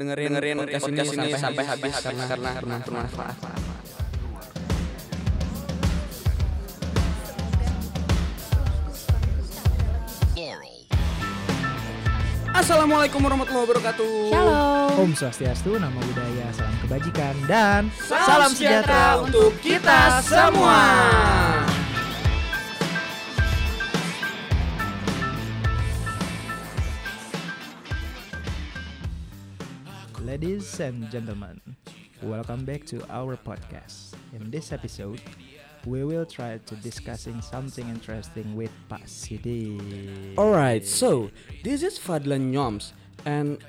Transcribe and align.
dengerin 0.00 0.32
dengerin 0.32 0.56
podcast 0.80 1.12
ini 1.12 1.28
sampai 1.36 1.36
sampai 1.36 1.64
habis 1.68 1.94
karena 2.00 2.24
karena 2.24 2.48
karena 2.56 2.76
bermanfaat. 2.80 3.36
Assalamualaikum 12.50 13.24
warahmatullahi 13.24 13.66
wabarakatuh. 13.72 14.12
Shalom. 14.30 14.92
Om 15.00 15.10
Swastiastu, 15.16 15.80
nama 15.80 15.96
budaya, 15.96 16.44
salam 16.52 16.76
kebajikan, 16.84 17.34
dan 17.48 17.88
Salam 17.96 18.52
sejahtera 18.52 19.16
untuk 19.24 19.56
kita 19.64 20.20
semua. 20.20 20.78
Ladies 30.40 30.80
and 30.80 31.04
gentlemen, 31.12 31.60
welcome 32.24 32.64
back 32.64 32.88
to 32.88 33.04
our 33.12 33.36
podcast. 33.36 34.16
In 34.32 34.48
this 34.48 34.72
episode, 34.72 35.20
we 35.84 36.00
will 36.00 36.24
try 36.24 36.56
to 36.64 36.74
discussing 36.80 37.44
something 37.44 37.84
interesting 37.92 38.56
with 38.56 38.72
Pak 38.88 39.04
Sidi. 39.04 39.76
Alright, 40.40 40.88
so 40.88 41.28
this 41.60 41.84
is 41.84 42.00
Fadlan 42.00 42.56
Nyoms 42.56 42.96
and 43.28 43.60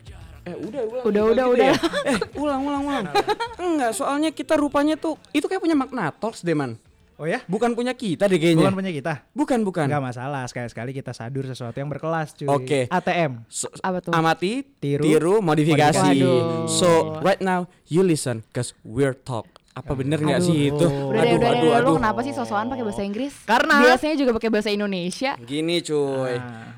eh 0.48 0.56
udah 0.56 0.82
ulang 0.88 1.04
Udah, 1.12 1.24
udah, 1.28 1.44
gitu 1.44 1.56
udah. 1.60 1.68
ya? 1.68 1.76
eh 2.08 2.18
ulang 2.40 2.62
ulang 2.64 2.84
ulang 2.88 3.06
enggak 3.76 3.92
soalnya 3.92 4.32
kita 4.32 4.56
rupanya 4.56 4.96
tuh 4.96 5.20
itu 5.36 5.44
kayak 5.52 5.60
punya 5.60 5.76
makna 5.76 6.08
talks 6.16 6.40
deh 6.40 6.56
man 6.56 6.80
Oh 7.22 7.30
ya? 7.30 7.38
bukan 7.46 7.72
punya 7.72 7.94
kita 7.94 8.26
deh 8.26 8.36
kayaknya 8.36 8.66
Bukan 8.66 8.74
punya 8.74 8.90
kita? 8.90 9.14
bukan 9.32 9.62
bukan 9.62 9.86
Enggak 9.86 10.02
masalah, 10.04 10.42
sekali-sekali 10.44 10.90
kita 10.90 11.14
sadur 11.14 11.46
sesuatu 11.46 11.78
yang 11.78 11.86
berkelas 11.88 12.34
cuy. 12.34 12.50
Oke. 12.50 12.80
ATM. 12.90 13.46
So- 13.46 13.70
Apa 13.78 14.02
tuh? 14.02 14.10
amati 14.10 14.66
Tiru, 14.76 15.38
modifikasi 15.40 16.02
Waduh. 16.18 16.66
so 16.66 16.90
right 17.22 17.38
now 17.40 17.70
you 17.86 18.02
listen 18.02 18.42
cause 18.50 18.74
we're 18.82 19.14
talk 19.14 19.46
apa 19.72 19.94
bener 19.94 20.18
nggak 20.18 20.42
sih 20.42 20.68
itu. 20.68 20.82
Udah 20.84 21.22
deh, 21.22 21.38
udah 21.38 21.50
aduh 21.54 21.62
lu 21.62 21.70
aduh 21.72 21.96
kenapa 21.96 22.26
sih 22.26 22.34
sosokan 22.34 22.68
pakai 22.68 22.84
bahasa 22.84 23.06
Inggris? 23.06 23.34
Karena- 23.46 23.86
biasanya 23.86 24.16
juga 24.18 24.32
pakai 24.34 24.50
bahasa 24.50 24.70
Indonesia. 24.70 25.38
gini 25.40 25.78
cuy 25.80 26.36
Nah, 26.36 26.74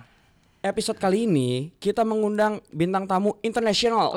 episode 0.62 0.96
kali 0.96 1.24
ini 1.24 1.72
kita 1.78 2.04
mengundang 2.04 2.60
bintang 2.68 3.04
tamu 3.04 3.40
internasional 3.40 4.12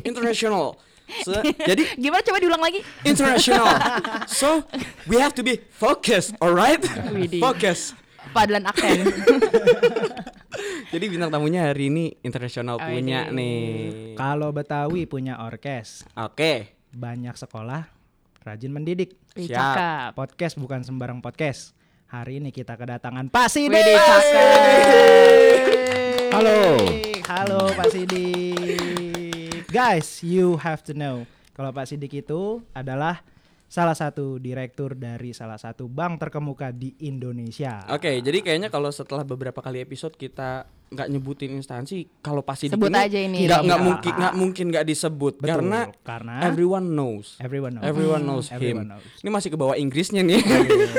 internasional 0.00 0.76
So, 1.20 1.34
jadi 1.42 1.82
Gimana 2.02 2.22
coba 2.22 2.38
diulang 2.38 2.60
lagi? 2.60 2.80
international. 3.02 3.66
so 4.30 4.62
we 5.04 5.16
have 5.16 5.32
to 5.32 5.42
be 5.42 5.58
focused, 5.70 6.34
alright? 6.38 6.80
Focus. 7.36 7.92
Padlan 8.30 8.62
aksen. 8.64 9.06
Jadi 10.90 11.04
bintang 11.06 11.30
tamunya 11.30 11.66
hari 11.66 11.86
ini 11.86 12.18
internasional 12.20 12.76
Oh, 12.76 12.82
punya 12.84 13.26
ini. 13.26 13.34
nih. 13.34 13.58
kalau 14.14 14.50
Betawi 14.50 15.06
punya 15.06 15.38
orkes, 15.40 16.02
Oke. 16.12 16.74
banyak 16.90 17.32
sekolah, 17.32 17.86
rajin 18.40 18.70
mendidik. 18.70 19.14
Siap. 19.32 20.14
Podcast 20.14 20.54
bukan 20.56 20.82
sembarang 20.82 21.18
podcast. 21.18 21.74
Hari 22.06 22.38
ini 22.38 22.50
kita 22.50 22.74
kedatangan 22.74 23.30
Pak 23.30 23.46
Sidi. 23.48 23.78
Halo. 26.30 26.58
Halo 27.24 27.60
Pak 27.70 27.86
Sidik. 27.88 28.99
Guys, 29.70 30.26
you 30.26 30.58
have 30.58 30.82
to 30.82 30.90
know 30.98 31.22
kalau 31.54 31.70
Pak 31.70 31.86
Sidik 31.86 32.26
itu 32.26 32.58
adalah 32.74 33.22
salah 33.70 33.94
satu 33.94 34.42
direktur 34.42 34.98
dari 34.98 35.30
salah 35.30 35.62
satu 35.62 35.86
bank 35.86 36.18
terkemuka 36.18 36.74
di 36.74 36.98
Indonesia. 37.06 37.86
Oke, 37.86 38.18
jadi 38.18 38.42
kayaknya 38.42 38.66
kalau 38.66 38.90
setelah 38.90 39.22
beberapa 39.22 39.62
kali 39.62 39.78
episode 39.78 40.18
kita 40.18 40.66
nggak 40.90 41.06
nyebutin 41.06 41.54
instansi, 41.54 42.02
kalau 42.18 42.42
pasti 42.42 42.66
di 42.66 42.74
Sebut 42.74 42.90
aja 42.90 43.14
ini. 43.14 43.46
nggak 43.46 43.62
nggak 43.62 43.78
Iya. 43.78 43.86
mungkin 43.86 44.12
nggak 44.12 44.34
mungkin 44.34 44.64
nggak 44.68 44.84
disebut 44.84 45.34
Betul, 45.38 45.46
karena 45.46 45.78
karena 46.02 46.34
everyone 46.42 46.86
knows. 46.90 47.38
everyone 47.38 47.72
knows. 47.72 47.86
Everyone 47.86 48.22
knows 48.24 48.46
him. 48.48 48.58
Everyone 48.58 48.86
knows. 48.90 49.06
Ini 49.18 49.30
masih 49.30 49.48
ke 49.48 49.56
bawah 49.56 49.74
Inggrisnya 49.74 50.20
nih. 50.20 50.42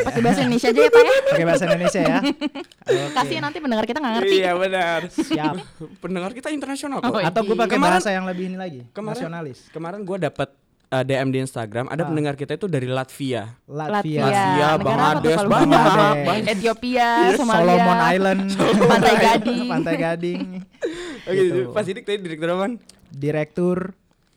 Pakai 0.01 0.21
bahasa 0.21 0.39
Indonesia 0.41 0.67
aja 0.69 0.79
ya, 0.79 0.89
Pak 0.89 1.03
ya. 1.03 1.15
Pakai 1.27 1.45
bahasa 1.45 1.63
Indonesia 1.67 1.99
ya. 2.01 2.17
Oke. 2.87 3.03
Kasihan 3.11 3.43
nanti 3.43 3.59
pendengar 3.59 3.83
kita 3.83 3.99
nggak 3.99 4.13
ngerti. 4.17 4.35
Iya 4.37 4.51
benar. 4.55 4.99
Siap. 5.07 5.55
Pendengar 5.99 6.31
kita 6.31 6.47
internasional 6.49 6.97
kok. 6.99 7.11
Oh, 7.11 7.19
Atau 7.19 7.41
gue 7.43 7.57
pakai 7.59 7.75
bahasa 7.77 8.09
yang 8.09 8.23
lebih 8.23 8.47
ini 8.47 8.55
lagi, 8.55 8.81
Kemarin 8.89 9.19
nasionalis. 9.19 9.67
Kemarin 9.69 10.01
gue 10.01 10.17
dapat 10.21 10.55
uh, 10.91 11.01
DM 11.01 11.29
di 11.29 11.39
Instagram 11.39 11.87
ada 11.87 12.03
Ah. 12.03 12.07
pendengar 12.07 12.35
kita 12.35 12.53
itu 12.53 12.67
dari 12.67 12.85
Latvia. 12.85 13.55
Latvia, 13.65 14.21
Latvia, 14.21 14.69
Bangladesh, 14.77 15.41
Bangladesh? 15.41 16.25
banyak. 16.27 16.51
Ethiopia, 16.51 17.07
Somalia, 17.33 17.63
Solomon 17.73 17.99
Island, 18.05 18.39
Pantai 18.81 19.15
Gading. 19.17 19.67
Pantai 19.67 19.95
Gading. 19.97 20.39
Oke, 21.27 21.37
Gitu. 21.37 21.59
Pak 21.69 21.81
Sidik 21.81 22.03
tadi 22.03 22.17
direktur 22.19 22.49
apa? 22.51 22.65
Direktur 23.07 23.77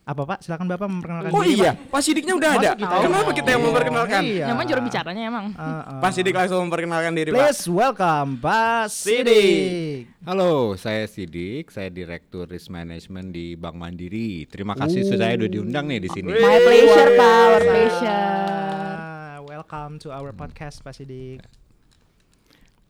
apa 0.05 0.21
Pak? 0.21 0.37
Silakan 0.45 0.69
Bapak 0.69 0.85
memperkenalkan 0.85 1.31
Oh 1.33 1.41
diri, 1.41 1.65
iya, 1.65 1.73
Pak. 1.73 1.97
Pak 1.97 2.01
Sidiknya 2.05 2.33
udah 2.37 2.49
ada. 2.61 2.69
Kita 2.77 2.93
yang 2.93 3.03
Kenapa 3.09 3.25
mau? 3.25 3.33
kita 3.33 3.49
yang 3.49 3.63
memperkenalkan? 3.65 4.21
Iya. 4.21 4.45
Nyaman 4.53 4.65
juru 4.69 4.81
bicaranya 4.85 5.23
emang. 5.25 5.45
Uh, 5.57 5.65
uh. 5.65 5.97
Pak 5.97 6.11
Sidik 6.13 6.33
langsung 6.37 6.61
memperkenalkan 6.69 7.11
diri, 7.17 7.29
Pak. 7.33 7.41
Please 7.41 7.65
welcome 7.65 8.29
Pak 8.37 8.85
Sidik. 8.93 10.05
Halo, 10.21 10.77
saya 10.77 11.09
Sidik, 11.09 11.73
saya 11.73 11.89
Direktur 11.89 12.45
Risk 12.45 12.69
Management 12.69 13.33
di 13.33 13.57
Bank 13.57 13.73
Mandiri. 13.73 14.45
Terima 14.45 14.77
kasih 14.77 15.09
sudah 15.09 15.25
saya 15.25 15.41
udah 15.41 15.49
diundang 15.49 15.89
nih 15.89 16.05
di 16.05 16.09
sini. 16.13 16.29
My 16.37 16.61
pleasure, 16.61 17.11
Pak. 17.17 17.33
Our 17.49 17.61
pleasure. 17.65 19.41
Welcome 19.49 19.97
to 20.05 20.13
our 20.13 20.29
podcast 20.37 20.85
Pak 20.85 20.93
Sidik. 20.93 21.41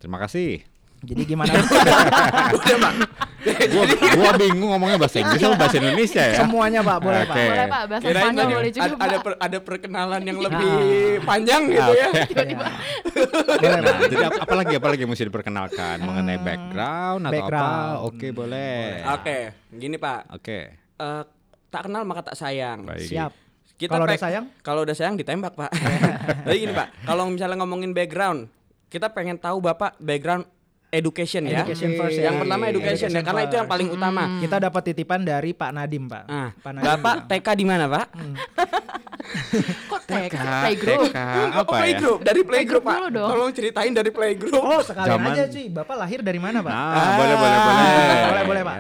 Terima 0.04 0.20
kasih. 0.20 0.75
Jadi 1.02 1.22
gimana? 1.30 1.52
Gua, 3.46 3.86
gua 4.16 4.32
bingung 4.36 4.70
ngomongnya 4.72 4.98
bahasa 4.98 5.22
Inggris 5.22 5.38
atau 5.40 5.54
bahasa 5.54 5.78
Indonesia 5.78 6.24
ya. 6.24 6.38
Semuanya 6.40 6.80
Pak, 6.82 6.98
boleh 6.98 7.22
Pak. 7.22 7.36
Oke. 7.36 7.46
Boleh, 7.46 7.68
Pak. 7.68 7.82
Bahasa 7.86 8.06
Kirain 8.06 8.24
Spanyol 8.26 8.48
boleh 8.50 8.72
juga, 8.72 8.82
ada, 8.82 8.96
ada, 8.96 9.06
Pak. 9.12 9.22
per- 9.22 9.40
ada 9.40 9.58
perkenalan 9.60 10.22
yang 10.24 10.40
lebih 10.40 10.74
panjang 11.22 11.62
gitu 11.68 11.92
ya. 11.94 12.08
Tiba-tiba. 12.26 12.66
Nah, 12.66 13.80
jadi 14.02 14.16
ap- 14.24 14.42
apalagi 14.42 14.74
apalagi 14.76 15.02
yang 15.02 15.12
mesti 15.12 15.26
diperkenalkan 15.26 15.96
mengenai 16.00 16.38
background 16.38 17.22
atau 17.22 17.34
background. 17.34 17.70
apa? 17.94 18.04
Oke, 18.04 18.28
boleh. 18.32 18.82
Oke, 19.12 19.38
gini 19.72 19.96
Pak. 19.96 20.20
Oke. 20.32 20.60
Eh, 20.96 21.24
tak 21.70 21.82
kenal 21.86 22.02
maka 22.02 22.22
tak 22.24 22.36
sayang. 22.36 22.82
Baik. 22.84 23.06
Siap. 23.06 23.32
Kita 23.76 23.92
Kalau 23.94 24.08
udah 24.08 24.16
pek- 24.16 24.24
sayang? 24.24 24.46
Kalau 24.64 24.82
udah 24.82 24.96
sayang 24.96 25.16
ditembak, 25.20 25.54
Pak. 25.54 25.70
Jadi 26.48 26.58
gini, 26.58 26.72
Pak. 26.72 26.88
Kalau 27.04 27.28
misalnya 27.28 27.60
ngomongin 27.60 27.92
background, 27.92 28.48
kita 28.88 29.12
pengen 29.12 29.36
tahu 29.36 29.60
Bapak 29.60 30.00
background 30.00 30.48
education 30.96 31.42
ya. 31.44 31.62
Education 31.62 31.90
first 31.96 32.16
ya. 32.16 32.24
Yang 32.28 32.36
pertama 32.42 32.64
education, 32.66 32.88
ya, 33.08 33.20
Education 33.20 33.24
karena 33.24 33.42
itu 33.44 33.56
yang 33.56 33.68
paling 33.68 33.88
utama. 33.90 34.24
Kita 34.40 34.56
dapat 34.58 34.82
titipan 34.84 35.20
dari 35.22 35.52
Pak 35.52 35.70
Nadim, 35.72 36.04
Pak. 36.08 36.24
Ah, 36.26 36.50
Pak 36.56 36.72
Nadim. 36.72 36.88
Bapak 36.90 37.16
TK 37.28 37.48
di 37.54 37.66
mana, 37.66 37.86
Pak? 37.86 38.06
Kok 39.86 40.02
TK? 40.06 40.32
TK, 40.32 40.36
Playgroup? 40.38 41.02
TK, 41.10 41.18
Oh, 41.18 41.48
apa 41.56 41.66
ya? 41.66 41.80
playgroup, 41.82 42.20
dari 42.22 42.42
playgroup, 42.42 42.84
Pak. 42.84 42.96
dulu 42.96 43.08
dong. 43.12 43.30
Tolong 43.32 43.52
ceritain 43.52 43.92
dari 43.92 44.10
playgroup. 44.10 44.54
Oh, 44.56 44.80
sekalian 44.80 45.18
Zaman- 45.18 45.34
aja 45.34 45.44
cuy. 45.50 45.66
Bapak 45.68 45.96
lahir 45.98 46.20
dari 46.22 46.40
mana, 46.40 46.62
Pak? 46.62 46.72
Ah, 46.72 47.14
boleh 47.16 47.36
boleh 47.36 47.60
boleh. 47.60 47.86
Boleh, 48.32 48.44
boleh, 48.46 48.64
Pak. 48.64 48.78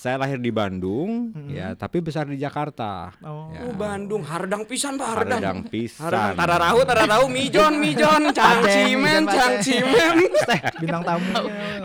Ya. 0.00 0.08
Saya 0.08 0.16
lahir 0.16 0.40
di 0.40 0.48
Bandung, 0.48 1.28
ya, 1.46 1.76
tapi 1.76 2.00
besar 2.00 2.24
di 2.24 2.40
Jakarta. 2.40 3.12
Oh. 3.20 3.52
Ya. 3.52 3.68
Oh, 3.68 3.76
Bandung, 3.76 4.24
hardang 4.24 4.64
pisan, 4.64 4.96
Pak, 4.96 5.08
hardang. 5.12 5.40
Hardang 5.44 5.60
pisan. 5.68 6.08
Hardang, 6.08 6.40
tararahu, 6.40 6.78
tararahu, 6.82 7.24
mijon, 7.28 7.76
mijon, 7.76 8.32
cang 8.32 8.64
Paceng, 8.64 8.96
cimen, 8.96 8.96
mijon, 8.96 9.24
cang 9.28 9.52
paceng. 9.52 9.84
cimen. 9.84 10.16
Teh, 10.48 10.60
bintang 10.80 11.02
tamu. 11.04 11.28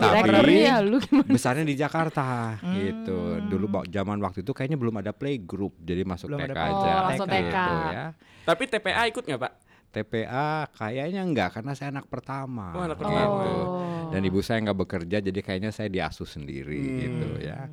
Direkturnya 0.00 0.74
lu 0.80 0.96
gimana? 0.98 1.28
besarnya 1.28 1.64
di 1.66 1.76
Jakarta 1.76 2.56
gitu. 2.72 3.18
Dulu 3.44 3.66
zaman 3.84 4.16
waktu 4.18 4.40
itu 4.40 4.52
kayaknya 4.56 4.80
belum 4.80 4.96
ada 4.96 5.12
playgroup, 5.12 5.76
jadi 5.78 6.00
masuk 6.02 6.32
Belum 6.32 6.40
TK 6.40 6.48
ada- 6.48 6.64
aja. 6.64 6.92
Oh, 6.96 7.10
gitu 7.12 7.24
TK. 7.28 7.56
ya. 7.92 8.04
Tapi 8.48 8.62
TPA 8.64 9.02
ikut 9.06 9.24
nggak, 9.28 9.40
Pak? 9.44 9.52
TPA 9.86 10.68
kayaknya 10.72 11.20
enggak 11.20 11.48
karena 11.52 11.72
saya 11.72 11.88
anak 11.90 12.04
pertama. 12.06 12.72
Oh, 12.72 12.80
anak 12.80 12.96
gitu. 12.96 13.04
pertama. 13.04 13.44
Oh. 13.44 14.08
Dan 14.08 14.20
ibu 14.22 14.40
saya 14.40 14.60
nggak 14.60 14.78
bekerja 14.78 15.16
jadi 15.20 15.40
kayaknya 15.40 15.68
saya 15.68 15.88
diasuh 15.88 16.24
sendiri 16.24 16.76
Hmm. 16.76 17.00
gitu 17.00 17.28
ya. 17.40 17.64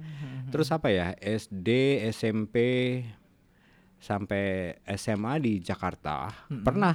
Terus 0.53 0.69
apa 0.69 0.94
ya? 0.94 1.18
SD, 1.18 1.69
SMP 2.14 2.58
sampai 3.97 4.78
SMA 4.94 5.41
di 5.41 5.58
Jakarta. 5.58 6.29
Pernah 6.46 6.94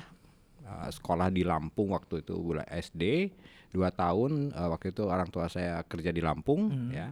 uh, 0.63 0.87
sekolah 0.87 1.27
di 1.35 1.43
Lampung 1.43 1.91
waktu 1.91 2.23
itu 2.23 2.39
bulan 2.39 2.63
SD 2.71 3.35
dua 3.75 3.91
tahun 3.91 4.55
uh, 4.55 4.69
waktu 4.73 4.95
itu 4.95 5.03
orang 5.05 5.29
tua 5.29 5.51
saya 5.51 5.83
kerja 5.83 6.15
di 6.15 6.23
Lampung 6.23 6.93
ya. 6.95 7.11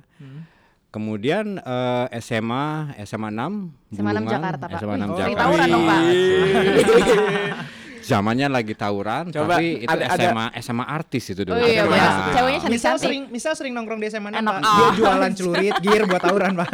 Kemudian 0.86 1.60
eh, 1.60 2.06
SMA 2.24 2.96
SMA 3.04 3.28
6 3.28 4.00
SMA 4.00 4.16
6 4.16 4.16
Bulungan, 4.16 4.32
Jakarta, 4.32 4.64
Pak. 4.64 4.80
SMA 4.80 4.96
6 4.96 5.04
Wih, 5.04 5.18
Jakarta. 5.20 5.40
tawuran 5.44 5.66
dong, 5.68 5.84
Pak. 5.84 6.00
Zamannya 8.06 8.46
lagi 8.46 8.70
tawuran, 8.72 9.28
Coba, 9.28 9.58
tapi 9.58 9.82
itu 9.82 9.90
ada- 9.90 10.06
ada- 10.08 10.22
SMA 10.22 10.46
SMA 10.56 10.84
artis 10.86 11.24
itu 11.26 11.42
dulu. 11.42 11.54
Oh 11.54 11.60
iya, 11.60 11.82
Apa 11.82 11.90
Pak. 11.90 11.98
ya? 11.98 12.06
Ceweknya 12.06 12.30
Misal 12.30 12.62
cantik-cantik. 12.62 13.02
sering, 13.02 13.22
misal 13.28 13.52
sering 13.52 13.72
nongkrong 13.74 13.98
di 13.98 14.06
SMA 14.06 14.30
Enak 14.30 14.46
Pak. 14.46 14.62
Dia 14.62 14.70
ah. 14.78 14.90
jualan 14.94 15.32
celurit, 15.32 15.74
gear 15.84 16.02
buat 16.04 16.22
tawuran, 16.22 16.52
Pak. 16.54 16.68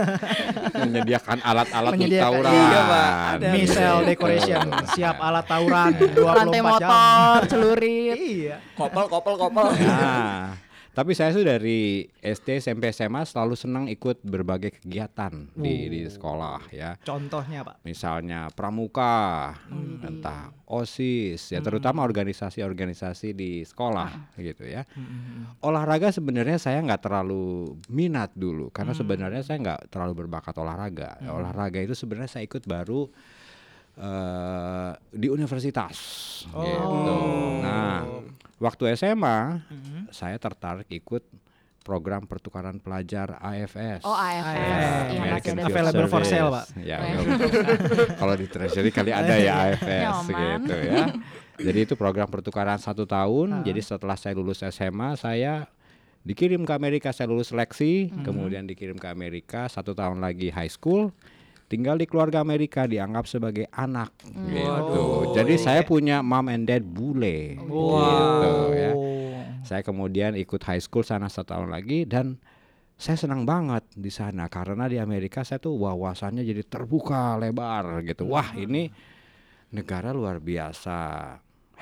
menyediakan 0.75 1.39
alat-alat 1.41 1.91
untuk 1.95 2.11
tawuran. 2.13 2.53
Iya, 2.53 2.81
Pak. 2.85 3.11
Ada. 3.33 3.49
Misal. 3.51 3.95
Decoration, 4.05 4.65
siap 4.93 5.17
alat 5.19 5.45
tawuran 5.47 5.91
24 6.21 6.37
Rantai 6.37 6.53
jam. 6.53 6.67
motor, 6.69 7.39
celurit. 7.49 8.17
Iya. 8.19 8.57
Kopel, 8.75 9.05
kopel, 9.09 9.35
kopel. 9.39 9.67
Nah, 9.81 10.53
Tapi 10.93 11.17
saya 11.17 11.33
tuh 11.33 11.41
dari 11.41 12.05
SD, 12.21 12.61
SMP, 12.61 12.93
SMA 12.93 13.25
selalu 13.25 13.57
senang 13.57 13.89
ikut 13.89 14.21
berbagai 14.21 14.77
kegiatan 14.77 15.49
di 15.57 15.89
di 15.89 16.05
sekolah 16.05 16.69
ya. 16.69 17.01
Contohnya 17.01 17.65
Pak. 17.65 17.81
Misalnya 17.89 18.53
pramuka, 18.53 19.57
entah 20.05 20.53
OSIS, 20.69 21.57
ya 21.57 21.65
terutama 21.65 22.05
organisasi-organisasi 22.05 23.33
di 23.33 23.65
sekolah 23.65 24.37
gitu 24.37 24.69
ya. 24.69 24.85
Olahraga 25.65 26.13
sebenarnya 26.13 26.61
saya 26.61 26.85
nggak 26.85 27.09
terlalu 27.09 27.73
minat 27.89 28.37
dulu 28.37 28.69
karena 28.69 28.93
sebenarnya 28.93 29.41
saya 29.41 29.65
nggak 29.65 29.89
terlalu 29.89 30.29
berbakat 30.29 30.53
olahraga. 30.61 31.17
Olahraga 31.25 31.81
itu 31.81 31.97
sebenarnya 31.97 32.37
saya 32.37 32.45
ikut 32.45 32.69
baru 32.69 33.09
eh, 33.95 34.91
di 35.13 35.29
universitas 35.29 35.97
gitu. 36.47 37.17
Nah, 37.61 38.05
waktu 38.57 38.95
SMA 38.95 39.61
saya 40.11 40.37
tertarik 40.37 40.89
ikut 40.89 41.23
program 41.83 42.31
pertukaran 42.31 42.79
pelajar 42.79 43.43
AFS. 43.43 44.07
Oh 44.07 44.15
AFS. 44.15 44.55
AFS. 44.55 44.63
Iya, 44.63 45.19
American 45.19 45.35
masih 45.35 45.51
ada 45.51 45.67
Field 45.67 45.69
Available 45.91 46.09
for 46.09 46.23
sale, 46.23 46.51
Pak. 46.55 46.65
Ya, 46.79 46.97
Oh, 47.03 47.03
ya. 47.03 47.37
kalau 48.23 48.35
di 48.39 48.47
Treasury 48.47 48.91
kali 48.95 49.11
ada 49.11 49.35
ya 49.35 49.55
AFS 49.75 50.15
gitu 50.31 50.77
ya. 50.79 51.05
Jadi 51.59 51.79
itu 51.83 51.95
program 51.99 52.31
pertukaran 52.31 52.79
satu 52.79 53.03
tahun. 53.03 53.67
Jadi 53.67 53.83
setelah 53.83 54.15
saya 54.15 54.39
lulus 54.39 54.63
SMA, 54.63 55.19
saya 55.19 55.67
dikirim 56.23 56.63
ke 56.63 56.73
Amerika. 56.73 57.11
Saya 57.11 57.27
lulus 57.29 57.51
seleksi, 57.51 58.15
kemudian 58.23 58.63
dikirim 58.63 58.95
ke 58.95 59.11
Amerika 59.11 59.67
satu 59.67 59.91
tahun 59.93 60.23
lagi 60.23 60.55
high 60.55 60.71
school. 60.71 61.11
Tinggal 61.73 61.97
di 61.97 62.05
keluarga 62.05 62.45
Amerika 62.45 62.85
dianggap 62.85 63.25
sebagai 63.25 63.65
anak 63.73 64.13
gitu. 64.29 65.33
Jadi 65.33 65.57
saya 65.57 65.81
punya 65.89 66.21
mom 66.21 66.53
and 66.53 66.69
dad 66.69 66.85
bule 66.85 67.57
gitu 67.57 68.53
ya. 68.77 68.93
Oh. 68.93 69.41
Saya 69.65 69.81
kemudian 69.81 70.37
ikut 70.37 70.61
high 70.69 70.85
school 70.85 71.01
sana 71.01 71.33
satu 71.33 71.57
tahun 71.57 71.73
lagi 71.73 72.05
dan 72.05 72.37
saya 73.01 73.17
senang 73.17 73.49
banget 73.49 73.89
di 73.97 74.13
sana 74.13 74.53
karena 74.53 74.85
di 74.85 75.01
Amerika 75.01 75.49
saya 75.49 75.65
tuh 75.65 75.81
wawasannya 75.81 76.45
jadi 76.45 76.61
terbuka 76.61 77.41
lebar 77.41 78.05
gitu. 78.05 78.29
Wah 78.29 78.53
ini 78.53 78.93
negara 79.73 80.13
luar 80.13 80.45
biasa 80.45 81.01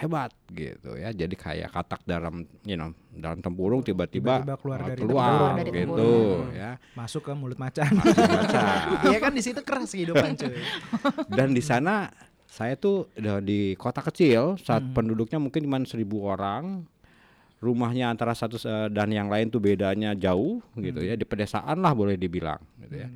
hebat 0.00 0.32
gitu 0.48 0.96
ya. 0.96 1.12
Jadi 1.12 1.34
kayak 1.34 1.68
katak 1.70 2.00
dalam 2.02 2.42
you 2.64 2.74
know 2.74 2.90
dalam 3.12 3.38
tempurung 3.38 3.84
tiba-tiba 3.84 4.40
Tiba-tiba 4.40 4.56
keluar 4.56 4.78
dari 4.82 4.98
keluar 4.98 5.28
tempurung. 5.28 5.52
Dari 5.54 5.70
gitu 5.70 5.78
tempurung. 5.84 6.40
ya. 6.52 6.70
Masuk 6.96 7.22
ke 7.22 7.32
mulut 7.32 7.58
macan. 7.60 7.90
Baca. 7.94 8.64
Iya 9.06 9.18
kan 9.20 9.32
di 9.32 9.42
situ 9.44 9.60
keras 9.60 9.92
kehidupan 9.92 10.34
cuy. 10.34 10.56
Dan 11.36 11.52
di 11.52 11.60
sana 11.60 12.08
saya 12.44 12.74
tuh 12.74 13.06
udah 13.14 13.38
di 13.38 13.76
kota 13.76 14.02
kecil 14.02 14.58
saat 14.58 14.82
penduduknya 14.90 15.38
mungkin 15.38 15.62
cuma 15.62 15.78
seribu 15.84 16.24
orang 16.24 16.82
rumahnya 17.60 18.08
antara 18.08 18.32
satu 18.32 18.56
se- 18.56 18.88
dan 18.88 19.12
yang 19.12 19.28
lain 19.28 19.52
tuh 19.52 19.60
bedanya 19.60 20.16
jauh 20.16 20.64
gitu 20.74 20.98
ya 20.98 21.12
di 21.12 21.22
pedesaan 21.22 21.78
lah 21.78 21.92
boleh 21.92 22.16
dibilang 22.16 22.56
gitu 22.80 23.04
ya 23.04 23.08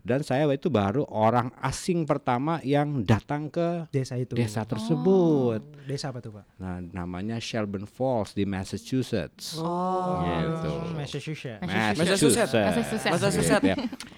dan 0.00 0.20
saya 0.20 0.48
itu 0.48 0.66
baru 0.66 1.04
orang 1.06 1.52
asing 1.60 2.02
pertama 2.02 2.56
yang 2.60 3.02
datang 3.02 3.46
ke 3.46 3.84
Desa 3.88 4.16
itu. 4.16 4.32
desa 4.32 4.64
tersebut 4.64 5.60
Desa 5.84 6.08
apa 6.08 6.18
tuh 6.18 6.32
Pak? 6.34 6.44
nah 6.56 6.80
namanya 6.80 7.36
Shelburne 7.36 7.84
Falls 7.84 8.32
di 8.32 8.44
Massachusetts 8.44 9.56
Oh. 9.56 10.24
gitu 10.24 10.72
Massachusetts. 10.94 11.60
Massachusetts. 11.60 12.52
Massachusetts. 12.52 13.04
Massachusetts. 13.06 13.60
gitu 13.60 13.68
ya. 13.68 13.76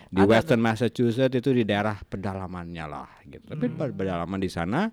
Di 0.09 0.23
Western 0.23 0.61
Massachusetts 0.61 1.35
itu 1.35 1.51
di 1.51 1.63
daerah 1.63 1.99
pedalamannya 2.01 2.85
lah 2.85 3.09
gitu. 3.25 3.43
Tapi 3.45 3.67
ped- 3.69 3.95
pedalaman 3.95 4.39
di 4.39 4.47
sana 4.47 4.87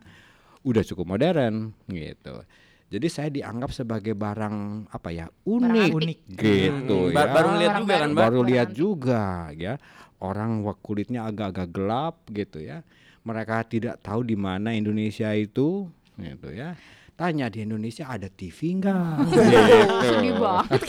udah 0.59 0.83
cukup 0.83 1.05
modern 1.07 1.69
gitu. 1.87 2.41
Jadi 2.89 3.05
saya 3.05 3.29
dianggap 3.29 3.69
sebagai 3.69 4.17
barang 4.17 4.89
apa 4.89 5.09
ya 5.09 5.29
unik, 5.45 5.91
Unik. 5.93 6.19
gitu 6.33 7.13
Ba- 7.13 7.21
ya. 7.21 7.31
baru 7.31 7.49
lihat 7.55 7.73
juga 7.77 7.93
kan? 7.93 8.09
Baru 8.11 8.39
lihat 8.41 8.69
juga 8.73 9.23
ya. 9.53 9.73
Orang 10.19 10.63
kulitnya 10.83 11.23
agak-agak 11.27 11.67
gelap 11.71 12.15
gitu 12.31 12.59
ya. 12.59 12.83
Mereka 13.23 13.67
tidak 13.67 13.99
tahu 14.03 14.23
di 14.23 14.35
mana 14.35 14.75
Indonesia 14.75 15.31
itu 15.31 15.87
gitu 16.19 16.49
ya. 16.51 16.75
Tanya 17.19 17.51
di 17.51 17.67
Indonesia 17.67 18.07
ada 18.07 18.31
TV 18.31 18.79
enggak? 18.79 19.19
gitu. 19.27 20.07
Sedih 20.07 20.33
banget 20.39 20.81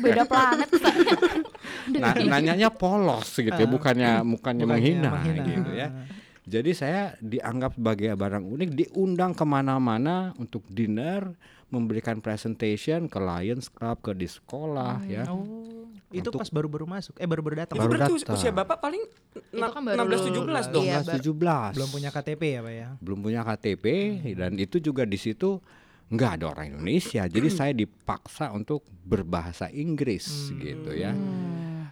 beda 0.00 0.22
planet. 0.28 0.68
Nah, 1.90 2.14
nanyanya 2.14 2.70
polos 2.70 3.34
gitu 3.34 3.50
ya, 3.50 3.66
bukannya 3.66 4.22
bukannya 4.22 4.62
Bukannya 4.62 4.64
menghina, 4.68 5.10
menghina. 5.10 5.42
gitu 5.42 5.70
ya. 5.74 5.88
Jadi 6.46 6.70
saya 6.76 7.02
dianggap 7.18 7.78
sebagai 7.78 8.14
barang 8.14 8.44
unik, 8.46 8.70
diundang 8.74 9.32
ke 9.34 9.42
mana-mana 9.46 10.30
untuk 10.38 10.62
dinner, 10.70 11.34
memberikan 11.70 12.18
presentation 12.18 13.06
ke 13.06 13.18
Lions 13.18 13.70
Club, 13.70 14.02
ke 14.02 14.12
di 14.14 14.26
sekolah 14.26 15.02
ya. 15.06 15.24
Oh, 15.30 15.88
itu 16.10 16.26
Untuk- 16.26 16.38
pas 16.38 16.50
baru-baru 16.50 16.84
masuk. 16.84 17.14
Eh 17.16 17.24
baru-baru 17.24 17.54
datang. 17.60 17.74
Itu 17.74 17.82
Baru 17.82 17.92
berarti 17.94 18.12
us- 18.12 18.22
datang. 18.22 18.36
usia 18.36 18.50
Bapak 18.50 18.78
paling 18.78 19.02
Itu 19.48 19.62
kan 19.64 19.80
baru 19.80 19.96
16 19.96 20.20
17 20.26 20.66
dong. 20.68 20.82
Iya, 20.82 20.94
16, 20.96 21.06
bar- 21.06 21.16
17. 21.16 21.72
Belum 21.72 21.88
punya 21.88 22.10
KTP 22.10 22.42
ya 22.48 22.60
Pak 22.60 22.74
ya? 22.74 22.88
belum 22.98 23.18
punya 23.20 23.40
KTP 23.40 23.84
dan 24.34 24.52
itu 24.56 24.76
juga 24.78 25.02
di 25.04 25.14
situ 25.14 25.62
nggak 26.08 26.30
ada 26.36 26.44
orang 26.48 26.66
Indonesia. 26.74 27.22
Jadi 27.24 27.48
saya 27.48 27.70
dipaksa 27.70 28.50
untuk 28.50 28.82
berbahasa 29.00 29.70
Inggris 29.70 30.26
gitu 30.52 30.90
ya. 30.90 31.14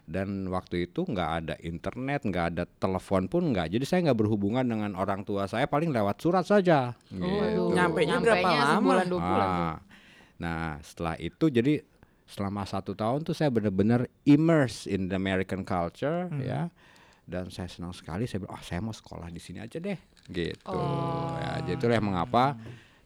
Dan 0.03 0.49
waktu 0.49 0.89
itu 0.89 1.05
nggak 1.05 1.31
ada 1.39 1.55
internet, 1.61 2.25
nggak 2.25 2.47
ada 2.51 2.65
telepon 2.67 3.29
pun 3.29 3.43
nggak. 3.47 3.69
Jadi 3.69 3.85
saya 3.85 4.01
nggak 4.03 4.19
berhubungan 4.19 4.65
dengan 4.65 4.97
orang 4.97 5.21
tua 5.21 5.45
saya 5.45 5.69
paling 5.69 5.93
lewat 5.93 6.17
surat 6.19 6.43
saja. 6.43 6.97
gitu. 7.07 7.23
Waduh, 7.23 7.71
Nyampenya 7.71 8.17
berapa 8.17 8.41
lama? 8.43 8.73
Sebulan 8.75 9.07
dua 9.07 9.21
bulan. 9.21 9.47
tuh. 9.47 9.63
Ah, 9.63 9.77
Nah 10.39 10.59
setelah 10.81 11.15
itu 11.15 11.47
jadi 11.47 11.83
selama 12.29 12.63
satu 12.63 12.93
tahun 12.93 13.25
tuh 13.25 13.33
saya 13.33 13.49
benar-benar 13.49 14.05
immerse 14.23 14.85
in 14.85 15.09
the 15.09 15.17
American 15.17 15.65
culture 15.65 16.29
ya. 16.39 16.69
Dan 17.25 17.49
saya 17.49 17.69
senang 17.69 17.93
sekali. 17.93 18.25
Saya 18.25 18.41
bilang, 18.41 18.57
oh 18.57 18.63
saya 18.63 18.81
mau 18.81 18.89
sekolah 18.91 19.29
di 19.29 19.37
sini 19.37 19.61
aja 19.61 19.77
deh, 19.77 20.01
gitu. 20.27 20.81
Ya, 21.37 21.61
jadi 21.61 21.77
itulah 21.77 21.95
yang 21.95 22.09
mengapa. 22.09 22.57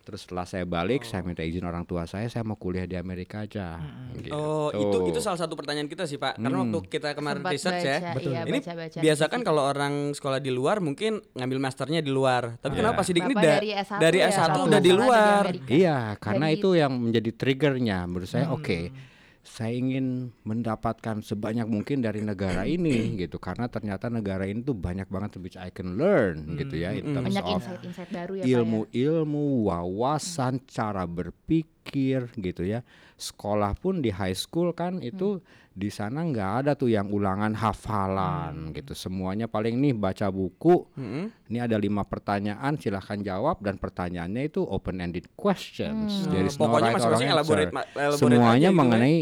Terus 0.03 0.27
setelah 0.27 0.43
saya 0.43 0.63
balik, 0.63 1.03
saya 1.03 1.23
minta 1.23 1.43
izin 1.43 1.63
orang 1.63 1.83
tua 1.83 2.07
saya, 2.07 2.27
saya 2.27 2.43
mau 2.43 2.55
kuliah 2.55 2.87
di 2.87 2.95
Amerika 2.95 3.43
aja. 3.43 3.79
Gitu. 4.13 4.31
Oh, 4.31 4.71
itu 4.71 5.11
itu 5.11 5.19
salah 5.19 5.39
satu 5.39 5.55
pertanyaan 5.55 5.87
kita 5.87 6.07
sih, 6.07 6.19
Pak. 6.19 6.39
Karena 6.39 6.59
waktu 6.59 6.79
kita 6.87 7.15
kemarin 7.15 7.39
Sempat 7.39 7.55
research 7.55 7.83
ya. 7.83 7.99
baca, 8.05 8.19
iya, 8.21 8.41
ini 8.43 8.59
baca-baca 8.59 8.99
biasa 8.99 9.23
di 9.23 9.31
kan 9.31 9.41
kalau 9.43 9.63
orang 9.63 9.95
sekolah 10.11 10.39
di 10.39 10.51
luar 10.51 10.79
mungkin 10.79 11.23
ngambil 11.35 11.59
masternya 11.61 11.99
di 11.99 12.11
luar. 12.11 12.59
Tapi 12.59 12.75
kenapa 12.75 12.99
Pak 12.99 13.07
Sidik 13.07 13.27
ini 13.27 13.35
da- 13.35 13.43
dari 13.59 13.71
S1 13.75 13.99
dari 13.99 14.19
ya, 14.19 14.27
S1 14.29 14.43
kalau 14.45 14.65
udah 14.67 14.81
di 14.81 14.93
luar. 14.93 15.43
Amerika. 15.47 15.71
Iya, 15.71 15.99
karena 16.19 16.47
Dari- 16.47 16.59
itu 16.59 16.69
yang 16.75 16.93
menjadi 16.95 17.31
triggernya 17.35 17.99
menurut 18.03 18.27
saya. 18.27 18.47
Oke, 18.51 18.91
saya 19.43 19.75
ingin 19.75 20.31
mendapatkan 20.47 21.19
sebanyak 21.19 21.67
mungkin 21.67 21.99
dari 21.99 22.23
negara 22.23 22.63
ini 22.79 23.19
gitu, 23.19 23.43
karena 23.43 23.67
ternyata 23.67 24.07
negara 24.07 24.47
ini 24.47 24.63
tuh 24.63 24.79
banyak 24.79 25.11
banget 25.11 25.43
which 25.43 25.59
I 25.59 25.75
can 25.75 25.99
learn 25.99 26.55
gitu 26.55 26.79
ya, 26.79 26.95
in 26.95 27.11
terms 27.11 27.35
Banyak 27.35 27.45
of 27.45 27.59
insight-insight 27.59 28.11
baru 28.15 28.33
ya 28.39 28.43
ya. 28.47 28.63
ilmu-ilmu, 28.63 29.67
wawasan, 29.67 30.63
cara 30.71 31.03
berpikir 31.09 31.72
gitu 32.39 32.63
ya. 32.63 32.87
Sekolah 33.19 33.75
pun 33.75 33.99
di 33.99 34.11
high 34.15 34.37
school 34.37 34.71
kan 34.73 35.03
itu 35.03 35.43
di 35.73 35.89
sana 35.89 36.21
nggak 36.21 36.51
ada 36.63 36.73
tuh 36.77 36.93
yang 36.93 37.09
ulangan 37.09 37.57
hafalan 37.57 38.77
gitu. 38.77 38.93
Semuanya 38.93 39.49
paling 39.49 39.81
nih 39.81 39.97
baca 39.97 40.29
buku. 40.29 40.85
Ini 41.49 41.59
ada 41.65 41.81
lima 41.81 42.05
pertanyaan, 42.05 42.77
silahkan 42.77 43.19
jawab 43.21 43.65
dan 43.65 43.81
pertanyaannya 43.81 44.53
itu 44.53 44.63
open 44.63 45.01
ended 45.01 45.27
questions. 45.35 46.29
There 46.29 46.45
is 46.45 46.61
no 46.61 46.69
Pokoknya 46.69 46.93
right 46.93 46.97
masing-masing 47.01 47.31
elaborate 47.33 47.73
elaborate 47.73 48.21
Semuanya 48.21 48.69
gitu 48.69 48.77
ya. 48.77 48.81
mengenai 48.81 49.17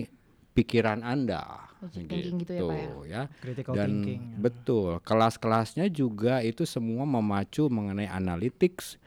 pikiran 0.54 1.00
anda. 1.06 1.70
Thinking 1.80 2.44
gitu 2.44 2.52
ya, 2.52 2.60
Pak 2.60 2.76
ya? 2.76 2.90
ya. 3.08 3.22
Critical 3.40 3.72
Dan 3.72 3.88
thinking. 4.04 4.20
betul, 4.36 5.00
kelas-kelasnya 5.00 5.88
juga 5.88 6.44
itu 6.44 6.68
semua 6.68 7.08
memacu 7.08 7.72
mengenai 7.72 8.04
analytics, 8.04 9.00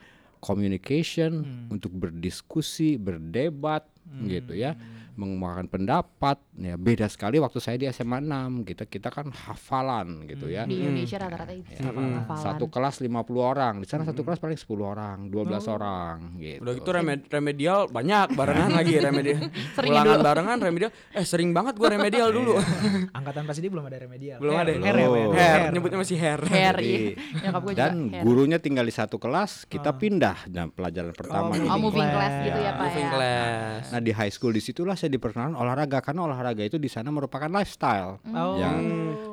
communication 0.44 1.48
untuk 1.72 1.96
berdiskusi, 1.96 3.00
berdebat 3.00 3.88
gitu 4.28 4.54
ya, 4.54 4.76
mengemukakan 5.16 5.72
pendapat. 5.72 6.38
Ya 6.56 6.76
beda 6.76 7.06
sekali 7.06 7.38
waktu 7.38 7.58
saya 7.58 7.76
di 7.76 7.88
SMA 7.88 8.22
6, 8.22 8.30
kita 8.64 8.86
kita 8.86 9.10
kan 9.10 9.26
hafalan 9.28 10.30
gitu 10.30 10.46
ya. 10.48 10.64
Di 10.64 10.78
Indonesia 10.80 11.18
rata-rata 11.18 11.50
itu 11.50 11.66
hafalan. 11.74 12.30
Satu 12.36 12.66
kelas 12.68 12.96
50 13.00 13.10
orang, 13.42 13.74
di 13.76 13.88
sana 13.88 14.04
satu 14.04 14.22
kelas 14.22 14.38
paling 14.38 14.54
10 14.54 14.70
orang, 14.84 15.18
12 15.28 15.50
orang 15.68 16.38
gitu. 16.38 16.62
Udah 16.62 16.74
gitu 16.76 16.90
remed- 16.90 17.26
remedial 17.28 17.88
banyak 17.88 18.28
barengan 18.32 18.70
lagi 18.78 18.94
remedial. 18.96 19.50
Ulangan 19.76 20.06
dulu. 20.14 20.22
barengan 20.24 20.58
remedial. 20.60 20.92
Eh 21.10 21.26
sering 21.26 21.50
banget 21.52 21.74
gua 21.74 21.90
remedial 21.90 22.30
dulu. 22.30 22.54
Angkatan 23.18 23.44
pas 23.44 23.56
ini 23.56 23.68
belum 23.68 23.84
ada 23.84 23.98
remedial. 24.00 24.38
Belum 24.38 24.54
ada. 24.54 24.70
Hair 24.70 24.94
ya, 24.96 25.08
Pak, 25.08 25.18
ya? 25.18 25.26
Hair, 25.34 25.62
nyebutnya 25.74 25.98
masih 26.00 26.18
hair. 26.18 26.40
Hair 26.44 26.76
Jadi, 26.76 26.94
iya. 27.34 27.50
Gue 27.52 27.72
juga 27.72 27.82
dan 27.82 27.94
hair. 28.10 28.22
gurunya 28.22 28.58
tinggal 28.58 28.86
di 28.86 28.94
satu 28.94 29.18
kelas, 29.18 29.66
kita 29.66 29.90
pindah 29.92 30.46
dan 30.46 30.70
pelajaran 30.70 31.12
pertama 31.12 31.50
Oh, 31.50 31.56
ini. 31.56 31.66
Oh 31.66 31.80
moving 31.80 32.06
Class. 32.06 32.14
class 32.30 32.46
gitu 32.46 32.60
ya 32.60 32.72
Pak 32.72 32.86
Moving 32.86 33.02
ya. 33.02 33.12
class. 33.12 33.84
Nah 33.90 34.00
di 34.00 34.12
high 34.12 34.30
school 34.30 34.52
di 34.52 34.62
situlah 34.62 34.94
saya 34.94 35.10
diperkenalkan 35.10 35.56
olahraga 35.56 35.98
karena 36.00 36.22
olahraga 36.24 36.42
itu 36.60 36.76
di 36.76 36.88
sana 36.88 37.08
merupakan 37.08 37.48
lifestyle. 37.48 38.20
Oh. 38.28 38.58
Yang 38.58 38.78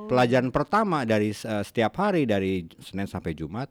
pelajaran 0.07 0.49
pertama 0.49 1.03
dari 1.03 1.35
eh, 1.35 1.63
setiap 1.63 1.99
hari 1.99 2.23
dari 2.25 2.63
Senin 2.79 3.05
sampai 3.05 3.33
Jumat 3.33 3.67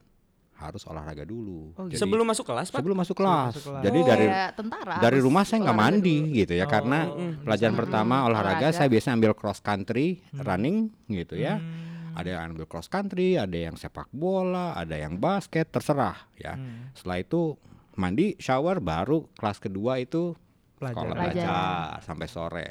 harus 0.58 0.84
olahraga 0.84 1.24
dulu. 1.24 1.72
Oh, 1.74 1.88
Jadi, 1.88 1.96
Sebelum 1.96 2.28
masuk 2.28 2.44
kelas, 2.44 2.68
Pak? 2.68 2.84
sebelum 2.84 3.00
masuk 3.00 3.16
kelas. 3.16 3.56
masuk 3.56 3.64
kelas. 3.72 3.80
Jadi 3.80 3.96
Oh, 3.96 4.06
dari 4.06 4.26
kayak 4.28 4.52
tentara 4.54 4.96
dari 5.00 5.20
rumah 5.20 5.44
saya 5.44 5.58
nggak 5.62 5.72
olahraga 5.72 5.96
mandi 5.96 6.18
dulu. 6.20 6.36
gitu 6.36 6.54
ya 6.54 6.66
karena 6.68 7.00
pelajaran 7.40 7.76
pertama 7.78 8.16
olahraga, 8.22 8.60
olahraga. 8.60 8.76
saya 8.76 8.88
biasanya 8.88 9.16
ambil 9.16 9.34
cross 9.34 9.60
country 9.60 10.08
running 10.36 10.78
gitu 11.08 11.40
ya. 11.40 11.64
Ada 12.10 12.36
yang 12.36 12.52
ambil 12.52 12.68
cross 12.68 12.92
country, 12.92 13.40
ada 13.40 13.56
yang 13.56 13.80
sepak 13.80 14.12
bola, 14.12 14.76
ada 14.76 14.92
yang 14.94 15.16
basket, 15.16 15.72
terserah 15.72 16.28
ya. 16.36 16.60
Setelah 16.92 17.24
itu 17.24 17.56
mandi, 17.96 18.36
shower, 18.36 18.80
baru 18.80 19.32
kelas 19.34 19.60
kedua 19.60 19.96
itu 19.96 20.36
sekolah 20.76 20.92
Pelajaran. 20.92 21.16
belajar 21.16 22.04
sampai 22.04 22.28
sore. 22.28 22.68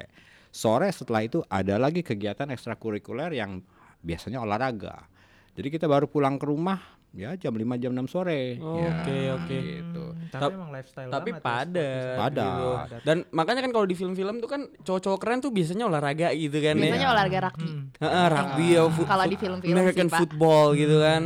Sore 0.50 0.88
setelah 0.88 1.21
itu 1.21 1.38
ada 1.47 1.76
lagi 1.76 2.00
kegiatan 2.00 2.49
ekstrakurikuler 2.49 3.33
yang 3.33 3.61
biasanya 3.99 4.38
olahraga. 4.38 5.07
Jadi 5.52 5.69
kita 5.69 5.85
baru 5.85 6.07
pulang 6.07 6.37
ke 6.37 6.45
rumah 6.45 6.78
ya 7.11 7.35
jam 7.35 7.50
5 7.50 7.64
jam 7.76 7.90
6 7.90 8.05
sore. 8.07 8.57
Oke, 8.57 9.17
Ya, 9.19 9.35
oke. 9.35 9.59
Gitu. 9.59 10.02
Tapi 10.28 10.38
Tap- 10.40 10.52
emang 10.52 10.71
lifestyle 10.71 11.09
Tapi 11.09 11.31
banget 11.31 11.40
ya, 11.40 11.49
padat. 11.49 12.17
Padat. 12.17 12.47
gitu. 12.47 12.69
Dan 13.02 13.17
makanya 13.31 13.61
kan 13.61 13.73
kalau 13.73 13.87
di 13.87 13.97
film-film 13.97 14.35
tuh 14.38 14.47
kan 14.47 14.61
cowok-cowok 14.78 15.19
keren 15.19 15.38
tuh 15.40 15.50
biasanya 15.50 15.85
olahraga 15.85 16.28
gitu 16.33 16.59
kan. 16.59 16.76
biasanya 16.76 17.00
ya. 17.02 17.11
olahraga 17.11 17.38
rugby 17.43 17.69
Heeh, 17.99 18.26
rugby 18.28 18.67
ya, 18.71 18.83
fu- 18.87 19.05
Kalau 19.05 19.25
di 19.25 19.37
film-film 19.37 19.73
American 19.75 20.07
sih, 20.07 20.12
Pak. 20.12 20.21
football 20.21 20.67
gitu 20.75 20.97
kan. 21.00 21.23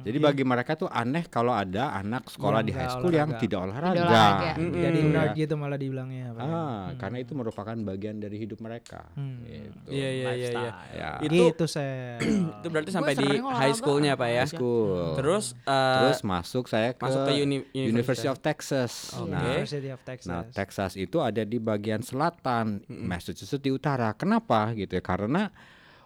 Jadi 0.00 0.18
bagi 0.18 0.42
mereka 0.42 0.72
tuh 0.74 0.86
aneh 0.86 1.24
kalau 1.24 1.50
ada 1.50 1.92
anak 1.92 2.26
sekolah 2.26 2.60
Yang 2.60 2.66
di 2.66 2.72
high 2.72 2.90
school 2.90 3.10
yang 3.10 3.28
olahraga. 3.28 3.42
tidak 3.42 3.60
olahraga. 3.60 3.92
Tidak 3.92 4.06
olahraga. 4.06 4.50
Mm-mm. 4.54 4.74
Jadi 4.76 4.98
Iya. 4.98 5.10
nerd 5.10 5.30
gitu 5.34 5.54
malah 5.54 5.76
dibilangnya 5.76 6.24
apa 6.28 6.40
ya. 6.40 6.50
Ah, 6.50 6.84
karena 6.96 7.16
itu 7.18 7.32
merupakan 7.32 7.76
bagian 7.76 8.16
dari 8.16 8.36
hidup 8.36 8.58
mereka. 8.58 9.00
Gitu. 9.42 9.78
Iya 9.88 10.08
iya 10.10 10.30
iya 10.32 10.50
iya. 10.50 10.70
Ya. 10.90 11.10
Itu 11.20 11.42
Gitu 11.50 11.64
saya. 11.66 12.16
itu 12.56 12.66
berarti 12.66 12.90
sampai 12.90 13.14
di 13.14 13.28
high 13.38 13.72
schoolnya 13.72 14.12
Pak 14.14 14.28
ya. 14.28 14.42
High 14.42 14.52
school. 14.52 15.14
Terus 15.14 15.44
eh, 15.60 15.96
Terus 16.00 16.20
masuk 16.22 16.64
saya 16.66 16.92
ke, 16.92 17.00
masuk 17.00 17.20
ke 17.24 17.32
uni- 17.38 17.66
University 17.72 18.26
of 18.26 18.38
Texas. 18.38 19.14
Oke. 19.14 19.30
Nah, 19.30 19.42
University 19.50 19.88
of 19.88 20.00
Texas. 20.00 20.26
Nah, 20.26 20.42
Texas 20.46 20.92
itu 20.94 21.18
ada 21.18 21.42
di 21.42 21.56
bagian 21.56 22.00
selatan, 22.00 22.82
Massachusetts 22.86 23.58
di 23.58 23.68
utara. 23.68 24.12
Kenapa 24.12 24.70
gitu 24.72 24.92
ya? 24.92 25.00
Karena 25.00 25.48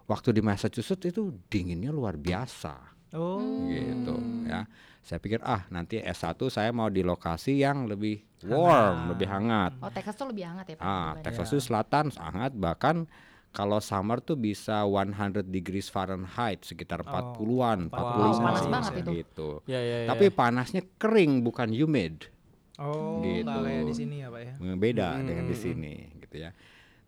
waktu 0.05 0.31
di 0.31 0.41
Massachusetts 0.41 1.01
itu 1.03 1.23
dinginnya 1.47 1.89
luar 1.89 2.15
biasa 2.15 2.94
oh. 3.15 3.41
gitu 3.67 4.15
ya. 4.45 4.67
Saya 5.01 5.21
pikir 5.21 5.39
ah 5.41 5.69
nanti 5.69 6.01
S1 6.01 6.33
saya 6.49 6.73
mau 6.73 6.89
di 6.89 7.01
lokasi 7.01 7.61
yang 7.61 7.85
lebih 7.85 8.25
warm, 8.43 9.09
lebih 9.11 9.25
hangat. 9.25 9.77
oh 9.79 9.89
Texas 9.89 10.15
tuh 10.15 10.29
lebih 10.29 10.45
hangat 10.45 10.65
ya 10.67 10.75
Pak 10.75 10.83
Ah, 10.83 11.13
Texas 11.19 11.49
itu 11.49 11.61
selatan 11.61 12.09
hangat 12.11 12.53
bahkan 12.53 13.05
kalau 13.51 13.79
summer 13.79 14.19
tuh 14.19 14.35
bisa 14.35 14.83
100 14.83 15.47
degrees 15.47 15.87
Fahrenheit 15.87 16.65
sekitar 16.65 17.05
40-an, 17.05 17.87
45 17.87 17.93
Wow, 17.93 18.33
panas 18.41 18.67
banget 18.67 18.93
itu. 18.99 19.11
gitu. 19.15 19.49
Ya 19.65 19.79
ya 19.79 19.97
ya. 20.03 20.09
Tapi 20.11 20.27
panasnya 20.29 20.83
kering 20.99 21.41
bukan 21.41 21.71
humid. 21.71 22.27
Oh, 22.75 23.23
Gitu. 23.23 23.47
kayak 23.47 23.87
di 23.87 23.95
sini 23.95 24.17
ya, 24.19 24.35
Pak 24.35 24.41
ya. 24.43 24.55
beda 24.75 25.09
dengan 25.23 25.47
di 25.47 25.55
sini 25.55 25.95
gitu 26.19 26.43
ya. 26.43 26.51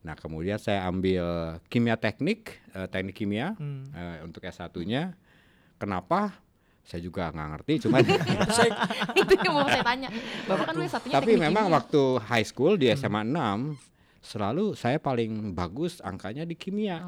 Nah 0.06 0.14
kemudian 0.14 0.54
saya 0.56 0.86
ambil 0.86 1.58
kimia 1.66 1.98
teknik, 1.98 2.62
eh, 2.70 2.86
teknik 2.86 3.16
kimia 3.16 3.58
eh, 3.90 4.22
untuk 4.22 4.44
S1-nya. 4.44 5.18
Kenapa? 5.76 6.32
Saya 6.86 7.02
juga 7.02 7.34
nggak 7.34 7.48
ngerti, 7.50 7.72
cuman 7.88 7.98
itu 9.18 9.32
yang 9.42 9.54
mau 9.58 9.66
saya 9.66 9.82
tanya 9.82 10.08
bapak 10.46 10.64
kan 10.70 10.74
satunya 10.86 11.14
tapi 11.18 11.32
memang 11.34 11.66
kimia. 11.66 11.76
waktu 11.82 12.02
high 12.22 12.46
school 12.46 12.78
di 12.78 12.86
SMA 12.94 13.26
6 13.26 13.74
selalu 14.26 14.74
saya 14.74 14.98
paling 14.98 15.30
bagus 15.52 16.02
angkanya 16.02 16.42
di 16.42 16.52
kimia. 16.52 16.98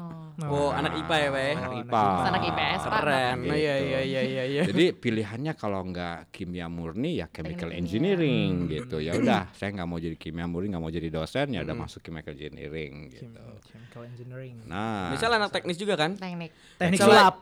Oh, 0.41 0.71
anak 0.71 0.95
IPA 0.95 1.15
ya 1.17 1.29
Pak 1.29 1.41
ya. 1.41 1.53
Anak 1.53 1.73
IPA. 1.77 2.03
Anak 2.23 2.41
IPS, 2.45 2.79
Pak. 2.81 2.91
Keren. 2.95 3.35
Gitu. 3.37 3.51
Iya 3.51 3.75
iya 3.77 3.99
iya 4.01 4.21
iya 4.23 4.43
iya. 4.45 4.61
Jadi 4.63 4.85
pilihannya 4.93 5.53
kalau 5.53 5.83
nggak 5.83 6.31
kimia 6.31 6.65
murni 6.65 7.19
ya 7.19 7.27
chemical 7.27 7.69
engineering 7.69 8.65
gitu. 8.67 8.97
Ya 8.97 9.13
udah, 9.13 9.51
saya 9.51 9.75
nggak 9.75 9.83
mau 9.85 9.99
jadi 9.99 10.15
kimia 10.15 10.47
murni, 10.47 10.71
nggak 10.71 10.79
mau 10.79 10.89
jadi 10.89 11.09
dosen, 11.09 11.51
ya 11.51 11.59
udah 11.61 11.75
masuk 11.75 11.99
chemical 12.01 12.31
engineering 12.31 13.11
gitu. 13.11 13.27
Chemical 13.65 14.01
engineering. 14.05 14.55
Nah, 14.63 15.11
Misal 15.11 15.29
anak 15.29 15.51
teknis 15.51 15.75
juga 15.75 15.93
kan? 15.95 16.15
teknik 16.15 16.55
Teknik 16.77 16.97
Selain- 16.97 17.19
sulap. 17.19 17.35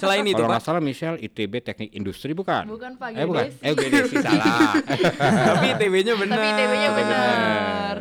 Selain 0.00 0.24
itu 0.24 0.32
kalau 0.34 0.48
Pak. 0.48 0.52
nggak 0.54 0.64
salah 0.64 0.80
Michelle 0.80 1.18
ITB 1.18 1.60
teknik 1.60 1.90
industri 1.92 2.32
bukan? 2.32 2.64
Bukan, 2.64 2.96
Pak, 2.96 3.12
Eh 3.12 3.26
bukan. 3.26 3.44
Eh 3.60 3.72
GDC 3.74 4.12
salah. 4.18 4.72
Tapi 5.52 5.66
ITB-nya 5.74 6.14
benar. 6.16 6.36
tapi 6.36 6.46
ITB-nya 6.48 6.90
benar 6.90 7.94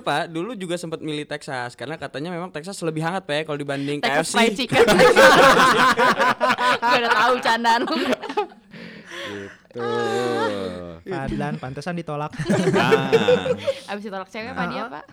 Misal 0.00 0.16
Pak, 0.16 0.24
dulu 0.32 0.56
juga 0.56 0.80
sempat 0.80 1.04
milih 1.04 1.28
Texas 1.28 1.76
karena 1.76 2.00
katanya 2.00 2.32
memang 2.32 2.48
Texas 2.48 2.80
lebih 2.80 3.04
hangat 3.04 3.28
Pak 3.28 3.34
ya 3.36 3.42
kalau 3.44 3.58
dibanding 3.60 4.00
Texas 4.00 4.32
KFC. 4.32 4.32
fried 4.32 4.52
chicken. 4.56 4.80
Gue 6.80 6.96
udah 7.04 7.12
tahu 7.12 7.34
candaan 7.44 7.80
lu. 7.84 7.96
Tuh. 9.70 10.98
Padlan 11.04 11.54
pantesan 11.60 12.00
ditolak. 12.00 12.32
Nah, 12.72 13.12
abis 13.92 14.02
ditolak 14.08 14.32
cewek 14.32 14.56
apa 14.56 14.64
dia 14.72 14.88
pak? 14.88 15.04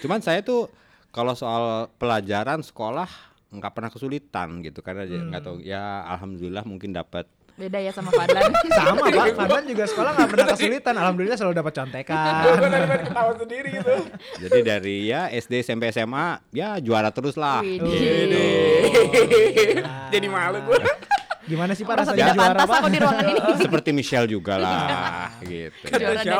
Cuman 0.00 0.22
saya 0.22 0.40
tuh 0.46 0.70
kalau 1.10 1.34
soal 1.34 1.90
pelajaran 1.98 2.62
sekolah 2.62 3.10
nggak 3.50 3.72
pernah 3.74 3.90
kesulitan 3.90 4.62
gitu 4.62 4.78
karena 4.78 5.10
ya 5.10 5.20
nggak 5.26 5.42
tahu. 5.42 5.58
Ya 5.58 6.06
alhamdulillah 6.06 6.62
mungkin 6.62 6.94
dapat 6.94 7.26
beda 7.56 7.78
ya 7.80 7.88
sama 7.88 8.12
Fadlan 8.12 8.52
Sama 8.78 9.00
Pak, 9.00 9.32
Padlan 9.40 9.64
juga 9.64 9.84
sekolah 9.88 10.10
nggak 10.12 10.28
pernah 10.28 10.46
kesulitan. 10.52 10.94
Alhamdulillah 10.94 11.36
selalu 11.40 11.54
dapat 11.56 11.72
contekan. 11.72 12.16
ketawa 13.00 13.32
sendiri 13.34 13.68
gitu. 13.80 13.94
jadi 14.44 14.58
dari 14.60 14.96
ya 15.08 15.32
SD 15.32 15.64
SMP 15.64 15.88
SMA 15.88 16.44
ya 16.52 16.76
juara 16.78 17.08
terus 17.08 17.34
lah 17.34 17.64
gitu. 17.64 17.88
Jadi 20.12 20.26
malu 20.28 20.60
gue. 20.68 20.78
Gimana 21.46 21.78
sih 21.78 21.86
Pak 21.86 21.94
merasa 21.94 22.10
rasanya 22.10 22.34
tidak 22.34 22.42
juara 22.42 22.62
aku 22.66 22.88
di 22.90 22.98
ruangan 22.98 23.24
ini 23.30 23.40
seperti 23.70 23.90
Michelle 23.94 24.26
juga 24.26 24.58
lah 24.58 25.30
gitu 25.46 25.86
juara 25.94 26.18
dari 26.18 26.34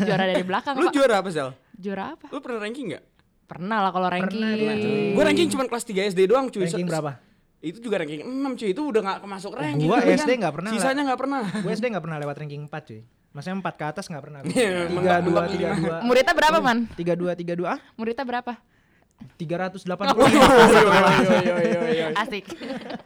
juara 0.00 0.24
dari 0.24 0.44
belakang 0.48 0.74
Lu 0.80 0.88
juara 0.88 1.20
apa 1.20 1.28
Sel? 1.28 1.52
juara 1.76 2.16
apa 2.16 2.24
Lu 2.32 2.40
pernah 2.40 2.64
ranking 2.64 2.96
nggak? 2.96 3.04
pernah 3.44 3.84
lah 3.84 3.90
kalau 3.92 4.08
ranking 4.08 5.12
Gue 5.12 5.24
ranking 5.26 5.52
cuma 5.52 5.68
kelas 5.68 5.84
3 5.84 6.14
SD 6.16 6.24
doang 6.24 6.48
cuy. 6.48 6.64
Ranking 6.64 6.86
berapa? 6.88 7.18
Itu 7.60 7.78
juga 7.84 8.00
ranking 8.00 8.24
6 8.24 8.56
cuy. 8.56 8.68
Itu 8.72 8.82
udah 8.88 9.00
gak 9.04 9.18
masuk 9.28 9.52
ranking. 9.52 9.88
Gua 9.88 10.00
itu 10.00 10.16
SD 10.16 10.40
nggak 10.40 10.54
pernah, 10.56 10.70
Sisanya 10.72 11.02
gak 11.12 11.20
pernah. 11.20 11.42
Gue 11.60 11.72
SD 11.76 11.84
nggak 11.92 12.04
pernah 12.08 12.18
lewat 12.20 12.36
ranking 12.40 12.62
4 12.64 12.88
cuy. 12.88 13.00
Maksudnya 13.30 13.56
4 13.62 13.78
ke 13.78 13.84
atas 13.84 14.04
nggak 14.08 14.24
pernah. 14.24 14.40
Iya, 14.50 14.88
Tiga 14.90 15.16
dua 15.22 15.42
tiga 15.46 15.68
dua 15.76 15.96
muridnya 16.02 16.34
berapa 16.34 16.58
man 16.58 16.78
tiga 16.98 17.14
dua 17.14 17.32
tiga 17.38 17.54
dua 17.54 17.68
ah 17.76 17.80
muridnya 17.94 18.24
berapa 18.26 18.52
tiga 19.36 19.56
ratus 19.68 19.84
delapan 19.84 20.16
puluh. 20.16 20.32
asik 22.24 22.44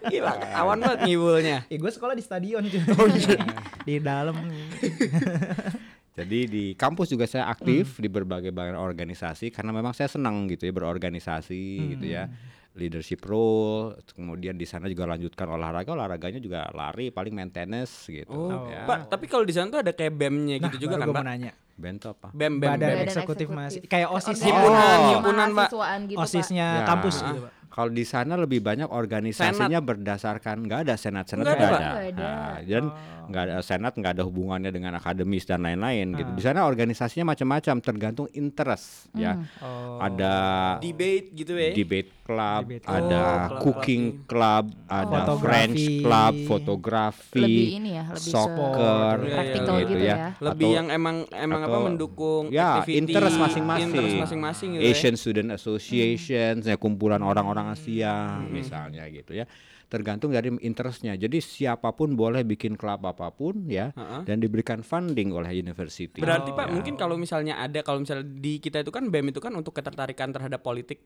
Gila, 0.05 0.33
awan 0.55 0.79
banget 0.85 0.99
ngibulnya. 1.09 1.59
Eh 1.67 1.81
gue 1.81 1.91
sekolah 1.91 2.15
di 2.15 2.23
stadion 2.23 2.63
cuy. 2.63 2.81
Oh, 2.95 3.09
iya. 3.09 3.41
di 3.83 3.95
dalam. 3.99 4.37
Jadi 6.19 6.39
di 6.47 6.65
kampus 6.79 7.11
juga 7.11 7.27
saya 7.27 7.51
aktif 7.51 7.99
di 7.99 8.07
berbagai 8.07 8.55
bagai 8.55 8.79
organisasi 8.79 9.51
karena 9.51 9.75
memang 9.75 9.91
saya 9.91 10.07
senang 10.07 10.47
gitu 10.47 10.71
ya 10.71 10.73
berorganisasi 10.77 11.63
gitu 11.97 12.07
ya. 12.07 12.31
Leadership 12.75 13.23
role, 13.23 13.95
kemudian 14.19 14.59
di 14.59 14.67
sana 14.67 14.91
juga 14.91 15.07
lanjutkan 15.07 15.47
olahraga, 15.47 15.95
olahraganya 15.95 16.43
juga 16.43 16.67
lari, 16.75 17.15
paling 17.15 17.31
maintenance 17.31 18.11
gitu. 18.11 18.35
Oh, 18.35 18.67
ya. 18.67 18.83
Pak, 18.83 19.15
tapi 19.15 19.31
kalau 19.31 19.47
di 19.47 19.55
sana 19.55 19.71
tuh 19.71 19.79
ada 19.79 19.95
kayak 19.95 20.11
BEM-nya 20.11 20.59
Nah, 20.59 20.67
gitu 20.67 20.91
juga 20.91 20.99
baru 20.99 21.15
kan, 21.15 21.23
Pak? 21.23 21.25
nanya. 21.31 21.53
Band 21.75 21.97
tuh 22.03 22.11
apa? 22.19 22.29
BEM, 22.35 22.59
BEM, 22.59 22.71
Badan 22.71 22.79
BEM. 22.79 22.91
Badan 22.99 23.07
eksekutif 23.07 23.47
eksekutif. 23.47 23.47
masih 23.55 23.81
kayak 23.87 24.09
osis 24.11 24.39
Himpunan, 24.43 24.99
Oh, 24.99 25.11
himpunan, 25.15 25.49
Pak. 25.51 25.69
Mahasiswaan 25.71 26.01
gitu 26.11 26.19
osisnya 26.19 26.67
Ya. 26.67 26.87
kampus 26.87 27.17
gitu 27.23 27.41
Pak. 27.47 27.53
Kalau 27.75 27.91
di 27.91 28.05
sana 28.07 28.35
lebih 28.39 28.63
banyak 28.63 28.87
organisasinya 28.87 29.79
berdasarkan 29.83 30.63
nggak 30.63 30.81
ada 30.87 30.95
senat 30.95 31.27
senat 31.27 31.43
Nggak 31.47 31.59
ada, 31.59 31.67
ada, 31.67 31.79
Pak. 31.79 31.95
Nah, 32.15 32.55
dan 32.63 32.85
nggak 33.27 33.43
ada 33.45 33.55
senat 33.61 33.93
nggak 33.93 34.13
ada 34.15 34.23
hubungannya 34.23 34.69
dengan 34.69 34.95
akademis 34.95 35.45
dan 35.45 35.63
lain-lain 35.63 36.13
gitu. 36.13 36.31
Di 36.33 36.43
sana 36.43 36.65
organisasinya 36.65 37.31
macam-macam 37.31 37.75
tergantung 37.79 38.29
interest 38.31 39.09
ya. 39.13 39.41
Oh. 39.59 39.99
Ada 39.99 40.35
Debate 40.79 41.33
gitu 41.33 41.53
ya. 41.55 41.71
debate 41.71 42.11
club, 42.25 42.63
Debate 42.65 42.87
ada 42.87 43.21
club. 43.21 43.37
Oh, 43.45 43.61
cooking 43.61 44.05
club, 44.25 44.65
ada 44.87 45.19
Fotografi. 45.25 45.45
French 45.45 45.83
club, 46.01 46.35
fotografi, 46.47 47.41
Lebih 47.41 47.67
ini 47.75 47.91
ya, 47.95 48.05
lebih 48.09 48.25
ke 48.25 48.33
soccer, 48.33 49.15
practical 49.21 49.77
gitu, 49.77 49.91
gitu 49.93 50.05
ya. 50.05 50.17
ya. 50.17 50.29
Lebih 50.41 50.67
Atau- 50.67 50.77
yang 50.77 50.87
emang 50.89 51.17
emang 51.31 51.61
apa 51.61 51.69
atau- 51.71 51.85
mendukung 51.85 52.45
ya 52.49 52.81
activity, 52.81 52.99
interest 52.99 53.37
masing-masing, 53.37 53.89
interest 53.93 54.15
masing-masing 54.19 54.69
gitu 54.75 54.83
ya. 54.83 54.89
Asian 54.91 55.15
Student 55.15 55.49
Association, 55.53 56.53
ya, 56.61 56.77
kumpulan 56.77 57.21
orang-orang 57.21 57.71
Asia 57.71 58.41
Hmm. 58.41 58.49
misalnya 58.49 59.05
gitu 59.09 59.37
ya. 59.37 59.45
Tergantung 59.87 60.33
dari 60.33 60.51
interestnya. 60.61 61.15
Jadi 61.15 61.39
siapa 61.39 61.93
pun 61.93 62.15
boleh 62.15 62.43
bikin 62.43 62.75
klub 62.75 63.05
apa 63.05 63.31
pun 63.31 63.69
ya, 63.69 63.93
dan 64.25 64.41
diberikan 64.41 64.81
funding 64.81 65.31
oleh 65.31 65.55
university. 65.55 66.19
Berarti 66.19 66.51
Pak, 66.51 66.67
Ya. 66.67 66.73
mungkin 66.75 66.95
kalau 66.97 67.15
misalnya 67.15 67.61
ada 67.61 67.81
kalau 67.81 68.01
misalnya 68.01 68.27
di 68.27 68.59
kita 68.59 68.83
itu 68.83 68.91
kan 68.91 69.07
BEM 69.09 69.31
itu 69.31 69.39
kan 69.39 69.53
untuk 69.53 69.77
ketertarikan 69.77 70.33
terhadap 70.33 70.61
politik. 70.61 71.05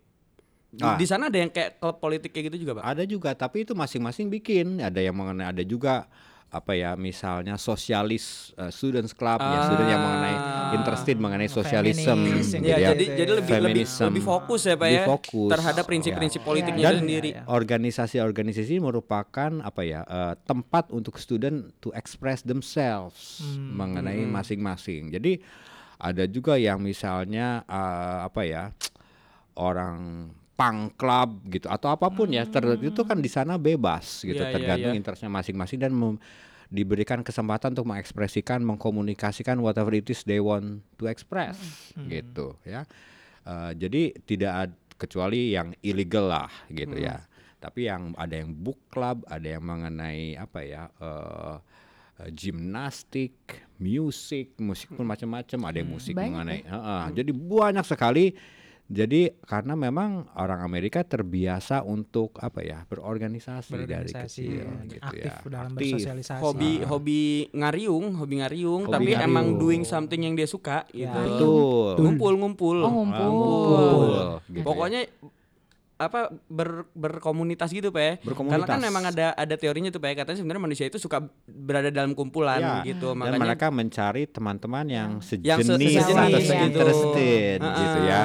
Di, 0.68 0.84
Ah. 0.84 1.00
di 1.00 1.08
sana 1.08 1.32
ada 1.32 1.38
yang 1.40 1.48
kayak 1.48 1.80
klub 1.80 1.96
politik 1.96 2.28
kayak 2.28 2.52
gitu 2.52 2.68
juga, 2.68 2.80
Pak. 2.80 2.84
Ada 2.84 3.04
juga, 3.08 3.30
tapi 3.32 3.64
itu 3.64 3.72
masing-masing 3.72 4.28
bikin. 4.28 4.84
Ada 4.84 5.00
yang 5.00 5.16
mengenai, 5.16 5.48
ada 5.48 5.64
juga 5.64 6.04
apa 6.48 6.72
ya 6.72 6.96
misalnya 6.96 7.54
sosialis 7.54 8.24
uh, 8.54 8.68
students 8.68 9.12
club 9.12 9.36
ya 9.36 9.68
student 9.68 9.84
yang 9.86 10.00
mengenai 10.00 10.36
interested 10.72 11.16
mengenai 11.16 11.44
sosialisme 11.46 12.08
yang 12.08 12.40
gitu 12.40 12.64
Ya, 12.64 12.76
ya. 12.78 12.88
jadi 12.92 13.04
jadi 13.14 13.30
lebih 13.34 13.52
lebih 13.52 13.84
Feminism. 13.84 14.04
lebih 14.08 14.24
fokus 14.24 14.60
ya 14.64 14.72
Pak 14.72 14.86
Lebih 14.86 14.96
ya 14.96 15.04
fokus. 15.06 15.50
terhadap 15.50 15.84
prinsip-prinsip 15.84 16.40
politiknya 16.40 16.84
dan 16.86 16.96
sendiri. 16.98 17.30
organisasi-organisasi 17.44 18.70
ini 18.70 18.82
merupakan 18.82 19.50
apa 19.60 19.82
ya 19.82 20.00
eh, 20.02 20.34
tempat 20.42 20.88
untuk 20.88 21.16
student 21.16 21.68
to 21.78 21.92
express 21.92 22.40
themselves 22.40 23.44
mengenai 23.52 24.24
masing-masing. 24.24 25.08
Jadi 25.10 25.44
ada 25.96 26.24
juga 26.24 26.56
yang 26.56 26.78
misalnya 26.78 27.60
eh, 27.62 28.18
apa 28.24 28.42
ya 28.42 28.64
orang 29.54 30.30
punk 30.58 30.98
club 30.98 31.38
gitu 31.46 31.70
atau 31.70 31.94
apa 31.94 32.10
pun 32.10 32.26
ya 32.34 32.42
ter- 32.42 32.82
itu 32.82 33.06
kan 33.06 33.22
di 33.22 33.30
sana 33.30 33.54
bebas 33.54 34.26
gitu 34.26 34.42
Iya, 34.42 34.50
iya, 34.50 34.54
tergantung 34.58 34.90
iya. 34.90 34.98
interestnya 34.98 35.30
masing-masing 35.30 35.78
dan 35.78 35.94
diberikan 36.68 37.22
kesempatan 37.22 37.78
untuk 37.78 37.86
mengekspresikan 37.86 38.60
mengkomunikasikan 38.66 39.56
whatever 39.62 39.94
it 39.94 40.10
is 40.10 40.26
they 40.26 40.42
want 40.42 40.82
to 40.98 41.06
express 41.06 41.56
gitu 42.10 42.58
ya. 42.66 42.82
Eh, 43.46 43.70
jadi 43.78 44.02
tidak 44.26 44.52
ad- 44.66 44.78
kecuali 44.98 45.54
yang 45.54 45.70
illegal 45.80 46.26
lah 46.26 46.50
gitu 46.68 46.98
ya. 46.98 47.22
Tapi 47.62 47.86
yang 47.86 48.18
ada 48.18 48.34
yang 48.34 48.50
book 48.50 48.90
club 48.90 49.22
ada 49.30 49.46
yang 49.46 49.62
mengenai 49.62 50.34
apa 50.34 50.58
ya 50.60 50.90
eh, 50.98 51.56
eh, 52.18 52.30
gimnastik 52.34 53.38
musik 53.78 54.58
musik 54.58 54.90
pun 54.90 55.06
macam-macam 55.06 55.58
ada 55.70 55.76
yang 55.78 55.88
musik 55.88 56.18
Banyak 56.18 56.26
mengenai 56.28 56.60
Heeh, 56.66 57.02
jadi 57.14 57.30
banyak 57.30 57.86
sekali 57.86 58.34
jadi 58.88 59.36
karena 59.38 59.76
memang 59.76 60.32
orang 60.32 60.60
Amerika 60.60 61.00
terbiasa 61.02 61.80
untuk 61.82 62.32
apa 62.38 62.60
ya 62.60 62.82
berorganisasi, 62.82 63.68
dari 63.78 64.08
Berorganisasi, 64.08 64.42
kecil 64.42 64.64
ya, 64.64 64.72
gitu 64.88 65.04
aktif 65.04 65.28
ya 65.28 65.34
dalam 65.46 65.70
aktif. 65.70 65.92
bersosialisasi. 65.92 66.40
Hobi 66.40 66.72
hobi 66.82 67.20
ngariung, 67.52 68.16
hobi 68.16 68.34
ngariung, 68.40 68.82
Hobi 68.82 68.94
tapi 68.94 69.12
ngariung. 69.12 69.28
emang 69.28 69.46
doing 69.54 69.82
something 69.84 70.18
yang 70.18 70.32
dia 70.32 70.46
suka 70.46 70.88
Ya. 70.90 71.12
gitu. 71.12 71.20
betul 71.20 72.00
Ngumpul-ngumpul. 72.00 72.76
Oh, 72.80 72.92
ngumpul. 72.94 73.28
Ngumpul, 73.28 74.08
gitu 74.46 74.56
ya. 74.56 74.64
Pokoknya 74.64 75.00
apa 75.98 76.30
ber, 76.46 76.86
berkomunitas 76.94 77.68
gitu 77.68 77.90
Pak 77.90 78.00
ya. 78.00 78.12
Berkomunitas. 78.22 78.62
Karena 78.62 78.70
kan 78.70 78.80
memang 78.80 79.04
ada 79.04 79.34
ada 79.34 79.52
teorinya 79.52 79.90
tuh 79.90 79.98
Pak 79.98 80.08
ya, 80.08 80.14
katanya 80.16 80.38
sebenarnya 80.38 80.62
manusia 80.62 80.86
itu 80.86 80.94
suka 80.96 81.18
berada 81.44 81.90
dalam 81.90 82.14
kumpulan 82.14 82.56
Ya, 82.56 82.86
gitu. 82.86 83.10
dan 83.10 83.18
Makanya 83.18 83.40
mereka 83.42 83.66
mencari 83.68 84.24
teman-teman 84.24 84.86
yang 84.86 85.10
Yang 85.18 85.26
se- 85.26 85.42
sejenis, 85.66 85.90
sejenis, 85.92 86.06
atau 86.06 86.30
ya. 86.30 86.46
se-interested 86.46 87.58
Ah, 87.60 87.74
gitu 87.74 87.98
ya. 88.00 88.22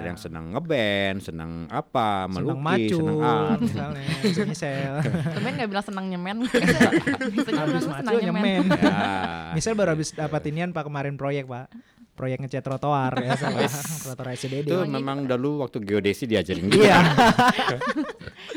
Ada 0.00 0.08
yang 0.08 0.20
senang 0.20 0.44
ngeband, 0.56 1.18
senang 1.20 1.52
apa, 1.68 2.24
senang 2.24 2.32
melukis, 2.32 2.64
macu 2.64 2.98
senang 2.98 3.20
art. 3.20 3.60
misalnya 3.60 4.44
misal 4.48 4.92
Temen 5.36 5.52
gak 5.60 5.68
bilang 5.68 5.84
senang 5.84 6.06
nyemen. 6.08 6.36
Biasanya 6.48 7.60
habis 7.60 7.84
bilang 7.84 7.88
macu 7.92 8.00
senang 8.00 8.20
nyemen. 8.24 8.62
Ya. 8.72 8.96
misal 9.52 9.72
baru 9.76 9.90
habis 9.92 10.08
dapat 10.16 10.40
inian 10.48 10.72
pak 10.72 10.88
kemarin 10.88 11.20
proyek 11.20 11.44
pak 11.44 11.68
proyek 12.14 12.36
ngecat 12.44 12.60
trotoar 12.60 13.12
ya 13.16 13.32
sama 13.40 13.64
trotoar 14.04 14.36
SCBD 14.36 14.68
itu 14.68 14.76
memang 14.84 15.24
dulu 15.24 15.64
waktu 15.64 15.80
geodesi 15.80 16.28
diajarin 16.28 16.68
gitu. 16.72 16.84
iya 16.84 17.00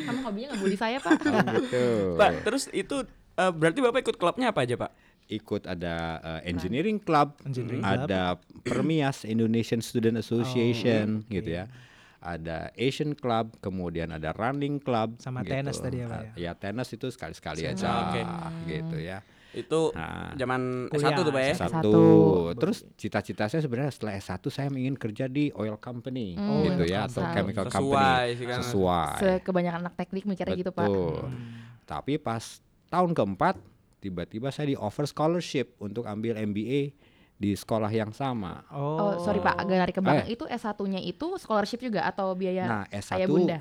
Kamu 0.03 0.19
hobinya 0.27 0.51
gak 0.51 0.59
bully 0.59 0.75
saya 0.75 0.97
pak. 0.99 1.15
Oh, 1.23 1.39
gitu. 1.63 1.85
Pak, 2.19 2.31
terus 2.43 2.67
itu 2.75 3.07
eh, 3.39 3.51
berarti 3.55 3.79
Bapak 3.79 3.99
ikut 4.03 4.15
klubnya 4.19 4.51
apa 4.51 4.67
aja, 4.67 4.75
Pak? 4.75 4.91
Ikut 5.33 5.65
ada 5.65 5.95
uh, 6.19 6.41
engineering 6.43 6.97
club, 6.97 7.33
Engineering 7.41 7.81
club. 7.81 8.05
ada 8.05 8.21
Permias 8.61 9.25
Indonesian 9.25 9.79
Student 9.79 10.17
Association 10.17 11.19
Oh, 11.19 11.31
gitu 11.31 11.49
ya. 11.51 11.65
Ada 12.19 12.71
Asian 12.73 13.11
Club, 13.13 13.59
kemudian 13.59 14.07
ada 14.07 14.31
Running 14.31 14.79
Club, 14.79 15.17
Sama 15.17 15.41
gitu. 15.41 15.51
tenis 15.51 15.75
tadi 15.75 15.99
ya, 15.99 16.07
Pak, 16.07 16.21
Ah, 16.23 16.31
Ya 16.37 16.51
tenis 16.53 16.87
itu 16.89 17.07
sekali-sekali 17.07 17.65
aja, 17.65 17.89
oke. 18.07 18.21
gitu 18.65 18.95
ya. 18.97 19.19
Itu 19.51 19.91
Nah. 19.91 20.31
zaman 20.33 20.87
Kuliah, 20.87 21.11
S1 21.11 21.19
tuh, 21.19 21.29
Pak 21.29 21.43
ya. 21.43 21.51
S1. 21.51 21.67
satu 21.69 21.95
terus 22.55 22.77
cita-cita 22.95 23.45
saya 23.45 23.59
sebenarnya 23.59 23.91
setelah 23.91 24.13
S1 24.15 24.39
saya 24.47 24.65
ingin 24.67 24.95
kerja 24.95 25.27
di 25.27 25.51
oil 25.53 25.75
company 25.77 26.33
Hmm, 26.33 26.63
gitu 26.65 26.87
ya 26.87 27.05
atau 27.05 27.21
chemical 27.27 27.65
Sesuai 27.65 27.75
company 27.75 28.31
sih 28.33 28.45
kan. 28.47 28.59
sesuai 28.61 29.13
Sekebanyakan 29.19 29.79
anak 29.83 29.93
teknik 29.95 30.23
mikirnya 30.23 30.55
gitu 30.55 30.71
pak. 30.71 30.87
Betul. 30.87 31.27
tapi 31.83 32.15
pas 32.15 32.41
tahun 32.87 33.11
keempat 33.11 33.59
tiba-tiba 34.03 34.51
saya 34.51 34.67
di 34.67 34.75
offer 34.75 35.05
scholarship 35.05 35.79
untuk 35.79 36.03
ambil 36.03 36.35
MBA 36.37 36.91
di 37.33 37.51
sekolah 37.53 37.87
yang 37.87 38.11
sama 38.11 38.67
Oh, 38.69 39.15
sorry 39.17 39.39
pak, 39.39 39.55
agak 39.57 39.77
lari 39.77 39.91
ke 39.91 39.99
belakang. 39.99 40.27
Eh. 40.27 40.35
Itu 40.35 40.45
S1-nya 40.45 40.99
itu 40.99 41.27
scholarship 41.37 41.79
juga 41.79 42.03
atau 42.03 42.31
biaya 42.33 42.63
nah 42.63 42.83
S1 42.85 43.15
ayah 43.15 43.27
bunda? 43.27 43.59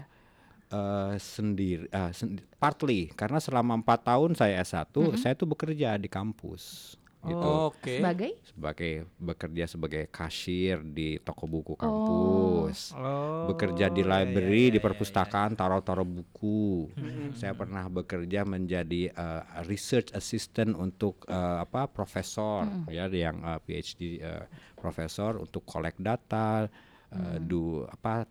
eh, 0.69 1.15
sendiri 1.17 1.87
eh, 1.87 2.11
sendi- 2.11 2.43
partly 2.57 3.11
karena 3.11 3.39
selama 3.39 3.77
empat 3.77 4.03
tahun 4.03 4.35
saya 4.35 4.59
S1 4.61 4.91
saya 5.17 5.33
tuh 5.33 5.47
bekerja 5.47 5.95
di 5.95 6.07
kampus 6.07 6.95
gitu. 7.23 7.39
Oh, 7.39 7.71
Oke. 7.71 8.03
Sebagai? 8.03 8.31
sebagai 8.43 8.93
bekerja 9.23 9.65
sebagai 9.71 10.05
kasir 10.11 10.83
di 10.83 11.23
toko 11.23 11.47
buku 11.47 11.79
kampus. 11.79 12.91
Oh, 12.99 13.47
bekerja 13.55 13.89
di 13.95 14.03
iya, 14.03 14.11
library 14.11 14.65
iya, 14.69 14.73
di 14.75 14.79
iya, 14.83 14.87
perpustakaan 14.87 15.55
taruh-taruh 15.55 16.07
buku. 16.07 16.91
Saya 17.39 17.55
pernah 17.55 17.87
bekerja 17.87 18.43
menjadi 18.43 19.15
uh, 19.15 19.43
research 19.71 20.11
assistant 20.19 20.75
untuk 20.75 21.23
uh, 21.31 21.63
apa 21.63 21.87
profesor 21.87 22.67
ya 22.91 23.07
yang 23.07 23.39
uh, 23.47 23.63
PhD 23.63 24.19
uh, 24.19 24.45
profesor 24.75 25.39
untuk 25.39 25.63
collect 25.63 26.03
data 26.03 26.67
uh, 27.15 27.39
do 27.39 27.87
apa 27.87 28.27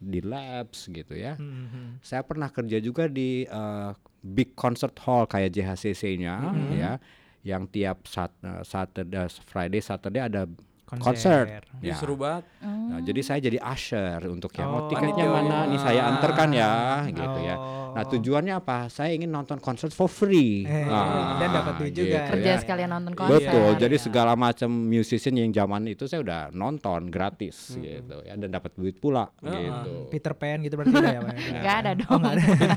di 0.00 0.22
labs 0.24 0.88
gitu 0.88 1.12
ya. 1.18 1.34
Iya. 1.34 1.34
Mhm. 1.36 2.00
saya 2.00 2.22
pernah 2.22 2.48
kerja 2.48 2.78
juga 2.78 3.10
di 3.10 3.44
uh, 3.50 3.92
big 4.22 4.54
concert 4.54 4.94
hall 5.02 5.26
kayak 5.26 5.52
JHCC-nya 5.52 6.34
ya 6.76 6.92
yang 7.40 7.64
tiap 7.72 8.04
sat, 8.04 8.32
uh, 8.44 8.60
Saturday 8.60 9.28
Friday 9.48 9.80
Saturday 9.80 10.22
ada 10.28 10.44
Konser. 10.92 11.06
konser 11.06 11.42
ya. 11.80 11.94
seru 11.94 12.14
banget. 12.14 12.44
Nah, 12.60 12.98
jadi 12.98 13.20
saya 13.20 13.38
jadi 13.40 13.58
usher 13.58 14.18
untuk 14.26 14.50
yang 14.52 14.66
oh, 14.68 14.76
Oh, 14.76 14.88
tiketnya 14.88 15.22
panitia. 15.22 15.38
mana 15.38 15.56
nih 15.64 15.78
saya 15.78 16.02
antarkan 16.08 16.48
ya 16.50 16.72
gitu 17.08 17.38
ya. 17.40 17.54
Oh. 17.54 17.78
Nah 17.90 18.04
tujuannya 18.04 18.54
apa? 18.56 18.86
Saya 18.86 19.10
ingin 19.12 19.26
nonton 19.28 19.58
konser 19.58 19.86
for 19.88 20.06
free. 20.06 20.62
Eh, 20.62 20.82
Nah, 20.84 21.38
dan 21.38 21.50
dapat 21.52 21.74
duit 21.76 21.92
juga. 21.92 22.26
Kerja 22.28 22.50
ya. 22.50 22.58
sekalian 22.58 22.90
nonton 22.90 23.14
konser. 23.14 23.38
Betul. 23.40 23.70
Jadi 23.78 23.96
ya. 23.96 24.02
segala 24.02 24.32
macam 24.34 24.66
musician 24.68 25.34
yang 25.36 25.50
zaman 25.50 25.82
itu 25.86 26.04
saya 26.04 26.20
udah 26.20 26.40
nonton 26.50 27.06
gratis 27.06 27.70
Hmm. 27.70 27.82
gitu 27.82 28.16
ya 28.20 28.34
dan 28.34 28.48
dapat 28.48 28.70
duit 28.74 28.96
pula 28.96 29.30
gitu. 29.38 30.06
Peter 30.08 30.34
Pan 30.34 30.58
gitu 30.60 30.74
berarti 30.74 30.90
ya 30.92 31.20
Pak? 31.20 31.34
Gak 31.66 31.76
ada 31.80 31.90
dong. 31.96 32.20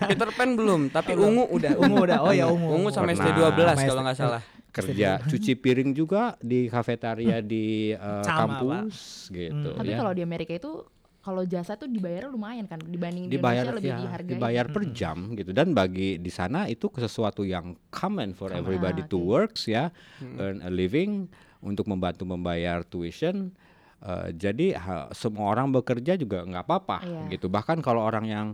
Peter 0.07 0.29
Pan 0.31 0.49
belum, 0.53 0.81
tapi 0.89 1.11
ungu 1.13 1.45
udah. 1.47 1.71
Ungu 1.75 1.97
udah. 2.03 2.17
Oh 2.21 2.29
ya 2.31 2.45
ungu. 2.45 2.69
Ungu 2.73 2.89
sama 2.89 3.09
Pernah. 3.09 3.25
SD12 3.25 3.57
Sama 3.57 3.81
kalau 3.83 4.01
nggak 4.01 4.17
salah. 4.17 4.41
Kerja. 4.73 5.21
Cuci 5.23 5.53
piring 5.53 5.93
juga 5.93 6.33
di 6.39 6.65
kafetaria 6.65 7.39
di 7.39 7.91
uh, 7.91 8.19
Sama, 8.19 8.57
kampus 8.57 9.29
gitu 9.29 9.69
Hmm. 9.69 9.77
Tapi 9.77 9.89
ya. 9.89 9.97
kalau 9.97 10.11
di 10.11 10.21
Amerika 10.21 10.51
itu 10.51 10.81
kalau 11.19 11.45
jasa 11.45 11.73
tuh 11.73 11.87
dibayar 11.87 12.25
lumayan 12.25 12.65
kan? 12.65 12.81
Dibanding 12.81 13.29
di 13.29 13.37
dibayar 13.37 13.63
Indonesia 13.63 13.77
lebih 13.79 13.91
ya, 13.91 13.97
dihargai. 14.01 14.31
dibayar 14.33 14.65
per 14.67 14.83
jam 14.91 15.17
gitu. 15.31 15.51
Dan 15.51 15.71
bagi 15.71 16.17
di 16.17 16.27
sana 16.27 16.65
itu 16.65 16.91
sesuatu 16.91 17.41
yang 17.41 17.77
common 17.87 18.33
for 18.33 18.49
Common. 18.49 18.59
everybody 18.59 18.99
Ah, 18.99 19.07
to 19.07 19.17
works 19.17 19.63
ya. 19.63 19.87
Earn 20.35 20.59
a 20.59 20.67
living 20.67 21.29
untuk 21.61 21.85
membantu 21.85 22.25
membayar 22.25 22.83
tuition. 22.83 23.55
Eh, 23.99 24.35
jadi 24.35 24.75
ha- 24.75 25.07
semua 25.11 25.47
orang 25.47 25.71
bekerja 25.71 26.17
juga 26.17 26.43
nggak 26.43 26.59
apa-apa 26.61 26.97
Iya. 26.99 27.21
gitu. 27.31 27.47
Bahkan 27.47 27.79
kalau 27.79 28.01
orang 28.01 28.25
yang 28.25 28.47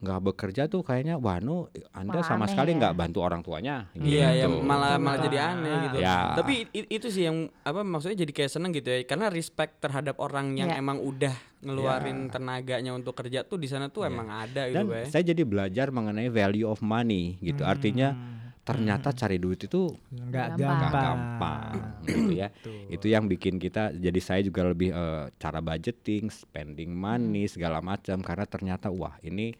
nggak 0.00 0.20
bekerja 0.24 0.64
tuh 0.64 0.80
kayaknya 0.80 1.14
wah 1.14 1.36
nu 1.38 1.68
anda 1.92 2.18
Malah 2.18 2.24
sama 2.24 2.44
aneh 2.44 2.50
sekali 2.50 2.70
ya. 2.72 2.76
nggak 2.80 2.94
bantu 2.94 3.18
orang 3.20 3.40
tuanya 3.40 3.92
Iya 3.92 4.28
ya 4.34 4.46
gitu. 4.48 4.64
malah 4.64 4.96
malah 4.96 5.20
jadi 5.20 5.38
aneh 5.46 5.74
gitu. 5.84 5.96
Ya. 5.98 6.32
Tapi 6.34 6.54
itu 6.72 7.06
sih 7.06 7.28
yang 7.28 7.36
apa 7.60 7.84
maksudnya 7.84 8.16
jadi 8.18 8.32
kayak 8.32 8.50
seneng 8.50 8.72
gitu 8.72 8.88
ya. 8.88 9.04
Karena 9.04 9.28
respect 9.28 9.76
terhadap 9.78 10.16
orang 10.16 10.56
yang 10.56 10.68
Iya. 10.68 10.80
emang 10.80 10.98
udah 10.98 11.36
ngeluarin 11.60 12.26
tenaganya 12.26 12.90
untuk 12.90 13.12
kerja 13.12 13.44
tuh 13.44 13.56
di 13.56 13.68
sana 13.68 13.86
tuh 13.86 14.08
emang 14.08 14.26
ada 14.26 14.66
gitu 14.66 14.74
dan 14.74 14.84
Pak 14.86 14.96
ya. 14.96 15.06
saya 15.10 15.22
jadi 15.26 15.42
belajar 15.44 15.86
mengenai 15.88 16.28
value 16.28 16.64
of 16.64 16.80
money 16.80 17.36
gitu 17.38 17.60
artinya 17.62 18.16
ternyata 18.62 19.10
cari 19.10 19.36
duit 19.36 19.60
itu 19.60 19.92
Enggak 20.10 20.54
Gampang. 20.54 20.56
nggak 20.56 20.92
gampang. 20.94 21.02
gampang 21.04 21.72
gitu 22.08 22.32
ya 22.32 22.48
itu 22.88 23.06
yang 23.06 23.24
bikin 23.26 23.56
kita 23.56 23.92
jadi 23.92 24.20
saya 24.20 24.40
juga 24.40 24.64
lebih 24.64 24.88
eh, 24.88 25.28
cara 25.34 25.58
budgeting 25.58 26.28
spending 26.28 26.88
money 26.88 27.44
segala 27.44 27.80
macam 27.80 28.20
karena 28.20 28.46
ternyata 28.46 28.88
wah 28.88 29.20
ini 29.20 29.52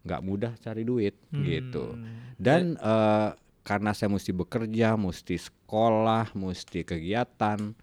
nggak 0.00 0.22
mudah 0.22 0.52
cari 0.56 0.82
duit 0.82 1.12
gitu. 1.30 1.96
Dan 2.34 2.74
eh, 2.74 3.30
karena 3.60 3.92
saya 3.92 4.08
mesti 4.08 4.32
bekerja 4.32 4.96
mesti 4.96 5.36
sekolah 5.36 6.32
mesti 6.32 6.82
kegiatan 6.82 7.76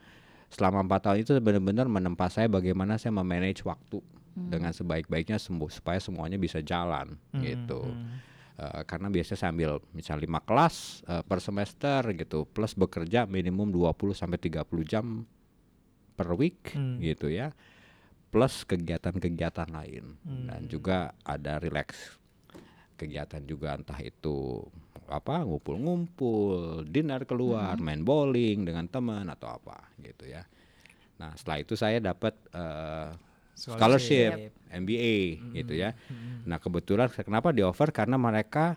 selama 0.47 0.81
empat 0.81 1.01
tahun 1.03 1.17
itu 1.21 1.31
benar-benar 1.37 1.85
menempa 1.85 2.25
saya 2.27 2.47
bagaimana 2.47 2.95
saya 2.95 3.13
memanage 3.13 3.61
waktu 3.61 4.01
dengan 4.37 4.69
sebaik-baiknya 4.69 5.37
sembuh 5.37 5.67
supaya 5.67 5.97
semuanya 5.97 6.37
bisa 6.37 6.61
jalan 6.61 7.17
gitu. 7.35 7.89
Eh, 8.57 8.81
karena 8.85 9.09
biasanya 9.09 9.37
saya 9.37 9.49
ambil 9.53 9.77
misal 9.93 10.17
5 10.17 10.41
kelas 10.41 10.75
eh, 11.05 11.21
per 11.21 11.37
semester 11.37 12.01
gitu. 12.13 12.45
Plus 12.45 12.73
bekerja 12.73 13.25
minimum 13.25 13.69
20 13.69 14.13
sampai 14.13 14.37
30 14.37 14.65
jam 14.83 15.05
per 16.17 16.33
week 16.33 16.73
Hmm. 16.73 16.97
gitu 16.97 17.29
ya 17.29 17.53
plus 18.29 18.67
kegiatan-kegiatan 18.67 19.69
lain. 19.71 20.17
Dan 20.47 20.67
juga 20.67 21.15
ada 21.23 21.59
relax 21.59 22.17
kegiatan 22.97 23.45
juga 23.45 23.77
entah 23.77 24.01
itu 24.01 24.65
apa 25.07 25.45
ngumpul-ngumpul, 25.45 26.83
dinner 26.83 27.23
keluar, 27.23 27.79
main 27.79 28.03
bowling 28.03 28.67
dengan 28.67 28.89
teman 28.91 29.29
atau 29.31 29.55
apa 29.55 29.87
gitu 30.03 30.27
ya. 30.27 30.43
Nah 31.21 31.31
setelah 31.37 31.63
itu 31.63 31.73
saya 31.79 32.03
dapat 32.03 32.35
eh, 32.51 33.15
scholarship, 33.55 34.51
MBA 34.67 35.39
gitu 35.55 35.73
ya. 35.77 35.95
Nah 36.43 36.59
kebetulan 36.59 37.07
kenapa 37.13 37.55
di 37.55 37.63
offer 37.63 37.93
karena 37.95 38.19
mereka 38.19 38.75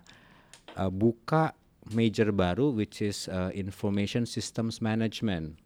eh, 0.77 0.87
buka 0.87 1.51
major 1.89 2.29
baru 2.29 2.69
which 2.69 3.01
is 3.01 3.25
eh, 3.25 3.51
information 3.57 4.29
systems 4.29 4.79
management. 4.79 5.57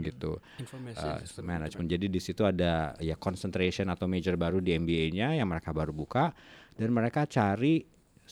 Gitu. 0.00 0.40
Information 0.56 1.20
Uh, 1.22 1.44
management. 1.44 1.88
Jadi 1.92 2.06
di 2.08 2.20
situ 2.20 2.42
ada 2.48 2.96
ya 3.02 3.16
concentration 3.20 3.92
atau 3.92 4.08
major 4.08 4.40
baru 4.40 4.64
di 4.64 4.72
MBA-nya 4.72 5.36
yang 5.36 5.48
mereka 5.52 5.76
baru 5.76 5.92
buka. 5.92 6.32
Dan 6.72 6.96
mereka 6.96 7.28
cari 7.28 7.84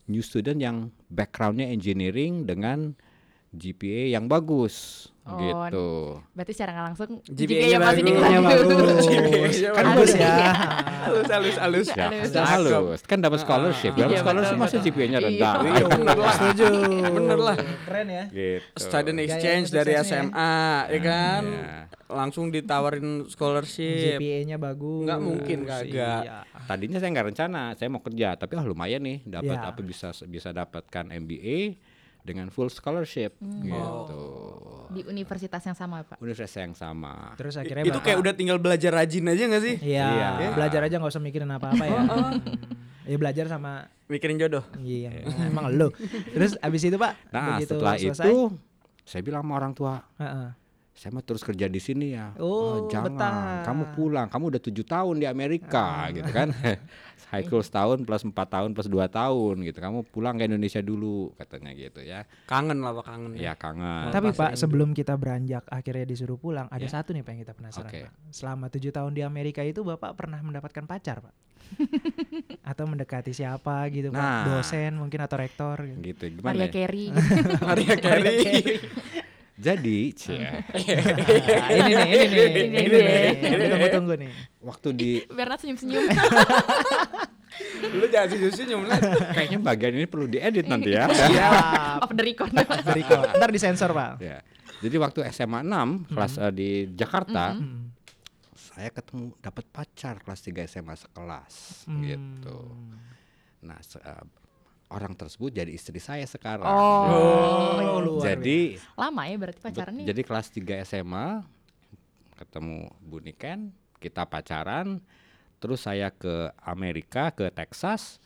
new 0.08 0.24
student 0.24 0.56
yang 0.56 0.76
backgroundnya 1.12 1.68
engineering 1.68 2.48
dengan 2.48 2.96
GPA 3.50 4.14
yang 4.16 4.30
bagus 4.30 5.08
Oh, 5.30 5.38
gitu. 5.38 5.86
Berarti 6.32 6.52
secara 6.52 6.70
nggak 6.72 6.86
langsung 6.88 7.10
GPA-nya 7.22 7.78
GPA-nya 7.78 7.78
pasti 7.80 8.02
bagus. 8.42 9.06
kan 9.76 9.84
bagus. 9.86 10.10
ya. 10.12 10.34
halus 11.00 11.26
halus 11.28 11.56
halus. 11.56 11.88
Ya, 11.90 12.44
halus. 12.44 13.00
Kan 13.02 13.18
dapat 13.18 13.38
scholarship. 13.38 13.92
Dapat 13.92 14.10
Iya, 14.10 14.20
scholarship 14.20 14.52
betul, 14.52 14.62
masa 14.62 14.74
betul. 14.74 14.84
GPA-nya 14.86 15.18
Iya. 15.18 15.26
rendah. 15.26 15.54
Iya 15.60 15.84
bener 15.86 16.16
lah. 16.16 16.32
Setuju. 16.34 16.66
Bener 17.10 17.38
lah. 17.38 17.56
Keren 17.84 18.06
ya. 18.08 18.24
Gitu. 18.28 18.64
Student 18.76 19.18
exchange 19.20 19.66
dari 19.68 19.92
suksesnya 19.92 20.02
ya. 20.12 20.22
SMA, 20.26 20.54
ya 20.88 21.00
kan? 21.00 21.42
Iya. 21.44 21.78
Langsung 22.10 22.44
ditawarin 22.48 23.08
scholarship. 23.26 24.18
GPA-nya 24.18 24.56
bagus. 24.56 25.06
Nggak 25.06 25.20
mungkin 25.20 25.58
kagak. 25.62 26.22
Iya. 26.26 26.42
Tadinya 26.60 26.98
saya 26.98 27.10
nggak 27.10 27.26
rencana, 27.28 27.62
saya 27.74 27.88
mau 27.88 28.00
kerja, 28.00 28.34
tapi 28.34 28.54
ah 28.54 28.62
lumayan 28.62 29.00
nih 29.00 29.22
dapat 29.24 29.56
Ya. 29.56 29.68
apa 29.68 29.80
bisa 29.80 30.10
bisa 30.24 30.50
dapatkan 30.50 31.06
MBA 31.08 31.78
dengan 32.20 32.46
full 32.48 32.68
scholarship 32.68 33.32
Hmm. 33.38 33.64
gitu. 33.64 34.49
Di 34.90 35.00
universitas 35.02 35.62
yang 35.62 35.74
sama 35.74 36.02
Pak. 36.02 36.18
Universitas 36.18 36.60
yang 36.60 36.74
sama. 36.74 37.32
Terus 37.34 37.54
akhirnya 37.54 37.82
Itu 37.82 37.98
kayak 37.98 38.18
udah 38.18 38.32
tinggal 38.32 38.58
belajar 38.58 38.90
rajin 38.92 39.24
aja 39.24 39.42
gak 39.48 39.62
sih? 39.62 39.74
Iya, 39.80 40.06
Iya. 40.36 40.50
belajar 40.52 40.80
aja 40.82 40.94
nggak 40.96 41.10
usah 41.10 41.20
mikirin 41.20 41.48
apa-apa 41.48 41.84
ya. 41.84 42.00
Hmm. 42.00 42.42
Ya 43.02 43.16
belajar 43.16 43.46
sama 43.46 43.90
Mikirin 44.06 44.36
jodoh. 44.36 44.62
iya, 44.80 45.10
emang 45.40 45.70
lo. 45.70 45.90
Terus 46.28 46.58
abis 46.58 46.82
itu 46.84 46.94
Pak, 46.94 47.30
Nah, 47.30 47.56
begitu 47.56 47.74
setelah 47.74 47.94
selesai, 47.96 48.26
itu 48.26 48.36
saya 49.02 49.22
bilang 49.22 49.42
sama 49.42 49.54
orang 49.56 49.72
tua, 49.72 49.94
Heeh. 50.16 50.48
saya 50.92 51.10
mau 51.10 51.18
terus 51.20 51.42
kerja 51.42 51.66
di 51.66 51.78
sini 51.78 52.12
ya. 52.12 52.34
Oh, 52.38 52.86
jangan, 52.86 53.10
betah. 53.10 53.62
kamu 53.64 53.82
pulang. 53.94 54.26
Kamu 54.26 54.44
udah 54.46 54.60
tujuh 54.60 54.82
tahun 54.84 55.16
di 55.16 55.26
Amerika, 55.26 56.06
gitu 56.12 56.26
kan? 56.28 56.50
High 57.30 57.46
school 57.46 57.62
setahun 57.62 58.02
plus 58.02 58.26
empat 58.26 58.50
tahun 58.50 58.74
plus 58.74 58.90
dua 58.90 59.06
tahun, 59.06 59.62
gitu. 59.62 59.78
Kamu 59.78 60.02
pulang 60.10 60.34
ke 60.34 60.50
Indonesia 60.50 60.82
dulu, 60.82 61.30
katanya 61.38 61.70
gitu 61.72 62.02
ya. 62.02 62.26
Kangen 62.44 62.82
lah 62.82 62.90
Pak 62.90 63.04
kangen. 63.06 63.32
Ya 63.38 63.54
kangen. 63.54 64.10
Tapi 64.10 64.34
Pak, 64.34 64.58
sebelum 64.58 64.90
kita 64.90 65.14
beranjak 65.14 65.62
akhirnya 65.70 66.02
disuruh 66.04 66.34
pulang, 66.34 66.66
ada 66.68 66.82
Ya. 66.82 66.90
satu 66.90 67.14
nih 67.14 67.22
Pak 67.22 67.30
yang 67.30 67.40
kita 67.46 67.54
penasaran. 67.54 67.86
Oke. 67.86 68.00
Pak. 68.10 68.12
Selama 68.34 68.66
tujuh 68.66 68.90
tahun 68.90 69.14
di 69.14 69.22
Amerika 69.22 69.62
itu 69.62 69.86
Bapak 69.86 70.18
pernah 70.18 70.42
mendapatkan 70.42 70.84
pacar 70.84 71.22
Pak? 71.22 71.34
Atau 72.70 72.90
mendekati 72.90 73.30
siapa 73.30 73.86
gitu 73.94 74.10
Pak? 74.10 74.18
Nah. 74.18 74.42
Dosen 74.58 74.98
mungkin 74.98 75.22
atau 75.22 75.38
rektor? 75.38 75.86
Gitu. 75.86 76.02
Gitu 76.02 76.24
gimana? 76.34 76.50
Maria 76.50 76.66
ya? 76.66 76.72
Carey. 76.74 77.06
Maria 77.70 77.94
Carey. 77.94 78.38
Jadi, 79.60 79.98
cie, 80.10 80.40
Nah, 80.40 80.56
ini 81.76 81.92
nih, 81.92 82.08
ini 82.08 82.26
nih, 82.26 82.46
ini, 82.48 82.78
Ini 82.80 82.96
nih, 82.96 83.28
kita 83.36 83.64
tunggu-tunggu 83.68 84.14
nih. 84.16 84.30
waktu 84.58 84.88
di 84.90 85.10
Bernard 85.26 85.60
senyum-senyum. 85.60 86.00
Lu 87.92 88.06
jangan 88.06 88.28
senyum-senyum 88.30 88.82
lah. 88.84 88.98
kayaknya 89.30 89.58
bagian 89.58 89.92
ini 89.94 90.06
perlu 90.06 90.26
diedit 90.26 90.64
nanti 90.64 90.90
ya. 90.90 91.04
Siap. 91.12 92.00
Off 92.00 92.10
the 92.10 92.24
record. 92.24 92.50
Berikut. 92.82 93.18
Ntar 93.30 93.50
disensor 93.50 93.90
Pak. 93.90 94.10
ya. 94.18 94.40
Jadi 94.80 94.96
waktu 94.96 95.28
SMA 95.28 95.60
6 95.60 96.08
kelas 96.08 96.32
eh, 96.38 96.50
di 96.50 96.68
Jakarta, 96.90 97.52
saya 98.56 98.88
ketemu 98.88 99.36
dapat 99.38 99.64
pacar 99.66 100.16
kelas 100.18 100.40
3 100.40 100.64
SMA 100.66 100.94
sekelas 100.96 101.54
gitu. 102.00 102.58
Nah, 103.60 103.76
se- 103.78 104.00
eh, 104.00 104.24
orang 104.90 105.14
tersebut 105.14 105.54
jadi 105.54 105.70
istri 105.70 106.02
saya 106.02 106.26
sekarang. 106.26 106.66
Oh, 106.66 108.02
luar 108.02 108.34
jadi 108.34 108.76
Lama 108.98 109.22
ya 109.30 109.36
berarti 109.38 109.60
pacarannya. 109.62 110.04
jadi 110.04 110.20
kelas 110.26 110.50
3 110.50 110.82
SMA 110.84 111.46
ketemu 112.40 112.88
Bu 112.98 113.20
Niken, 113.20 113.68
kita 114.00 114.24
pacaran, 114.24 115.04
terus 115.60 115.84
saya 115.84 116.08
ke 116.08 116.48
Amerika, 116.64 117.30
ke 117.36 117.52
Texas. 117.52 118.16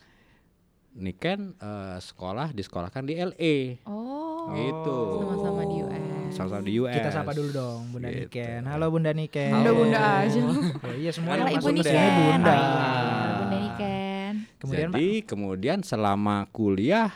Niken 0.95 1.59
eh, 1.59 1.99
sekolah 1.99 2.55
disekolahkan 2.55 3.03
di 3.03 3.19
LA. 3.19 3.83
Oh. 3.83 4.47
Gitu. 4.55 4.99
Sama-sama 5.19 5.61
di 5.67 5.75
US. 5.83 6.31
Sama-sama 6.31 6.63
di 6.63 6.73
US. 6.79 6.95
Kita 6.95 7.11
sapa 7.11 7.31
dulu 7.35 7.49
dong 7.51 7.81
Bunda 7.91 8.07
Gitu. 8.07 8.31
Niken. 8.31 8.61
Halo 8.63 8.85
Bunda 8.87 9.11
Niken. 9.11 9.51
Bunda-bunda 9.51 9.99
aja. 10.23 10.39
Oh, 10.39 10.95
iya 10.95 11.11
semuanya 11.11 11.51
Halo 11.51 11.59
Ibu 11.59 11.69
Niken. 11.75 11.91
sini 11.91 12.09
Bunda. 12.15 12.55
Oh, 12.55 13.44
iya. 14.55 14.61
Kemudian 14.61 14.87
Pak, 14.87 14.95
Jadi 14.95 15.11
kemudian 15.21 15.79
selama 15.81 16.47
kuliah 16.49 17.11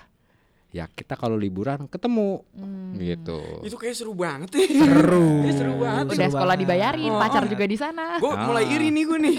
ya 0.69 0.85
kita 0.85 1.17
kalau 1.17 1.33
liburan 1.33 1.87
ketemu 1.87 2.45
Hmm. 2.53 2.93
gitu. 2.93 3.41
Itu 3.63 3.73
kayak 3.73 3.95
seru 3.95 4.13
banget 4.13 4.53
ya. 4.53 4.85
seru. 4.85 5.29
Seru 5.57 5.73
banget. 5.77 6.05
Udah 6.07 6.17
Seru 6.19 6.29
sekolah 6.31 6.53
banget. 6.53 6.61
dibayarin, 6.61 7.09
Oh, 7.09 7.17
pacar 7.17 7.41
oh. 7.41 7.49
juga 7.49 7.65
di 7.65 7.73
sana. 7.73 8.05
Gue 8.17 8.29
Ah. 8.29 8.45
mulai 8.45 8.65
iri 8.67 8.87
nih 8.89 9.03
gue 9.03 9.17
nih. 9.19 9.37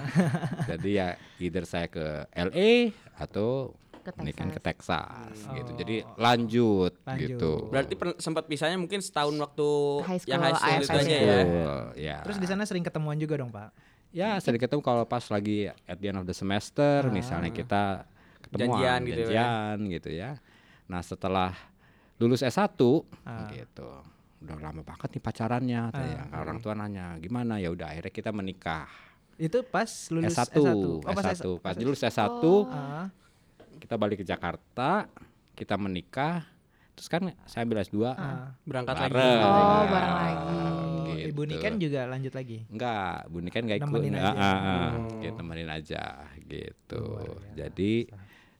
Jadi 0.70 0.90
ya 0.92 1.08
either 1.38 1.64
saya 1.64 1.86
ke 1.86 2.02
LA 2.30 2.90
atau 3.14 3.72
Ke 4.02 4.14
Niken 4.22 4.50
ke 4.50 4.58
Texas. 4.58 5.02
Texas 5.02 5.50
gitu. 5.52 5.70
Jadi 5.76 5.96
lanjut, 6.14 6.94
Lanjut. 7.02 7.26
gitu. 7.28 7.52
Berarti 7.66 7.94
sempat 8.18 8.46
pisahnya 8.46 8.74
mungkin 8.76 8.98
setahun 8.98 9.34
waktu 9.34 9.68
High 10.00 10.22
yang 10.24 10.38
school, 10.38 10.46
high 10.46 10.54
school 10.54 10.70
itu 10.70 10.86
ASS 10.86 11.02
aja 11.02 11.16
ya. 11.16 11.38
ya. 11.96 12.16
Terus 12.22 12.38
di 12.38 12.46
sana 12.46 12.62
sering 12.62 12.82
ketemuan 12.82 13.18
juga 13.18 13.34
dong 13.36 13.50
Pak. 13.50 13.70
Ya 14.16 14.40
sering 14.40 14.56
ketemu 14.56 14.80
kalau 14.80 15.04
pas 15.04 15.20
lagi 15.26 15.68
at 15.68 15.98
the 15.98 16.08
end 16.08 16.16
of 16.16 16.24
the 16.24 16.32
semester 16.32 17.04
misalnya 17.10 17.52
kita 17.52 18.08
ketemuan 18.40 18.80
Janjian 18.80 19.00
gitu 19.04 19.20
ya. 19.20 19.28
janjian 19.28 19.76
gitu 19.90 20.10
ya. 20.10 20.30
Nah, 20.86 21.02
setelah 21.02 21.52
lulus 22.16 22.40
S1 22.40 22.72
Ah. 23.22 23.44
gitu. 23.50 23.90
Udah 24.38 24.56
lama 24.56 24.80
banget 24.80 25.08
nih 25.10 25.22
pacarannya 25.22 25.80
katanya. 25.90 26.22
Orang 26.34 26.58
tua 26.58 26.72
nanya, 26.72 27.18
"Gimana?" 27.18 27.56
Ya 27.56 27.68
udah 27.68 27.90
akhirnya 27.90 28.08
kita 28.10 28.30
menikah. 28.30 28.86
Itu 29.34 29.60
pas 29.62 29.88
lulus 30.08 30.32
S1, 30.32 30.48
S1. 30.54 30.56
S1, 30.62 30.76
Oh, 31.02 31.12
pas 31.12 31.26
S- 31.26 31.44
pas 31.58 31.74
lulus 31.76 32.00
S1 32.00 32.44
Ah, 32.66 33.10
kita 33.76 33.94
balik 33.94 34.22
ke 34.22 34.24
Jakarta, 34.24 35.10
kita 35.52 35.76
menikah. 35.76 36.46
Terus 36.94 37.08
kan 37.10 37.20
saya 37.44 37.66
ambil 37.66 37.82
S2 37.82 38.16
Berangkat 38.64 38.94
lagi. 38.94 39.12
bareng. 39.12 39.40
Oh, 39.42 39.84
bareng 39.84 40.14
lagi. 40.14 40.56
Gitu. 41.12 41.28
Ibu 41.30 41.42
Niken 41.44 41.74
juga 41.76 42.00
lanjut 42.04 42.32
lagi. 42.32 42.58
Enggak, 42.66 43.16
Bu 43.26 43.38
Niken 43.38 43.62
enggak 43.64 43.78
ikut. 43.78 43.88
Nemenin 43.88 44.12
Enggak, 44.12 44.34
aja. 44.34 44.42
ah, 44.42 44.58
ah. 44.58 44.90
Kita 45.16 45.32
temenin 45.36 45.68
aja 45.68 46.02
gitu. 46.42 47.04
Jadi 47.52 47.92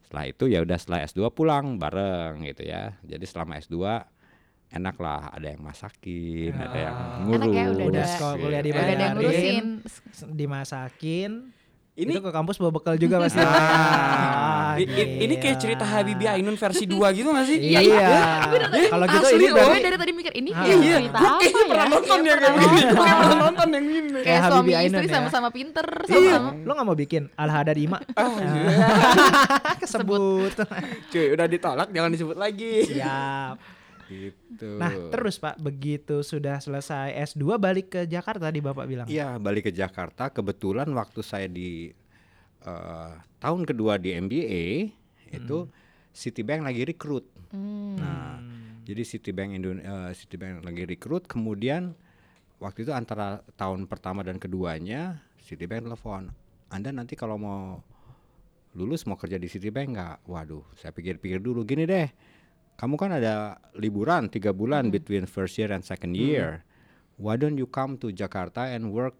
setelah 0.01 0.25
itu 0.25 0.43
ya 0.45 0.59
udah 0.61 0.77
setelah 0.77 0.99
S2 1.03 1.19
pulang 1.29 1.65
bareng 1.75 2.39
gitu 2.45 2.63
ya. 2.63 2.95
Jadi 3.01 3.25
selama 3.25 3.57
S2 3.57 3.75
enak 4.69 4.95
lah 4.97 5.31
ada 5.31 5.47
yang 5.47 5.63
masakin, 5.63 6.51
ada 6.53 6.77
yang 6.77 6.97
ngurus. 7.23 7.39
Enak 7.39 7.49
ya, 7.49 7.65
udah 7.65 7.85
Udah 7.85 7.87
ada- 7.97 8.11
sekolah 8.11 8.35
kuliah 8.37 8.59
gitu. 8.59 8.65
di 8.65 8.69
Udah 8.69 8.83
ada 8.83 8.93
yang 8.97 9.15
ngurusin. 9.15 9.65
dimasakin. 10.33 11.31
Ini- 11.97 12.13
itu 12.13 12.21
ke 12.21 12.29
kampus 12.29 12.55
bawa 12.55 12.69
bekal 12.71 12.93
juga 12.95 13.17
pasti. 13.19 13.41
Ah, 14.69 14.77
I- 14.77 14.85
i- 14.85 15.25
ini 15.25 15.35
kayak 15.35 15.57
cerita 15.57 15.81
Habibie 15.81 16.29
Ainun 16.29 16.53
versi 16.53 16.85
2 16.85 16.93
gitu 17.11 17.25
gak 17.27 17.43
sih? 17.43 17.57
Iya. 17.57 18.45
Kalau 18.85 19.05
gitu 19.07 19.25
Asli 19.25 19.35
ini 19.35 19.47
Gue 19.49 19.79
dari 19.81 19.97
tadi 19.97 20.11
mikir 20.13 20.29
ini 20.31 20.49
Ah. 20.51 20.61
kayak 20.61 20.77
Iya, 20.77 20.95
cerita 20.99 21.17
apa 21.17 21.41
ya? 21.41 21.65
pernah 21.65 21.87
nonton 21.89 22.05
Kayak 22.15 22.21
ya 22.21 22.35
kayak 22.37 22.37
pernah 22.37 22.53
begini. 22.53 22.85
nonton. 22.85 22.93
Gue 22.93 23.15
pernah 23.17 23.39
nonton 23.41 23.67
yang 23.67 23.85
gini. 23.87 24.09
Kayak 24.19 24.41
suami 24.45 24.71
istri 24.77 25.01
ya. 25.01 25.11
sama-sama 25.11 25.47
pinter 25.49 25.87
Iya. 25.87 26.05
sama-sama. 26.07 26.49
Lo 26.61 26.71
gak 26.71 26.85
mau 26.85 26.93
bikin 26.95 27.23
Al 27.33 27.49
Hadad 27.49 27.77
Ima? 27.79 27.97
Ah, 28.13 28.29
Kesebut. 29.79 30.53
Cuy, 31.11 31.25
udah 31.33 31.45
ditolak 31.45 31.89
jangan 31.89 32.09
disebut 32.09 32.37
lagi. 32.37 32.85
Siap. 32.87 33.55
Gitu. 34.07 34.79
Nah, 34.79 34.91
terus 35.11 35.35
Pak, 35.35 35.59
begitu 35.59 36.23
sudah 36.23 36.63
selesai 36.63 37.11
S2 37.35 37.59
balik 37.59 37.87
ke 37.91 38.01
Jakarta 38.07 38.47
di 38.47 38.63
Bapak 38.63 38.85
bilang. 38.87 39.07
Iya, 39.11 39.35
balik 39.35 39.67
ke 39.67 39.73
Jakarta. 39.75 40.31
Kebetulan 40.31 40.87
waktu 40.95 41.19
saya 41.19 41.51
di 41.51 41.91
eh, 42.63 43.11
tahun 43.43 43.67
kedua 43.67 43.99
di 43.99 44.15
MBA 44.15 44.65
itu 45.35 45.67
Citibank 46.15 46.65
lagi 46.65 46.81
rekrut. 46.87 47.29
Nah, 47.53 48.41
jadi 48.87 49.03
Citibank 49.03 49.53
Indon 49.53 49.83
eh, 49.83 50.11
Citibank 50.15 50.63
lagi 50.63 50.83
rekrut. 50.87 51.27
Kemudian 51.27 51.93
waktu 52.57 52.87
itu 52.87 52.95
antara 52.95 53.43
tahun 53.59 53.85
pertama 53.85 54.23
dan 54.23 54.39
keduanya 54.41 55.21
Citibank 55.43 55.85
telepon, 55.85 56.31
Anda 56.71 56.89
nanti 56.95 57.13
kalau 57.13 57.37
mau 57.37 57.83
lulus 58.73 59.05
mau 59.05 59.19
kerja 59.19 59.37
di 59.37 59.45
Citibank 59.51 59.93
nggak? 59.93 60.17
Waduh, 60.25 60.63
saya 60.79 60.89
pikir-pikir 60.95 61.37
dulu. 61.43 61.61
Gini 61.67 61.85
deh, 61.85 62.07
kamu 62.77 62.95
kan 62.95 63.09
ada 63.11 63.33
liburan 63.73 64.29
tiga 64.29 64.53
bulan 64.53 64.87
between 64.87 65.25
first 65.25 65.57
year 65.57 65.73
and 65.73 65.81
second 65.81 66.13
year. 66.13 66.61
Why 67.17 67.33
don't 67.33 67.57
you 67.57 67.65
come 67.65 67.97
to 67.97 68.13
Jakarta 68.13 68.69
and 68.69 68.93
work 68.93 69.17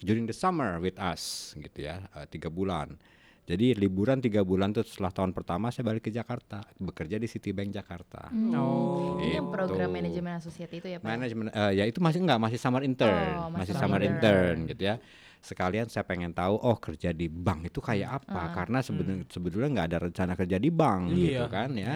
during 0.00 0.24
the 0.24 0.32
summer 0.32 0.80
with 0.80 0.96
us 0.96 1.52
gitu 1.54 1.84
ya 1.84 2.08
eh, 2.10 2.26
tiga 2.26 2.48
bulan 2.48 2.96
Jadi 3.42 3.74
liburan 3.74 4.22
tiga 4.22 4.46
bulan 4.46 4.70
tuh 4.70 4.86
setelah 4.86 5.10
tahun 5.10 5.34
pertama 5.34 5.66
saya 5.68 5.82
balik 5.82 6.06
ke 6.06 6.14
Jakarta, 6.14 6.62
bekerja 6.78 7.18
di 7.18 7.26
Citibank 7.26 7.74
Jakarta. 7.74 8.30
Oh. 8.54 9.18
Ini 9.18 9.42
yang 9.42 9.50
program 9.50 9.90
Gitu. 9.90 9.98
manajemen 9.98 10.32
asosiat 10.38 10.70
itu 10.70 10.86
ya 10.86 11.02
Pak? 11.02 11.10
Manajemen 11.10 11.46
eh, 11.50 11.72
ya 11.74 11.84
itu 11.84 11.98
masih 11.98 12.22
enggak 12.22 12.38
masih 12.38 12.58
summer 12.62 12.86
intern, 12.86 13.10
Oh, 13.34 13.50
masih 13.50 13.58
masih 13.58 13.74
summer 13.74 13.98
summer 13.98 14.02
intern 14.06 14.56
gitu 14.70 14.82
ya. 14.86 14.94
Sekalian 15.42 15.90
saya 15.90 16.06
pengen 16.06 16.30
tahu 16.30 16.54
oh 16.54 16.78
kerja 16.78 17.10
di 17.10 17.26
bank 17.26 17.66
itu 17.66 17.82
kayak 17.82 18.22
apa 18.22 18.54
karena 18.54 18.78
sebetulnya 18.78 19.26
sebetulnya 19.26 19.68
nggak 19.74 19.86
ada 19.90 19.98
rencana 20.06 20.32
kerja 20.38 20.56
di 20.62 20.70
bank 20.70 21.02
Iya. 21.10 21.18
gitu 21.18 21.46
kan 21.50 21.70
ya. 21.74 21.94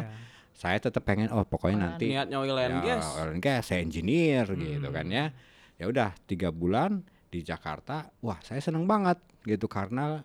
Saya 0.57 0.81
tetap 0.81 1.05
pengen 1.05 1.29
oh 1.37 1.45
pokoknya 1.45 1.93
nanti 1.93 2.17
Niatnya 2.17 2.41
oil 2.41 2.57
and 2.57 2.81
ya, 2.81 2.97
gas. 2.97 3.05
oil 3.21 3.37
and 3.37 3.45
gas, 3.45 3.69
saya 3.69 3.85
engineer 3.85 4.49
gitu 4.57 4.89
kan 4.89 5.05
ya. 5.13 5.29
Ya 5.77 5.85
udah 5.85 6.17
tiga 6.25 6.49
bulan 6.49 7.05
di 7.29 7.45
Jakarta, 7.45 8.09
wah 8.25 8.41
saya 8.41 8.65
seneng 8.65 8.89
banget 8.89 9.21
gitu 9.45 9.69
karena 9.69 10.25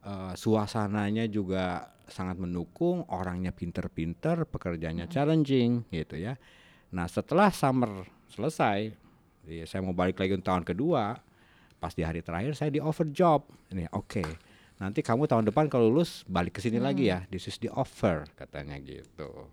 eh, 0.00 0.32
suasananya 0.32 1.28
juga 1.28 1.92
sangat 2.08 2.40
mendukung, 2.40 3.04
orangnya 3.12 3.52
pinter-pinter, 3.52 4.48
pekerjaannya 4.48 5.12
challenging 5.12 5.84
gitu 5.92 6.16
ya. 6.16 6.40
Nah 6.96 7.04
setelah 7.10 7.52
summer 7.52 8.08
selesai, 8.32 8.94
ya, 9.44 9.64
saya 9.68 9.84
mau 9.84 9.92
balik 9.92 10.16
lagi 10.16 10.38
tahun 10.40 10.64
kedua, 10.64 11.20
pas 11.76 11.92
di 11.92 12.00
hari 12.00 12.24
terakhir 12.24 12.56
saya 12.56 12.72
di 12.72 12.80
offer 12.80 13.12
job. 13.12 13.44
Ini 13.68 13.92
oke. 13.92 14.24
Nanti 14.76 15.00
kamu 15.00 15.24
tahun 15.24 15.44
depan 15.48 15.72
kalau 15.72 15.88
lulus 15.88 16.24
balik 16.28 16.56
ke 16.56 16.60
sini 16.64 16.76
lagi 16.76 17.08
ya. 17.08 17.24
This 17.28 17.48
is 17.48 17.56
the 17.60 17.72
offer 17.72 18.24
katanya 18.36 18.76
gitu. 18.80 19.48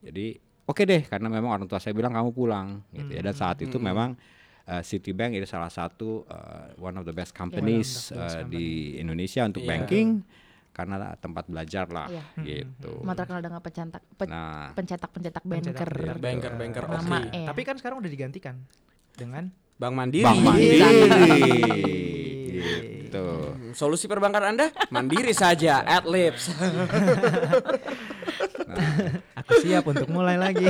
Jadi 0.00 0.26
oke 0.64 0.82
deh 0.82 1.02
karena 1.02 1.26
memang 1.26 1.50
orang 1.52 1.66
tua 1.66 1.76
saya 1.76 1.92
bilang 1.92 2.10
kamu 2.10 2.30
pulang 2.30 2.80
gitu 2.90 3.10
ya. 3.10 3.20
Dan 3.20 3.32
saat 3.32 3.58
itu 3.58 3.76
memang 3.76 4.16
uh, 4.64 4.80
Citibank 4.80 5.32
ini 5.32 5.44
salah 5.44 5.68
satu 5.68 6.24
uh, 6.24 6.72
one 6.76 6.94
of 6.94 7.04
the 7.04 7.12
best 7.12 7.32
companies 7.32 8.08
uh, 8.10 8.42
di 8.44 8.96
Indonesia 8.96 9.42
untuk 9.42 9.60
Iya. 9.60 9.70
banking 9.70 10.08
karena 10.70 10.96
tempat 11.14 11.44
belajar 11.46 11.84
lah 11.86 12.06
Iya. 12.06 12.24
gitu. 12.40 13.02
Cuma 13.02 13.12
terkenal 13.12 13.40
dengan 13.40 13.58
pencetak 13.58 14.02
pe- 14.14 14.24
Nah, 14.26 14.70
pencetak-pencetak 14.72 15.42
Pencetak 15.42 15.84
banker. 15.84 16.16
banker. 16.16 16.20
Banker 16.20 16.52
banker 16.54 16.84
Nama 16.86 17.16
oke. 17.20 17.34
eh. 17.34 17.44
Tapi 17.44 17.60
kan 17.60 17.74
sekarang 17.76 17.96
udah 17.98 18.08
digantikan 18.08 18.54
dengan 19.12 19.50
Bank 19.76 19.92
Mandiri. 19.92 20.24
Bank 20.24 20.38
Iya. 20.38 20.46
Mandiri 20.46 20.80
gitu. 23.02 23.26
Hmm, 23.50 23.72
Solusi 23.72 24.06
perbankan 24.06 24.44
Anda 24.46 24.70
mandiri 24.88 25.32
saja 25.32 25.82
at 25.96 26.04
lips. 26.04 26.48
aku 29.38 29.52
siap 29.62 29.84
untuk 29.86 30.08
mulai 30.08 30.36
lagi. 30.36 30.66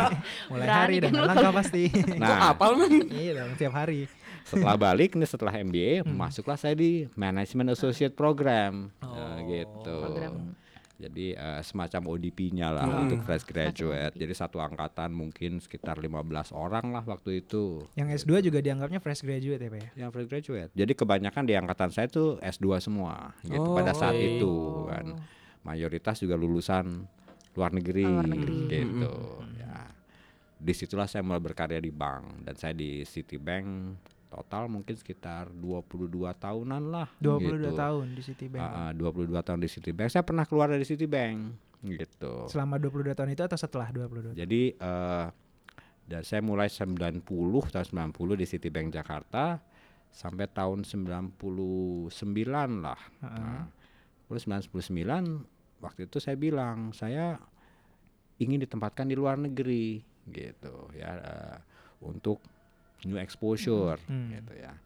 mulai 0.50 0.66
hari 0.66 0.96
Berani 0.96 0.96
kan 0.98 1.04
dengan 1.10 1.20
lu 1.22 1.28
langkah 1.30 1.52
pasti. 1.54 1.84
Nah, 2.18 2.52
apal 2.52 2.76
man? 2.76 2.90
iya 3.12 3.30
dong 3.42 3.54
tiap 3.56 3.74
hari. 3.74 4.06
setelah 4.42 4.74
balik 4.74 5.14
nih 5.14 5.28
setelah 5.30 5.54
MBA 5.54 6.02
masuklah 6.02 6.58
saya 6.58 6.74
di 6.74 7.06
Management 7.14 7.78
Associate 7.78 8.10
Program 8.10 8.90
Nah, 8.98 9.38
gitu. 9.46 9.96
Program. 10.02 10.58
Jadi 11.02 11.34
eh, 11.34 11.60
semacam 11.66 12.14
ODP-nya 12.14 12.70
lah 12.70 12.86
untuk 13.02 13.26
fresh 13.26 13.42
graduate. 13.42 14.14
Jadi 14.14 14.32
satu 14.38 14.62
angkatan 14.62 15.10
mungkin 15.10 15.58
sekitar 15.58 15.98
15 15.98 16.54
orang 16.54 16.94
lah 16.94 17.02
waktu 17.02 17.42
itu. 17.42 17.82
Yang 17.98 18.22
S2 18.22 18.38
juga 18.38 18.62
dianggapnya 18.62 19.02
fresh 19.02 19.26
graduate 19.26 19.58
ya 19.58 19.70
Pak 19.70 19.80
ya? 19.82 19.88
Yang 20.06 20.10
fresh 20.14 20.28
graduate. 20.30 20.70
Jadi 20.70 20.92
kebanyakan 20.94 21.42
di 21.42 21.54
angkatan 21.58 21.90
saya 21.90 22.06
tuh 22.06 22.38
S2 22.38 22.78
semua 22.78 23.34
gitu 23.42 23.74
pada 23.74 23.90
saat 23.94 24.14
oke. 24.14 24.26
itu 24.38 24.54
kan. 24.86 25.06
Mayoritas 25.62 26.22
juga 26.22 26.38
lulusan 26.38 27.06
luar 27.52 27.70
negeri, 27.72 28.04
Luar 28.08 28.28
negeri. 28.28 28.58
gitu. 28.70 29.14
Ya. 29.60 29.90
Di 30.62 30.72
situlah 30.72 31.10
saya 31.10 31.26
mulai 31.26 31.42
berkarya 31.42 31.82
di 31.82 31.90
bank 31.90 32.46
dan 32.46 32.54
saya 32.54 32.72
di 32.72 33.02
Citibank 33.02 33.98
total 34.32 34.64
mungkin 34.72 34.96
sekitar 34.96 35.52
22 35.52 36.08
tahunan 36.40 36.82
lah. 36.88 37.08
22 37.20 37.60
gitu. 37.60 37.76
tahun 37.76 38.06
di 38.16 38.22
Citibank. 38.24 38.62
Ah, 38.64 38.92
22 38.96 39.28
tahun 39.44 39.58
di 39.60 39.68
Citibank. 39.68 40.08
Saya 40.08 40.24
pernah 40.24 40.48
keluar 40.48 40.72
dari 40.72 40.86
Citibank 40.88 41.52
gitu. 41.84 42.46
Selama 42.48 42.78
22 42.80 43.12
tahun 43.12 43.30
itu 43.34 43.42
atau 43.44 43.58
setelah 43.58 43.92
22? 43.92 44.38
Jadi 44.38 44.62
eh 44.78 45.26
dan 46.02 46.22
saya 46.26 46.42
mulai 46.42 46.66
90 46.66 47.22
tahun 47.70 47.86
90 48.12 48.40
di 48.40 48.46
Citibank 48.46 48.90
Jakarta 48.90 49.62
sampai 50.12 50.44
tahun 50.50 50.84
99 50.84 52.10
lah. 52.84 53.00
Nah, 53.22 53.64
terus 54.28 54.44
99 54.44 55.46
waktu 55.82 56.06
itu 56.06 56.22
saya 56.22 56.38
bilang 56.38 56.94
saya 56.94 57.36
ingin 58.38 58.62
ditempatkan 58.62 59.10
di 59.10 59.18
luar 59.18 59.36
negeri 59.36 60.00
gitu 60.30 60.88
ya 60.94 61.10
eh, 61.18 61.58
untuk 62.06 62.38
new 63.04 63.18
exposure 63.18 63.98
gitu 64.30 64.54
ya. 64.54 64.78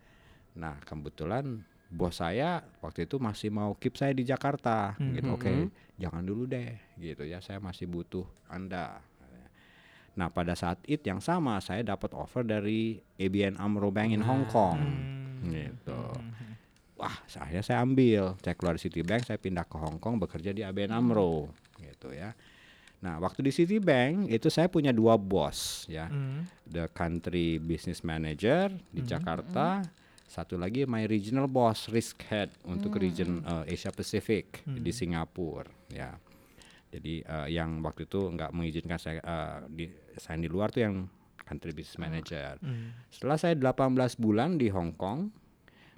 Nah, 0.56 0.80
kebetulan 0.80 1.60
bos 1.86 2.18
saya 2.18 2.64
waktu 2.80 3.04
itu 3.06 3.20
masih 3.20 3.52
mau 3.52 3.76
keep 3.76 3.94
saya 3.94 4.16
di 4.16 4.24
Jakarta 4.24 4.96
gitu. 5.20 5.36
Oke, 5.36 5.52
jangan 6.00 6.24
dulu 6.24 6.48
deh 6.48 6.72
gitu 6.96 7.22
ya. 7.28 7.44
Saya 7.44 7.60
masih 7.60 7.84
butuh 7.86 8.24
Anda. 8.48 9.04
Nah, 10.16 10.32
pada 10.32 10.56
saat 10.56 10.80
itu 10.88 11.12
yang 11.12 11.20
sama 11.20 11.60
saya 11.60 11.84
dapat 11.84 12.16
offer 12.16 12.40
dari 12.40 12.96
ABN 13.20 13.60
AMRO 13.60 13.92
Bank 13.92 14.16
in 14.16 14.24
Hong 14.24 14.48
Kong. 14.48 14.80
Gitu. 15.44 16.00
Wah, 16.96 17.16
saya 17.28 17.60
saya 17.60 17.84
ambil. 17.84 18.36
Saya 18.40 18.56
keluar 18.56 18.76
dari 18.76 18.88
Citibank, 18.88 19.28
saya 19.28 19.36
pindah 19.36 19.68
ke 19.68 19.76
Hong 19.76 20.00
Kong 20.00 20.16
bekerja 20.16 20.56
di 20.56 20.64
ABN 20.64 20.96
AMRO 20.96 21.52
gitu 21.76 22.12
ya. 22.12 22.32
Nah, 23.04 23.20
waktu 23.20 23.44
di 23.44 23.52
Citibank 23.52 24.32
itu 24.32 24.48
saya 24.48 24.72
punya 24.72 24.96
dua 24.96 25.20
bos 25.20 25.84
ya. 25.86 26.08
Hmm. 26.08 26.48
The 26.64 26.88
country 26.96 27.60
business 27.60 28.00
manager 28.00 28.72
di 28.88 29.04
Jakarta, 29.04 29.84
satu 30.24 30.56
lagi 30.56 30.88
my 30.88 31.04
regional 31.04 31.46
boss 31.46 31.92
risk 31.92 32.24
head 32.32 32.48
untuk 32.64 32.96
region 32.96 33.44
uh, 33.44 33.68
Asia 33.68 33.92
Pacific 33.92 34.64
di 34.64 34.90
Singapura 34.90 35.68
ya. 35.92 36.16
Jadi 36.88 37.20
uh, 37.28 37.44
yang 37.44 37.84
waktu 37.84 38.08
itu 38.08 38.24
nggak 38.32 38.56
mengizinkan 38.56 38.96
saya 38.96 39.20
uh, 39.20 39.68
di 39.68 39.84
saya 40.16 40.40
di 40.40 40.48
luar 40.48 40.72
tuh 40.72 40.80
yang 40.80 41.04
country 41.44 41.76
business 41.76 42.00
manager. 42.00 42.56
Setelah 43.12 43.36
saya 43.38 43.54
18 43.54 44.16
bulan 44.18 44.58
di 44.58 44.66
Hong 44.72 44.96
Kong, 44.98 45.30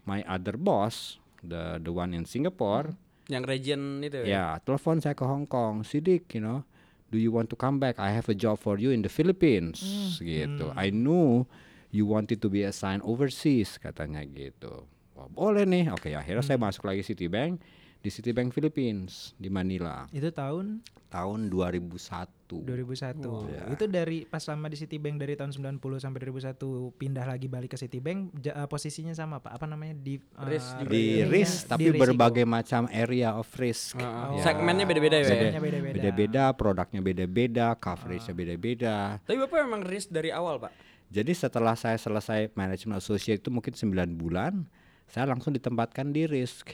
my 0.08 0.24
other 0.24 0.56
boss, 0.56 1.20
the 1.44 1.76
the 1.84 1.92
one 1.92 2.16
in 2.16 2.24
Singapore, 2.24 2.96
Yang 3.28 3.44
region 3.44 4.00
itu 4.00 4.24
ya. 4.24 4.56
ya 4.56 4.64
telepon 4.64 5.04
saya 5.04 5.12
ke 5.12 5.28
Hong 5.28 5.44
Kong, 5.44 5.84
Sidik, 5.84 6.32
you 6.32 6.40
know, 6.40 6.64
do 7.12 7.20
you 7.20 7.28
want 7.28 7.52
to 7.52 7.56
come 7.60 7.76
back? 7.76 8.00
I 8.00 8.16
have 8.16 8.24
a 8.32 8.36
job 8.36 8.56
for 8.56 8.80
you 8.80 8.88
in 8.88 9.04
the 9.04 9.12
Philippines, 9.12 9.84
gitu. 10.16 10.72
I 10.72 10.88
know 10.88 11.44
you 11.92 12.08
wanted 12.08 12.40
to 12.40 12.48
be 12.48 12.64
assigned 12.64 13.04
overseas, 13.04 13.76
katanya 13.76 14.24
gitu. 14.24 14.88
Wah, 15.12 15.28
boleh 15.28 15.68
nih. 15.68 15.92
Oke, 15.92 16.16
akhirnya 16.16 16.40
saya 16.40 16.56
masuk 16.56 16.88
lagi 16.88 17.04
Citibank 17.04 17.60
di 17.98 18.08
Citibank 18.08 18.54
Philippines 18.54 19.34
di 19.34 19.50
Manila 19.50 20.06
Itu 20.14 20.30
tahun 20.30 20.86
tahun 21.10 21.50
2001. 21.50 22.30
2001. 22.56 23.20
Itu 23.68 23.84
dari 23.84 24.24
pas 24.24 24.40
lama 24.42 24.66
di 24.66 24.76
Citibank 24.76 25.16
dari 25.16 25.34
tahun 25.34 25.52
90 25.52 25.76
sampai 25.98 26.18
2001 26.22 26.56
pindah 26.94 27.24
lagi 27.24 27.46
balik 27.46 27.70
ke 27.70 27.78
Citibank 27.78 28.32
ja- 28.40 28.56
eh, 28.56 28.64
posisinya 28.64 29.12
sama 29.12 29.38
Pak. 29.38 29.52
Apa 29.52 29.66
namanya 29.66 29.92
di 29.94 30.16
eh, 30.16 30.46
Risk 30.46 30.70
juga 30.78 30.88
Di 30.88 31.02
ininya, 31.18 31.26
risk 31.28 31.56
di 31.58 31.68
tapi 31.68 31.84
risiko. 31.86 32.02
berbagai 32.02 32.44
macam 32.44 32.82
area 32.88 33.28
of 33.34 33.48
risk. 33.54 33.98
Ah, 33.98 34.30
Ya. 34.30 34.42
Segmennya 34.42 34.84
beda-beda 34.84 35.16
ya. 35.18 35.26
Segmennya 35.26 35.60
beda-beda. 35.60 35.94
Beda-beda, 35.94 36.42
produknya 36.52 37.00
beda-beda, 37.00 37.66
coveragenya 37.74 38.32
beda-beda. 38.32 38.96
Tapi 39.20 39.36
Bapak 39.38 39.58
memang 39.60 39.82
risk 39.82 40.08
dari 40.08 40.30
awal, 40.30 40.56
Pak. 40.58 40.72
Jadi 41.08 41.32
setelah 41.32 41.72
saya 41.72 41.96
selesai 41.96 42.52
manajemen 42.54 42.96
associate 42.96 43.40
itu 43.40 43.48
mungkin 43.48 43.72
9 43.72 43.92
bulan, 44.14 44.64
saya 45.04 45.24
langsung 45.26 45.52
ditempatkan 45.52 46.08
di 46.08 46.24
risk. 46.24 46.72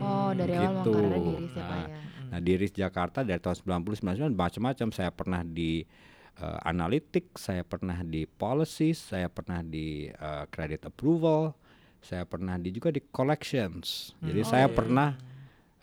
Oh, 0.00 0.30
dari 0.32 0.52
awal 0.56 0.72
mau 0.72 0.84
Gitu. 0.84 0.92
karirnya 0.92 1.20
di 1.20 1.32
risk 1.36 1.54
ya 1.54 1.62
Pak 1.62 1.68
Nah, 1.68 1.84
ya. 1.84 1.98
Nah 2.24 2.38
di 2.40 2.52
risk 2.56 2.74
Jakarta 2.74 3.18
dari 3.22 3.40
tahun 3.40 3.56
90 3.84 4.00
99 4.00 4.34
macam-macam. 4.34 4.88
Saya 4.90 5.10
pernah 5.12 5.40
di 5.44 5.84
uh, 6.40 6.58
analytics, 6.64 7.38
saya 7.38 7.62
pernah 7.62 7.98
di 8.02 8.24
policies, 8.26 8.98
saya 8.98 9.28
pernah 9.28 9.60
di 9.62 10.08
uh, 10.10 10.48
credit 10.50 10.88
approval, 10.88 11.54
saya 12.00 12.24
pernah 12.26 12.56
di 12.58 12.72
juga 12.72 12.90
di 12.90 13.04
collections. 13.04 14.16
Jadi 14.18 14.40
Oh, 14.42 14.48
saya 14.48 14.66
iya. 14.66 14.74
pernah 14.74 15.08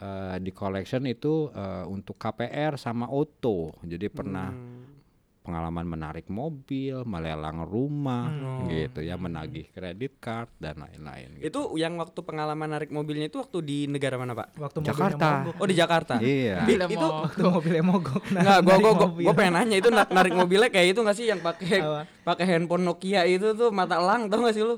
uh, 0.01 0.35
di 0.41 0.51
collection 0.51 1.05
itu 1.07 1.47
uh, 1.53 1.85
untuk 1.87 2.17
KPR 2.17 2.75
sama 2.75 3.07
auto. 3.07 3.77
Jadi 3.85 4.09
pernah 4.11 4.49
pengalaman 5.41 5.83
menarik 5.83 6.29
mobil, 6.29 7.01
melelang 7.01 7.65
rumah, 7.65 8.29
gitu 8.69 9.01
ya, 9.01 9.17
menagih 9.17 9.65
kredit 9.69 10.21
card 10.21 10.53
dan 10.55 10.77
lain-lain. 10.77 11.41
gitu. 11.41 11.45
Itu 11.49 11.61
yang 11.75 11.97
waktu 11.97 12.21
pengalaman 12.21 12.69
narik 12.69 12.89
mobilnya 12.89 13.25
itu 13.25 13.41
waktu 13.41 13.57
di 13.59 13.77
negara 13.85 14.15
mana, 14.15 14.37
Pak? 14.37 14.53
Waktu 14.55 14.77
Jakarta. 14.85 15.27
mogok. 15.41 15.55
Oh, 15.57 15.67
di 15.67 15.75
Jakarta. 15.75 16.13
Iya. 16.21 16.61
Di- 16.63 16.77
itu. 16.77 17.01
Waktu 17.01 17.41
mobilnya 17.41 17.83
mogok. 17.83 18.21
nah, 18.29 18.41
Enggak, 18.41 18.59
gua 18.59 18.69
narik 18.71 18.81
gua 18.81 18.93
gua, 18.93 19.07
mobil. 19.09 19.25
gua 19.25 19.33
pengen 19.33 19.53
nanya 19.55 19.75
itu 19.77 19.89
na- 19.89 20.11
narik 20.11 20.33
mobilnya 20.39 20.69
kayak 20.69 20.87
itu 20.93 20.99
nggak 21.01 21.17
sih 21.17 21.25
yang 21.25 21.41
pakai 21.41 21.77
pakai 22.21 22.45
handphone 22.45 22.85
Nokia 22.85 23.25
itu 23.25 23.57
tuh 23.57 23.73
mata 23.73 23.97
elang 23.97 24.29
tau 24.29 24.45
gak 24.45 24.53
sih 24.53 24.61
lu? 24.61 24.77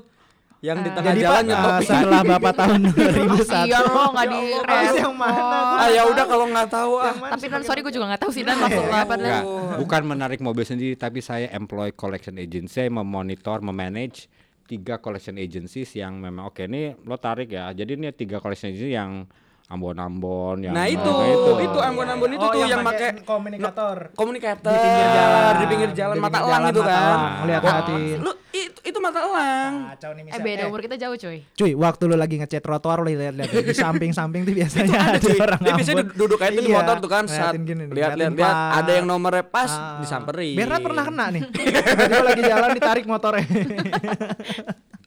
Yang 0.64 0.78
di 0.80 0.90
tengah 0.90 1.12
Jadi 1.12 1.20
jalan 1.20 1.36
Pak, 1.36 1.44
nyetop. 1.44 1.68
eh, 1.68 1.80
setelah 1.84 2.22
Bapak 2.24 2.52
tahun 2.56 2.80
2001 2.88 3.68
Iya 3.68 3.78
lo 3.84 4.02
nggak 4.08 4.26
di 4.26 4.40
Habis 4.56 4.94
yang 4.96 5.14
mana? 5.14 5.58
ah 5.76 5.88
ya 5.90 6.02
udah 6.08 6.24
kalau 6.24 6.46
nggak 6.48 6.68
tahu 6.70 6.92
ah. 6.96 7.14
Tapi 7.28 7.44
dan 7.46 7.62
sorry 7.62 7.80
gue 7.80 7.92
juga 7.92 8.06
nggak 8.08 8.22
tahu 8.22 8.30
sih 8.32 8.42
dan 8.42 8.56
maksudnya 8.56 8.96
apa 8.96 9.14
dan. 9.14 9.24
Enggak, 9.24 9.42
bukan 9.76 10.02
menarik 10.06 10.40
mobil 10.40 10.64
sendiri 10.64 10.96
tapi 10.96 11.20
saya 11.20 11.52
employ 11.52 11.92
collection 11.92 12.34
agency, 12.34 12.72
saya 12.72 12.88
memonitor, 12.88 13.60
memanage 13.60 14.32
tiga 14.64 14.96
collection 14.96 15.36
agencies 15.36 15.92
yang 15.92 16.16
memang 16.16 16.48
oke 16.48 16.64
ini 16.64 16.96
lo 17.02 17.16
tarik 17.16 17.52
ya. 17.52 17.68
Jadi 17.70 18.00
ini 18.00 18.08
tiga 18.10 18.40
collection 18.40 18.72
agency 18.72 18.90
yang 18.90 19.28
Ambon-Ambon 19.64 20.60
yang 20.60 20.74
Nah 20.76 20.84
itu, 20.86 21.00
kayak 21.00 21.36
itu 21.62 21.78
Ambon-Ambon 21.80 22.30
itu 22.30 22.44
Oh, 22.44 22.52
tuh 22.52 22.62
yang 22.64 22.84
pakai 22.84 23.24
komunikator. 23.24 24.12
komunikator 24.12 24.70
Di 24.70 24.78
pinggir 24.78 25.08
jalan. 25.10 25.52
di 25.54 25.66
pinggir 25.66 25.90
jalan 25.90 26.14
Di 26.14 26.20
mata 26.20 26.36
pinggir 26.36 26.52
elang 26.52 26.64
itu 26.68 26.82
kan. 26.84 27.16
Lihat 27.42 27.62
hatiin. 27.64 28.18
Lu 28.20 28.32
itu 28.52 28.78
itu 28.84 28.98
mata 29.00 29.18
elang. 29.18 29.72
Kacau 29.90 30.10
nih 30.12 30.22
Eh 30.28 30.38
beda 30.38 30.62
umur 30.68 30.80
kita 30.80 30.96
jauh 30.96 31.16
cuy. 31.16 31.38
Cuy, 31.50 31.72
waktu 31.74 32.02
lu 32.04 32.14
lagi 32.14 32.36
ngecat 32.36 32.60
trotoar 32.60 33.00
lu 33.00 33.08
lihat-lihat 33.08 33.50
di 33.50 33.74
samping-samping 33.74 34.44
tuh 34.44 34.52
biasanya 34.54 34.92
ada 34.92 35.08
ada 35.10 35.18
cuy. 35.18 35.38
orang 35.38 35.58
Dia 35.58 35.72
biasanya 35.74 36.04
duduk- 36.12 36.38
aja 36.38 36.52
di 36.54 36.60
Iya, 36.62 36.76
motor 36.76 36.96
tuh 36.98 37.08
kan 37.08 37.24
saat 37.24 37.34
ngeliatin 37.50 37.62
gini 37.64 37.82
nih, 37.82 37.94
lihat 37.94 38.10
lihat 38.14 38.30
ngeliatin 38.30 38.36
lihat 38.36 38.52
pas. 38.54 38.76
ada 38.76 38.90
yang 38.92 39.06
nomornya 39.08 39.44
pas 39.44 39.70
Ah. 39.72 39.96
disamperin. 39.98 40.54
Berat 40.54 40.80
pernah 40.82 41.02
kena 41.02 41.26
nih. 41.30 41.42
Tiba-tiba 41.48 42.20
lagi 42.22 42.42
jalan 42.44 42.68
ditarik 42.70 43.04
motornya. 43.06 43.46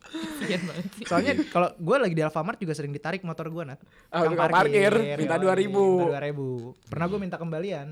Sih. 0.07 0.59
Soalnya 1.05 1.33
kalau 1.49 1.69
gue 1.75 1.97
lagi 1.97 2.15
di 2.15 2.23
Alfamart 2.23 2.57
juga 2.57 2.73
sering 2.73 2.91
ditarik 2.91 3.21
motor 3.21 3.47
gue 3.49 3.63
nat. 3.63 3.79
Ah, 4.09 4.23
Tukang 4.23 4.33
tukang 4.37 4.53
parkir, 4.53 4.93
minta 5.19 5.35
yoi, 5.37 5.67
2000. 5.67 5.71
Minta 5.71 6.19
2000. 6.23 6.89
Pernah 6.89 7.05
gue 7.07 7.19
minta 7.19 7.37
kembalian. 7.37 7.87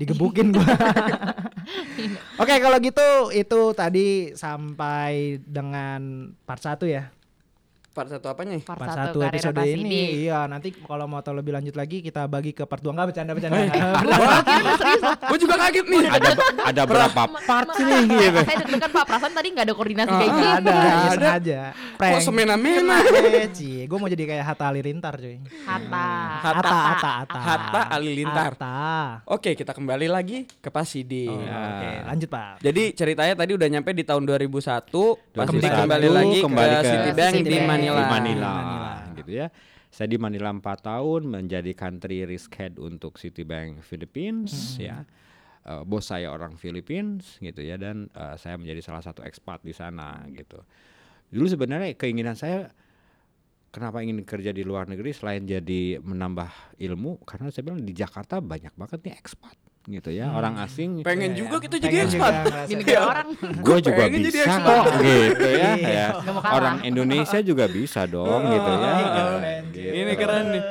Digebukin 0.00 0.50
gue. 0.50 0.66
Oke 2.42 2.54
kalau 2.58 2.78
gitu 2.82 3.08
itu 3.30 3.60
tadi 3.76 4.32
sampai 4.34 5.38
dengan 5.44 6.32
part 6.42 6.62
1 6.64 6.80
ya. 6.88 7.12
Part 7.92 8.08
satu 8.08 8.24
apanya? 8.26 8.56
nih? 8.56 8.64
Part, 8.64 8.80
Part 8.80 8.88
satu 8.90 9.20
1 9.20 9.28
karir 9.28 9.36
episode 9.36 9.60
ini. 9.68 10.24
Iya 10.24 10.48
nanti 10.48 10.72
kalau 10.72 11.04
mau 11.04 11.20
tahu 11.20 11.36
lebih 11.36 11.52
lanjut 11.52 11.76
lagi 11.76 12.00
kita 12.00 12.24
bagi 12.24 12.50
ke 12.50 12.64
part 12.64 12.80
2 12.80 12.88
Enggak 12.88 13.06
bercanda-bercanda. 13.12 13.58
Gue 15.28 15.38
juga 15.38 15.54
kaget 15.60 15.86
nih. 15.86 16.04
ada 16.08 16.28
ada 16.64 16.82
berapa 16.82 17.22
part 17.44 17.68
sih 17.74 17.84
gitu. 18.08 18.40
Saya 18.42 18.56
deg-degan 18.58 18.90
Pak 18.90 19.04
Perasaan 19.04 19.32
tadi 19.32 19.48
nggak 19.50 19.64
ada 19.68 19.74
koordinasi 19.74 20.08
Ah, 20.08 20.18
kayak 20.18 20.32
Nggak 20.32 20.40
gitu. 20.40 20.56
ada, 20.58 20.72
ya 20.72 20.94
Ada. 20.96 21.12
sengaja. 21.12 21.60
Kok 22.00 22.20
semena-mena? 22.22 22.96
Cie, 23.52 23.82
gue 23.84 23.98
mau 23.98 24.08
jadi 24.08 24.24
kayak 24.26 24.44
Hatta 24.46 24.64
Halilintar 24.66 25.14
cuy. 25.14 25.36
Hatta. 25.62 26.06
Hatta, 26.40 26.72
Hatta, 26.72 27.12
Hatta. 27.20 27.38
Hatta 27.38 27.80
Halilintar. 27.92 28.52
Hatta. 28.52 28.76
Oke, 29.26 29.52
kita 29.52 29.72
kembali 29.72 30.08
lagi 30.08 30.48
ke 30.48 30.68
Pak 30.68 30.84
Sidi. 30.84 31.28
Oh, 31.28 31.36
Ya. 31.38 31.58
Oke, 31.68 31.88
lanjut 32.08 32.28
Pak. 32.30 32.52
Jadi 32.62 32.82
ceritanya 32.94 33.34
tadi 33.34 33.52
udah 33.52 33.68
nyampe 33.68 33.90
di 33.92 34.00
tahun 34.00 34.24
2001, 34.24 34.88
Pak 35.28 35.44
Sidi 35.50 35.60
2001, 35.60 35.76
kembali 35.76 36.08
lagi 36.08 36.38
kembali 36.40 36.72
ke 36.72 36.88
Citibank 36.88 37.34
di. 37.36 37.50
Manila. 37.88 37.98
Di 37.98 38.12
Manila, 38.12 38.50
Manila. 38.54 39.16
gitu 39.18 39.30
ya. 39.32 39.46
Saya 39.92 40.08
di 40.08 40.16
Manila 40.16 40.48
4 40.54 40.62
tahun 40.62 41.20
menjadi 41.28 41.72
country 41.76 42.24
risk 42.24 42.56
head 42.56 42.80
untuk 42.80 43.20
Citibank 43.20 43.84
Philippines 43.84 44.80
ya. 44.80 45.04
Eh, 45.62 45.82
bos 45.86 46.10
saya 46.10 46.32
orang 46.32 46.58
Philippines 46.58 47.38
gitu 47.38 47.62
ya 47.62 47.78
dan 47.78 48.10
eh, 48.10 48.34
saya 48.40 48.58
menjadi 48.58 48.80
salah 48.82 49.02
satu 49.04 49.22
ekspat 49.22 49.62
di 49.62 49.74
sana 49.76 50.26
gitu. 50.32 50.58
Dulu 51.32 51.46
sebenarnya 51.46 51.94
keinginan 51.94 52.34
saya 52.34 52.72
kenapa 53.72 54.04
ingin 54.04 54.20
kerja 54.22 54.52
di 54.52 54.62
luar 54.62 54.84
negeri 54.84 55.16
selain 55.16 55.48
jadi 55.48 56.02
menambah 56.02 56.76
ilmu 56.76 57.24
karena 57.24 57.48
saya 57.48 57.64
bilang 57.64 57.80
di 57.80 57.96
Jakarta 57.96 58.38
banyak 58.38 58.76
banget 58.76 59.00
nih 59.00 59.16
ekspat 59.16 59.71
gitu 59.84 60.08
ya 60.08 60.30
orang 60.30 60.54
asing 60.58 61.02
Pengen 61.02 61.32
Iya, 61.32 61.38
juga 61.38 61.56
iya. 61.56 61.64
kita 61.64 61.76
jadi 61.76 61.86
Pengen 61.88 62.06
ekspat. 62.06 62.14
juga 62.14 62.30
ngerasain. 62.40 62.68
Di 62.68 62.74
negara 62.76 63.02
orang. 63.04 63.28
gue 63.58 63.76
juga 63.80 64.02
jadi 64.04 64.18
bisa 64.20 64.38
ekspat. 64.44 64.76
kok 64.78 64.94
gitu 65.00 65.48
ya, 65.48 65.70
Iya. 65.72 65.88
ya. 65.90 66.06
Orang 66.48 66.76
Indonesia 66.82 67.38
juga 67.40 67.64
bisa 67.66 68.00
dong 68.04 68.42
gitu 68.48 68.70
ya 68.72 68.90
gitu. 68.94 69.22
Ini 69.92 70.12
keren 70.14 70.44
nih. 70.48 70.62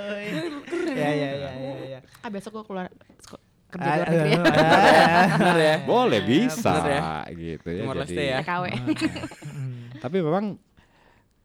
Ya 0.92 1.10
ya 1.10 1.30
ya 1.34 1.52
ya 1.52 1.74
ya. 1.90 2.00
Ah 2.20 2.30
besok 2.30 2.52
gua 2.54 2.64
keluar 2.64 2.88
kerja 3.68 3.88
Ah, 3.88 3.96
di 3.96 4.04
luar 4.04 4.12
negeri 4.12 4.32
ya. 5.56 5.64
ya? 5.64 5.76
boleh 5.82 6.20
bisa 6.22 6.72
ya? 6.82 7.02
gitu 7.32 7.68
ya 7.70 7.84
jadi 8.04 8.16
ya. 8.22 8.38
TKW. 8.42 8.64
tapi 9.98 10.18
memang 10.20 10.46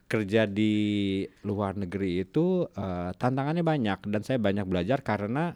kerja 0.06 0.42
di 0.44 0.74
luar 1.42 1.74
negeri 1.74 2.22
itu 2.22 2.66
eh, 2.68 3.10
tantangannya 3.12 3.62
banyak 3.62 3.98
dan 4.04 4.20
saya 4.22 4.38
banyak 4.38 4.62
belajar 4.64 5.02
karena 5.02 5.54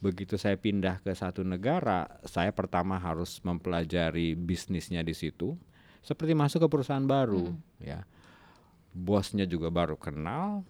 begitu 0.00 0.40
saya 0.40 0.56
pindah 0.56 1.04
ke 1.04 1.12
satu 1.12 1.44
negara 1.44 2.08
saya 2.24 2.50
pertama 2.56 2.96
harus 2.96 3.36
mempelajari 3.44 4.32
bisnisnya 4.32 5.04
di 5.04 5.12
situ 5.12 5.60
seperti 6.00 6.32
masuk 6.32 6.64
ke 6.64 6.68
perusahaan 6.72 7.04
baru 7.04 7.52
ya. 7.76 8.08
Bosnya 8.90 9.44
juga 9.44 9.68
baru 9.68 10.00
kenal 10.00 10.64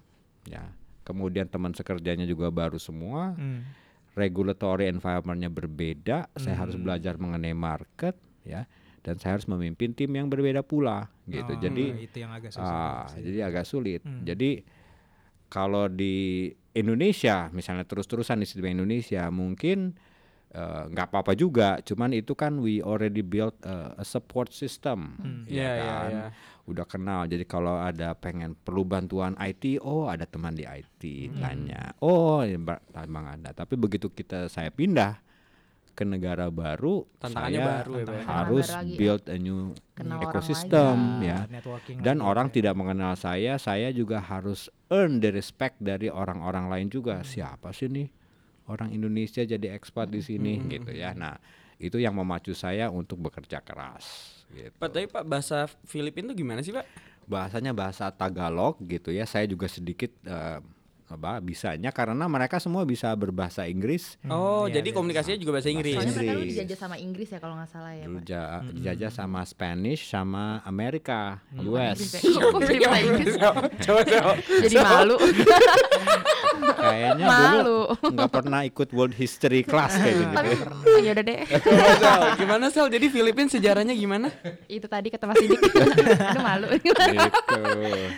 ya. 0.44 0.74
Kemudian 1.06 1.46
teman 1.48 1.72
sekerjanya 1.72 2.26
juga 2.26 2.50
baru 2.50 2.76
semua. 2.76 3.34
Hmm. 3.38 3.62
regulatory 4.10 4.90
environmentnya 4.90 5.46
berbeda 5.46 6.26
saya 6.34 6.58
harus 6.58 6.74
belajar 6.74 7.14
mengenai 7.14 7.54
market 7.54 8.18
ya. 8.42 8.66
Dan 9.00 9.16
saya 9.22 9.38
harus 9.38 9.46
memimpin 9.46 9.94
tim 9.94 10.10
yang 10.10 10.26
berbeda 10.26 10.66
pula 10.66 11.06
gitu. 11.30 11.54
Oh, 11.54 11.60
jadi 11.62 11.84
itu 12.04 12.16
yang 12.18 12.34
agak 12.34 12.50
susah. 12.50 13.06
ah, 13.06 13.08
jadi 13.16 13.38
agak 13.46 13.64
sulit. 13.64 14.02
Hmm. 14.02 14.26
jadi 14.26 14.66
kalau 15.50 15.86
di 15.86 16.46
Indonesia 16.72 17.50
misalnya 17.50 17.82
terus-terusan 17.82 18.38
di 18.38 18.46
Citibank 18.46 18.78
Indonesia 18.78 19.26
mungkin 19.28 19.98
eh, 20.50 20.82
nggak 20.86 21.10
apa-apa 21.10 21.34
juga. 21.34 21.78
Cuman 21.80 22.10
itu 22.10 22.32
kan 22.32 22.58
we 22.58 22.78
already 22.80 23.20
built 23.20 23.58
uh, 23.62 23.94
a 23.94 24.02
support 24.02 24.50
system. 24.50 25.18
Ya 25.44 25.50
Iya, 25.50 25.70
iya, 25.74 25.74
kan? 25.76 26.08
iya. 26.08 26.26
udah 26.62 26.86
kenal. 26.86 27.20
Jadi 27.26 27.42
kalau 27.44 27.74
ada 27.76 28.14
pengen 28.14 28.54
perlu 28.54 28.82
bantuan 28.82 29.34
IT 29.36 29.78
oh 29.80 30.06
ada 30.06 30.22
teman 30.22 30.54
di 30.54 30.62
IT 30.62 31.02
Hmm. 31.28 31.38
tanya. 31.38 31.82
Oh 31.98 32.42
ya, 32.42 32.54
ba- 32.56 32.78
memang 32.96 33.34
ada. 33.34 33.50
Tapi 33.52 33.74
begitu 33.74 34.06
kita 34.06 34.46
saya 34.46 34.70
pindah 34.70 35.18
ke 36.00 36.08
negara 36.08 36.48
baru 36.48 37.04
Tantangannya 37.20 37.60
saya 37.60 37.68
baru 37.84 37.92
ya, 37.92 38.04
Pak 38.08 38.16
ya? 38.16 38.24
harus 38.24 38.68
baru 38.72 38.96
build 38.96 39.24
a 39.28 39.36
new 39.36 39.60
Kenal 39.92 40.16
lagi. 40.16 41.28
ya. 41.28 41.38
Networking 41.52 41.96
dan 42.00 42.16
lagi, 42.16 42.28
orang 42.32 42.48
ya. 42.48 42.52
tidak 42.56 42.74
mengenal 42.80 43.12
saya 43.20 43.52
saya 43.60 43.88
juga 43.92 44.24
harus 44.24 44.72
earn 44.88 45.20
the 45.20 45.28
respect 45.28 45.76
dari 45.76 46.08
orang-orang 46.08 46.72
lain 46.72 46.88
juga. 46.88 47.20
Siapa 47.20 47.76
sih 47.76 47.92
nih? 47.92 48.08
Orang 48.64 48.96
Indonesia 48.96 49.44
jadi 49.44 49.76
ekspat 49.76 50.08
di 50.08 50.24
sini 50.24 50.56
gitu 50.72 50.88
ya. 50.96 51.12
Nah 51.12 51.36
itu 51.76 52.00
yang 52.00 52.16
memacu 52.16 52.56
saya 52.56 52.88
untuk 52.88 53.20
bekerja 53.20 53.60
keras 53.60 54.40
gitu. 54.56 54.72
Pak, 54.80 54.88
tapi 54.88 55.04
Pak 55.04 55.24
bahasa 55.28 55.68
Filipin 55.84 56.32
tuh 56.32 56.36
gimana 56.36 56.64
sih 56.64 56.72
Pak? 56.72 57.12
bahasanya 57.30 57.70
bahasa 57.70 58.10
Tagalog 58.10 58.82
gitu 58.90 59.14
ya. 59.14 59.22
Saya 59.22 59.46
juga 59.46 59.70
sedikit 59.70 60.10
eh, 60.26 60.58
apa 61.10 61.38
bisanya 61.38 61.90
karena 61.90 62.24
mereka 62.24 62.56
semua 62.56 62.82
bisa 62.82 63.10
berbahasa 63.12 63.64
Inggris 63.64 64.14
Oh, 64.24 64.64
iya, 64.64 64.78
jadi 64.78 64.88
iya. 64.88 64.94
komunikasinya 64.94 65.36
juga 65.36 65.52
bahasa 65.52 65.68
Inggris. 65.68 65.92
Soalnya 65.92 66.14
mereka 66.14 66.32
dulu 66.32 66.44
dijajah 66.46 66.78
sama 66.78 66.96
Inggris 66.96 67.28
ya 67.28 67.38
kalau 67.38 67.54
nggak 67.54 67.66
salah 67.68 67.92
ya. 67.92 68.04
dulu 68.04 68.16
Pak. 68.16 68.24
ja- 68.24 68.62
dijajah 68.64 69.10
sama 69.10 69.40
Spanish 69.42 70.02
sama 70.06 70.44
Amerika 70.62 71.42
ya. 71.52 71.66
US 71.66 71.98
Kok 72.16 72.62
jadi 72.70 72.84
Inggris? 73.02 73.34
malu. 74.80 75.16
kayaknya 76.72 77.26
Malu. 77.26 77.58
dulu 77.58 77.78
nggak 78.10 78.30
pernah 78.30 78.60
ikut 78.62 78.88
World 78.90 79.14
History 79.14 79.62
class 79.62 79.96
kayak 79.96 80.14
gitu 80.14 80.30
Tapi 80.30 80.50
ya 81.00 81.10
udah 81.12 81.24
deh. 81.24 81.40
Gimana 82.36 82.64
Sal? 82.68 82.86
Jadi 82.88 83.06
Filipin 83.08 83.46
sejarahnya 83.46 83.92
gimana? 83.92 84.30
Itu 84.66 84.86
tadi 84.86 85.08
kata 85.08 85.26
Mas 85.26 85.36
Sidik. 85.38 85.58
Aduh 86.30 86.40
malu. 86.40 86.66
gitu. 86.76 87.02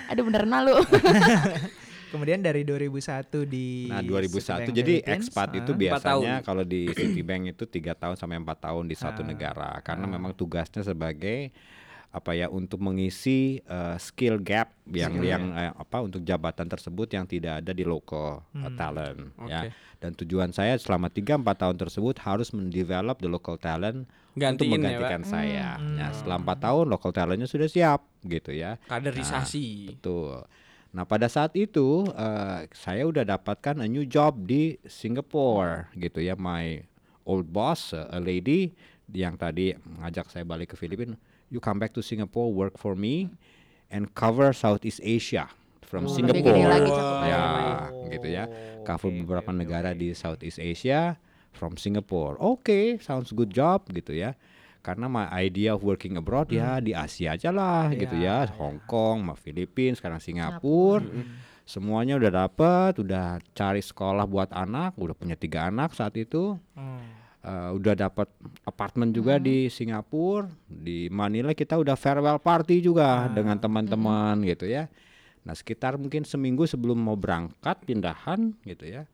Aduh 0.08 0.22
beneran 0.22 0.50
malu. 0.50 0.74
Kemudian 2.12 2.38
dari 2.38 2.62
2001 2.62 3.48
di 3.48 3.88
Nah 3.88 4.04
2001 4.04 4.36
Citibank 4.68 4.76
jadi 4.76 4.94
ekspat 5.02 5.48
ah. 5.48 5.58
itu 5.58 5.72
biasanya 5.72 6.34
kalau 6.44 6.62
di 6.62 6.92
Citibank 6.92 7.42
itu 7.50 7.64
tiga 7.64 7.96
tahun 7.96 8.14
sampai 8.14 8.36
empat 8.36 8.58
tahun 8.62 8.84
di 8.84 8.94
satu 8.94 9.24
Ah. 9.24 9.26
negara 9.26 9.70
karena 9.80 10.04
memang 10.04 10.36
tugasnya 10.36 10.84
sebagai 10.84 11.48
apa 12.12 12.36
ya 12.36 12.52
untuk 12.52 12.76
mengisi 12.78 13.56
eh, 13.58 13.96
skill 13.96 14.36
gap 14.38 14.76
yang 14.84 15.16
Skill 15.16 15.24
yang 15.24 15.44
eh, 15.56 15.72
apa 15.72 16.04
untuk 16.04 16.20
jabatan 16.20 16.68
tersebut 16.68 17.08
yang 17.08 17.24
tidak 17.24 17.64
ada 17.64 17.72
di 17.72 17.82
local 17.82 18.44
eh, 18.52 18.68
Hmm. 18.68 18.76
talent 18.76 19.20
Oke. 19.40 19.48
ya 19.48 19.72
dan 19.96 20.12
tujuan 20.12 20.50
saya 20.50 20.76
selama 20.76 21.08
3 21.08 21.40
4 21.40 21.56
tahun 21.56 21.76
tersebut 21.78 22.20
harus 22.20 22.52
mendevelop 22.52 23.16
the 23.16 23.30
local 23.30 23.56
talent 23.56 24.04
untuk 24.34 24.34
Gantiin 24.34 24.68
ya, 24.68 24.72
menggantikan 24.74 25.22
Pak? 25.22 25.30
saya. 25.30 25.68
Hmm. 25.76 25.94
Nah, 25.94 26.10
setelah 26.10 26.36
4 26.42 26.58
tahun 26.58 26.84
local 26.88 27.12
talentnya 27.12 27.46
sudah 27.46 27.68
siap 27.68 28.00
gitu 28.24 28.50
ya. 28.50 28.80
Kaderisasi. 28.90 29.94
Betul. 29.94 30.42
Nah 30.92 31.08
pada 31.08 31.24
saat 31.24 31.56
itu 31.56 32.04
eh, 32.12 32.68
saya 32.76 33.08
udah 33.08 33.24
dapatkan 33.24 33.80
a 33.80 33.88
new 33.88 34.04
job 34.04 34.36
di 34.44 34.76
Singapore 34.84 35.88
gitu 35.96 36.20
ya. 36.20 36.36
My 36.36 36.84
old 37.24 37.48
boss, 37.48 37.96
uh, 37.96 38.10
a 38.12 38.20
lady 38.20 38.76
yang 39.12 39.36
tadi 39.40 39.72
ngajak 39.76 40.28
saya 40.28 40.44
balik 40.44 40.72
ke 40.72 40.76
Filipina, 40.76 41.16
you 41.48 41.60
come 41.62 41.78
back 41.80 41.94
to 41.94 42.02
Singapore, 42.02 42.50
work 42.52 42.76
for 42.76 42.92
me, 42.98 43.30
and 43.88 44.10
cover 44.12 44.50
Southeast 44.52 45.00
Asia 45.00 45.48
from 45.86 46.08
Oh, 46.08 46.12
Singapore. 46.12 46.56
lagi 46.56 46.88
cakupannya, 46.90 47.30
ya, 47.30 47.44
gitu 48.10 48.28
ya. 48.28 48.44
Cover 48.82 49.12
Oke, 49.12 49.18
beberapa 49.22 49.50
oke, 49.52 49.58
negara 49.60 49.90
oke. 49.94 50.00
di 50.00 50.08
Southeast 50.16 50.58
Asia 50.58 51.14
from 51.54 51.76
Singapore. 51.76 52.36
Oke, 52.40 52.98
sounds 52.98 53.30
good 53.30 53.52
job 53.52 53.84
gitu 53.92 54.16
ya. 54.16 54.34
Karena 54.82 55.06
my 55.06 55.30
idea 55.38 55.78
of 55.78 55.86
working 55.86 56.18
abroad 56.18 56.50
ya 56.50 56.82
di 56.82 56.90
Asia 56.90 57.38
aja 57.38 57.54
lah 57.54 57.88
gitu 57.94 58.18
Ya, 58.18 58.42
ya, 58.44 58.54
Hong 58.58 58.82
Kong, 58.90 59.22
sama 59.22 59.34
Filipina, 59.38 59.94
sekarang 59.94 60.18
Singapura. 60.18 61.06
Semuanya 61.62 62.18
udah 62.18 62.46
dapet, 62.46 62.98
udah 62.98 63.38
cari 63.54 63.78
sekolah 63.78 64.26
buat 64.26 64.50
anak, 64.50 64.98
udah 64.98 65.14
punya 65.14 65.38
tiga 65.38 65.70
anak 65.70 65.94
saat 65.94 66.18
itu. 66.18 66.58
Hmm. 66.74 67.22
Eh, 67.42 67.70
udah 67.74 67.98
dapat 67.98 68.30
apartemen 68.62 69.10
juga 69.10 69.34
di 69.42 69.66
Singapura, 69.66 70.46
di 70.70 71.10
Manila 71.10 71.50
kita 71.50 71.74
udah 71.74 71.98
farewell 71.98 72.38
party 72.38 72.78
juga 72.78 73.26
dengan 73.34 73.58
teman-teman 73.58 74.38
gitu 74.46 74.70
ya. 74.70 74.86
Nah 75.42 75.50
sekitar 75.50 75.98
mungkin 75.98 76.22
seminggu 76.22 76.70
sebelum 76.70 77.02
mau 77.02 77.18
berangkat 77.18 77.82
pindahan 77.82 78.54
gitu 78.62 78.86
ya, 78.86 79.10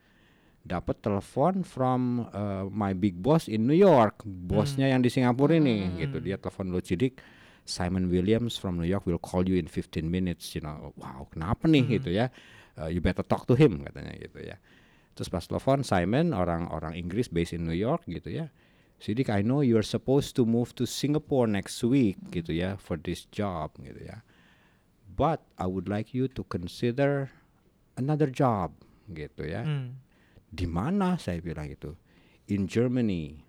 dapat 0.68 1.00
telepon 1.00 1.64
from 1.64 2.28
uh, 2.36 2.68
my 2.68 2.92
big 2.92 3.16
boss 3.24 3.48
in 3.48 3.64
New 3.64 3.76
York, 3.76 4.20
bosnya 4.28 4.92
yang 4.92 5.00
di 5.00 5.08
Singapura 5.08 5.56
ini, 5.56 5.96
gitu 5.96 6.20
dia 6.20 6.36
telepon 6.36 6.68
lo 6.68 6.84
cidik. 6.84 7.24
Simon 7.68 8.08
Williams 8.08 8.56
from 8.56 8.80
New 8.80 8.88
York 8.88 9.04
will 9.04 9.20
call 9.20 9.44
you 9.44 9.60
in 9.60 9.68
15 9.68 10.08
minutes, 10.08 10.56
you 10.56 10.64
know. 10.64 10.96
Wow, 10.96 11.28
kenapa 11.28 11.68
nih 11.68 12.00
gitu 12.00 12.08
ya? 12.12 12.32
Uh, 12.80 12.88
you 12.88 13.04
better 13.04 13.20
talk 13.20 13.44
to 13.44 13.52
him 13.52 13.84
katanya 13.84 14.16
gitu 14.16 14.40
ya. 14.40 14.56
Terus 15.12 15.28
pas 15.28 15.44
telepon 15.44 15.84
Simon 15.84 16.32
orang-orang 16.32 16.96
Inggris 16.96 17.28
based 17.28 17.52
in 17.52 17.68
New 17.68 17.76
York 17.76 18.08
gitu 18.08 18.32
ya. 18.32 18.48
Sidik, 18.98 19.28
I 19.30 19.44
know 19.44 19.60
you're 19.60 19.86
supposed 19.86 20.34
to 20.40 20.48
move 20.48 20.74
to 20.74 20.88
Singapore 20.88 21.46
next 21.46 21.84
week 21.84 22.18
gitu 22.32 22.56
ya 22.56 22.80
for 22.80 22.96
this 22.96 23.28
job 23.28 23.76
gitu 23.84 24.00
ya. 24.00 24.24
But 25.12 25.44
I 25.60 25.68
would 25.68 25.92
like 25.92 26.16
you 26.16 26.26
to 26.38 26.42
consider 26.48 27.30
another 28.00 28.32
job 28.32 28.72
gitu 29.10 29.44
ya. 29.44 29.66
Hmm. 29.66 30.00
Di 30.49 30.64
mana 30.64 31.20
saya 31.20 31.38
bilang 31.44 31.68
itu? 31.68 31.92
In 32.49 32.64
Germany 32.64 33.44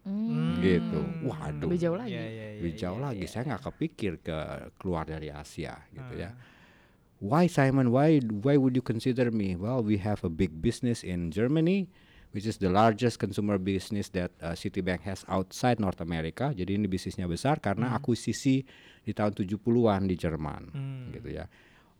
gitu. 0.60 1.00
Waduh. 1.24 1.72
Lebih 1.72 1.80
jauh 1.80 1.96
lagi. 1.96 2.12
Iya, 2.12 2.26
iya, 2.28 2.48
iya, 2.52 2.60
Lebih 2.60 2.74
jauh 2.76 3.00
iya, 3.00 3.06
lagi. 3.08 3.24
iya. 3.24 3.32
Saya 3.32 3.44
nggak 3.48 3.64
kepikir 3.72 4.20
ke 4.20 4.38
keluar 4.76 5.08
dari 5.08 5.32
Asia 5.32 5.80
gitu 5.96 6.20
ya. 6.20 6.36
Why 7.20 7.48
Simon? 7.48 7.92
Why 7.96 8.20
why 8.24 8.60
would 8.60 8.76
you 8.76 8.84
consider 8.84 9.32
me? 9.32 9.56
Well, 9.56 9.84
we 9.84 10.00
have 10.04 10.24
a 10.24 10.32
big 10.32 10.60
business 10.60 11.04
in 11.04 11.32
Germany, 11.32 11.88
which 12.32 12.48
is 12.48 12.60
the 12.60 12.72
largest 12.72 13.20
consumer 13.20 13.60
business 13.60 14.08
that 14.16 14.32
uh, 14.40 14.56
Citibank 14.56 15.04
has 15.04 15.24
outside 15.28 15.80
North 15.84 16.00
America. 16.00 16.52
Jadi 16.56 16.80
ini 16.80 16.88
bisnisnya 16.88 17.28
besar 17.28 17.60
karena 17.60 17.96
akuisisi 17.96 18.64
di 19.04 19.12
tahun 19.12 19.36
70-an 19.36 20.08
di 20.08 20.16
Jerman, 20.16 20.62
gitu 21.12 21.40
ya. 21.40 21.48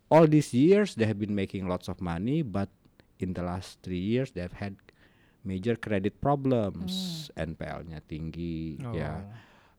All 0.08 0.28
these 0.28 0.56
years 0.56 0.96
they 0.96 1.08
have 1.08 1.20
been 1.20 1.36
making 1.36 1.68
lots 1.68 1.92
of 1.92 2.00
money, 2.00 2.40
but 2.44 2.72
in 3.20 3.36
the 3.36 3.44
last 3.44 3.84
three 3.84 4.00
years 4.00 4.32
they 4.32 4.44
have 4.44 4.56
had 4.56 4.80
major 5.44 5.80
credit 5.80 6.20
problems, 6.20 7.28
NPL-nya 7.36 8.04
tinggi, 8.04 8.76
ya, 8.92 9.24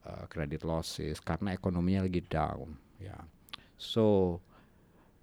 uh, 0.09 0.25
credit 0.29 0.65
losses 0.65 1.21
karena 1.21 1.53
ekonominya 1.53 2.09
lagi 2.09 2.25
down, 2.25 2.77
ya. 2.97 3.17
So 3.81 4.39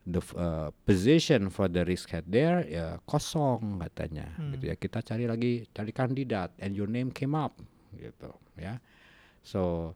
the 0.08 0.24
uh, 0.40 0.72
position 0.88 1.52
for 1.52 1.68
the 1.68 1.84
risk 1.84 2.16
head 2.16 2.24
there 2.32 2.64
ya 2.64 2.98
kosong 3.04 3.84
katanya. 3.84 4.32
Gitu 4.56 4.72
ya. 4.72 4.76
Kita 4.80 5.04
cari 5.04 5.28
lagi 5.28 5.68
cari 5.76 5.92
kandidat 5.92 6.56
and 6.64 6.74
your 6.74 6.88
name 6.88 7.12
came 7.12 7.36
up 7.36 7.60
gitu 7.92 8.32
ya. 8.56 8.80
So 9.44 9.94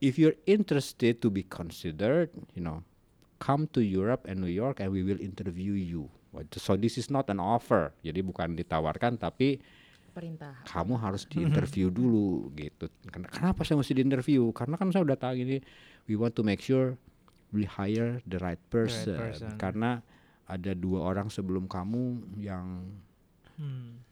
if 0.00 0.16
you're 0.16 0.38
interested 0.48 1.20
to 1.20 1.28
be 1.28 1.44
considered 1.44 2.32
you 2.56 2.64
know 2.64 2.80
come 3.38 3.68
to 3.76 3.84
Europe 3.84 4.24
and 4.24 4.40
New 4.40 4.52
York 4.52 4.80
and 4.80 4.88
we 4.92 5.04
will 5.04 5.20
interview 5.20 5.76
you 5.76 6.08
so 6.54 6.74
this 6.74 6.94
is 6.94 7.08
not 7.08 7.26
an 7.26 7.38
offer 7.38 7.90
jadi 8.00 8.20
bukan 8.20 8.54
ditawarkan 8.54 9.16
tapi 9.16 9.58
Perintah. 10.10 10.58
kamu 10.66 10.98
harus 10.98 11.22
diinterview 11.24 11.86
dulu 11.86 12.50
gitu. 12.52 12.90
Ken- 13.06 13.30
Kenapa 13.30 13.62
saya 13.62 13.78
mesti 13.78 13.94
diinterview? 13.94 14.50
Karena 14.50 14.74
kan 14.74 14.90
saya 14.90 15.06
udah 15.06 15.14
tahu 15.14 15.38
ini 15.38 15.62
we 16.06 16.14
want 16.14 16.34
to 16.34 16.42
make 16.42 16.58
sure 16.58 16.98
we 17.50 17.62
hire 17.62 18.18
the 18.24 18.38
right 18.38 18.58
person. 18.66 19.14
person. 19.14 19.54
Karena 19.54 20.02
ada 20.44 20.74
dua 20.74 21.06
orang 21.06 21.30
sebelum 21.30 21.66
kamu 21.66 22.02
yang 22.36 22.90
Hmm. 23.54 24.02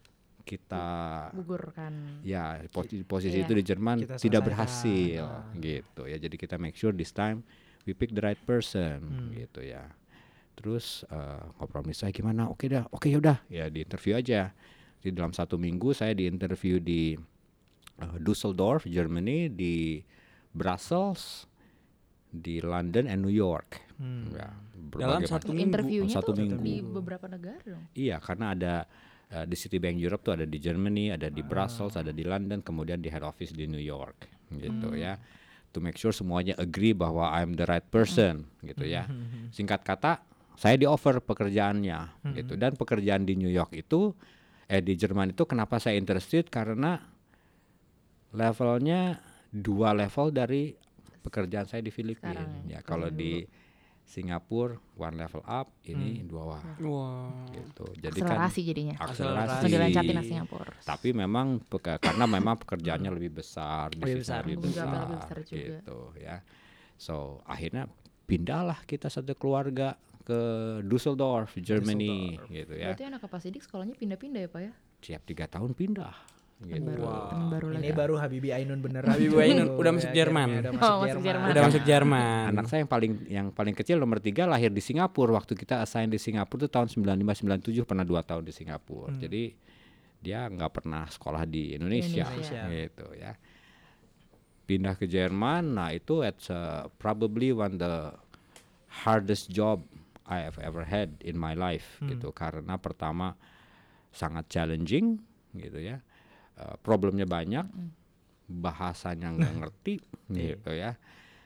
kita 0.45 0.87
Gugurkan. 1.35 2.23
ya 2.23 2.63
posi- 2.69 3.03
posisi 3.03 3.35
Iya. 3.35 3.45
itu 3.45 3.53
di 3.53 3.63
Jerman 3.63 3.97
Kita 3.99 4.15
tidak 4.17 4.41
berhasil 4.45 5.21
Ah. 5.21 5.51
gitu 5.53 6.01
ya. 6.05 6.15
Jadi 6.15 6.35
kita 6.37 6.55
make 6.55 6.73
sure 6.73 6.89
this 6.89 7.11
time 7.11 7.43
we 7.83 7.91
pick 7.91 8.09
the 8.09 8.23
right 8.23 8.39
person 8.39 9.03
Hmm. 9.03 9.29
gitu 9.31 9.61
ya. 9.61 9.83
Terus 10.59 11.07
eh, 11.07 11.43
kompromi 11.55 11.95
saya 11.95 12.11
gimana? 12.11 12.51
Oke 12.51 12.67
dah, 12.67 12.83
oke 12.85 13.07
yaudah 13.07 13.39
ya 13.47 13.71
di 13.71 13.79
interview 13.81 14.19
aja. 14.19 14.51
Jadi 14.99 15.15
dalam 15.15 15.31
satu 15.31 15.55
minggu 15.55 15.95
saya 15.95 16.11
di 16.11 16.27
interview 16.27 16.77
di 16.77 17.15
eh, 17.95 18.15
Düsseldorf, 18.19 18.83
Germany, 18.83 19.47
di 19.47 20.03
Brussels, 20.51 21.47
di 22.27 22.59
London 22.59 23.07
and 23.07 23.23
New 23.23 23.31
York. 23.31 23.87
Hmm. 23.95 24.31
Ya, 24.31 24.51
Dalam 24.51 25.23
berbagai 25.23 25.27
satu 25.27 25.47
macam- 25.47 25.55
minggu. 25.55 25.71
Interviewnya 25.71 26.13
satu 26.13 26.29
tuh 26.29 26.35
minggu. 26.37 26.59
di 26.59 26.75
beberapa 26.81 27.25
negara 27.25 27.59
dong. 27.65 27.83
Iya, 27.93 28.19
karena 28.19 28.45
ada 28.51 28.73
uh, 29.29 29.45
di 29.45 29.55
Citibank 29.55 29.95
Europe 29.95 30.21
tuh 30.21 30.33
ada 30.35 30.43
di 30.43 30.57
Germany, 30.57 31.11
ada 31.11 31.27
di 31.27 31.39
Brussels, 31.41 31.95
Ah. 31.95 32.03
ada 32.03 32.11
di 32.11 32.23
London, 32.23 32.59
kemudian 32.59 32.99
di 32.99 33.07
head 33.07 33.23
office 33.23 33.51
di 33.51 33.63
New 33.63 33.79
York, 33.79 34.27
gitu 34.51 34.91
Hmm. 34.91 34.99
ya. 34.99 35.15
To 35.69 35.79
make 35.79 35.95
sure 35.95 36.11
semuanya 36.11 36.57
agree 36.57 36.91
bahwa 36.91 37.29
I'm 37.29 37.53
the 37.53 37.63
right 37.63 37.85
person, 37.85 38.43
gitu 38.59 38.83
ya. 38.83 39.05
Hmm. 39.05 39.47
Singkat 39.49 39.83
kata, 39.83 40.19
saya 40.59 40.75
di 40.75 40.83
offer 40.83 41.17
pekerjaannya, 41.17 41.99
Hmm. 42.21 42.35
gitu. 42.35 42.53
Dan 42.53 42.75
pekerjaan 42.75 43.23
di 43.23 43.33
New 43.33 43.47
York 43.47 43.71
itu, 43.73 44.11
eh 44.65 44.79
di 44.79 44.93
Jerman 44.93 45.31
itu 45.31 45.43
kenapa 45.45 45.79
saya 45.79 45.95
interested? 45.95 46.47
Karena 46.47 46.99
levelnya 48.29 49.17
dua 49.49 49.95
level 49.95 50.29
dari 50.29 50.75
pekerjaan 51.19 51.65
saya 51.65 51.79
di 51.79 51.89
Filipina. 51.89 52.43
Ya, 52.67 52.77
Ya, 52.77 52.79
kalau 52.81 53.09
di 53.09 53.47
Singapura 54.03 54.73
one 54.95 55.15
level 55.15 55.43
up, 55.43 55.69
ini 55.83 56.19
Hmm. 56.19 56.27
dua 56.27 56.57
Wah. 56.81 57.45
gitu. 57.51 57.85
Jadi 57.95 58.17
kan 58.17 58.41
Akselerasi 58.41 58.61
jadinya. 58.63 58.95
akselerasi. 58.97 59.63
Dilancatin 59.63 60.15
ke 60.15 60.25
Singapura. 60.25 60.73
Tapi 60.83 61.09
memang 61.13 61.61
peka- 61.61 62.01
karena 62.01 62.25
memang 62.25 62.57
pekerjaannya 62.57 63.11
lebih 63.11 63.37
besar, 63.37 63.93
Lebih 63.93 64.17
besar. 64.17 64.41
lebih 64.43 64.65
besar, 64.65 64.85
lebih 64.89 65.07
besar 65.15 65.37
juga. 65.45 65.57
gitu 65.77 65.99
ya. 66.17 66.41
So 66.97 67.15
akhirnya 67.45 67.85
pindahlah 68.25 68.81
kita 68.83 69.07
satu 69.07 69.33
keluarga 69.33 69.93
ke 70.29 70.41
Düsseldorf, 70.85 71.57
Germany, 71.57 72.37
gitu 72.53 72.77
ya. 72.77 72.93
Berarti 72.93 73.05
anak 73.09 73.21
apa 73.25 73.37
sidik 73.41 73.65
sekolahnya 73.65 73.97
pindah-pindah 73.97 74.45
ya 74.45 74.49
Pak 74.49 74.61
ya? 74.61 74.71
Tiap 75.01 75.21
tiga 75.25 75.49
tahun 75.49 75.73
pindah. 75.73 76.37
Gitu. 76.59 76.91
Baru, 76.91 77.07
temen 77.31 77.47
baru 77.47 77.65
Ini 77.71 77.91
baru 77.95 78.15
Habibi 78.19 78.51
Ainun 78.51 78.83
beneran. 78.83 79.15
Habibie. 79.15 79.39
Ainun 79.47 79.79
udah 79.79 79.91
masuk 79.95 80.11
Akhirnya 80.11 80.27
Jerman. 80.27 80.47
Udah 80.51 80.71
Oh, 80.75 80.75
masuk 80.75 80.83
masuk 80.83 80.99
Jerman. 80.99 81.23
Jerman. 81.23 81.49
Udah 81.49 81.63
masuk 81.63 81.83
Jerman. 81.87 82.47
Anak 82.51 82.65
saya 82.67 82.79
yang 82.83 82.91
paling 82.91 83.13
yang 83.31 83.47
paling 83.55 83.75
kecil 83.79 83.95
nomor 83.95 84.19
tiga 84.19 84.43
lahir 84.43 84.67
di 84.67 84.83
Singapura 84.83 85.31
waktu 85.39 85.55
kita 85.55 85.79
assign 85.79 86.11
di 86.11 86.19
Singapura 86.19 86.67
itu 86.67 86.69
tahun 86.69 86.87
95 86.91 87.63
97 87.63 87.87
pernah 87.87 88.03
dua 88.03 88.21
tahun 88.27 88.43
di 88.43 88.51
Singapura. 88.51 89.15
Hmm. 89.15 89.23
Jadi 89.23 89.43
dia 90.19 90.51
nggak 90.51 90.71
pernah 90.83 91.07
sekolah 91.07 91.47
di 91.47 91.79
Indonesia, 91.79 92.27
Indonesia. 92.27 92.61
gitu 92.67 93.07
ya. 93.15 93.31
Pindah 94.67 94.93
ke 94.99 95.07
Jerman, 95.07 95.79
nah 95.79 95.95
itu 95.95 96.27
it's 96.27 96.51
uh, 96.51 96.91
probably 96.99 97.55
one 97.55 97.79
the 97.79 98.11
hardest 99.07 99.47
job 99.47 99.79
I 100.29 100.45
have 100.45 100.61
ever 100.61 100.85
had 100.85 101.17
in 101.25 101.35
my 101.35 101.57
life 101.57 101.97
Hmm. 101.99 102.13
gitu. 102.13 102.29
Karena 102.31 102.77
pertama 102.77 103.33
sangat 104.13 104.45
challenging 104.47 105.17
gitu 105.57 105.81
ya. 105.81 105.99
Uh, 106.53 106.77
problemnya 106.79 107.25
banyak, 107.25 107.65
bahasanya 108.45 109.31
nggak 109.35 109.53
ngerti 109.65 109.95
gitu 110.29 110.71
ya. 110.71 110.93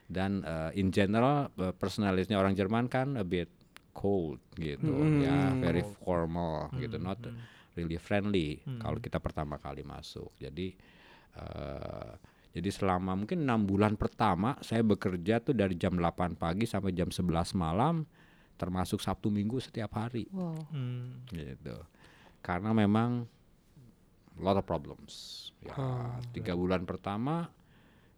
Dan 0.04 0.44
uh, 0.44 0.68
in 0.76 0.92
general 0.92 1.48
uh, 1.56 1.72
personalitasnya 1.72 2.36
orang 2.36 2.52
Jerman 2.52 2.92
kan 2.92 3.16
a 3.16 3.24
bit 3.24 3.48
cold 3.96 4.42
gitu. 4.54 4.92
Ya 5.24 5.54
very 5.56 5.80
formal 6.04 6.68
gitu. 6.76 7.00
Not 7.00 7.24
really 7.74 7.96
friendly 7.96 8.60
kalau 8.78 9.00
kita 9.00 9.16
pertama 9.18 9.56
kali 9.56 9.80
masuk. 9.80 10.34
Jadi 10.36 10.76
uh, 11.40 12.12
jadi 12.54 12.70
selama 12.70 13.18
mungkin 13.18 13.42
enam 13.42 13.66
bulan 13.66 13.98
pertama 13.98 14.54
saya 14.62 14.86
bekerja 14.86 15.42
tuh 15.42 15.58
dari 15.58 15.74
jam 15.74 15.98
8 15.98 16.38
pagi 16.38 16.70
sampai 16.70 16.94
jam 16.94 17.10
11 17.10 17.26
malam 17.58 18.06
termasuk 18.64 18.98
Sabtu 18.98 19.28
Minggu 19.28 19.60
setiap 19.60 19.92
hari 19.94 20.24
Wow. 20.30 20.56
Hmm. 20.68 21.28
gitu 21.28 21.76
karena 22.40 22.72
memang 22.72 23.28
lot 24.36 24.56
of 24.56 24.64
problems 24.64 25.12
ya 25.60 25.76
tiga 26.30 26.52
bulan 26.52 26.82
pertama 26.82 27.48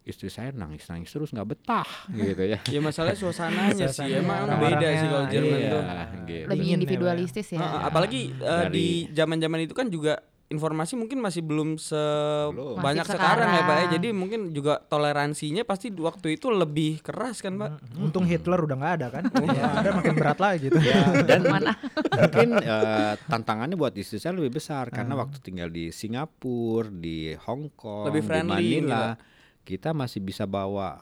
istri 0.03 0.31
saya 0.31 0.51
nangis 0.51 0.87
nangis 0.87 1.11
terus 1.11 1.29
nggak 1.29 1.49
betah 1.49 1.87
gitu 2.15 2.43
ya 2.47 2.63
Ya 2.65 2.79
masalahnya 2.79 3.19
suasananya 3.19 3.87
sih 3.87 4.07
emang 4.15 4.47
beda 4.49 4.87
sih 4.95 5.09
kalau 5.09 5.27
Jerman 5.27 5.59
iya. 5.59 5.69
tuh. 5.69 5.83
gitu. 6.25 6.45
Lebih 6.47 6.55
Dingin 6.55 6.71
ya, 6.71 6.77
individualistis 6.77 7.47
ya. 7.51 7.59
Heeh, 7.59 7.81
apalagi 7.83 8.21
Dari- 8.33 8.71
di 8.71 8.87
zaman-zaman 9.11 9.59
itu 9.61 9.75
kan 9.75 9.91
juga 9.91 10.23
informasi 10.47 10.95
mungkin 10.95 11.19
masih 11.19 11.43
belum 11.43 11.75
sebanyak 11.75 13.03
Masih 13.03 13.13
sekarang 13.13 13.49
ya 13.49 13.57
Pak 13.57 13.67
ya. 13.67 13.67
sekarang. 13.67 13.93
Jadi 13.93 14.09
mungkin 14.11 14.41
juga 14.51 14.79
toleransinya 14.79 15.63
pasti 15.63 15.91
di 15.91 15.99
waktu 15.99 16.35
itu 16.35 16.49
lebih 16.49 17.03
keras 17.03 17.41
kan 17.41 17.55
Pak. 17.55 17.99
Untung 17.99 18.23
Hitler 18.25 18.61
udah 18.61 18.77
nggak 18.77 18.95
ada 18.95 19.07
kan? 19.11 19.25
Ya, 19.57 19.73
ada 19.75 19.91
makin 19.93 20.15
berat 20.15 20.39
lagi 20.39 20.69
gitu. 20.69 20.79
dan 21.25 21.41
mungkin 22.23 22.49
eh, 22.59 23.15
tantangannya 23.27 23.75
buat 23.75 23.95
istri 23.95 24.17
saya 24.17 24.35
lebih 24.35 24.55
besar 24.55 24.87
karena 24.89 25.15
waktu 25.15 25.39
tinggal 25.41 25.67
di 25.67 25.91
Singapura 25.91 26.89
di 26.89 27.35
Hong 27.37 27.73
Kong 27.73 28.07
Lebih 28.07 28.23
di 28.23 28.27
friendly 28.27 28.63
ini, 28.63 28.71
Manila 28.85 29.17
kita 29.63 29.91
masih 29.91 30.21
bisa 30.21 30.45
bawa 30.45 31.01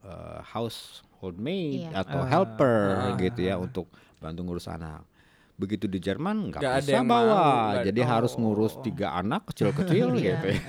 eh, 0.00 0.40
household 0.46 1.36
maid 1.36 1.90
Iya. 1.90 2.00
atau 2.00 2.20
Ah. 2.20 2.28
helper 2.28 2.80
gitu 3.18 3.40
ya 3.42 3.56
untuk 3.56 3.88
bantu 4.16 4.40
ngurus 4.42 4.66
anak 4.66 5.04
begitu 5.56 5.88
di 5.88 5.96
Jerman 5.96 6.52
nggak 6.52 6.60
ada 6.60 6.78
bisa 6.84 6.92
yang 7.00 7.08
bawa 7.08 7.32
mau, 7.32 7.80
jadi 7.80 8.00
harus 8.04 8.32
oh. 8.36 8.44
ngurus 8.44 8.76
tiga 8.84 9.16
anak 9.16 9.48
kecil-kecil 9.52 10.12
Iya. 10.16 10.36
gitu 10.36 10.46
ya 10.52 10.62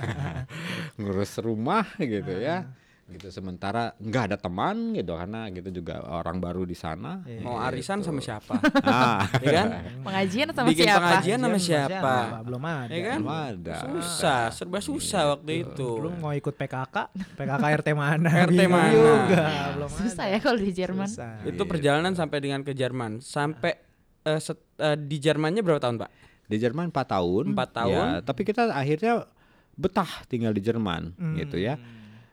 ngurus 0.98 1.32
rumah 1.44 1.84
gitu 2.00 2.34
ya 2.40 2.64
gitu 3.08 3.32
sementara 3.32 3.96
nggak 3.96 4.22
ada 4.28 4.36
teman 4.36 4.92
gitu 4.92 5.16
karena 5.16 5.48
gitu 5.48 5.80
juga 5.80 6.04
orang 6.04 6.44
baru 6.44 6.68
di 6.68 6.76
sana 6.76 7.24
Iya. 7.24 7.40
Mau 7.40 7.56
arisan 7.56 8.04
sama 8.04 8.20
siapa? 8.20 8.60
ah 8.84 9.24
ya 9.40 9.64
kan? 9.64 9.68
Pengajian 10.04 10.48
sama 10.52 10.68
Bikin 10.68 10.84
siapa? 10.84 11.00
pengajian 11.00 11.38
sama 11.40 11.56
siapa? 11.58 12.14
Belum 12.44 12.62
ada. 12.68 12.92
Ya 12.92 13.00
kan? 13.08 13.18
belum 13.24 13.32
ada 13.32 13.76
Susah, 13.80 14.42
serba 14.52 14.78
susah 14.84 15.22
waktu 15.32 15.64
itu. 15.64 15.88
Lu 16.04 16.12
mau 16.20 16.36
ikut 16.36 16.52
PKK? 16.52 16.96
PKK 17.32 17.64
RT 17.80 17.88
mana? 17.96 18.28
RT 18.44 18.60
mana? 18.68 18.92
Juga, 18.92 19.44
belum 19.72 19.88
Susah 19.88 20.24
ada. 20.28 20.32
ya 20.36 20.38
kalau 20.44 20.58
di 20.60 20.72
Jerman. 20.76 21.08
Susah. 21.08 21.32
Itu 21.48 21.62
perjalanan 21.64 22.12
sampai 22.12 22.38
dengan 22.44 22.60
ke 22.60 22.76
Jerman. 22.76 23.24
Sampai 23.24 23.87
eh, 24.28 24.38
set- 24.38 24.76
eh, 24.76 24.94
di 24.94 25.16
Jermannya 25.16 25.60
berapa 25.60 25.80
tahun, 25.80 25.96
Pak? 25.98 26.10
di 26.48 26.56
Jerman 26.56 26.88
4 26.88 27.12
tahun 27.12 27.44
Empat 27.52 27.68
ya, 27.68 27.76
tahun. 27.76 28.04
tapi 28.24 28.40
kita 28.40 28.72
akhirnya 28.72 29.28
betah 29.74 30.08
tinggal 30.24 30.50
di 30.50 30.60
Jerman 30.60 31.12
gitu 31.36 31.56
ya 31.56 31.76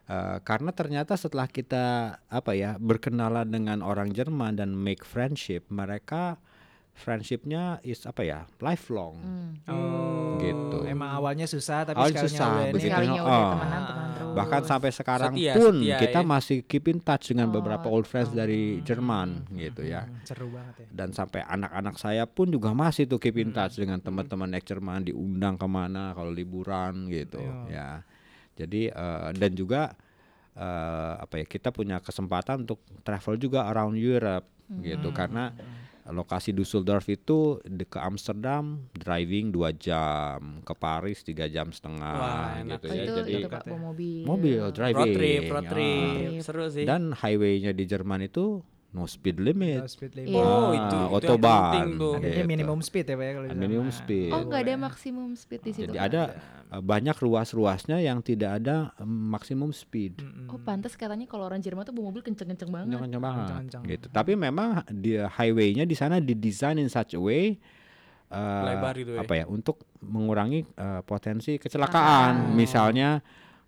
Eh, 0.05 0.37
karena 0.39 0.69
ternyata 0.69 1.17
setelah 1.17 1.49
kita 1.49 1.83
apa 2.21 2.53
ya 2.53 2.77
berkenalan 2.77 3.49
dengan 3.49 3.81
orang 3.81 4.13
Jerman 4.13 4.53
dan 4.53 4.77
make 4.77 5.01
friendship 5.01 5.65
mereka 5.67 6.37
friendshipnya 6.95 7.77
is 7.81 8.03
apa 8.03 8.23
ya 8.23 8.39
lifelong 8.57 9.19
Oh, 9.67 10.35
Gitu. 10.35 10.83
Emang 10.85 11.09
awalnya 11.09 11.43
susah 11.43 11.83
tapi 11.83 11.95
Awalnya 11.97 12.21
susah, 12.21 12.47
udah 12.51 12.65
ini 12.65 12.73
begitu. 12.73 12.91
Udah 12.91 13.23
Oh. 13.23 13.51
temenan 13.55 13.81
temenan 13.81 14.09
terus. 14.11 14.33
bahkan 14.35 14.61
sampai 14.61 14.91
sekarang 14.91 15.31
Setia, 15.31 15.53
pun 15.53 15.73
setia 15.77 15.95
kita 15.97 16.19
ya. 16.19 16.27
masih 16.27 16.57
keep 16.61 16.85
in 16.85 16.99
touch 16.99 17.31
dengan 17.31 17.47
beberapa 17.49 17.87
Oh. 17.87 17.95
old 17.95 18.03
friends 18.03 18.31
dari 18.31 18.79
Jerman 18.81 19.47
gitu 19.53 19.81
ya 19.81 20.03
Hmm, 20.03 20.19
seru 20.21 20.47
banget 20.49 20.75
ya. 20.77 20.87
dan 20.93 21.09
sampai 21.11 21.39
anak-anak 21.41 21.95
saya 21.95 22.23
pun 22.25 22.47
juga 22.47 22.71
masih 22.73 23.05
tuh 23.05 23.15
keep 23.15 23.35
in 23.37 23.51
touch 23.51 23.75
dengan 23.75 23.95
teman-teman 23.97 24.51
ex 24.53 24.63
Jerman 24.65 25.03
diundang 25.03 25.55
ke 25.55 25.65
mana 25.65 26.11
kalau 26.11 26.29
liburan 26.29 27.07
gitu 27.07 27.39
ya 27.65 28.03
jadi 28.53 28.81
eh, 28.89 29.29
dan 29.33 29.51
juga 29.51 29.95
eh, 30.53 31.13
apa 31.17 31.33
ya 31.37 31.45
kita 31.45 31.71
punya 31.71 31.99
kesempatan 31.99 32.63
untuk 32.63 32.83
travel 33.01 33.35
juga 33.37 33.65
around 33.65 33.95
Europe 33.95 34.51
gitu 34.81 35.11
karena 35.11 35.55
lokasi 36.05 36.53
Düsseldorf 36.53 37.09
itu 37.09 37.57
di 37.65 37.81
ke 37.81 37.97
Amsterdam 37.97 38.77
driving 38.93 39.49
dua 39.49 39.73
jam 39.73 40.61
ke 40.61 40.73
Paris 40.77 41.25
tiga 41.25 41.49
jam 41.49 41.73
setengah 41.73 42.13
Wah, 42.13 42.61
enak 42.61 42.77
gitu 42.77 42.87
ya 42.93 43.03
itu 43.09 43.19
jadi 43.25 43.31
itu 43.41 43.49
Pak 43.49 43.65
mobil. 43.73 44.21
mobil 44.21 44.61
driving 44.69 45.01
Road 45.01 45.17
trip, 45.17 45.41
road 45.49 45.65
ya. 45.65 45.71
trip. 45.73 46.29
Seru 46.45 46.65
sih. 46.69 46.85
dan 46.85 47.09
highwaynya 47.17 47.73
di 47.73 47.89
Jerman 47.89 48.21
itu 48.29 48.61
no 48.95 49.03
speed 49.05 49.43
limit 49.43 49.83
No 49.83 49.91
speed 49.91 50.15
limit. 50.15 50.31
Iya. 50.31 50.39
oh, 50.39 50.71
Ah, 50.71 50.71
itu, 50.71 50.97
itu. 51.19 52.07
Adanya 52.15 52.31
Gitu. 52.31 52.47
minimum 52.47 52.79
speed 52.79 53.05
ya 53.05 53.15
Pak 53.15 53.25
ya 53.27 53.31
kalau 53.35 53.47
di 53.51 53.57
minimum 53.59 53.89
speed 53.91 54.31
Oh 54.31 54.41
nggak 54.47 54.61
ada 54.63 54.73
maksimum 54.79 55.29
speed 55.35 55.61
di 55.61 55.71
situ. 55.75 55.83
Jadi 55.85 55.99
Pak? 55.99 56.07
ada 56.07 56.21
uh, 56.71 56.79
banyak 56.79 57.15
ruas-ruasnya 57.19 57.99
yang 57.99 58.23
tidak 58.23 58.63
ada 58.63 58.95
um, 58.97 59.35
maksimum 59.35 59.69
speed. 59.69 60.23
Oh 60.47 60.55
pantas 60.57 60.95
katanya 60.95 61.27
kalau 61.27 61.43
orang 61.43 61.59
Jerman 61.59 61.83
tuh 61.83 61.91
bawa 61.91 62.07
mobil 62.07 62.23
kenceng-kenceng 62.23 62.71
banget. 62.71 62.95
Kencang 62.95 63.19
banget 63.19 63.41
Kencang-kencang. 63.43 63.83
gitu. 63.91 64.07
Tapi 64.09 64.31
memang 64.33 64.67
di 64.87 65.19
highway-nya 65.19 65.83
di 65.83 65.93
sana 65.93 66.23
didesain 66.23 66.79
in 66.79 66.87
such 66.87 67.13
a 67.13 67.19
way 67.19 67.59
uh, 68.31 68.63
Lebar 68.63 68.95
gitu 68.95 69.11
ya. 69.13 69.21
apa 69.21 69.33
ya 69.35 69.45
untuk 69.45 69.83
mengurangi 69.99 70.63
uh, 70.79 71.03
potensi 71.03 71.59
kecelakaan. 71.59 72.55
Misalnya 72.55 73.19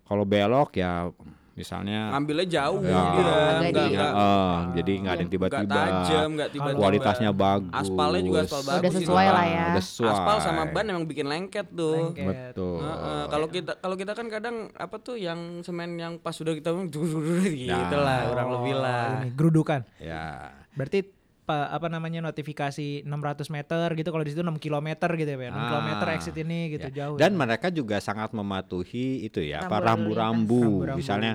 kalau 0.02 0.24
belok 0.24 0.72
ya 0.72 1.12
misalnya 1.58 2.14
Ngambilnya 2.14 2.46
jauh 2.46 2.78
ya, 2.80 2.86
dia. 2.86 3.34
Enggak, 3.58 3.86
enggak, 3.90 4.12
uh, 4.14 4.56
jadi 4.72 4.92
nggak 4.94 5.12
ada 5.12 5.18
yang 5.18 5.32
tiba-tiba 5.32 5.66
tajam, 5.66 6.28
enggak 6.30 6.48
tiba-tiba. 6.54 6.78
kualitasnya 6.78 7.30
bagus. 7.34 7.72
Aspalnya 7.74 8.20
juga 8.22 8.40
aspal 8.40 8.60
bagus. 8.62 8.78
Udah 8.78 8.92
sesuai 8.94 9.26
lah 9.26 9.44
ya. 9.44 9.66
Udah 9.68 9.84
sesuai. 9.84 10.12
Aspal 10.14 10.36
sama 10.38 10.62
ban 10.70 10.86
emang 10.86 11.04
bikin 11.04 11.26
lengket 11.26 11.66
tuh. 11.68 12.14
Lengket. 12.14 12.54
Betul. 12.54 12.78
Heeh, 12.78 13.22
kalau 13.26 13.46
kita 13.48 13.72
kalau 13.76 13.96
kita 13.96 14.12
kan 14.14 14.26
kadang 14.28 14.56
apa 14.72 14.96
tuh 14.98 15.16
yang 15.18 15.38
semen 15.60 15.98
yang 15.98 16.16
pas 16.16 16.32
sudah 16.32 16.54
kita 16.54 16.70
gitu 16.86 17.66
Nah. 17.68 17.98
lah 17.98 18.20
kurang 18.28 18.48
lebih 18.54 18.74
lah. 18.76 19.04
Oh, 19.10 19.20
Ini 19.20 19.30
gerudukan. 19.34 19.80
Ya. 19.98 20.54
Berarti 20.72 21.17
pa- 21.48 21.72
apa 21.72 21.88
namanya 21.88 22.20
notifikasi 22.20 23.02
600 23.02 23.48
meter 23.48 23.88
gitu 23.94 24.08
kalau 24.08 24.20
di 24.20 24.30
situ 24.30 24.44
6 24.44 24.60
km 24.60 24.84
gitu 25.16 25.24
ya 25.26 25.38
Pak. 25.38 25.48
6 25.48 25.56
Ah, 25.56 25.68
km 25.72 25.88
exit 26.12 26.36
ini 26.36 26.58
gitu 26.70 26.86
Ya. 26.86 26.94
jauh. 26.94 27.16
Dan 27.16 27.32
ya. 27.32 27.38
mereka 27.38 27.66
juga 27.70 27.96
sangat 27.98 28.30
mematuhi 28.30 29.24
itu 29.24 29.40
ya, 29.40 29.64
apa 29.64 29.80
Rambu 29.80 30.12
lalu 30.12 30.12
rambu-rambu. 30.12 30.60
Rambu-rambu. 30.84 30.98
Misalnya 31.00 31.32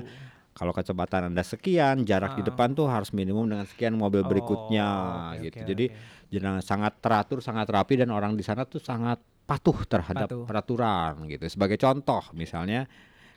kalau 0.52 0.70
kecepatan 0.70 1.28
Anda 1.28 1.42
sekian, 1.42 2.06
jarak 2.06 2.38
di 2.38 2.42
depan 2.44 2.72
tuh 2.72 2.86
harus 2.86 3.10
minimum 3.10 3.44
dengan 3.44 3.66
sekian 3.66 3.92
mobil 3.92 4.22
Oh, 4.22 4.28
berikutnya 4.28 4.86
oke, 5.34 5.42
gitu. 5.42 5.58
oke, 5.58 5.66
Jadi 5.66 5.84
jangan 6.30 6.62
sangat 6.62 6.92
teratur, 7.00 7.38
sangat 7.40 7.66
rapi 7.66 7.94
dan 7.96 8.08
orang 8.08 8.32
di 8.32 8.42
sana 8.42 8.62
tuh 8.62 8.78
sangat 8.78 9.18
patuh 9.44 9.82
terhadap 9.84 10.24
Patuh. 10.24 10.46
peraturan 10.46 11.26
gitu. 11.26 11.42
Sebagai 11.48 11.74
contoh 11.76 12.22
misalnya 12.32 12.86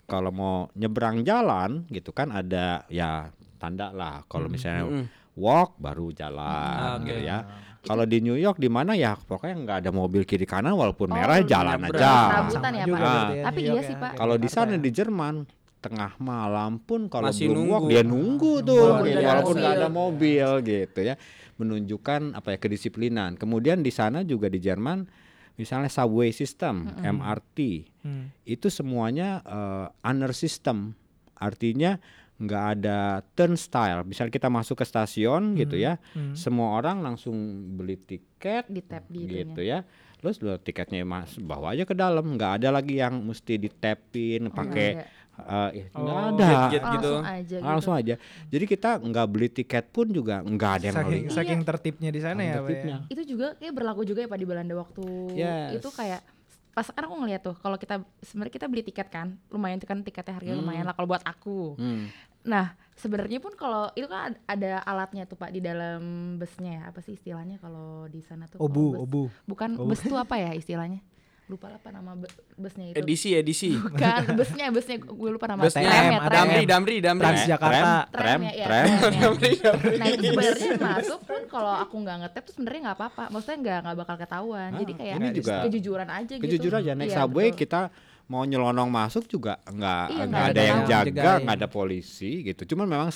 kalau 0.05 0.29
mau 0.29 0.55
nyebrang 0.71 1.19
jalan 1.21 1.83
gitu 1.89 2.13
kan 2.13 2.29
ada 2.31 2.85
ya 2.87 3.27
tanda 3.57 3.89
lah. 3.89 4.21
Kalau 4.23 4.45
misalnya 4.47 5.09
walk 5.37 5.77
baru 5.77 6.09
jalan 6.11 6.97
Oke. 6.99 7.07
gitu 7.07 7.21
ya. 7.23 7.37
Kalau 7.79 8.03
di 8.03 8.19
New 8.19 8.35
York 8.35 8.57
di 8.57 8.67
mana 8.67 8.91
ya 8.93 9.15
pokoknya 9.15 9.55
nggak 9.55 9.77
ada 9.79 9.91
mobil 9.91 10.21
kiri 10.21 10.43
kanan 10.43 10.73
walaupun 10.73 11.07
Oh, 11.07 11.13
merah 11.13 11.39
jalan 11.39 11.79
aja. 11.79 11.95
Ya, 12.43 12.83
juga 12.83 12.97
Pak. 12.97 13.07
berarti 13.07 13.31
ya, 13.31 13.43
Tapi 13.45 13.59
New 13.59 13.69
iya 13.69 13.81
sih, 13.81 13.95
ya, 13.95 14.01
Pak. 14.01 14.11
Kalau 14.15 14.35
di 14.35 14.49
sana 14.49 14.73
di 14.75 14.89
Jerman 14.89 15.35
tengah 15.77 16.11
malam 16.17 16.71
pun 16.79 17.05
kalau 17.05 17.29
Masih 17.29 17.47
belum 17.47 17.55
nunggu. 17.55 17.71
walk 17.71 17.83
dia 17.87 18.01
nunggu 18.03 18.53
tuh 18.61 18.81
Oh, 18.83 18.99
gitu, 18.99 19.13
dari 19.13 19.23
walaupun 19.23 19.45
mobil. 19.47 19.61
nggak 19.61 19.75
ada 19.77 19.89
mobil 19.89 20.49
gitu 20.65 20.99
ya 21.01 21.15
menunjukkan 21.55 22.21
apa 22.33 22.47
ya 22.49 22.57
kedisiplinan 22.59 23.31
kemudian 23.35 23.79
di 23.79 23.89
sana 23.89 24.21
juga 24.21 24.45
di 24.45 24.57
Jerman 24.57 25.05
misalnya 25.53 25.87
subway 25.87 26.29
system 26.29 26.91
MRT 26.97 27.57
Hmm. 27.99 28.33
itu 28.43 28.67
semuanya 28.67 29.41
eh, 29.43 29.85
under 30.01 30.31
system 30.31 30.97
artinya 31.35 32.01
nggak 32.37 32.65
ada 32.75 32.97
turnstile 33.31 34.01
misal 34.03 34.27
kita 34.27 34.45
masuk 34.47 34.75
ke 34.75 34.85
stasiun 34.85 35.55
gitu 35.55 35.73
ya 35.73 35.97
Hmm. 36.11 36.33
semua 36.33 36.73
orang 36.73 37.01
langsung 37.01 37.33
beli 37.73 37.97
tiket 37.97 38.65
Di 38.65 38.79
tap 38.79 39.05
di 39.07 39.25
gitu 39.25 39.59
ya 39.59 39.81
terus 40.15 40.37
lo 40.39 40.55
tiketnya 40.55 41.01
mas 41.01 41.33
bawa 41.35 41.73
aja 41.73 41.81
ke 41.81 41.93
dalam 41.93 42.25
nggak 42.31 42.51
ada 42.57 42.69
lagi 42.71 42.95
yang 42.95 43.17
mesti 43.19 43.57
ditapin 43.59 44.49
pakai 44.49 45.01
nggak 45.35 45.69
eh, 45.69 45.69
eh, 45.75 45.85
nggak 45.91 46.15
Oh, 46.15 46.27
ada 46.27 46.45
Gate-gate 46.47 46.81
Oh, 46.83 46.91
gitu. 46.91 47.11
langsung 47.11 47.25
aja 47.27 47.41
gitu. 47.51 47.61
langsung 47.63 47.93
aja 47.95 48.15
jadi 48.47 48.65
kita 48.67 48.89
nggak 48.99 49.27
beli 49.27 49.49
tiket 49.51 49.85
pun 49.87 50.05
juga 50.07 50.35
nggak 50.39 50.71
ada 50.71 50.85
yang 50.85 50.95
saking 50.95 51.21
beli 51.23 51.29
saking 51.31 51.61
tertibnya 51.63 52.09
di 52.09 52.19
sana 52.19 52.39
ya 52.39 52.53
Pak. 52.55 52.61
tertibnya. 52.63 52.95
ya. 52.95 53.05
itu 53.07 53.21
juga 53.27 53.47
kayak 53.55 53.73
berlaku 53.73 54.01
juga 54.03 54.19
ya 54.19 54.27
Pak 54.27 54.37
di 54.37 54.47
Belanda 54.47 54.73
waktu 54.75 55.05
Yes. 55.31 55.69
itu 55.75 55.89
kayak 55.91 56.21
pas 56.71 56.85
kan 56.87 57.03
aku 57.03 57.15
ngeliat 57.15 57.41
tuh 57.41 57.55
kalau 57.55 57.73
kita 57.75 57.95
sebenarnya 58.21 58.53
kita 58.53 58.65
beli 58.67 58.83
tiket 58.83 59.07
kan 59.07 59.33
lumayan 59.47 59.77
tuh 59.77 59.85
kan 59.85 59.97
tiketnya 59.99 60.29
harganya 60.31 60.57
lumayan 60.57 60.81
lah 60.83 60.93
kalau 60.93 61.05
buat 61.07 61.21
aku 61.23 61.73
Hmm. 61.73 62.05
Nah 62.47 62.65
sebenarnya 62.93 63.37
pun 63.37 63.53
kalau 63.53 63.91
itu 63.93 64.07
kan 64.07 64.31
ad- 64.31 64.41
ada 64.47 64.81
alatnya 64.81 65.23
tuh 65.23 65.35
Pak 65.35 65.51
di 65.51 65.59
dalam 65.59 66.01
busnya 66.35 66.71
ya 66.73 66.83
apa 66.87 66.99
sih 66.99 67.13
istilahnya 67.13 67.59
kalau 67.59 68.07
di 68.07 68.19
sana 68.21 68.47
tuh 68.47 68.57
Obu, 68.57 68.73
bus- 68.89 68.99
obu. 68.99 69.21
bukan 69.45 69.75
Obu. 69.75 69.91
bus 69.91 70.01
tuh 70.01 70.15
apa 70.17 70.35
ya 70.35 70.51
istilahnya 70.51 71.03
lupa 71.47 71.71
lah 71.71 71.79
apa 71.79 71.89
nama 71.89 72.11
bu- 72.11 72.27
busnya 72.57 72.91
itu 72.91 72.99
Edisi 72.99 73.31
edisi. 73.31 73.71
bukan 73.71 74.35
busnya 74.35 74.67
busnya 74.67 74.99
gue 74.99 75.29
lupa 75.29 75.47
nama 75.47 75.63
Busnya 75.63 75.79
tram 75.81 76.03
ya 76.05 76.19
tram 76.19 76.31
Damri. 76.43 76.63
Damri 76.65 76.95
Damri. 76.99 77.23
Transjakarta. 77.23 77.91
tram 78.11 78.11
Tram 78.11 78.39
ya, 78.43 78.51
ya, 78.51 78.65
tram 78.67 78.87
tram 78.99 79.33
ya. 79.39 79.71
Nah 79.95 80.07
itu 80.09 80.23
sebenarnya 80.27 80.71
masuk 80.75 81.19
pun 81.23 81.41
kalau 81.47 81.71
aku 81.77 81.95
nggak 81.97 82.15
ngetep 82.19 82.43
tuh 82.43 82.53
sebenarnya 82.53 82.81
nggak 82.83 82.97
apa-apa. 82.99 83.23
Maksudnya 83.31 83.57
nggak 83.63 83.79
nggak 83.79 83.95
bakal 83.95 84.15
ketahuan. 84.19 84.69
Jadi 84.75 84.91
kayak 84.91 85.15
ini 85.15 85.27
juga 85.31 85.53
kejujuran 85.63 86.07
aja 86.11 86.33
gitu. 86.35 86.43
kejujuran 86.43 86.79
aja 86.83 86.91
naik 86.93 87.07
Iya, 87.07 87.17
subway 87.17 87.47
betul. 87.47 87.59
kita 87.63 87.79
mau 88.27 88.43
nyelonong 88.43 88.91
masuk 88.91 89.23
juga 89.31 89.63
nggak 89.63 90.05
Iya, 90.11 90.23
nggak 90.27 90.43
ada 90.43 90.51
ada 90.51 90.61
yang 90.63 90.81
jaga 90.83 91.31
nggak 91.43 91.57
ada 91.63 91.67
polisi 91.71 92.43
gitu. 92.43 92.75
Cuman 92.75 92.87
memang 92.87 93.09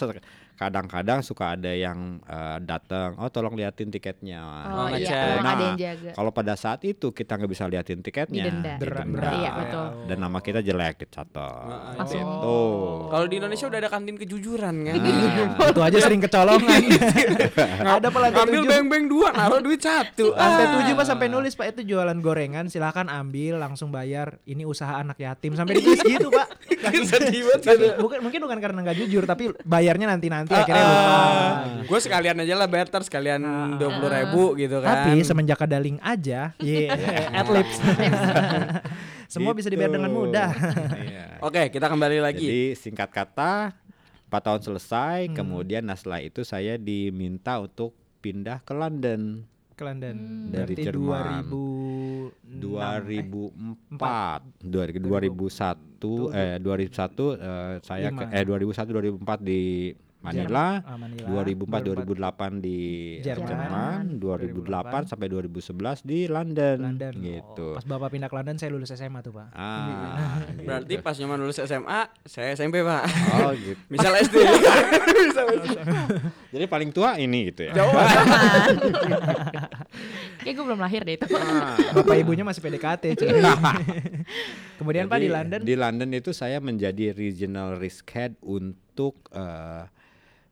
kadang-kadang 0.61 1.19
suka 1.21 1.55
ada 1.55 1.69
yang 1.69 2.21
eh, 2.21 2.57
datang 2.61 3.17
oh 3.17 3.27
tolong 3.27 3.53
liatin 3.53 3.89
tiketnya 3.89 4.41
Oh, 4.67 4.85
ngecek. 4.85 5.09
iya, 5.09 5.41
ada 5.41 5.65
Nah, 5.73 5.73
kalau 6.11 6.29
pada 6.29 6.53
saat 6.53 6.81
itu 6.83 7.09
kita 7.09 7.33
nggak 7.33 7.49
bisa 7.49 7.65
liatin 7.65 7.99
tiketnya 7.99 8.45
Didenda. 8.45 8.77
Didenda. 8.77 9.17
dera- 9.17 9.33
Iya, 9.33 9.51
betul. 9.55 9.87
dan 10.05 10.17
nama 10.19 10.37
kita 10.37 10.59
jelek 10.59 10.95
dicatat 10.99 11.97
Langsung. 11.97 12.21
Gitu. 12.21 12.59
Kalau 13.09 13.25
di 13.25 13.35
Indonesia 13.35 13.65
udah 13.65 13.79
ada 13.79 13.89
kantin 13.89 14.15
kejujuran 14.15 14.75
kan. 14.83 14.95
Nah, 14.95 15.69
Itu 15.71 15.81
aja 15.81 15.97
sering 15.99 16.21
kecolongan. 16.21 16.81
Nggak 17.81 17.95
ada 17.97 18.07
apa 18.07 18.19
lantai 18.19 18.41
Ambil 18.41 18.61
tujuh. 18.61 18.69
beng-beng 18.69 19.05
dua, 19.07 19.27
naruh 19.31 19.59
duit 19.59 19.79
satu. 19.79 20.29
Lantai 20.39 20.59
Ah. 20.63 20.71
tujuh 20.77 20.93
pas 20.93 21.07
sampai 21.07 21.27
nulis 21.27 21.53
Pak 21.53 21.67
itu 21.71 21.81
jualan 21.87 22.17
gorengan 22.17 22.67
silahkan 22.67 23.07
ambil 23.07 23.57
langsung 23.57 23.89
bayar 23.89 24.37
ini 24.43 24.61
usaha 24.63 24.93
anak 24.95 25.17
yatim 25.17 25.53
sampai 25.53 25.73
ditulis 25.75 26.01
gitu 26.01 26.29
Pak. 26.29 26.47
Sedih 27.03 27.41
banget. 27.43 27.61
Saking- 27.63 27.97
bukan 27.97 28.19
mungkin 28.19 28.39
bukan 28.41 28.59
karena 28.59 28.79
nggak 28.81 28.97
jujur 28.99 29.23
tapi 29.23 29.43
bayarnya 29.63 30.05
nanti 30.07 30.27
nanti 30.27 30.50
akhirnya 30.53 30.83
lupa. 30.83 31.17
Gue 31.83 31.99
sekalian 31.99 32.35
aja 32.37 32.53
lah 32.53 32.65
better 32.65 33.01
sekalian 33.01 33.39
dua 33.75 33.89
puluh 33.95 34.09
ribu 34.09 34.41
gitu 34.55 34.79
kan. 34.79 35.07
Tapi 35.07 35.21
semenjak 35.21 35.59
ada 35.59 35.77
link 35.77 35.97
aja, 35.99 36.51
yeah, 36.59 37.31
adlibs. 37.31 37.75
Semua 39.25 39.51
bisa 39.51 39.67
dibayar 39.67 39.89
dengan 39.89 40.07
Gitu. 40.07 40.17
mudah. 40.19 40.49
Iya. 40.97 41.23
Oke 41.39 41.61
kita 41.69 41.85
kembali 41.87 42.17
lagi. 42.19 42.43
Jadi 42.43 42.63
singkat 42.75 43.09
kata 43.09 43.71
4 44.27 44.41
tahun 44.41 44.61
selesai, 44.61 45.17
Hmm. 45.27 45.35
kemudian 45.35 45.81
nah 45.83 45.95
setelah 45.95 46.19
itu 46.19 46.41
saya 46.41 46.75
diminta 46.75 47.57
untuk 47.57 47.91
pindah 48.19 48.59
ke 48.61 48.71
London. 48.71 49.43
Ke 49.73 49.83
London. 49.83 50.15
Dari 50.47 50.71
Berarti 50.71 50.83
Jerman. 50.83 51.43
2004 52.51 54.41
2001 54.61 56.31
eh 56.31 56.55
2001 56.59 57.33
eh, 57.33 57.73
saya 57.81 58.07
ke, 58.09 58.23
eh 58.29 58.43
2001 58.43 59.17
2004 59.19 59.41
di 59.41 59.61
Manila, 60.21 60.79
Ah, 60.81 60.95
Manila. 60.95 61.41
2004 61.41 61.81
2008 61.81 62.57
di 62.57 62.77
Jerman. 63.19 63.43
Jerman, 63.43 64.01
2008 64.15 65.07
sampai 65.07 65.27
2011 65.27 65.99
di 66.01 66.25
London, 66.25 66.75
London. 66.79 67.11
gitu. 67.17 67.67
Oh, 67.67 67.73
pas 67.73 67.83
bapak 67.83 68.07
pindah 68.11 68.25
ke 68.25 68.33
London 68.35 68.55
saya 68.55 68.69
lulus 68.69 68.91
SMA 68.91 69.19
tuh 69.19 69.33
pak. 69.33 69.47
Ah, 69.51 70.39
Berarti 70.61 70.93
gitu. 70.93 71.01
pas 71.01 71.13
nyoman 71.15 71.37
lulus 71.39 71.57
SMA, 71.57 71.99
saya 72.23 72.51
SMP, 72.51 72.79
Pak. 72.79 73.01
Oh 73.39 73.51
gitu. 73.57 73.79
Misal 73.87 74.11
SD. 74.15 74.35
Jadi 76.51 76.65
paling 76.65 76.89
tua 76.89 77.15
ini 77.15 77.49
gitu 77.49 77.65
ya. 77.65 77.71
Kayak 80.37 80.53
gue 80.53 80.63
belum 80.63 80.79
lahir 80.79 81.01
deh 81.01 81.15
itu. 81.15 81.25
Ah. 81.31 81.75
Bapak 81.93 82.15
ibunya 82.17 82.41
masih 82.41 82.59
PDKT. 82.59 83.03
cuy. 83.15 83.29
Kemudian 84.77 85.05
pak 85.05 85.17
di 85.17 85.23
Jadi, 85.23 85.31
London. 85.31 85.59
Di 85.61 85.73
London 85.75 86.09
itu 86.11 86.29
saya 86.31 86.57
menjadi 86.57 87.11
regional 87.11 87.75
risk 87.75 88.07
head 88.11 88.35
untuk 88.39 89.19
eh, 89.31 89.83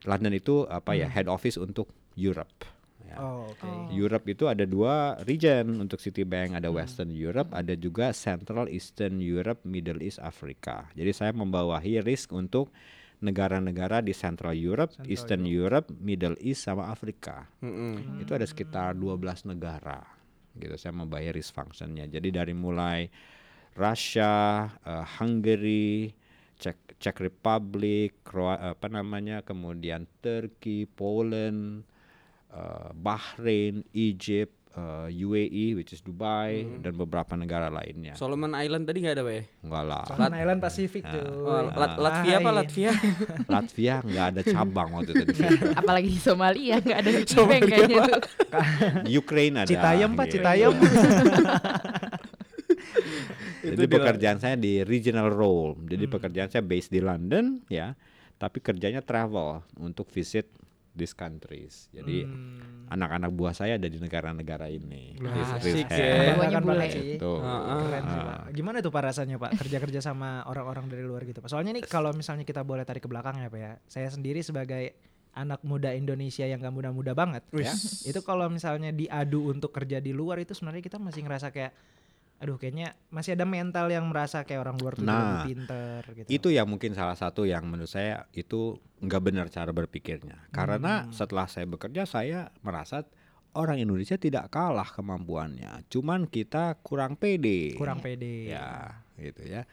London 0.07 0.31
itu 0.35 0.63
apa 0.69 0.95
ya 0.95 1.11
head 1.11 1.27
office 1.27 1.59
untuk 1.59 1.91
Europe. 2.15 2.63
Ya. 3.09 3.17
Oh, 3.17 3.49
oke. 3.49 3.65
Oh. 3.65 3.89
Europe 3.89 4.25
itu 4.29 4.45
ada 4.45 4.63
dua 4.69 5.17
region 5.25 5.81
untuk 5.81 5.97
Citibank, 5.97 6.53
ada 6.53 6.69
Western 6.69 7.09
Europe, 7.09 7.49
ada 7.57 7.73
juga 7.73 8.13
Central 8.13 8.69
Eastern 8.69 9.17
Europe, 9.17 9.65
Middle 9.65 10.05
East 10.05 10.21
Africa. 10.21 10.85
Jadi 10.93 11.11
saya 11.11 11.31
membawahi 11.33 12.05
risk 12.05 12.29
untuk 12.37 12.69
negara-negara 13.19 13.99
di 13.99 14.15
Central 14.15 14.55
Europe, 14.55 14.95
Central 14.95 15.11
Eastern 15.11 15.43
Europe, 15.43 15.87
Middle 15.99 16.37
East 16.39 16.69
sama 16.69 16.87
Afrika. 16.87 17.49
Mm-mm. 17.59 18.21
Itu 18.23 18.37
ada 18.37 18.47
sekitar 18.47 18.95
12 18.95 19.49
negara. 19.49 19.99
Gitu 20.55 20.75
saya 20.77 20.95
membayar 20.95 21.33
risk 21.35 21.51
functionnya. 21.51 22.07
Jadi 22.07 22.29
dari 22.31 22.53
mulai 22.55 23.09
Russia, 23.75 24.65
eh, 24.85 25.05
Hungary, 25.19 26.13
Czech, 26.59 26.75
Czech 26.95 27.17
Republic, 27.17 28.19
Kroa- 28.21 28.75
apa 28.75 28.87
namanya, 28.87 29.39
kemudian 29.39 30.03
Turkey, 30.19 30.83
Poland, 30.83 31.87
eh, 32.49 32.89
Bahrain, 32.93 33.87
Egypt, 33.89 34.51
eh, 34.69 35.07
UAE, 35.09 35.71
which 35.73 35.91
is 35.91 35.99
Dubai, 35.99 36.51
dan 36.77 36.93
beberapa 36.93 37.31
negara 37.33 37.67
lainnya. 37.67 38.13
Solomon 38.13 38.51
Island 38.53 38.83
tadi 38.83 39.01
nggak 39.01 39.15
ada, 39.15 39.23
Pak 39.23 39.33
ya? 39.33 39.43
Enggak 39.63 39.83
lah. 39.85 40.03
Solomon 40.05 40.35
Island 40.35 40.59
Pasifik 40.59 41.03
tuh. 41.05 41.25
Oh, 41.41 41.63
Lat- 41.65 41.95
Latvia 41.97 42.35
apa 42.35 42.43
Ah, 42.43 42.51
iya. 42.51 42.59
Latvia? 42.59 42.91
Latvia 43.55 43.95
nggak 44.03 44.25
ada 44.27 44.41
cabang 44.45 44.89
waktu 44.93 45.11
itu. 45.15 45.25
Apalagi 45.79 46.09
di 46.11 46.19
Somalia 46.19 46.75
nggak 46.77 46.99
ada 46.99 47.11
Citibank 47.15 47.61
kayaknya 47.65 47.97
tuh. 48.03 48.21
Ukraine 49.09 49.55
ada. 49.63 49.69
Citayam 49.71 50.11
pak, 50.11 50.25
gitu. 50.27 50.33
Citayam. 50.43 50.71
Jadi 53.75 53.85
pekerjaan 53.87 54.37
saya 54.39 54.55
di 54.55 54.81
regional 54.81 55.29
role. 55.29 55.77
Jadi 55.85 56.05
pekerjaan 56.05 56.49
saya 56.49 56.63
based 56.63 56.89
di 56.89 57.01
London 57.01 57.61
ya, 57.67 57.93
tapi 58.37 58.59
kerjanya 58.59 59.03
travel 59.03 59.61
untuk 59.77 60.07
visit 60.09 60.49
these 60.91 61.15
countries. 61.15 61.87
Jadi 61.95 62.27
anak-anak 62.89 63.31
buah 63.31 63.53
saya 63.53 63.77
ada 63.77 63.87
di 63.87 64.01
negara-negara 64.01 64.67
ini. 64.67 65.15
Asik 65.21 65.87
ya. 65.87 66.35
Bule. 66.35 66.59
banget 66.75 66.89
sih. 66.91 67.03
Gitu. 67.15 67.31
Keren 67.39 68.03
sih, 68.03 68.19
Ah. 68.19 68.25
Pak. 68.25 68.39
Gimana 68.51 68.77
tuh 68.81 68.91
Pak 68.91 69.03
rasanya 69.13 69.35
Pak 69.39 69.51
kerja-kerja 69.55 69.99
sama 70.03 70.43
orang-orang 70.49 70.89
dari 70.91 71.05
luar 71.05 71.23
gitu 71.23 71.39
Pak? 71.39 71.47
Soalnya 71.47 71.71
nih 71.77 71.85
kalau 71.87 72.11
misalnya 72.11 72.43
kita 72.43 72.65
boleh 72.67 72.83
tarik 72.83 73.05
ke 73.05 73.09
belakang 73.09 73.39
ya 73.39 73.47
Pak 73.47 73.59
ya. 73.61 73.71
Saya 73.87 74.09
sendiri 74.11 74.43
sebagai 74.43 74.97
anak 75.29 75.61
muda 75.61 75.93
Indonesia 75.93 76.43
yang 76.43 76.59
gak 76.59 76.73
muda-muda 76.73 77.13
banget 77.13 77.45
ya. 77.53 77.71
Itu 78.03 78.25
kalau 78.25 78.49
misalnya 78.49 78.89
diadu 78.89 79.47
untuk 79.47 79.71
kerja 79.71 80.01
di 80.01 80.11
luar 80.11 80.41
itu 80.41 80.51
sebenarnya 80.57 80.83
kita 80.83 80.97
masih 80.97 81.21
ngerasa 81.23 81.53
kayak 81.53 81.71
aduh 82.39 82.55
kayaknya 82.55 82.91
masih 83.07 83.35
ada 83.35 83.43
mental 83.43 83.87
yang 83.87 84.03
merasa 84.05 84.41
kayak 84.41 84.61
orang 84.61 84.77
luar 84.77 84.93
tuh 84.93 85.03
Nah, 85.03 85.43
lebih 85.43 85.59
pinter 85.59 85.99
gitu. 86.13 86.27
Itu 86.29 86.47
yang 86.49 86.65
mungkin 86.65 86.91
salah 86.91 87.13
satu 87.13 87.43
yang 87.43 87.63
menurut 87.63 87.87
saya 87.87 88.23
itu 88.31 88.73
nggak 88.97 89.21
benar 89.21 89.45
cara 89.47 89.69
berpikirnya. 89.69 90.47
Karena 90.49 91.03
Hmm. 91.03 91.11
setelah 91.11 91.45
saya 91.45 91.63
bekerja 91.65 92.03
saya 92.03 92.47
merasa 92.59 93.03
orang 93.51 93.77
Indonesia 93.77 94.15
tidak 94.15 94.47
kalah 94.49 94.87
kemampuannya. 94.87 95.83
Cuman 95.87 96.25
kita 96.25 96.79
kurang 96.79 97.13
pede. 97.13 97.75
kurang 97.75 97.99
pede. 97.99 98.47
ya 98.47 98.95
gitu 99.15 99.43
ya 99.43 99.67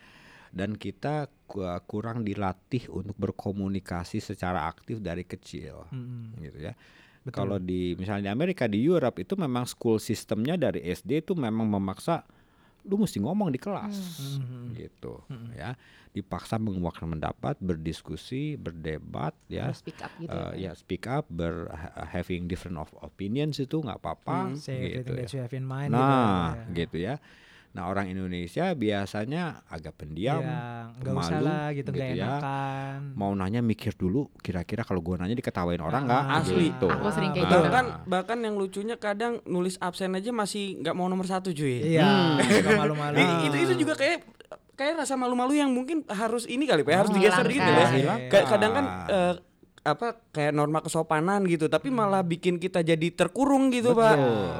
dan 0.48 0.74
kita 0.74 1.28
ku- 1.44 1.62
kurang 1.84 2.22
dilatih 2.22 2.88
untuk 2.88 3.14
berkomunikasi 3.14 4.18
secara 4.18 4.66
aktif 4.66 4.98
dari 4.98 5.22
kecil 5.22 5.86
Mm-mm. 5.88 6.34
gitu 6.40 6.58
ya 6.62 6.74
Hmm. 6.74 7.22
Betul. 7.22 7.36
kalau 7.36 7.58
di 7.58 7.94
misalnya 7.94 8.26
di 8.26 8.32
Amerika 8.32 8.64
di 8.64 8.78
Europe 8.80 9.18
itu 9.18 9.34
memang 9.34 9.66
school 9.66 9.98
sistemnya 9.98 10.54
dari 10.54 10.78
SD 10.80 11.20
itu 11.20 11.34
memang 11.34 11.66
memaksa 11.68 12.22
lu 12.87 12.97
mesti 12.97 13.18
ngomong 13.18 13.51
di 13.51 13.59
kelas 13.59 13.97
Mhm. 14.39 14.72
gitu 14.72 15.20
ya 15.53 15.74
dipaksa 16.11 16.57
mengeluarkan 16.57 17.12
pendapat 17.12 17.59
berdiskusi 17.59 18.55
berdebat 18.55 19.34
ya 19.47 19.68
speak 19.70 20.01
up 20.01 20.12
gitu 20.14 20.30
Eh, 20.30 20.53
ya. 20.57 20.70
ya 20.70 20.72
speak 20.72 21.05
up 21.05 21.26
ber 21.28 21.68
ha- 21.68 22.09
having 22.09 22.47
different 22.47 22.78
of 22.78 22.89
opinions 23.01 23.59
itu 23.59 23.76
nggak 23.76 23.99
apa-apa 23.99 24.55
Say 24.55 24.97
gitu 24.97 25.12
ya. 25.12 25.18
that 25.18 25.30
you 25.30 25.41
have 25.41 25.53
in 25.53 25.62
mind 25.62 25.91
Nah, 25.91 26.55
gitu, 26.55 26.57
ya. 26.57 26.66
gitu 26.72 26.97
ya. 27.03 27.14
Nah, 27.68 27.86
orang 27.86 28.06
Indonesia 28.06 28.72
biasanya 28.72 29.66
agak 29.66 29.96
pendiam, 29.96 30.40
Ya, 30.40 30.88
nggak 30.94 31.12
usah 31.12 31.28
pemalu, 31.28 31.44
lah 31.44 31.66
gitu, 31.70 31.88
nggak 31.90 32.08
gitu 32.08 32.18
ya. 32.18 32.26
enakan. 32.30 32.98
mau 33.12 33.32
nanya 33.32 33.60
mikir 33.60 33.92
dulu 33.92 34.32
kira-kira 34.36 34.80
kalau 34.80 34.98
gua 34.98 35.16
nanya 35.16 35.34
diketawain 35.34 35.78
orang 35.78 36.04
nggak? 36.04 36.22
Ah, 36.22 36.40
Asli. 36.40 36.70
Gitu. 36.70 36.86
Aku 36.86 37.08
sering 37.10 37.30
kayak 37.30 37.44
Ah. 37.44 37.48
gitu. 37.48 37.58
bahkan 37.62 37.84
bahkan 38.06 38.38
yang 38.40 38.54
lucunya 38.54 38.96
kadang 38.96 39.44
nulis 39.44 39.76
absen 39.78 40.12
aja 40.12 40.30
masih 40.30 40.78
nggak 40.78 40.92
mau 40.92 41.04
nomor 41.04 41.24
satu 41.24 41.50
cuy. 41.50 41.84
Iya, 41.92 42.36
suka 42.56 42.70
malu-malu. 42.74 43.16
Itu 43.44 43.56
itu 43.58 43.72
juga 43.78 43.94
kayak 43.94 44.24
kayak 44.72 44.94
rasa 44.98 45.14
malu-malu 45.14 45.52
yang 45.52 45.68
mungkin 45.68 46.04
harus 46.06 46.44
ini 46.44 46.64
kali 46.64 46.80
pak 46.80 46.90
ya, 46.90 46.98
harus 46.98 47.10
Ah, 47.10 47.16
digeser 47.16 47.46
gitu 47.46 47.70
ya. 47.70 48.14
Kadang 48.46 48.72
kan 48.72 48.84
eh, 49.06 49.34
apa 49.87 50.18
kayak 50.30 50.51
norma 50.51 50.82
kesopanan 50.82 51.47
gitu, 51.47 51.66
tapi 51.66 51.89
malah 51.89 52.20
bikin 52.20 52.59
kita 52.59 52.82
jadi 52.82 53.09
terkurung 53.09 53.70
gitu 53.70 53.95
pak. 53.95 54.18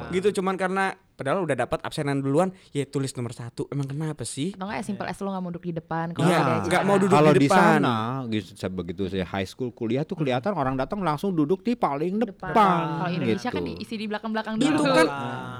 Gitu 0.09 0.31
cuman 0.33 0.55
karena 0.55 0.85
padahal 1.13 1.43
udah 1.43 1.57
dapat 1.57 1.81
absenan 1.81 2.21
duluan, 2.21 2.53
ya 2.71 2.85
tulis 2.85 3.11
nomor 3.11 3.33
satu. 3.33 3.67
Emang 3.67 3.83
kenapa 3.85 4.23
sih? 4.23 4.53
Atau 4.53 4.65
nggak 4.65 4.79
ya 4.79 4.85
simple 4.85 5.05
as 5.05 5.17
lo 5.17 5.29
nggak 5.29 5.43
mau 5.43 5.51
duduk 5.51 5.65
di 5.65 5.75
depan. 5.75 6.05
Kalau 6.13 6.23
Iya, 6.23 6.37
ada 6.39 6.53
nggak 6.63 6.83
mau 6.85 6.95
duduk 6.95 7.11
Kalau 7.11 7.31
di 7.31 7.37
di 7.37 7.47
depan. 7.49 7.79
sana, 7.81 7.95
gitu, 8.29 8.49
saya 8.53 8.71
begitu 8.71 9.01
saya 9.05 9.25
high 9.25 9.45
school 9.45 9.69
kuliah 9.69 10.01
tuh 10.01 10.15
kelihatan 10.15 10.53
orang 10.53 10.77
datang 10.77 11.01
langsung 11.01 11.33
duduk 11.33 11.61
di 11.61 11.73
paling 11.73 12.21
depan. 12.21 12.53
depan. 12.53 12.83
Kalau 12.97 13.11
Indonesia 13.11 13.49
gitu. 13.49 13.57
kan 13.57 13.63
diisi 13.65 13.95
di 13.97 14.05
belakang-belakang 14.07 14.53
Itu 14.57 14.71
dulu. 14.77 14.93
kan 14.93 15.07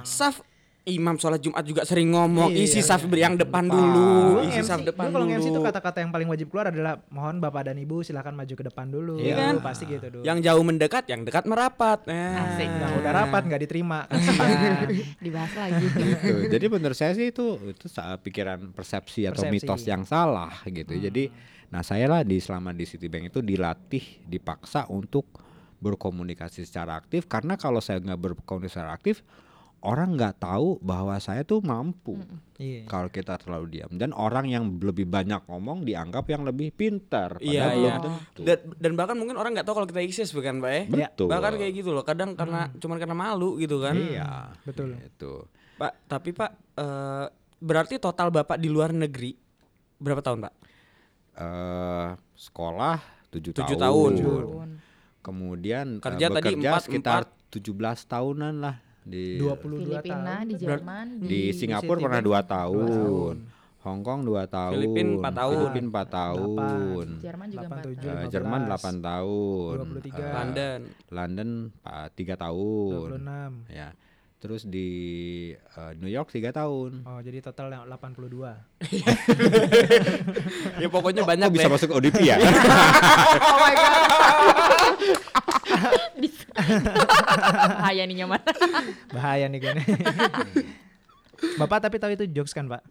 saf 0.02 0.40
imam 0.88 1.16
sholat 1.16 1.38
Jumat 1.38 1.62
juga 1.62 1.84
sering 1.84 2.10
ngomong 2.10 2.48
Iya, 2.50 2.64
isi 2.64 2.80
saf 2.80 3.04
yang 3.10 3.36
depan 3.36 3.68
Dulu 3.68 3.76
dulu, 3.76 4.08
MC, 4.40 4.48
isi 4.50 4.62
saf 4.64 4.80
depan 4.80 5.12
dulu 5.12 5.14
kalau 5.14 5.26
dulu. 5.28 5.36
MC 5.36 5.46
itu 5.52 5.60
kata-kata 5.60 5.98
yang 6.00 6.12
paling 6.12 6.28
wajib 6.28 6.48
keluar 6.48 6.72
adalah 6.72 7.04
mohon 7.08 7.38
bapak 7.38 7.68
dan 7.68 7.76
ibu 7.76 8.00
silakan 8.00 8.34
maju 8.34 8.54
ke 8.54 8.64
depan 8.64 8.86
dulu. 8.88 9.20
Iya 9.20 9.36
Dulu 9.36 9.44
kan? 9.44 9.54
pasti 9.62 9.84
gitu 9.84 10.08
dulu. 10.08 10.24
Yang 10.24 10.38
jauh 10.48 10.64
mendekat, 10.64 11.04
yang 11.06 11.22
dekat 11.22 11.44
merapat. 11.44 12.00
Nah. 12.08 12.56
Asik. 12.56 12.72
yang 12.72 12.94
udah 12.96 13.12
rapat 13.14 13.42
nggak 13.44 13.62
diterima. 13.62 14.00
Dibahas 15.26 15.54
lagi. 15.54 15.86
gitu. 15.92 16.34
Jadi 16.56 16.66
menurut 16.72 16.96
saya 16.96 17.12
sih 17.12 17.30
itu 17.30 17.46
itu 17.68 17.86
pikiran 18.24 18.72
persepsi 18.72 19.28
atau 19.28 19.44
Persepsi. 19.44 19.54
mitos 19.54 19.84
yang 19.84 20.08
salah 20.08 20.56
gitu. 20.64 20.96
Jadi 20.96 21.30
nah 21.68 21.84
saya 21.84 22.08
lah 22.08 22.22
di 22.24 22.40
selama 22.40 22.72
di 22.72 22.88
Citibank 22.88 23.28
itu 23.28 23.44
dilatih, 23.44 24.24
dipaksa 24.24 24.88
untuk 24.88 25.28
berkomunikasi 25.78 26.66
secara 26.66 26.98
aktif 26.98 27.30
karena 27.30 27.54
kalau 27.54 27.78
saya 27.78 28.02
nggak 28.02 28.18
berkomunikasi 28.40 28.74
secara 28.74 28.96
aktif 28.96 29.22
orang 29.80 30.18
nggak 30.18 30.40
tahu 30.40 30.82
bahwa 30.82 31.14
saya 31.18 31.42
tuh 31.42 31.62
mampu 31.62 32.18
Iya. 32.58 32.90
kalau 32.90 33.06
kita 33.08 33.38
terlalu 33.38 33.78
diam 33.78 33.94
dan 33.94 34.10
orang 34.12 34.50
yang 34.50 34.66
lebih 34.74 35.06
banyak 35.06 35.46
ngomong 35.46 35.86
dianggap 35.86 36.26
yang 36.26 36.42
lebih 36.42 36.74
pintar 36.74 37.38
padahal 37.38 37.46
Iya, 37.46 37.64
belum 37.70 37.86
iya. 37.86 37.96
tentu. 38.02 38.42
Dan, 38.42 38.58
dan 38.74 38.92
bahkan 38.94 39.14
mungkin 39.14 39.38
orang 39.38 39.54
nggak 39.54 39.62
tahu 39.64 39.78
kalau 39.78 39.88
kita 39.88 40.02
eksis 40.02 40.34
bukan 40.34 40.58
Pak 40.58 40.72
ya? 40.72 40.82
Betul. 40.90 41.30
Bahkan 41.30 41.54
kayak 41.54 41.74
gitu 41.76 41.94
loh. 41.94 42.02
Kadang 42.02 42.34
karena 42.34 42.74
cuman 42.74 42.98
karena 42.98 43.14
malu 43.14 43.62
gitu 43.62 43.78
kan. 43.78 43.94
Iya, 43.94 44.58
betul. 44.66 44.98
Itu. 44.98 45.46
Pak, 45.78 46.10
tapi 46.10 46.34
Pak 46.34 46.52
eh, 46.74 47.26
berarti 47.58 48.02
total 48.02 48.34
Bapak 48.34 48.58
di 48.58 48.68
luar 48.68 48.90
negeri 48.90 49.38
berapa 49.98 50.22
tahun, 50.22 50.42
Pak? 50.42 50.54
eh 51.38 52.10
sekolah 52.34 52.98
tujuh 53.30 53.54
Tujuh 53.54 53.78
tahun. 53.78 54.12
tahun. 54.18 54.70
Kemudian 55.22 55.88
eh, 55.98 56.02
Kerja 56.02 56.28
tadi 56.32 56.58
bekerja 56.58 56.70
empat, 56.74 56.82
sekitar 56.82 57.22
17 57.54 57.78
tahunan 58.10 58.54
lah 58.58 58.76
di 59.08 59.40
22 59.40 59.88
Filipina, 59.88 60.44
tahun. 60.44 60.52
di 60.52 60.56
Jerman, 60.60 61.06
di 61.24 61.56
Singapura 61.56 61.96
Citibank 61.96 62.04
pernah 62.04 62.20
dua 62.22 62.44
tahun. 62.44 62.92
tahun. 62.92 63.38
Hong 63.88 64.04
Kong 64.04 64.28
2 64.28 64.52
tahun. 64.52 64.76
Filipin 64.76 65.08
empat 65.16 65.34
tahun. 65.40 65.56
Filipin 65.56 65.86
4 65.88 66.12
tahun. 66.12 67.08
Jerman 67.24 67.48
juga 67.48 67.72
87. 67.72 67.72
empat 67.72 67.80
tahun. 67.80 67.96
Eh, 67.96 68.28
15, 68.28 68.36
Jerman 68.36 68.62
8 68.68 69.00
tahun. 69.00 69.76
23. 69.80 70.20
Eh, 70.20 70.28
London. 70.36 70.80
London 71.08 71.72
3 72.12 72.36
tahun. 72.36 73.08
26. 73.16 73.72
Ya. 73.72 73.96
Terus 74.38 74.62
di 74.68 74.88
eh, 75.56 75.92
New 76.04 76.12
York 76.12 76.28
3 76.36 76.52
tahun. 76.52 77.08
Oh, 77.08 77.24
jadi 77.24 77.40
total 77.40 77.72
yang 77.72 77.88
82. 77.88 78.28
ya 80.84 80.88
pokoknya 80.92 81.24
banyak 81.24 81.48
Kok 81.48 81.56
bisa 81.56 81.72
masuk 81.72 81.96
ODP 81.96 82.28
ya? 82.28 82.36
Oh 83.48 83.56
my 83.56 83.72
god. 83.72 85.00
Bahaya 87.82 88.04
nih 88.10 88.16
nyaman. 88.24 88.42
Bahaya 89.16 89.46
nih 89.48 89.60
kan. 89.62 89.76
Bapak 91.62 91.86
tapi 91.86 92.02
tahu 92.02 92.18
itu 92.18 92.26
jokes 92.34 92.50
kan, 92.50 92.66
Pak? 92.66 92.82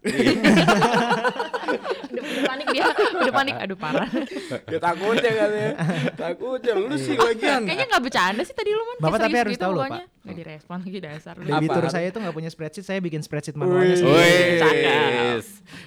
Udah, 2.37 2.45
panik 2.45 2.67
dia, 2.69 2.85
udah 3.17 3.33
panik. 3.33 3.55
Aduh 3.57 3.77
parah. 3.77 4.09
Ya 4.67 4.79
takut 4.79 5.15
ya 5.17 5.31
katanya. 5.33 5.71
takut 6.13 6.59
ya 6.59 6.73
lu 6.75 6.95
sih 6.95 7.15
lagian. 7.15 7.63
Kayaknya 7.63 7.85
nggak 7.87 8.03
bercanda 8.03 8.41
sih 8.41 8.53
tadi 8.53 8.69
lu 8.69 8.83
man. 8.83 8.95
Bapak 8.99 9.17
tapi 9.19 9.35
harus 9.35 9.53
gitu 9.53 9.63
tahu 9.63 9.73
loh. 9.73 9.83
Pak. 9.83 10.03
Nggak 10.23 10.35
direspon 10.37 10.77
lagi 10.83 10.99
dasar. 10.99 11.33
Baby 11.37 11.67
tour 11.67 11.85
saya 11.87 12.07
tuh 12.09 12.19
nggak 12.19 12.35
punya 12.35 12.49
spreadsheet, 12.49 12.83
saya 12.83 12.99
bikin 12.99 13.21
spreadsheet 13.21 13.55
manualnya 13.55 13.95
sendiri. 13.95 14.59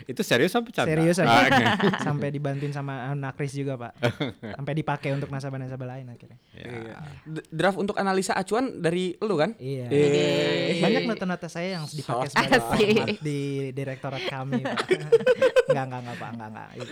Itu 0.06 0.20
serius 0.22 0.52
apa 0.52 0.68
canda? 0.70 0.88
Serius 0.88 1.16
Ah, 1.20 1.46
aja. 1.46 1.66
Sampai 2.06 2.28
dibantuin 2.30 2.72
sama 2.72 3.10
anak 3.10 3.36
Kris 3.36 3.52
juga, 3.52 3.76
Pak. 3.78 3.92
Sampai 4.56 4.72
dipakai 4.74 5.12
untuk 5.12 5.28
nasabah-nasabah 5.28 5.86
lain 5.88 6.06
akhirnya. 6.08 6.38
Iya. 6.52 6.94
D- 7.22 7.46
Draft 7.50 7.78
untuk 7.78 7.96
analisa 7.96 8.32
acuan 8.32 8.80
dari 8.80 9.14
lu 9.18 9.34
kan? 9.36 9.54
Iya. 9.56 9.86
Eh. 9.88 10.80
Banyak 10.80 11.04
nota-nota 11.04 11.46
saya 11.46 11.76
yang 11.76 11.84
dipakai 11.86 12.28
sebagai 12.32 13.20
di 13.20 13.40
direktorat 13.70 14.24
kami, 14.26 14.60
Pak. 14.60 14.78
enggak, 15.68 15.84
enggak, 15.84 16.00
enggak, 16.00 16.16
Pak. 16.16 16.30
Enggak, 16.42 16.68
enggak. 16.72 16.88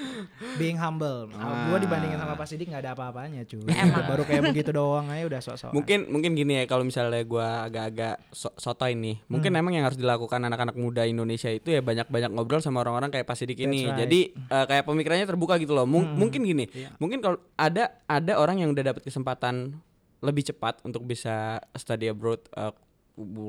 Being 0.57 0.77
humble. 0.77 1.33
Ah. 1.33 1.67
Gua 1.67 1.79
dibandingin 1.79 2.17
sama 2.17 2.35
Pak 2.35 2.45
Sidik 2.45 2.69
enggak 2.69 2.85
ada 2.85 2.93
apa-apanya, 2.93 3.41
cuy. 3.43 3.65
Emang. 3.65 4.05
Baru 4.05 4.23
kayak 4.23 4.43
begitu 4.47 4.71
doang 4.71 5.07
aja 5.07 5.25
udah 5.25 5.41
sok-sok. 5.41 5.73
Mungkin 5.73 5.99
mungkin 6.09 6.31
gini 6.35 6.53
ya 6.55 6.65
kalau 6.65 6.83
misalnya 6.83 7.23
gua 7.23 7.65
agak-agak 7.65 8.21
so 8.31 8.53
sotoy 8.55 8.93
nih. 8.93 9.25
Mungkin 9.27 9.51
Hmm. 9.51 9.61
emang 9.61 9.73
yang 9.73 9.85
harus 9.85 9.97
dilakukan 9.97 10.41
anak-anak 10.43 10.75
muda 10.75 11.03
Indonesia 11.03 11.49
itu 11.49 11.71
ya 11.71 11.81
banyak-banyak 11.81 12.31
ngobrol 12.31 12.61
sama 12.61 12.83
orang-orang 12.83 13.09
kayak 13.09 13.25
Pak 13.25 13.37
Sidik 13.37 13.57
ini. 13.59 13.87
That's 13.87 13.89
right. 13.89 13.95
Hmm. 13.95 14.03
Jadi 14.05 14.21
eh, 14.35 14.65
kayak 14.67 14.85
pemikirannya 14.85 15.27
terbuka 15.27 15.55
gitu 15.57 15.73
loh. 15.73 15.89
Mung- 15.89 16.13
Mungkin 16.13 16.43
gini. 16.43 16.69
Iya. 16.69 16.93
Mungkin 16.99 17.19
kalau 17.19 17.39
ada 17.55 17.97
ada 18.05 18.33
orang 18.37 18.59
yang 18.59 18.71
udah 18.71 18.85
dapat 18.85 19.01
kesempatan 19.01 19.79
lebih 20.19 20.43
cepat 20.45 20.83
untuk 20.83 21.07
bisa 21.07 21.63
study 21.73 22.11
abroad 22.11 22.43
bu- 22.51 22.75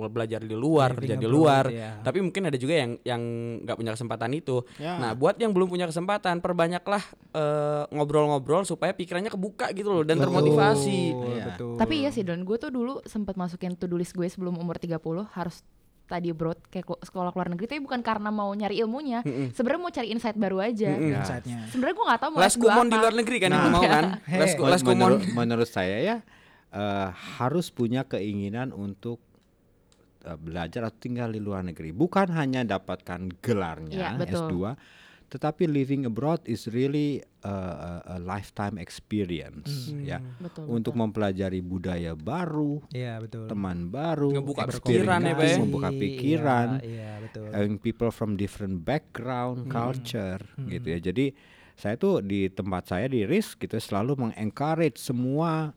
belajar 0.08 0.42
di 0.42 0.52
luar, 0.52 0.90
Living 0.90 1.00
kerja 1.00 1.16
di 1.16 1.28
luar. 1.28 1.64
iya. 1.68 2.00
Tapi 2.00 2.20
mungkin 2.20 2.42
ada 2.44 2.56
juga 2.56 2.74
yang 2.76 2.92
yang 3.02 3.22
nggak 3.62 3.76
punya 3.76 3.92
kesempatan 3.94 4.32
itu. 4.32 4.66
Ya. 4.76 4.98
Nah, 4.98 5.12
buat 5.14 5.36
yang 5.36 5.52
belum 5.52 5.68
punya 5.68 5.86
kesempatan, 5.86 6.40
perbanyaklah 6.40 7.04
eh, 7.32 7.84
ngobrol-ngobrol 7.90 8.64
supaya 8.64 8.92
pikirannya 8.92 9.30
kebuka 9.30 9.70
gitu 9.72 9.92
loh 9.92 10.04
dan 10.04 10.18
termotivasi. 10.18 11.02
Betul, 11.12 11.30
Iya. 11.32 11.46
betul. 11.48 11.74
Tapi 11.76 11.94
iya 11.98 12.10
sih 12.10 12.22
Don, 12.22 12.42
gue 12.42 12.58
tuh 12.58 12.70
dulu 12.70 13.00
sempat 13.04 13.36
masukin 13.36 13.74
to 13.74 13.86
do 13.86 13.96
list 13.96 14.12
gue 14.12 14.26
sebelum 14.26 14.56
umur 14.56 14.76
30 14.76 14.98
harus 15.32 15.62
tadi 16.06 16.28
abroad 16.28 16.58
kayak 16.66 16.86
ko- 16.88 16.98
sekolah 17.00 17.30
keluar 17.30 17.48
negeri 17.48 17.70
tapi 17.70 17.82
bukan 17.82 18.02
karena 18.02 18.28
mau 18.28 18.50
nyari 18.50 18.80
ilmunya. 18.80 19.22
Sebenarnya 19.52 19.78
mau 19.80 19.92
cari 19.92 20.10
insight 20.10 20.34
baru 20.36 20.58
aja. 20.60 20.90
Mm-mm. 20.90 21.06
Ya. 21.08 21.22
insight-nya. 21.22 21.70
Sebenarnya 21.70 21.96
gue 21.96 22.06
nggak 22.08 22.20
tahu 22.20 22.30
mau 22.32 22.40
Les 22.40 22.50
S2 22.52 22.62
kumon 22.64 22.86
di 22.86 22.90
apa. 22.92 23.04
luar 23.04 23.14
negeri 23.14 23.38
kan 23.38 23.48
Nah. 23.48 23.58
yang 23.60 23.70
mau 23.70 23.84
kan? 23.84 24.06
Hei. 24.26 24.40
Les, 24.42 24.52
kumon. 24.82 24.90
menurut, 24.90 25.22
menurut 25.32 25.70
saya 25.70 25.98
ya 26.00 26.16
eh, 26.72 27.08
harus 27.38 27.70
punya 27.70 28.02
keinginan 28.04 28.70
untuk 28.72 29.22
eh, 30.22 30.36
belajar 30.36 30.88
atau 30.88 31.00
tinggal 31.00 31.30
di 31.30 31.40
luar 31.40 31.62
negeri. 31.62 31.92
Bukan 31.92 32.32
hanya 32.32 32.64
dapatkan 32.64 33.40
gelarnya 33.40 34.16
betul. 34.16 34.48
S2, 34.48 34.54
tetapi 35.30 35.70
living 35.70 36.10
abroad 36.10 36.42
is 36.44 36.66
really 36.68 37.22
a, 37.46 37.54
a- 38.02 38.04
a 38.06 38.18
lifetime 38.18 38.82
experience 38.82 39.94
ya. 40.02 40.18
Betul. 40.42 40.66
Untuk 40.68 40.98
mempelajari 40.98 41.62
budaya 41.62 42.18
baru, 42.18 42.82
Iya, 42.90 43.22
betul. 43.22 43.46
teman 43.46 43.94
baru, 43.94 44.34
experience, 44.34 44.82
pikiran 44.82 45.22
ya, 45.22 45.34
Pak 45.38 45.46
ya? 45.46 45.58
membuka 45.62 45.90
pikiran, 45.94 46.70
Iya, 46.82 46.90
iya, 46.90 47.12
betul. 47.22 47.48
having 47.54 47.78
people 47.78 48.10
from 48.10 48.34
different 48.36 48.82
background, 48.82 49.70
culture 49.70 50.42
gitu 50.66 50.88
ya. 50.90 51.00
Jadi 51.00 51.32
saya 51.80 51.96
tuh 51.96 52.20
di 52.20 52.52
tempat 52.52 52.92
saya 52.92 53.08
di 53.08 53.24
RIS 53.24 53.56
gitu 53.56 53.80
selalu 53.80 54.20
mengencourage 54.20 55.00
semua 55.00 55.72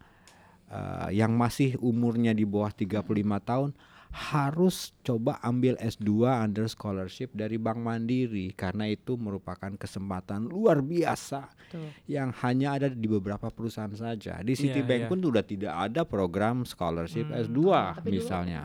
uh, 0.66 1.08
yang 1.12 1.30
masih 1.36 1.78
umurnya 1.78 2.34
di 2.34 2.42
bawah 2.42 2.74
35 2.74 3.06
tahun 3.44 3.70
harus 4.12 4.92
coba 5.00 5.40
ambil 5.40 5.72
S2 5.80 6.28
under 6.28 6.68
scholarship 6.68 7.32
dari 7.32 7.56
Bank 7.56 7.80
Mandiri 7.80 8.52
karena 8.52 8.84
itu 8.84 9.16
merupakan 9.16 9.72
kesempatan 9.72 10.52
luar 10.52 10.84
biasa 10.84 11.48
Betul. 11.48 11.88
yang 12.04 12.28
hanya 12.44 12.76
ada 12.76 12.92
di 12.92 13.08
beberapa 13.08 13.48
perusahaan 13.48 13.92
saja. 13.96 14.44
Di 14.44 14.52
Citibank 14.52 15.08
iya. 15.08 15.10
pun 15.10 15.16
sudah 15.16 15.40
tidak 15.40 15.72
ada 15.72 16.04
program 16.04 16.68
scholarship 16.68 17.24
S2 17.32 17.60
Tapi 18.04 18.08
dulu 18.12 18.12
misalnya. 18.12 18.62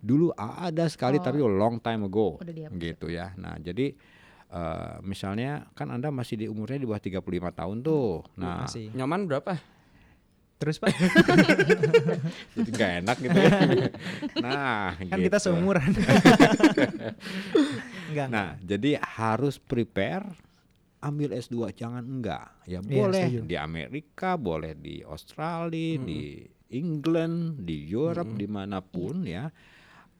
Dulu 0.00 0.26
ada 0.40 0.88
sekali 0.88 1.20
Oh. 1.20 1.24
tapi 1.26 1.38
long 1.44 1.76
time 1.84 2.08
ago 2.08 2.40
Udah 2.40 2.54
dihapus. 2.54 2.80
gitu 2.80 3.06
ya. 3.12 3.36
Nah, 3.36 3.60
jadi 3.60 3.92
eh, 4.48 4.94
misalnya 5.04 5.68
kan 5.76 5.92
Anda 5.92 6.08
masih 6.08 6.40
di 6.40 6.46
umurnya 6.48 6.80
di 6.80 6.88
bawah 6.88 7.02
35 7.02 7.52
tahun 7.52 7.76
tuh. 7.84 8.24
Nah, 8.40 8.64
Masih. 8.64 8.88
Nyaman 8.96 9.28
berapa? 9.28 9.60
Terus, 10.58 10.82
Pak, 10.82 10.90
jadi 12.58 12.70
gak 12.74 12.92
enak 13.06 13.16
gitu 13.22 13.38
ya. 13.38 13.50
nah, 14.44 14.98
kan 14.98 15.18
kita 15.22 15.38
gitu. 15.38 15.46
seumuran. 15.46 15.94
Enggak. 18.10 18.26
Nah, 18.26 18.58
jadi 18.58 18.98
harus 18.98 19.62
prepare 19.62 20.26
ambil 20.98 21.30
S2 21.38 21.70
jangan 21.78 22.02
enggak. 22.02 22.50
Ya 22.66 22.82
Iya, 22.82 22.90
boleh 22.90 23.28
di 23.46 23.54
Amerika, 23.54 24.34
boleh 24.34 24.74
di 24.74 24.98
Australia, 25.06 25.94
di 26.02 26.42
England, 26.74 27.62
di 27.62 27.86
Europe, 27.86 28.34
di 28.34 28.50
mana 28.50 28.82
pun 28.82 29.22
ya. 29.22 29.46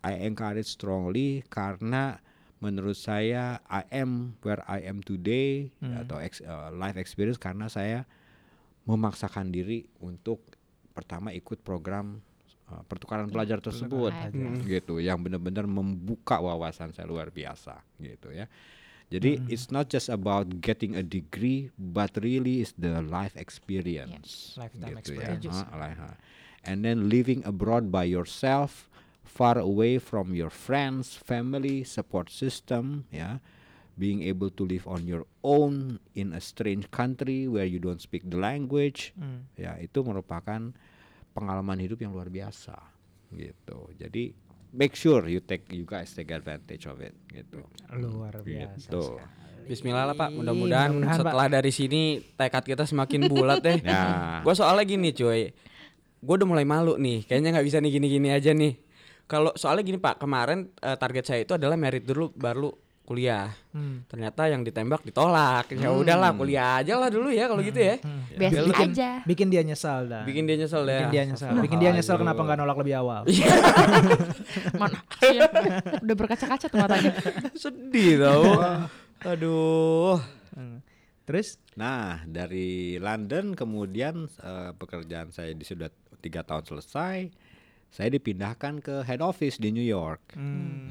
I 0.06 0.22
encourage 0.22 0.70
strongly 0.70 1.42
karena 1.50 2.22
menurut 2.62 2.94
saya 2.94 3.58
I 3.66 3.82
am 3.90 4.38
where 4.46 4.62
I 4.70 4.86
am 4.86 5.02
today 5.02 5.74
atau 5.82 6.22
ex- 6.22 6.42
uh, 6.46 6.70
life 6.70 6.94
experience 6.94 7.38
karena 7.38 7.66
saya 7.66 8.06
memaksakan 8.88 9.52
diri 9.52 9.84
untuk 10.00 10.40
pertama 10.96 11.30
ikut 11.36 11.60
program 11.60 12.18
uh, 12.72 12.82
pertukaran 12.88 13.28
pelajar 13.28 13.60
tersebut 13.60 14.10
pelajar. 14.10 14.64
gitu 14.64 14.98
yang 14.98 15.20
benar-benar 15.20 15.68
membuka 15.68 16.40
wawasan 16.40 16.90
saya 16.96 17.04
luar 17.04 17.28
biasa 17.28 17.84
gitu 18.00 18.32
ya. 18.32 18.48
Jadi 19.08 19.40
it's 19.48 19.72
not 19.72 19.88
just 19.88 20.12
about 20.12 20.60
getting 20.60 20.92
a 20.92 21.04
degree 21.04 21.72
but 21.80 22.12
really 22.20 22.60
is 22.60 22.76
the 22.76 23.00
life 23.00 23.32
experience. 23.40 24.52
Lifetime 24.60 25.00
gitu 25.00 25.16
experience. 25.16 25.44
ya. 25.48 25.64
Ah. 25.72 26.16
And 26.68 26.84
then 26.84 27.08
living 27.08 27.40
abroad 27.48 27.88
by 27.88 28.04
yourself 28.04 28.92
far 29.24 29.56
away 29.56 29.96
from 29.96 30.36
your 30.36 30.52
friends, 30.52 31.16
family, 31.16 31.88
support 31.88 32.28
system 32.28 33.08
ya. 33.08 33.40
Being 33.98 34.22
able 34.22 34.48
to 34.48 34.62
live 34.62 34.86
on 34.86 35.02
your 35.04 35.26
own 35.42 35.98
in 36.14 36.30
a 36.30 36.38
strange 36.38 36.86
country 36.88 37.44
where 37.44 37.66
you 37.66 37.76
don't 37.76 37.98
speak 37.98 38.22
the 38.24 38.38
language 38.38 39.10
Hmm. 39.12 39.50
ya 39.54 39.74
itu 39.76 40.00
merupakan 40.00 40.70
pengalaman 41.32 41.78
hidup 41.78 41.98
yang 41.98 42.14
luar 42.14 42.26
biasa 42.26 42.78
gitu 43.28 43.90
jadi 43.94 44.30
make 44.70 44.94
sure 44.94 45.26
you 45.26 45.38
take 45.38 45.66
you 45.68 45.82
guys 45.82 46.10
take 46.10 46.30
advantage 46.30 46.86
of 46.86 46.98
it 46.98 47.12
gitu 47.28 47.58
Luar 47.92 48.38
biasa. 48.38 48.86
gitu 48.86 49.18
Bismillah 49.66 50.08
lah 50.08 50.16
Pak. 50.16 50.32
Mudah-mudahan 50.32 50.96
mudah-mudahan, 50.96 51.18
setelah 51.20 51.46
dari 51.50 51.68
sini 51.68 52.24
tekad 52.40 52.64
kita 52.64 52.88
semakin 52.88 53.28
bulat 53.28 53.60
deh. 53.60 53.76
Ya. 53.84 54.40
Gue 54.40 54.56
soalnya 54.56 54.80
gini 54.80 55.12
cuy. 55.12 55.52
Gue 56.18 56.34
udah 56.40 56.48
mulai 56.48 56.64
malu 56.64 56.96
nih. 56.96 57.28
Kayaknya 57.28 57.52
nggak 57.52 57.66
bisa 57.68 57.76
nih 57.76 57.92
gini-gini 57.92 58.32
aja 58.32 58.56
nih. 58.56 58.80
Kalau 59.28 59.52
soalnya 59.60 59.84
gini 59.84 60.00
Pak, 60.00 60.24
kemarin 60.24 60.72
eh, 60.72 60.96
target 60.96 61.24
saya 61.28 61.44
itu 61.44 61.52
adalah 61.52 61.76
merit 61.76 62.00
dulu 62.00 62.32
baru 62.32 62.72
kuliah. 63.08 63.56
Hmm. 63.72 64.04
Ternyata 64.04 64.52
yang 64.52 64.60
ditembak 64.60 65.00
ditolak. 65.00 65.72
Ya 65.72 65.88
udahlah 65.88 66.36
kuliah 66.36 66.84
aja 66.84 67.00
lah 67.00 67.08
dulu 67.08 67.32
ya 67.32 67.48
kalau 67.48 67.64
gitu 67.64 67.80
ya. 67.80 67.96
Basic 68.36 68.68
Bikin, 68.68 68.90
aja. 68.92 69.10
bikin 69.24 69.48
dia 69.48 69.62
nyesal 69.64 70.04
dah. 70.04 70.28
Bikin 70.28 70.44
dia 70.44 70.60
nyesel 70.60 70.84
ya. 70.84 71.08
Bikin 71.08 71.12
dia 71.16 71.24
nyesel. 71.24 71.48
Bikin 71.56 71.78
dia 71.80 71.90
nyesel 71.96 72.16
kenapa 72.20 72.40
nggak 72.44 72.58
nolak 72.60 72.76
lebih 72.84 73.00
awal. 73.00 73.24
Mana? 74.80 75.00
Iya. 75.24 75.48
Udah 76.04 76.16
berkaca-kaca 76.20 76.66
tuh 76.68 76.76
matanya. 76.76 77.12
Sedih 77.64 78.20
tau. 78.20 78.44
Aduh. 79.32 80.20
Hmm. 80.52 80.84
Terus 81.24 81.56
nah 81.72 82.20
dari 82.28 83.00
London 83.00 83.56
kemudian 83.56 84.28
eh, 84.28 84.70
pekerjaan 84.76 85.32
saya 85.32 85.56
di 85.56 85.64
sudah 85.64 85.88
tiga 86.20 86.44
tahun 86.44 86.68
selesai 86.68 87.47
saya 87.88 88.12
dipindahkan 88.12 88.84
ke 88.84 89.00
head 89.02 89.24
office 89.24 89.56
di 89.56 89.72
New 89.72 89.84
York. 89.84 90.36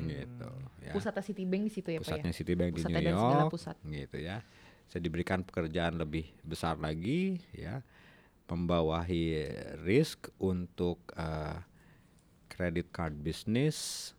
Gitu 0.03 0.49
ya. 0.81 0.93
Pusatnya 0.95 1.23
Citibank 1.23 1.63
di 1.63 1.71
situ 1.71 1.89
ya 1.93 1.99
Pak 1.99 2.01
ya. 2.01 2.03
pusatnya 2.03 2.33
Citibank 2.33 2.69
di 2.69 2.75
Pusatnya 2.81 3.01
New 3.01 3.13
York 3.13 3.51
pusat. 3.53 3.75
gitu 3.85 4.17
ya. 4.17 4.37
Saya 4.87 5.01
diberikan 5.03 5.39
pekerjaan 5.43 5.99
lebih 5.99 6.25
besar 6.41 6.79
lagi 6.79 7.37
ya. 7.53 7.83
Membawahi 8.47 9.51
risk 9.83 10.31
untuk 10.39 11.03
eh, 11.13 11.59
credit 12.47 12.89
card 12.89 13.19
business 13.19 14.11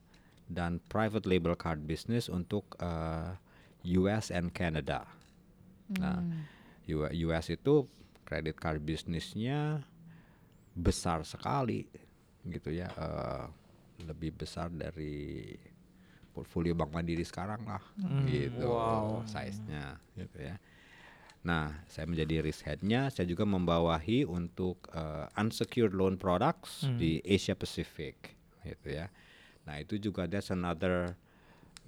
dan 0.48 0.80
private 0.88 1.24
label 1.24 1.56
card 1.56 1.84
business 1.84 2.28
untuk 2.28 2.76
eh, 2.78 3.32
US 3.96 4.28
and 4.28 4.52
Canada. 4.52 5.08
Nah 5.96 6.20
U- 6.88 7.08
US 7.28 7.48
itu 7.48 7.88
credit 8.24 8.56
card 8.56 8.84
bisnisnya 8.84 9.80
besar 10.72 11.24
sekali 11.24 11.88
gitu 12.52 12.72
ya 12.74 12.88
eh, 12.92 13.46
lebih 14.06 14.34
besar 14.38 14.70
dari 14.70 15.54
portfolio 16.30 16.74
Bank 16.76 16.94
Mandiri 16.94 17.26
sekarang 17.26 17.66
lah 17.66 17.82
gitu 18.30 18.70
size-nya 19.26 19.98
gitu 20.14 20.38
ya. 20.38 20.54
Nah, 21.42 21.70
saya 21.86 22.04
menjadi 22.06 22.42
risk 22.42 22.66
head-nya, 22.66 23.10
saya 23.10 23.26
juga 23.26 23.42
membawahi 23.42 24.22
untuk 24.22 24.86
eh, 24.94 25.26
unsecured 25.34 25.94
loan 25.94 26.14
products 26.14 26.86
di 26.94 27.18
Asia 27.26 27.58
Pacific 27.58 28.38
gitu 28.62 28.88
ya. 28.94 29.10
Nah, 29.66 29.82
itu 29.82 29.98
juga 29.98 30.30
that's 30.30 30.54
another 30.54 31.18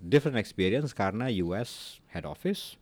different 0.00 0.40
experience 0.40 0.90
karena 0.96 1.28
US 1.44 2.02
head 2.10 2.24
office 2.24 2.80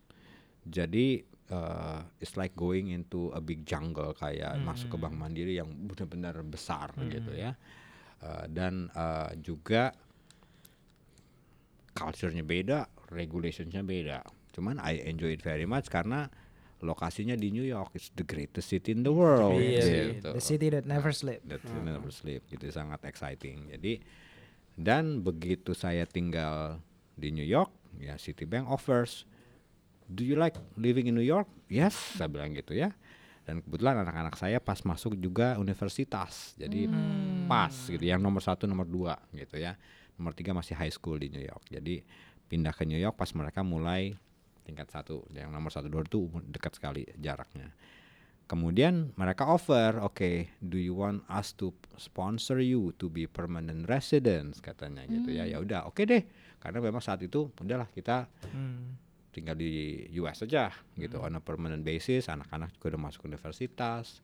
jadi 0.68 1.24
uh, 1.50 2.04
it's 2.20 2.36
like 2.36 2.52
going 2.56 2.92
into 2.92 3.32
a 3.32 3.40
big 3.40 3.64
jungle 3.64 4.12
kayak 4.16 4.56
masuk 4.62 4.94
ke 4.94 4.96
Bank 5.00 5.16
Mandiri 5.16 5.56
yang 5.56 5.68
benar-benar 5.68 6.38
besar 6.44 6.92
gitu 7.08 7.32
ya 7.34 7.56
Uh, 8.18 8.50
dan 8.50 8.90
uh, 8.98 9.30
juga 9.38 9.94
culture-nya 11.94 12.42
beda, 12.42 12.90
regulations-nya 13.14 13.86
beda. 13.86 14.26
Cuman 14.50 14.82
I 14.82 15.06
enjoy 15.06 15.38
it 15.38 15.42
very 15.46 15.70
much 15.70 15.86
karena 15.86 16.26
lokasinya 16.82 17.38
di 17.38 17.54
New 17.54 17.62
York, 17.62 17.94
it's 17.94 18.10
the 18.18 18.26
greatest 18.26 18.74
city 18.74 18.90
in 18.90 19.06
the 19.06 19.14
world. 19.14 19.62
Iya 19.62 19.82
sih. 19.82 20.02
gitu. 20.18 20.30
The 20.34 20.42
city 20.42 20.66
that 20.74 20.82
never 20.82 21.14
sleep. 21.14 21.46
That 21.46 21.62
will 21.62 21.86
never 21.86 22.10
sleep 22.10 22.42
gitu 22.50 22.66
sangat 22.74 23.06
exciting. 23.06 23.70
Jadi 23.70 24.02
dan 24.74 25.22
begitu 25.22 25.74
saya 25.78 26.02
tinggal 26.02 26.82
di 27.14 27.30
New 27.30 27.46
York, 27.46 27.70
ya 28.02 28.18
Citibank 28.18 28.66
offers, 28.66 29.30
do 30.08 30.24
you 30.24 30.34
like 30.34 30.56
living 30.80 31.06
in 31.06 31.14
New 31.14 31.24
York? 31.24 31.46
Yes, 31.68 31.94
saya 32.16 32.32
bilang 32.32 32.56
gitu 32.56 32.72
ya. 32.72 32.96
Dan 33.44 33.64
kebetulan 33.64 34.04
anak-anak 34.04 34.36
saya 34.36 34.60
pas 34.60 34.76
masuk 34.84 35.16
juga 35.16 35.56
universitas, 35.56 36.52
jadi 36.60 36.84
pas 37.48 37.72
gitu. 37.72 38.00
Yang 38.04 38.20
nomor 38.20 38.44
satu, 38.44 38.68
nomor 38.68 38.84
dua 38.84 39.16
gitu 39.32 39.56
ya. 39.56 39.76
Nomor 40.20 40.36
tiga 40.36 40.52
masih 40.52 40.76
high 40.76 40.92
school 40.92 41.16
di 41.16 41.32
New 41.32 41.40
York. 41.40 41.64
Jadi 41.68 42.04
pindah 42.48 42.76
ke 42.76 42.84
New 42.84 43.00
York 43.00 43.16
pas 43.16 43.32
mereka 43.32 43.64
mulai 43.64 44.12
tingkat 44.68 44.92
satu. 44.92 45.24
Yang 45.32 45.48
nomor 45.48 45.72
satu 45.72 45.88
dua 45.88 46.04
itu 46.04 46.28
dekat 46.44 46.76
sekali 46.76 47.08
jaraknya. 47.16 47.72
Kemudian 48.48 49.12
mereka 49.16 49.44
offer, 49.44 50.00
oke, 50.00 50.48
do 50.64 50.80
you 50.80 50.96
want 50.96 51.20
us 51.28 51.52
to 51.52 51.68
sponsor 52.00 52.60
you 52.64 52.96
to 52.96 53.12
be 53.12 53.28
permanent 53.28 53.84
residents 53.88 54.60
katanya 54.64 55.04
gitu 55.08 55.36
ya. 55.36 55.44
Ya 55.44 55.60
udah, 55.60 55.84
oke 55.88 56.04
deh. 56.04 56.24
Karena 56.60 56.84
memang 56.84 57.00
saat 57.00 57.24
itu 57.24 57.48
udahlah 57.60 57.88
kita 57.92 58.28
Hmm. 58.52 59.07
Tinggal 59.28 59.54
di 59.54 59.70
US 60.18 60.42
aja 60.42 60.72
gitu 60.94 61.20
on 61.20 61.36
a 61.36 61.42
permanent 61.42 61.82
basis. 61.82 62.26
Anak-anak 62.26 62.74
juga 62.74 62.96
udah 62.96 63.02
masuk 63.06 63.26
universitas. 63.26 64.20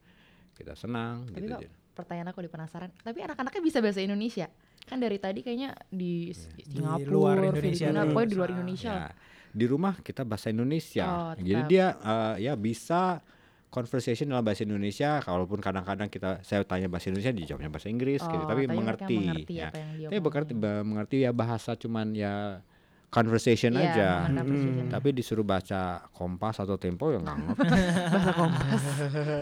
Kita 0.55 0.73
senang 0.73 1.27
Tapi 1.29 1.45
gitu. 1.45 1.55
kok 1.55 1.61
pertanyaan 1.95 2.31
aku 2.31 2.43
di 2.43 2.51
penasaran. 2.51 2.89
Tapi 2.95 3.19
anak-anaknya 3.23 3.61
bisa 3.61 3.79
bahasa 3.79 3.99
Indonesia? 3.99 4.47
Kan 4.85 5.01
dari 5.01 5.17
tadi 5.17 5.41
kayaknya 5.41 5.73
di 5.89 6.29
S- 6.29 6.51
Singapura, 6.67 7.09
luar 7.09 7.37
Indonesia 7.41 7.89
Filipina, 7.89 8.01
pokoknya 8.05 8.29
di 8.29 8.35
luar 8.37 8.49
Indonesia. 8.53 8.93
Ya, 8.93 9.07
di 9.55 9.65
rumah 9.65 9.93
kita 9.99 10.21
bahasa 10.27 10.47
Indonesia. 10.51 11.05
Oh, 11.07 11.31
Jadi 11.35 11.61
dia 11.65 11.85
eh, 11.95 12.35
ya 12.45 12.53
bisa 12.53 13.23
conversation 13.67 14.31
dalam 14.31 14.45
bahasa 14.45 14.63
Indonesia. 14.63 15.19
Kalaupun 15.19 15.59
kadang-kadang 15.59 16.07
kita 16.07 16.39
saya 16.45 16.63
tanya 16.63 16.87
bahasa 16.87 17.11
Indonesia 17.11 17.33
dijawabnya 17.33 17.71
bahasa 17.71 17.87
Inggris 17.91 18.21
gitu, 18.23 18.43
Oh, 18.43 18.47
tapi 18.47 18.63
mereka 18.63 18.75
mengerti. 18.77 19.17
mengerti 19.19 19.53
ya. 19.57 19.67
apa 19.67 19.77
yang 19.79 19.91
dia 19.91 20.07
Tapi 20.07 20.19
mengerti, 20.21 20.53
ba- 20.55 20.85
mengerti 20.85 21.17
ya 21.25 21.31
bahasa 21.35 21.71
cuman 21.75 22.07
ya 22.15 22.61
conversation 23.07 23.71
Iya, 23.73 23.91
aja. 23.91 24.09
precision. 24.43 24.87
Tapi 24.87 25.09
disuruh 25.11 25.41
baca 25.41 25.81
Kompas 26.09 26.57
atau 26.57 26.75
Tempo 26.75 27.09
ya 27.09 27.19
nggak 27.19 27.37
ngerti. 27.37 27.67
bahasa 28.11 28.31
kompas. 28.31 28.81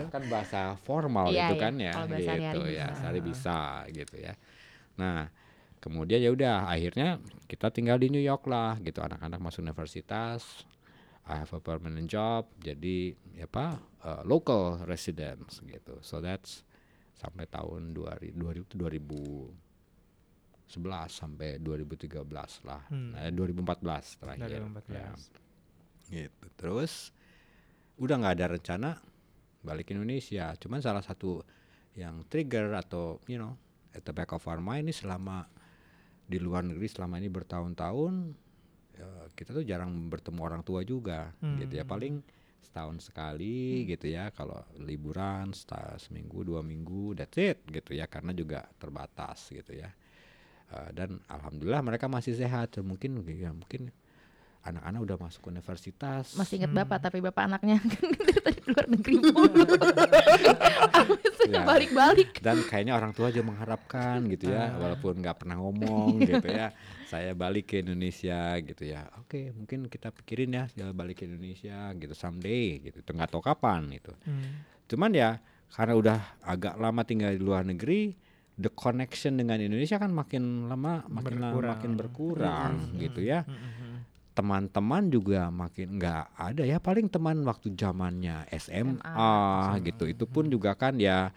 kan 0.09 0.23
bahasa 0.27 0.61
formal 0.79 1.27
Iya, 1.27 1.47
itu 1.47 1.55
iya. 1.55 1.61
kan 1.61 1.73
ya 1.75 1.93
Kalau 1.93 2.07
gitu 2.09 2.59
ya 2.65 2.85
bisa. 2.85 2.97
sehari 2.97 3.21
bisa 3.21 3.57
gitu 3.89 4.15
ya 4.17 4.33
nah 4.93 5.25
kemudian 5.79 6.21
ya 6.21 6.29
udah 6.29 6.69
akhirnya 6.69 7.17
kita 7.43 7.67
tinggal 7.67 7.97
di 7.97 8.07
New 8.07 8.21
York 8.21 8.45
lah 8.45 8.77
gitu 8.79 9.01
anak-anak 9.01 9.41
masuk 9.41 9.61
universitas 9.61 10.63
I 11.25 11.41
have 11.41 11.49
a 11.49 11.59
permanent 11.59 12.05
job 12.05 12.45
jadi 12.57 13.11
ya 13.33 13.47
apa 13.47 13.79
uh, 13.99 14.21
local 14.21 14.79
residence 14.83 15.59
gitu 15.63 15.97
so 15.99 16.21
that's 16.21 16.61
sampai 17.15 17.47
tahun 17.47 17.91
2000 17.91 18.37
2000 18.37 18.69
2011 18.69 19.62
sampai 21.09 21.61
2013 21.61 22.25
lah. 22.65 22.81
Hmm. 22.89 23.13
nah, 23.13 23.29
2014 23.29 24.21
terakhir. 24.21 24.59
2014. 24.61 24.93
ya. 24.93 25.11
gitu. 26.09 26.45
Terus 26.57 27.13
udah 28.01 28.15
nggak 28.17 28.35
ada 28.41 28.47
rencana 28.57 28.89
balik 29.61 29.93
Indonesia. 29.93 30.53
Cuman 30.57 30.81
salah 30.81 31.05
satu 31.05 31.45
yang 31.93 32.25
trigger 32.25 32.73
atau 32.73 33.21
you 33.29 33.37
know 33.37 33.53
at 33.93 34.01
the 34.01 34.13
back 34.13 34.33
of 34.33 34.41
our 34.49 34.57
mind 34.57 34.89
ini 34.89 34.93
selama 34.93 35.45
di 36.25 36.41
luar 36.41 36.65
negeri 36.65 36.89
selama 36.89 37.21
ini 37.21 37.29
bertahun-tahun 37.29 38.13
ya, 38.97 39.07
kita 39.37 39.53
tuh 39.53 39.65
jarang 39.67 40.09
bertemu 40.09 40.39
orang 40.41 40.61
tua 40.65 40.81
juga. 40.81 41.33
Gitu 41.61 41.73
ya. 41.77 41.85
Paling 41.85 42.23
setahun 42.63 43.11
sekali 43.11 43.85
gitu 43.85 44.09
ya. 44.09 44.33
Kalau 44.33 44.57
liburan 44.81 45.53
seminggu 46.01 46.41
dua 46.41 46.65
minggu 46.65 47.13
that's 47.13 47.37
it 47.37 47.61
gitu 47.69 47.93
ya. 47.93 48.09
Karena 48.09 48.33
juga 48.33 48.65
terbatas 48.77 49.53
gitu 49.53 49.77
ya 49.77 49.93
Eh, 50.65 50.89
dan 50.91 51.21
alhamdulillah 51.25 51.81
mereka 51.81 52.07
masih 52.07 52.33
sehat 52.33 52.73
mungkin 52.79 53.19
ya 53.25 53.49
mungkin 53.49 53.91
anak-anak 54.63 54.99
udah 55.01 55.17
masuk 55.19 55.43
universitas 55.45 56.33
Masih 56.33 56.55
inget 56.57 56.71
Hmm. 56.71 56.79
bapak, 56.79 57.03
tapi 57.03 57.19
bapak 57.19 57.43
anaknya 57.45 57.83
kan 57.93 58.07
dari 58.39 58.61
luar 58.63 58.85
negeri 58.87 59.15
mulu. 59.27 59.67
Ya. 61.45 61.61
balik-balik. 61.63 62.39
dan 62.39 62.63
kayaknya 62.63 62.95
orang 62.95 63.11
tua 63.11 63.27
juga 63.27 63.45
mengharapkan 63.45 64.23
gitu 64.25 64.47
ya 64.47 64.73
walaupun 64.73 65.19
nggak 65.19 65.37
pernah 65.37 65.59
ngomong 65.59 66.17
gitu 66.31 66.47
ya 66.47 66.71
saya 67.05 67.35
balik 67.35 67.67
ke 67.67 67.83
Indonesia 67.83 68.39
gitu 68.57 68.83
ya 68.85 69.05
oke 69.19 69.51
mungkin 69.53 69.85
kita 69.85 70.09
pikirin 70.13 70.49
ya 70.49 70.65
jalan 70.71 70.95
balik 70.95 71.19
ke 71.19 71.27
Indonesia 71.27 71.91
gitu 71.93 72.13
someday 72.13 72.79
gitu 72.81 72.97
Itu 72.97 73.11
nggak 73.11 73.29
tahu 73.29 73.43
kapan 73.43 73.91
itu 73.91 74.15
Hmm. 74.23 74.63
cuman 74.87 75.11
ya 75.11 75.29
karena 75.69 75.93
udah 75.93 76.17
agak 76.41 76.73
lama 76.75 77.01
tinggal 77.01 77.29
di 77.29 77.41
luar 77.41 77.61
negeri 77.61 78.15
the 78.55 78.69
connection 78.69 79.33
dengan 79.33 79.57
Indonesia 79.57 79.97
kan 79.97 80.09
makin 80.09 80.67
lama 80.67 81.01
makin 81.07 81.41
lama 81.41 81.49
Berkurang. 81.49 81.71
makin 81.73 81.91
berkurang 81.97 82.71
gitu 82.95 83.21
ya 83.21 83.41
Hmm. 83.43 84.05
teman-teman 84.33 85.09
juga 85.09 85.49
makin 85.49 85.97
nggak 85.97 86.23
ada 86.33 86.63
ya 86.63 86.81
paling 86.81 87.05
teman 87.05 87.41
waktu 87.43 87.69
zamannya 87.71 88.49
SMA, 88.49 88.97
gitu 89.85 90.09
itu 90.09 90.25
pun 90.25 90.49
juga 90.49 90.73
kan 90.73 90.97
ya 90.97 91.29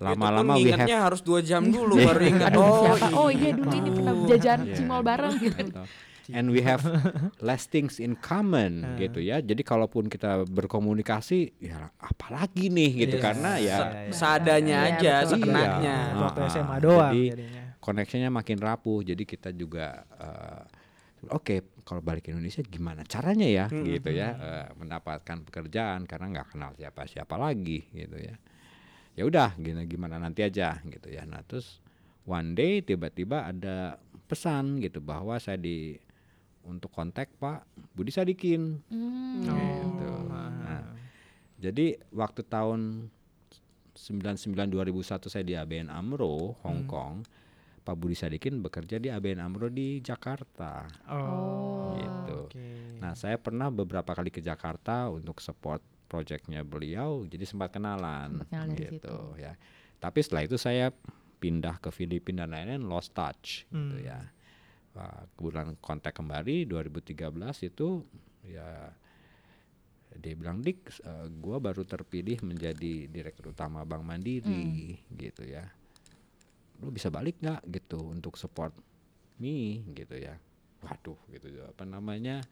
lama-lama 0.00 0.56
we 0.56 0.66
have 0.66 0.82
ingatnya 0.82 0.98
harus 0.98 1.22
dua 1.22 1.38
jam 1.40 1.62
dulu 1.62 1.94
baru 2.10 2.22
ingat 2.26 2.50
Aduh, 2.50 2.58
oh 2.58 2.74
siapa? 2.90 3.06
Oh 3.14 3.28
iya 3.28 3.50
dulu 3.52 3.70
ini 3.70 3.90
pernah 3.92 4.14
jajan 4.26 4.58
Iya, 4.64 4.74
cimol 4.74 5.00
bareng 5.04 5.34
gitu. 5.38 5.82
Gitu. 6.30 6.38
and 6.38 6.46
we 6.48 6.60
have 6.60 6.80
less 7.42 7.66
things 7.66 7.98
in 7.98 8.14
common 8.14 8.82
Ah. 8.82 8.94
gitu 8.96 9.18
ya 9.18 9.38
jadi 9.38 9.60
kalaupun 9.60 10.06
kita 10.06 10.46
berkomunikasi 10.46 11.58
ya 11.58 11.90
apalagi 11.96 12.68
nih 12.68 12.90
gitu 13.04 13.16
Iya. 13.16 13.22
karena 13.22 13.50
ya 13.54 13.60
Iya, 13.60 13.78
iya. 14.00 14.12
seadanya 14.12 14.78
Iya, 14.78 14.90
aja 14.92 15.14
betul. 15.18 15.30
sekenanya 15.32 15.96
Iya. 16.06 16.20
Waktu 16.20 16.40
SMA 16.48 16.76
doang 16.78 17.12
Jadi, 17.12 17.24
jadinya. 17.28 17.62
connectionnya 17.78 18.30
makin 18.30 18.58
rapuh 18.58 19.00
jadi 19.02 19.22
kita 19.24 19.50
juga 19.50 19.86
eh, 20.16 20.62
oke 21.28 21.54
kalau 21.82 22.00
balik 22.00 22.22
ke 22.22 22.30
Indonesia 22.30 22.62
gimana 22.62 23.02
caranya 23.02 23.44
ya 23.44 23.64
gitu 23.68 24.08
ya 24.08 24.28
eh, 24.32 24.66
mendapatkan 24.74 25.42
pekerjaan 25.42 26.04
karena 26.04 26.26
nggak 26.30 26.48
kenal 26.50 26.70
siapa 26.72 27.04
siapa 27.04 27.34
lagi 27.34 27.84
gitu 27.90 28.16
ya 28.16 28.34
ya 29.10 29.22
udah 29.22 29.52
gini 29.54 29.84
gimana 29.84 30.16
nanti 30.16 30.40
aja 30.40 30.78
gitu 30.80 31.08
ya 31.08 31.26
nah 31.26 31.42
terus 31.42 31.82
one 32.24 32.54
day 32.54 32.80
tiba-tiba 32.80 33.42
ada 33.44 33.98
pesan 34.24 34.78
gitu 34.78 35.02
bahwa 35.02 35.34
saya 35.36 35.58
di 35.58 35.98
untuk 36.62 36.90
kontak 36.90 37.32
Pak 37.34 37.64
Budi 37.92 38.08
Sadikin 38.08 38.78
Hmm. 38.86 39.42
gitu. 39.42 40.10
Nah, 40.26 40.84
jadi 41.56 41.86
waktu 42.10 42.42
tahun 42.42 43.08
99 43.92 44.70
2001 44.70 45.02
saya 45.26 45.42
di 45.42 45.52
ABN 45.52 45.88
AMRO 45.88 46.56
Hong 46.62 46.86
Kong, 46.86 47.14
Pak 47.80 47.94
Budi 47.94 48.14
Sadikin 48.14 48.60
bekerja 48.60 48.96
di 48.96 49.08
ABN 49.08 49.40
AMRO 49.40 49.68
di 49.68 49.98
Jakarta. 49.98 50.86
Oh, 51.06 51.92
Gitu. 51.92 52.36
oke. 52.46 52.68
Nah, 52.98 53.12
saya 53.14 53.36
pernah 53.36 53.68
beberapa 53.68 54.10
kali 54.10 54.28
ke 54.28 54.38
Jakarta 54.38 55.08
untuk 55.08 55.40
support 55.40 55.80
proyeknya 56.06 56.60
beliau, 56.60 57.22
jadi 57.24 57.44
sempat 57.44 57.70
kenalan 57.70 58.36
Sempat 58.36 58.48
kenal 58.48 58.66
dari 58.66 58.78
gitu 58.78 58.94
situ. 59.10 59.16
ya. 59.38 59.52
Tapi 59.96 60.18
setelah 60.18 60.42
itu 60.42 60.56
saya 60.56 60.90
pindah 61.38 61.76
ke 61.76 61.88
Filipina 61.88 62.44
dan 62.44 62.52
lain-lain 62.52 62.84
lost 62.84 63.12
touch 63.12 63.64
gitu 63.66 63.96
Hmm. 63.96 64.00
ya. 64.00 64.20
Kebetulan 65.36 65.76
kontak 65.80 66.16
kembali 66.16 66.68
2013 66.68 67.70
itu 67.70 68.04
ya 68.44 68.90
dia 70.10 70.34
bilang 70.34 70.58
dik 70.58 70.90
eh, 71.06 71.26
gua 71.38 71.62
baru 71.62 71.86
terpilih 71.86 72.42
menjadi 72.42 73.06
direktur 73.06 73.54
utama 73.54 73.86
Bank 73.86 74.02
Mandiri 74.02 74.98
gitu 75.14 75.46
ya. 75.46 75.64
Lu 76.82 76.90
bisa 76.90 77.12
balik 77.12 77.38
nggak? 77.38 77.62
gitu 77.70 78.00
untuk 78.10 78.34
support 78.34 78.74
me 79.38 79.86
gitu 79.94 80.18
ya. 80.18 80.34
Waduh 80.82 81.18
gitu 81.30 81.62
apa 81.62 81.84
namanya 81.86 82.42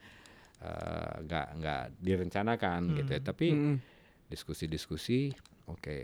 eh, 0.63 1.15
nggak 1.27 1.47
nggak 1.59 1.83
direncanakan 1.99 2.81
gitu 2.95 3.11
ya. 3.19 3.21
Tapi 3.25 3.49
Mm-mm. 3.53 3.77
diskusi-diskusi 4.31 5.33
oke 5.67 5.99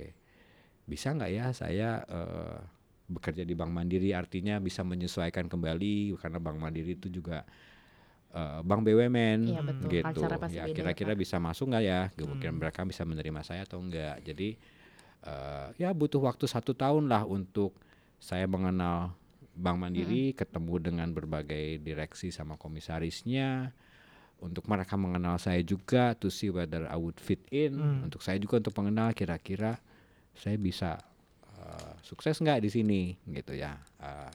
bisa 0.85 1.17
nggak 1.17 1.33
ya 1.33 1.47
saya 1.57 1.91
eh, 2.05 2.59
bekerja 3.05 3.45
di 3.45 3.53
Bank 3.53 3.71
Mandiri 3.71 4.17
artinya 4.17 4.57
bisa 4.59 4.81
menyesuaikan 4.81 5.47
kembali 5.47 6.17
karena 6.17 6.39
Bank 6.41 6.57
Mandiri 6.57 6.97
itu 6.97 7.13
juga 7.13 7.45
eh, 8.33 8.61
bank 8.65 8.81
BUMN 8.83 9.41
Iya, 9.45 9.61
betul. 9.61 9.89
gitu 9.93 10.21
ya 10.51 10.65
ya, 10.65 10.65
kira-kira 10.73 11.13
Pak. 11.13 11.21
bisa 11.21 11.37
masuk 11.37 11.69
nggak 11.71 11.85
ya 11.85 12.01
kemungkinan 12.17 12.57
mereka 12.57 12.81
bisa 12.89 13.05
menerima 13.05 13.41
saya 13.45 13.63
atau 13.69 13.79
enggak 13.79 14.25
jadi 14.25 14.57
eh, 15.23 15.69
ya 15.77 15.93
butuh 15.93 16.25
waktu 16.25 16.49
satu 16.49 16.73
tahun 16.73 17.07
lah 17.13 17.29
untuk 17.29 17.77
saya 18.19 18.49
mengenal 18.49 19.13
Bank 19.55 19.79
Mandiri, 19.79 20.35
ketemu 20.35 20.83
dengan 20.83 21.09
berbagai 21.15 21.79
direksi 21.79 22.35
sama 22.35 22.59
komisarisnya 22.59 23.71
untuk 24.43 24.67
mereka 24.67 24.99
mengenal 24.99 25.39
saya 25.39 25.63
juga 25.63 26.19
to 26.19 26.27
see 26.27 26.51
whether 26.51 26.91
I 26.91 26.99
would 26.99 27.23
fit 27.23 27.39
in. 27.55 27.79
Untuk 28.03 28.19
saya 28.19 28.35
juga 28.43 28.59
untuk 28.59 28.75
mengenal 28.75 29.15
kira-kira 29.15 29.79
saya 30.35 30.59
bisa 30.59 30.99
uh, 31.75 31.95
sukses 32.07 32.39
nggak 32.39 32.63
di 32.63 32.71
sini? 32.71 33.03
Gitu 33.27 33.59
ya. 33.59 33.75
Uh, 33.99 34.31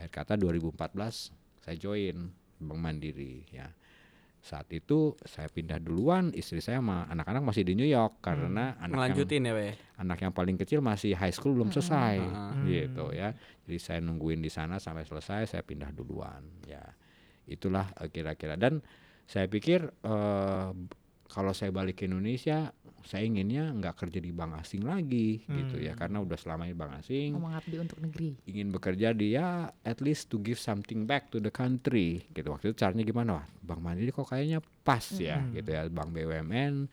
akhir 0.00 0.10
kata 0.10 0.32
2014 0.40 1.36
saya 1.60 1.76
join 1.76 2.32
Bank 2.56 2.80
Mandiri 2.80 3.44
ya. 3.52 3.68
Saat 4.38 4.70
itu 4.70 5.18
saya 5.26 5.50
pindah 5.50 5.82
duluan, 5.82 6.30
istri 6.32 6.62
saya 6.62 6.78
sama 6.78 7.04
anak-anak 7.10 7.42
masih 7.42 7.66
di 7.66 7.74
New 7.74 7.84
York 7.84 8.22
karena 8.22 8.78
anak 8.78 8.80
yang 8.80 8.92
Ngelanjutin 8.94 9.42
ya, 9.44 9.52
anak 9.98 10.18
yang 10.24 10.32
paling 10.32 10.56
kecil 10.56 10.78
masih 10.78 11.12
high 11.18 11.34
school 11.34 11.58
belum 11.58 11.74
selesai 11.74 12.22
gitu 12.64 13.12
ya. 13.12 13.34
Jadi 13.66 13.78
saya 13.82 13.98
nungguin 13.98 14.40
di 14.40 14.48
sana 14.48 14.78
sampai 14.78 15.04
selesai 15.04 15.50
saya 15.50 15.62
pindah 15.66 15.90
duluan 15.90 16.40
ya. 16.64 16.80
Itulah 17.44 17.92
eh, 17.98 18.08
kira-kira. 18.08 18.54
Dan 18.54 18.80
saya 19.26 19.50
pikir 19.50 19.84
eh, 19.84 20.70
kalau 21.28 21.52
saya 21.52 21.68
balik 21.68 22.00
ke 22.00 22.08
Indonesia 22.08 22.72
saya 23.08 23.24
inginnya 23.24 23.72
nggak 23.72 24.04
kerja 24.04 24.20
di 24.20 24.28
bank 24.36 24.60
asing 24.60 24.84
lagi 24.84 25.40
gitu 25.48 25.80
ya. 25.80 25.96
Karena 25.96 26.20
udah 26.20 26.36
selama 26.36 26.68
ini 26.68 26.76
bank 26.76 27.00
asing. 27.00 27.32
Mau 27.32 27.48
mengabdi 27.48 27.80
untuk 27.80 28.04
negeri. 28.04 28.36
ingin 28.44 28.68
bekerja 28.68 29.16
di 29.16 29.32
ya 29.32 29.72
at 29.80 30.04
least 30.04 30.28
to 30.28 30.36
give 30.44 30.60
something 30.60 31.08
back 31.08 31.32
to 31.32 31.40
the 31.40 31.48
country 31.48 32.20
gitu. 32.36 32.52
Waktu 32.52 32.68
itu 32.68 32.76
caranya 32.76 33.08
gimana? 33.08 33.40
Wah, 33.40 33.46
Bank 33.64 33.80
Mandiri 33.80 34.12
kok 34.12 34.28
kayaknya 34.28 34.60
pas 34.84 35.00
ya 35.16 35.40
gitu 35.56 35.72
ya. 35.72 35.88
Bank 35.88 36.12
BUMN 36.12 36.84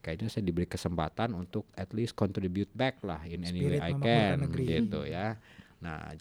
kayaknya 0.00 0.32
saya 0.32 0.48
diberi 0.48 0.64
kesempatan 0.64 1.36
untuk 1.36 1.68
at 1.76 1.92
least 1.92 2.16
contribute 2.16 2.72
back 2.72 3.04
lah 3.04 3.20
in 3.28 3.44
any 3.44 3.60
way 3.60 3.84
I 3.84 3.92
can 4.00 4.48
negeri. 4.48 4.88
gitu 4.88 5.04
ya. 5.04 5.36
Nah 5.84 6.16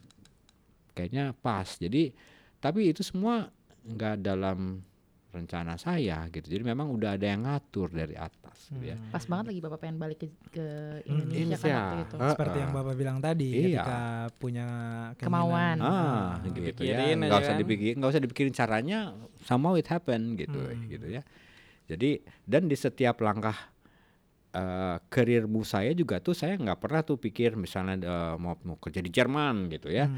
kayaknya 0.92 1.32
pas. 1.32 1.80
Jadi 1.80 2.12
tapi 2.60 2.92
itu 2.92 3.08
semua 3.08 3.48
nggak 3.88 4.20
dalam 4.20 4.84
rencana 5.30 5.76
saya 5.76 6.26
gitu 6.28 6.48
jadi 6.48 6.64
memang 6.64 6.90
udah 6.90 7.14
ada 7.14 7.22
yang 7.24 7.44
ngatur 7.44 7.88
dari 7.88 8.14
atas 8.14 8.68
gitu 8.68 8.82
ya 8.84 8.98
Pas 9.08 9.22
banget 9.22 9.46
lagi 9.48 9.62
Bapak 9.62 9.78
pengen 9.78 9.98
balik 9.98 10.18
ke, 10.18 10.28
ke 10.50 10.66
Hmm. 11.06 11.30
Indonesia 11.30 11.38
kan 11.62 11.70
Indonesia. 11.70 11.76
waktu 11.76 11.98
itu. 12.00 12.16
Heeh. 12.16 12.32
Seperti 12.34 12.58
yang 12.58 12.72
Bapak 12.72 12.96
bilang 12.96 13.18
tadi 13.20 13.50
Iya. 13.50 13.62
ketika 13.78 14.00
punya 14.36 14.68
Kemauan. 15.16 15.78
ah 15.78 16.38
Hmm. 16.38 16.50
gitu 16.52 16.82
ya 16.82 16.98
nggak 17.16 17.30
usah 17.36 17.54
kan. 17.54 17.62
dipikir 17.62 17.92
nggak 17.94 18.10
usah 18.10 18.22
dipikirin 18.22 18.52
caranya 18.52 19.00
somehow 19.40 19.74
it 19.74 19.86
happen 19.86 20.34
gitu 20.34 20.58
gitu 20.88 21.08
ya 21.08 21.22
jadi 21.86 22.10
dan 22.44 22.66
di 22.66 22.76
setiap 22.76 23.18
langkah 23.20 23.58
eh 24.50 24.98
karirmu 25.08 25.62
saya 25.62 25.94
juga 25.94 26.18
tuh 26.18 26.34
saya 26.34 26.54
nggak 26.56 26.80
pernah 26.80 27.02
tuh 27.02 27.16
pikir 27.16 27.54
misalnya 27.54 27.96
eh, 28.00 28.36
mau 28.36 28.58
mau 28.64 28.76
kerja 28.76 28.98
di 28.98 29.08
Jerman 29.08 29.70
gitu 29.70 29.88
ya 29.88 30.10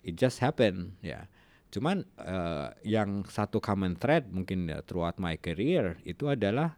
it 0.00 0.14
just 0.14 0.38
happen 0.38 0.98
ya 1.00 1.30
cuman 1.68 2.00
eh, 2.16 2.68
yang 2.88 3.28
satu 3.28 3.60
common 3.60 3.92
thread 4.00 4.24
mungkin 4.32 4.72
ya, 4.72 4.80
throughout 4.80 5.20
my 5.20 5.36
career 5.36 6.00
itu 6.08 6.32
adalah 6.32 6.76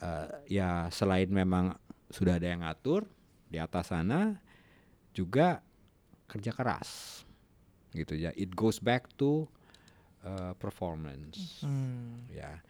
eh, 0.00 0.28
ya 0.48 0.88
selain 0.88 1.28
memang 1.28 1.76
sudah 2.08 2.40
ada 2.40 2.48
yang 2.48 2.64
ngatur 2.64 3.04
di 3.50 3.60
atas 3.60 3.92
sana 3.92 4.40
juga 5.12 5.60
kerja 6.28 6.52
keras. 6.52 7.22
Gitu 7.94 8.18
ya. 8.18 8.32
It 8.36 8.52
goes 8.52 8.76
back 8.82 9.08
to 9.16 9.48
uh, 10.26 10.52
performance. 10.58 11.64
Hmm. 11.64 12.28
ya. 12.28 12.60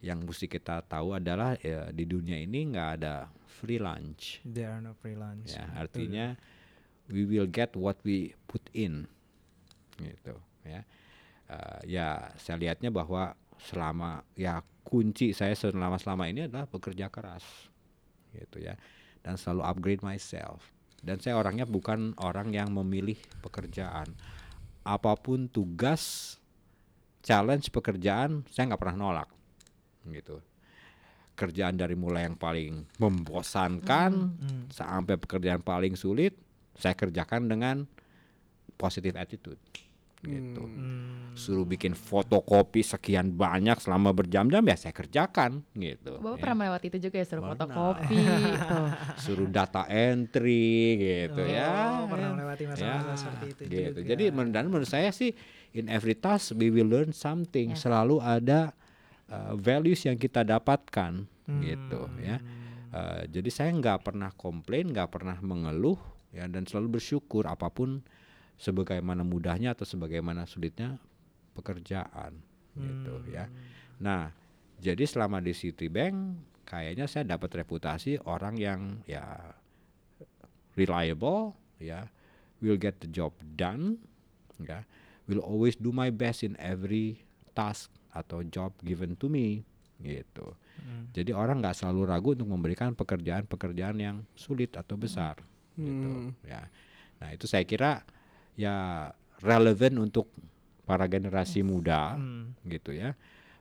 Yang 0.00 0.18
mesti 0.24 0.46
kita 0.48 0.80
tahu 0.86 1.18
adalah 1.18 1.58
ya, 1.60 1.90
di 1.92 2.08
dunia 2.08 2.40
ini 2.40 2.72
nggak 2.72 2.90
ada 3.00 3.28
free 3.44 3.80
lunch. 3.80 4.40
There 4.46 4.70
are 4.70 4.80
no 4.80 4.96
freelance. 4.96 5.52
ya 5.52 5.66
artinya 5.76 6.36
we 7.10 7.28
will 7.28 7.48
get 7.48 7.74
what 7.76 8.00
we 8.06 8.32
put 8.48 8.62
in. 8.72 9.04
Gitu 10.00 10.45
ya. 10.66 10.82
Eh, 11.46 11.80
ya 11.94 12.34
saya 12.42 12.58
lihatnya 12.58 12.90
bahwa 12.90 13.38
selama 13.62 14.26
ya 14.34 14.60
kunci 14.82 15.30
saya 15.30 15.54
selama 15.54 15.98
selama 15.98 16.26
ini 16.26 16.50
adalah 16.50 16.66
bekerja 16.66 17.10
keras 17.10 17.42
gitu 18.34 18.60
ya 18.62 18.74
dan 19.22 19.38
selalu 19.38 19.62
upgrade 19.66 20.02
myself. 20.02 20.74
Dan 21.02 21.22
saya 21.22 21.38
orangnya 21.38 21.66
bukan 21.66 22.18
orang 22.18 22.50
yang 22.50 22.70
memilih 22.74 23.18
pekerjaan. 23.42 24.10
Apa 24.82 25.14
pun 25.18 25.46
tugas 25.46 26.34
challenge 27.22 27.70
pekerjaan 27.70 28.46
saya 28.50 28.70
nggak 28.70 28.82
pernah 28.82 28.98
nolak 28.98 29.30
gitu. 30.10 30.42
Kerjaan 31.36 31.78
dari 31.78 31.94
mulai 31.94 32.26
yang 32.26 32.38
paling 32.38 32.86
membosankan 32.96 34.10
sampai 34.70 35.14
pekerjaan 35.14 35.62
paling 35.62 35.94
sulit 35.94 36.34
saya 36.74 36.94
kerjakan 36.96 37.46
dengan 37.50 37.76
positive 38.78 39.14
attitude 39.14 39.58
gitu 40.18 40.64
suruh 41.32 41.62
bikin 41.62 41.92
fotokopi 41.92 42.80
sekian 42.80 43.28
banyak 43.30 43.76
selama 43.76 44.08
berjam-jam 44.10 44.62
ya 44.62 44.72
saya 44.74 44.90
kerjakan 44.90 45.60
gitu 45.70 46.16
Bapak 46.16 46.32
ya. 46.32 46.40
pernah 46.40 46.56
melewati 46.58 46.86
itu 46.88 46.98
juga 47.02 47.16
ya 47.16 47.26
suruh 47.26 47.42
Pernah. 47.44 47.52
fotokopi 47.60 48.16
tuh. 48.64 48.88
suruh 49.18 49.44
data 49.46 49.82
entry 49.86 50.72
gitu 50.96 51.38
Oh, 51.38 51.46
ya 51.46 52.00
pernah 52.06 52.30
melewati 52.32 52.64
masa-masa 52.64 53.04
Ya, 53.04 53.14
seperti 53.14 53.44
itu 53.46 53.62
gitu. 53.68 53.98
juga. 53.98 54.08
Jadi 54.08 54.24
men- 54.30 54.50
dan 54.50 54.64
menurut 54.66 54.88
saya 54.88 55.10
sih 55.10 55.36
in 55.72 55.86
every 55.86 56.14
task 56.14 56.54
we 56.54 56.68
will 56.68 56.88
learn 56.88 57.12
something. 57.12 57.70
Yes. 57.70 57.84
Selalu 57.84 58.16
ada 58.18 58.72
uh, 59.26 59.52
values 59.54 60.00
yang 60.02 60.16
kita 60.16 60.40
dapatkan 60.40 61.28
gitu 61.60 62.00
Hmm. 62.02 62.16
ya. 62.18 62.40
Uh, 62.88 63.28
jadi 63.28 63.50
saya 63.50 63.70
nggak 63.70 64.02
pernah 64.02 64.32
komplain, 64.32 64.88
nggak 64.88 65.10
pernah 65.10 65.36
mengeluh 65.38 66.00
ya 66.32 66.48
dan 66.48 66.64
selalu 66.64 66.96
bersyukur 66.96 67.44
apa 67.44 67.68
pun 67.68 68.00
sebagaimana 68.56 69.22
mudahnya 69.22 69.76
atau 69.76 69.84
sebagaimana 69.84 70.48
sulitnya 70.48 70.96
pekerjaan 71.56 72.36
gitu 72.76 73.24
ya. 73.32 73.48
Nah, 74.00 74.28
jadi 74.80 75.04
selama 75.08 75.40
di 75.40 75.56
Citibank 75.56 76.36
kayaknya 76.68 77.08
saya 77.08 77.24
dapat 77.24 77.64
reputasi 77.64 78.20
orang 78.28 78.60
yang 78.60 78.80
ya 79.08 79.24
reliable 80.76 81.56
ya 81.80 82.10
will 82.60 82.76
get 82.76 83.00
the 83.00 83.08
job 83.08 83.32
done 83.56 83.96
ya 84.60 84.84
will 85.24 85.40
always 85.40 85.78
do 85.78 85.94
my 85.94 86.12
best 86.12 86.44
in 86.44 86.58
every 86.60 87.22
task 87.56 87.88
atau 88.12 88.44
job 88.44 88.72
given 88.84 89.16
to 89.16 89.28
me 89.28 89.64
gitu. 90.04 90.52
Jadi 91.16 91.32
orang 91.32 91.64
nggak 91.64 91.72
selalu 91.72 92.02
ragu 92.04 92.28
untuk 92.36 92.52
memberikan 92.52 92.92
pekerjaan-pekerjaan 92.92 93.96
yang 93.96 94.16
sulit 94.36 94.76
atau 94.76 95.00
besar 95.00 95.40
gitu 95.72 96.36
ya. 96.44 96.68
Nah 97.16 97.32
itu 97.32 97.48
saya 97.48 97.64
kira 97.64 98.04
ya 98.56 99.12
relevan 99.44 100.00
untuk 100.00 100.32
para 100.88 101.04
generasi 101.04 101.60
muda 101.60 102.16
gitu 102.64 102.94
ya 102.94 103.12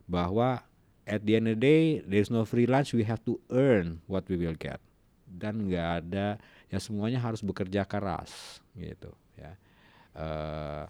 bahwa 0.06 0.62
at 1.06 1.22
the 1.22 1.38
end 1.38 1.48
of 1.50 1.58
the 1.58 1.62
day 1.62 1.84
there's 2.06 2.34
no 2.34 2.46
free 2.46 2.66
lunch 2.66 2.94
we 2.96 3.06
have 3.06 3.22
to 3.22 3.38
earn 3.54 4.02
what 4.10 4.26
we 4.32 4.38
will 4.38 4.58
get. 4.58 4.82
Dan 5.26 5.68
nggak 5.68 5.90
ada 6.06 6.38
ya 6.70 6.78
semuanya 6.82 7.22
harus 7.22 7.44
bekerja 7.44 7.86
keras 7.86 8.62
gitu 8.78 9.14
ya. 9.38 9.54
Eh, 10.16 10.86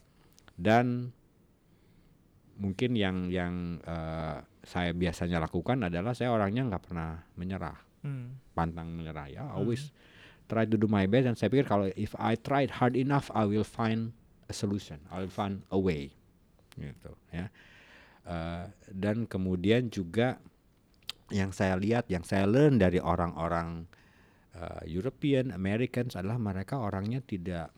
dan 0.56 1.12
mungkin 2.56 2.96
yang 2.96 3.28
yang 3.32 3.80
eh, 3.84 4.38
saya 4.64 4.92
biasanya 4.96 5.44
lakukan 5.44 5.88
adalah 5.88 6.16
saya 6.16 6.32
orangnya 6.32 6.68
nggak 6.68 6.84
pernah 6.92 7.20
menyerah. 7.36 7.80
Hmm. 8.06 8.38
pantang 8.54 8.94
menyerah 8.94 9.26
ya 9.34 9.50
always 9.50 9.90
try 10.46 10.66
to 10.66 10.78
do 10.78 10.86
my 10.86 11.10
best 11.10 11.26
dan 11.26 11.36
saya 11.38 11.50
pikir 11.50 11.66
kalau 11.66 11.90
if 11.98 12.14
I 12.18 12.38
tried 12.38 12.82
hard 12.82 12.94
enough 12.94 13.34
I 13.34 13.46
will 13.50 13.66
find 13.66 14.14
a 14.46 14.54
solution. 14.54 15.02
I 15.10 15.26
will 15.26 15.34
find 15.34 15.66
a 15.74 15.80
way. 15.80 16.14
Gitu 16.78 17.12
ya. 17.34 17.50
Eh, 18.26 18.66
dan 18.90 19.30
kemudian 19.30 19.90
juga 19.90 20.42
yang 21.34 21.50
saya 21.50 21.78
lihat 21.78 22.10
yang 22.10 22.22
saya 22.22 22.46
learn 22.46 22.78
dari 22.78 23.02
orang-orang 23.02 23.90
eh, 24.54 24.82
European 24.90 25.54
Americans 25.54 26.18
adalah 26.18 26.38
mereka 26.38 26.82
orangnya 26.82 27.22
tidak 27.22 27.74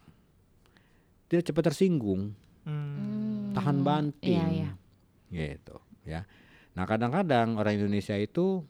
tidak 1.27 1.43
cepat 1.51 1.63
tersinggung. 1.71 2.35
Hmm. 2.67 3.55
tahan 3.55 3.79
banting. 3.79 4.43
Iya, 5.31 5.55
gitu 5.55 5.79
ya. 6.03 6.27
Nah 6.75 6.83
kadang-kadang 6.83 7.55
orang 7.55 7.79
Indonesia 7.79 8.13
itu 8.19 8.67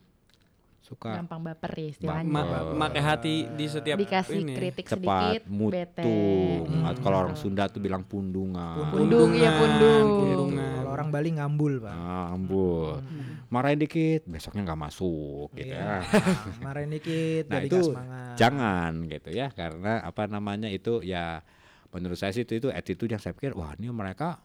suka 0.88 1.12
Gampang 1.14 1.40
baper 1.42 1.68
ya 1.70 1.86
istilahnya. 1.90 2.24
Ma- 2.24 2.48
pakai 2.82 3.02
hati 3.02 3.34
di 3.50 3.64
setiap 3.64 3.96
Dikasih 3.96 4.40
ini. 4.40 4.54
kritik 4.54 4.84
cepat 4.86 4.96
sedikit, 5.36 5.42
bete. 5.44 6.00
mutung 6.00 6.64
Hmm, 6.64 6.88
atau 6.88 7.00
kalau 7.02 7.16
orang. 7.20 7.34
Sunda 7.34 7.64
tuh 7.66 7.78
bilang 7.78 8.02
pundungan 8.02 8.88
Pundung 8.88 9.30
ya 9.32 9.52
pundung. 9.54 10.06
Pundungan. 10.08 10.72
Kalau 10.78 10.90
orang 10.90 11.08
Bali 11.08 11.30
ngambul, 11.32 11.72
Pak. 11.78 11.92
ah, 11.92 12.26
ambul 12.30 13.04
marahin 13.46 13.78
dikit 13.78 14.24
besoknya 14.24 14.60
nggak 14.62 14.80
masuk 14.82 15.48
gitu 15.54 15.70
Iya. 15.70 16.04
ya 16.04 16.20
Marahin 16.64 16.90
dikit 16.90 17.44
nah 17.46 17.56
jadi 17.58 17.66
itu 17.66 17.80
semangat. 17.86 18.34
jangan 18.36 18.92
gitu 19.06 19.28
ya 19.30 19.46
karena 19.50 19.92
apa 20.00 20.22
namanya 20.24 20.68
itu 20.68 21.00
ya 21.00 21.40
menurut 21.88 22.14
saya 22.14 22.30
sih 22.30 22.42
itu 22.42 22.54
itu 22.54 22.68
attitude 22.68 23.08
yang 23.08 23.18
saya 23.18 23.32
pikir 23.32 23.52
wah 23.52 23.72
ini 23.72 23.88
mereka 23.88 24.36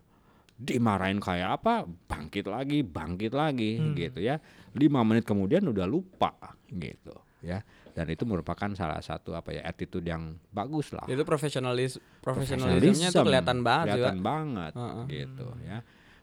dimarahin 0.56 1.18
kayak 1.18 1.58
apa 1.58 1.74
bangkit 2.06 2.46
lagi 2.46 2.82
bangkit 2.82 3.32
lagi 3.32 3.76
Hmm. 3.76 3.94
gitu 3.94 4.20
ya 4.20 4.38
lima 4.74 5.02
menit 5.02 5.24
kemudian 5.24 5.64
udah 5.64 5.84
lupa 5.84 6.34
gitu 6.68 7.12
ya 7.40 7.60
dan 7.92 8.06
itu 8.08 8.24
merupakan 8.24 8.70
salah 8.72 8.98
satu 9.00 9.34
apa 9.34 9.52
ya 9.52 9.62
attitude 9.62 10.04
yang 10.04 10.34
bagus 10.50 10.90
lah 10.90 11.06
Itu 11.06 11.22
profesionalis 11.22 12.00
profesionalismenya 12.20 13.10
tuh 13.10 13.22
kelihatan 13.24 13.60
banget 13.62 13.86
kelihatan 13.92 14.16
Pak. 14.16 14.24
banget 14.24 14.74
Heeh. 14.74 15.06
gitu 15.12 15.48
ya 15.62 15.78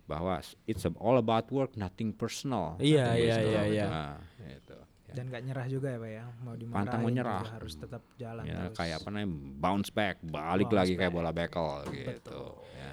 bahwa 0.04 0.34
it's 0.64 0.82
all 0.96 1.14
about 1.16 1.46
work 1.48 1.74
nothing 1.74 2.10
personal 2.10 2.74
Iya, 2.76 3.14
Gitu. 3.14 3.22
iya, 3.22 3.36
iya, 3.40 3.62
iya. 3.64 3.86
Nah, 3.86 4.16
gitu. 4.40 4.74
Ya. 5.06 5.12
Dan 5.12 5.24
gak 5.28 5.42
nyerah 5.44 5.66
juga 5.66 5.88
ya 5.88 5.98
Pak 5.98 6.10
ya. 6.12 6.24
Mau 6.40 6.54
dimarahin 6.54 6.74
Pantang 6.80 7.02
menyerah. 7.04 7.38
juga 7.40 7.50
harus 7.52 7.74
tetap 7.76 8.02
jalan 8.16 8.42
Ya, 8.42 8.58
terus. 8.60 8.74
kayak 8.74 8.96
apa 8.96 9.08
namanya 9.08 9.28
bounce 9.56 9.90
back 9.92 10.16
balik 10.20 10.34
Bounce 10.66 10.74
lagi 10.76 10.92
kayak 10.96 11.06
back. 11.06 11.14
bola 11.16 11.30
bekel 11.30 11.70
gitu 11.92 12.40
ya. 12.72 12.90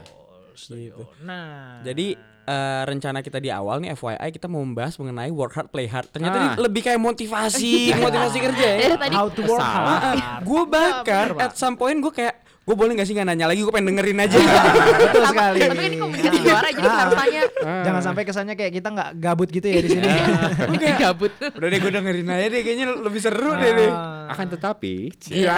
Gitu. 0.57 1.03
Nah. 1.21 1.79
Jadi 1.81 2.17
eh, 2.43 2.81
rencana 2.83 3.19
kita 3.19 3.37
di 3.37 3.49
awal 3.49 3.77
nih 3.77 3.93
FYI 3.93 4.29
kita 4.31 4.47
mau 4.47 4.59
membahas 4.59 4.95
mengenai 4.95 5.29
work 5.29 5.53
hard 5.53 5.67
play 5.67 5.85
hard. 5.85 6.07
Ternyata 6.07 6.33
Ah. 6.33 6.41
ini 6.41 6.49
lebih 6.59 6.81
kayak 6.81 6.97
motivasi, 6.97 7.91
motivasi 8.01 8.37
kerja 8.41 8.67
ya. 8.73 8.87
Tadi 8.95 9.13
how 9.13 9.27
to 9.27 9.41
work 9.43 9.59
hard. 9.59 10.41
gue 10.41 10.63
bahkan 10.65 11.25
bener, 11.27 11.37
Pak. 11.37 11.43
at 11.43 11.53
some 11.53 11.75
point 11.75 11.99
gue 11.99 12.09
kayak 12.09 12.46
gue 12.67 12.75
boleh 12.75 12.93
gak 12.93 13.07
sih 13.07 13.15
nggak 13.15 13.23
nanya 13.25 13.47
lagi 13.47 13.63
gue 13.63 13.71
pengen 13.71 13.95
dengerin 13.95 14.19
aja. 14.19 14.35
Betul 15.01 15.23
sekali. 15.25 15.59
Tapi 15.63 15.71
kan 15.71 15.85
ini 15.87 15.97
komunikasi 15.97 16.37
suara 16.43 16.67
jadi 16.67 16.83
Ah. 16.85 16.97
harus 16.99 17.15
tanya. 17.15 17.41
Jangan 17.87 18.01
sampai 18.03 18.23
kesannya 18.23 18.53
kayak 18.53 18.73
kita 18.73 18.87
nggak 18.91 19.09
gabut 19.17 19.47
gitu 19.47 19.63
ya 19.65 19.79
di 19.79 19.89
sini. 19.89 20.07
kayak 20.83 20.97
gabut. 20.99 21.31
Udah 21.39 21.63
deh 21.65 21.79
gue 21.79 21.91
dengerin 21.93 22.27
aja 22.27 22.45
deh 22.45 22.61
kayaknya 22.61 22.85
lebih 22.93 23.19
seru 23.19 23.55
deh 23.55 23.71
deh. 23.73 23.87
Ah. 23.89 24.27
akan 24.27 24.47
tetapi 24.51 24.95
Iya. 25.31 25.55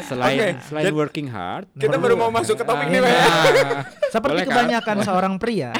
selain 0.00 0.36
Oke, 0.36 0.48
selain 0.62 0.94
working 0.94 1.26
hard 1.26 1.66
Kita 1.74 1.98
baru 1.98 2.14
mau 2.14 2.30
masuk 2.30 2.54
ke 2.54 2.62
topik 2.62 2.86
nih, 2.86 3.02
ya. 3.02 3.26
Seperti 4.08 4.40
kan? 4.40 4.48
kebanyakan 4.48 4.96
seorang 5.02 5.34
pria, 5.36 5.74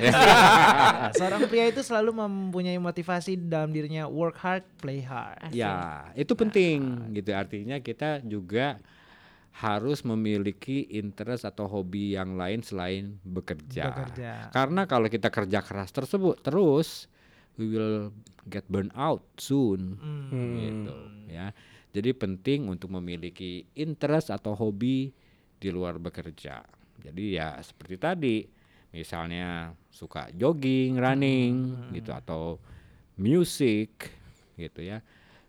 seorang 1.19 1.47
pria 1.47 1.71
itu 1.71 1.81
selalu 1.81 2.11
mempunyai 2.19 2.75
motivasi 2.77 3.39
dalam 3.39 3.71
dirinya 3.71 4.05
work 4.07 4.37
hard, 4.37 4.67
play 4.77 5.01
hard. 5.01 5.55
Ya, 5.55 6.03
itu 6.13 6.35
penting 6.35 6.83
gitu. 7.13 7.31
Artinya 7.31 7.79
kita 7.79 8.19
juga 8.21 8.83
harus 9.57 10.05
memiliki 10.05 10.85
interest 10.93 11.49
atau 11.49 11.65
hobi 11.65 12.13
yang 12.13 12.37
lain 12.37 12.61
selain 12.61 13.17
bekerja. 13.25 13.89
Bekerja. 13.89 14.33
Karena 14.53 14.85
kalau 14.85 15.09
kita 15.09 15.33
kerja 15.33 15.65
keras 15.65 15.97
tersebut 15.97 16.45
terus 16.45 17.09
we 17.57 17.73
will 17.73 18.13
get 18.45 18.69
burn 18.69 18.93
out 18.93 19.25
soon 19.41 19.97
Hmm. 20.29 20.61
gitu 20.61 20.97
ya. 21.33 21.57
Jadi 21.97 22.13
penting 22.13 22.69
untuk 22.69 22.93
memiliki 22.93 23.65
interest 23.73 24.29
atau 24.29 24.53
hobi 24.53 25.09
di 25.57 25.69
luar 25.73 25.97
bekerja. 25.97 26.61
Jadi 27.01 27.41
ya 27.41 27.57
seperti 27.65 27.97
tadi 27.97 28.37
misalnya 28.93 29.73
suka 29.89 30.29
jogging, 30.37 31.01
running 31.01 31.53
gitu 31.97 32.13
atau 32.13 32.61
music 33.17 34.13
gitu 34.61 34.85
ya. 34.85 35.01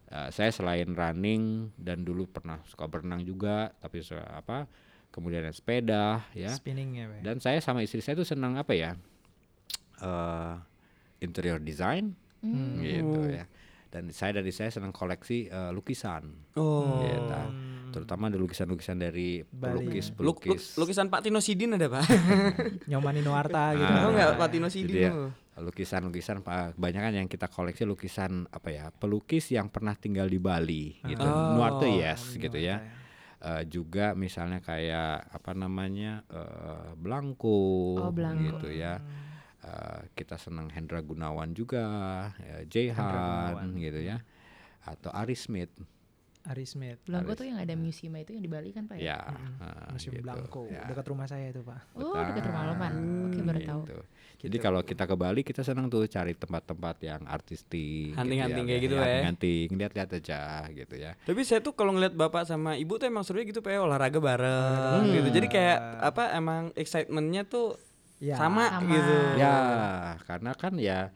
Eh, 0.08 0.30
saya 0.32 0.50
selain 0.50 0.88
running 0.90 1.68
dan 1.76 2.02
dulu 2.02 2.24
pernah 2.26 2.64
suka 2.64 2.88
berenang 2.88 3.22
juga, 3.22 3.76
tapi 3.76 4.00
se- 4.00 4.16
apa 4.16 4.64
kemudian 5.08 5.42
ada 5.42 5.52
sepeda 5.52 6.24
ya. 6.32 6.48
Spinning 6.50 6.96
ya, 6.96 7.06
Pak. 7.10 7.20
Dan 7.22 7.36
saya 7.38 7.60
sama 7.60 7.82
istri 7.82 8.00
saya 8.00 8.16
tuh 8.16 8.24
senang 8.24 8.56
apa 8.56 8.72
ya? 8.72 8.96
eh 9.98 10.54
interior 11.20 11.58
design 11.58 12.14
Hmm. 12.38 12.78
gitu 12.80 13.20
ya. 13.28 13.50
Dan 13.90 14.12
saya 14.12 14.38
dari 14.38 14.52
saya 14.52 14.70
senang 14.70 14.92
koleksi 14.92 15.48
eh, 15.48 15.72
lukisan. 15.72 16.30
Oh. 16.54 17.02
gitu. 17.02 17.42
Terutama 17.90 18.30
ada 18.30 18.38
lukisan-lukisan 18.38 18.96
dari 18.96 19.42
pelukis 19.42 20.14
Luk, 20.14 20.38
luk, 20.38 20.38
pelukis. 20.46 20.78
lukisan 20.78 21.10
Pak 21.10 21.20
Tino 21.22 21.40
Sidin 21.40 21.74
ada 21.74 21.90
pak? 21.90 22.06
Nyomanin 22.90 23.24
Nuarta 23.24 23.74
gitu. 23.74 23.90
Tahu 23.90 24.08
Ah. 24.08 24.14
nggak 24.14 24.30
Pak 24.38 24.50
Tino 24.50 24.68
Sidin? 24.70 24.96
ya? 25.02 25.12
Lukisan-lukisan 25.60 26.40
Pak, 26.40 26.74
kebanyakan 26.74 27.14
yang 27.16 27.28
kita 27.28 27.46
koleksi 27.46 27.84
lukisan 27.84 28.46
apa 28.48 28.70
ya 28.70 28.86
pelukis 28.90 29.50
yang 29.50 29.68
pernah 29.68 29.94
tinggal 29.94 30.26
di 30.26 30.38
Bali 30.38 30.98
gitu 31.02 31.20
Oh. 31.20 31.54
Nuarte 31.54 31.90
yes 31.90 32.34
gitu 32.34 32.54
Nuarta 32.54 32.60
ya 32.60 32.78
Eh, 33.38 33.64
juga 33.66 34.14
misalnya 34.14 34.58
kayak 34.60 35.30
apa 35.30 35.54
namanya 35.54 36.26
eh, 36.28 36.90
Blanco, 36.96 37.94
Oh, 37.96 38.10
Blanco. 38.10 38.42
gitu 38.58 38.70
ya 38.72 38.98
Eh, 39.60 40.02
kita 40.16 40.38
senang 40.38 40.70
Hendra 40.70 41.02
Gunawan 41.02 41.52
juga 41.52 41.86
ya, 42.40 42.58
Jayhan 42.64 42.98
Gunawan. 43.54 43.68
gitu 43.76 44.00
ya 44.00 44.18
atau 44.82 45.10
Ari 45.12 45.34
Smith 45.34 45.70
Ari 46.44 46.64
Smith. 46.64 47.04
Blanco 47.04 47.36
tuh 47.36 47.44
yang 47.44 47.60
ada 47.60 47.76
museum 47.76 48.16
itu 48.16 48.32
yang 48.32 48.40
di 48.40 48.48
Bali 48.48 48.72
kan 48.72 48.88
Pak 48.88 48.96
ya 48.96 49.14
ya? 49.14 49.18
ah, 49.60 49.92
Museum 49.92 50.16
gitu, 50.16 50.24
Blanco 50.24 50.62
ya. 50.66 50.88
dekat 50.88 51.06
rumah 51.06 51.28
saya 51.28 51.52
itu, 51.52 51.60
Pak. 51.60 51.92
Oh 51.94 52.16
dekat 52.16 52.42
rumah 52.42 52.64
Loman. 52.68 52.94
Oke 53.28 53.40
baru 53.44 53.60
tahu. 53.62 53.82
Gitu. 54.38 54.54
Jadi 54.54 54.58
kalau 54.62 54.86
kita 54.86 55.04
ke 55.04 55.16
Bali 55.18 55.42
kita 55.42 55.66
senang 55.66 55.90
tuh 55.90 56.06
cari 56.06 56.38
tempat-tempat 56.38 56.96
yang 57.02 57.26
artistik, 57.26 58.14
Hunting-hunting 58.14 58.64
gitu 58.64 58.70
kayak 58.70 58.82
gitu, 58.86 58.94
ya, 58.94 59.02
ya. 59.02 59.06
hunting-hunting, 59.10 59.68
lihat-lihat 59.74 60.10
aja 60.14 60.40
gitu 60.70 60.96
ya. 60.96 61.12
Tapi 61.18 61.42
saya 61.42 61.58
tuh 61.58 61.74
kalau 61.74 61.98
ngeliat 61.98 62.14
bapak 62.14 62.46
sama 62.46 62.78
ibu 62.78 63.02
tuh 63.02 63.10
emang 63.10 63.26
serunya 63.26 63.50
gitu 63.50 63.66
pak 63.66 63.74
ya, 63.74 63.82
olahraga 63.82 64.22
bareng 64.22 65.10
gitu. 65.10 65.30
Jadi 65.42 65.48
kayak 65.50 65.80
apa 66.06 66.38
emang 66.38 66.70
excitementnya 66.78 67.50
tuh 67.50 67.82
Ya. 68.18 68.34
sama, 68.34 68.66
Sama. 68.78 68.90
gitu. 68.90 69.18
Ya, 69.38 69.58
karena 70.26 70.52
kan 70.54 70.74
ya 70.78 71.14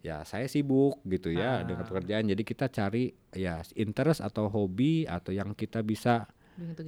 ya 0.00 0.24
saya 0.24 0.48
sibuk 0.48 0.96
gitu 1.04 1.28
ya 1.28 1.60
Ah. 1.60 1.64
dengan 1.64 1.84
pekerjaan. 1.84 2.24
Jadi 2.24 2.40
kita 2.40 2.68
cari 2.68 3.12
ya 3.32 3.60
interest 3.76 4.20
atau 4.20 4.48
hobi 4.48 5.04
atau 5.04 5.32
yang 5.32 5.52
kita 5.52 5.80
bisa. 5.80 6.24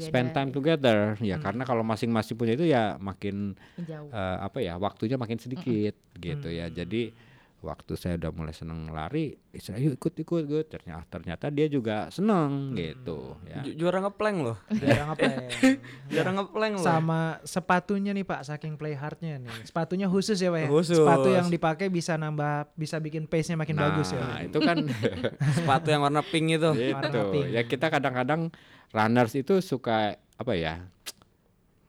Spend 0.01 0.31
time 0.31 0.51
together. 0.51 1.15
Ya 1.19 1.37
Hmm. 1.37 1.43
karena 1.43 1.63
kalau 1.63 1.83
masing-masing 1.83 2.35
punya 2.35 2.53
itu 2.53 2.65
ya 2.65 2.97
makin 2.97 3.55
jauh. 3.77 4.09
eh, 4.09 4.37
apa 4.41 4.59
ya 4.59 4.75
waktunya 4.77 5.15
makin 5.15 5.37
sedikit 5.37 5.95
gitu 6.15 6.49
ya. 6.49 6.67
Jadi 6.67 7.13
waktu 7.61 7.93
saya 7.93 8.17
udah 8.17 8.33
mulai 8.33 8.51
seneng 8.51 8.89
lari, 8.89 9.37
istri 9.53 9.71
saya, 9.71 9.85
yuk 9.85 9.95
ikut 9.95 10.17
ikut 10.19 10.43
ikut. 10.43 10.67
Ternyata 10.67 11.05
ternyata 11.11 11.47
dia 11.49 11.69
juga 11.69 12.09
seneng 12.09 12.73
gitu 12.73 13.37
ya. 13.45 13.61
Ju- 13.61 13.77
Juara 13.77 14.01
ngeplank 14.01 14.37
loh. 14.41 14.57
Jarang 14.73 15.09
apa 15.11 15.23
ya? 15.23 15.39
Juara 16.09 16.31
ngeplank 16.35 16.73
loh. 16.81 16.83
Sama 16.83 17.21
sepatunya 17.45 18.11
nih 18.11 18.25
Pak, 18.25 18.49
saking 18.49 18.75
play 18.75 18.97
hardnya 18.97 19.37
nih. 19.39 19.53
Sepatunya 19.63 20.09
khusus 20.09 20.41
ya 20.41 20.49
Pak 20.49 20.57
ya? 20.59 20.69
Khusus. 20.73 20.97
Sepatu 20.97 21.29
yang 21.29 21.47
dipakai 21.47 21.93
bisa 21.93 22.17
nambah, 22.17 22.73
bisa 22.75 22.97
bikin 22.97 23.29
pace-nya 23.29 23.61
makin 23.61 23.77
bagus 23.77 24.09
ya. 24.11 24.25
Nah, 24.25 24.41
itu 24.41 24.57
kan 24.59 24.77
Sepatu 25.61 25.87
yang 25.87 26.01
warna 26.01 26.25
pink 26.25 26.57
itu. 26.57 26.65
Warna 26.65 27.07
itu. 27.07 27.21
pink. 27.31 27.47
Ya 27.51 27.63
kita 27.63 27.87
kadang-kadang 27.89 28.49
runners 28.91 29.33
itu 29.35 29.59
suka 29.61 30.15
apa 30.35 30.53
ya? 30.55 30.85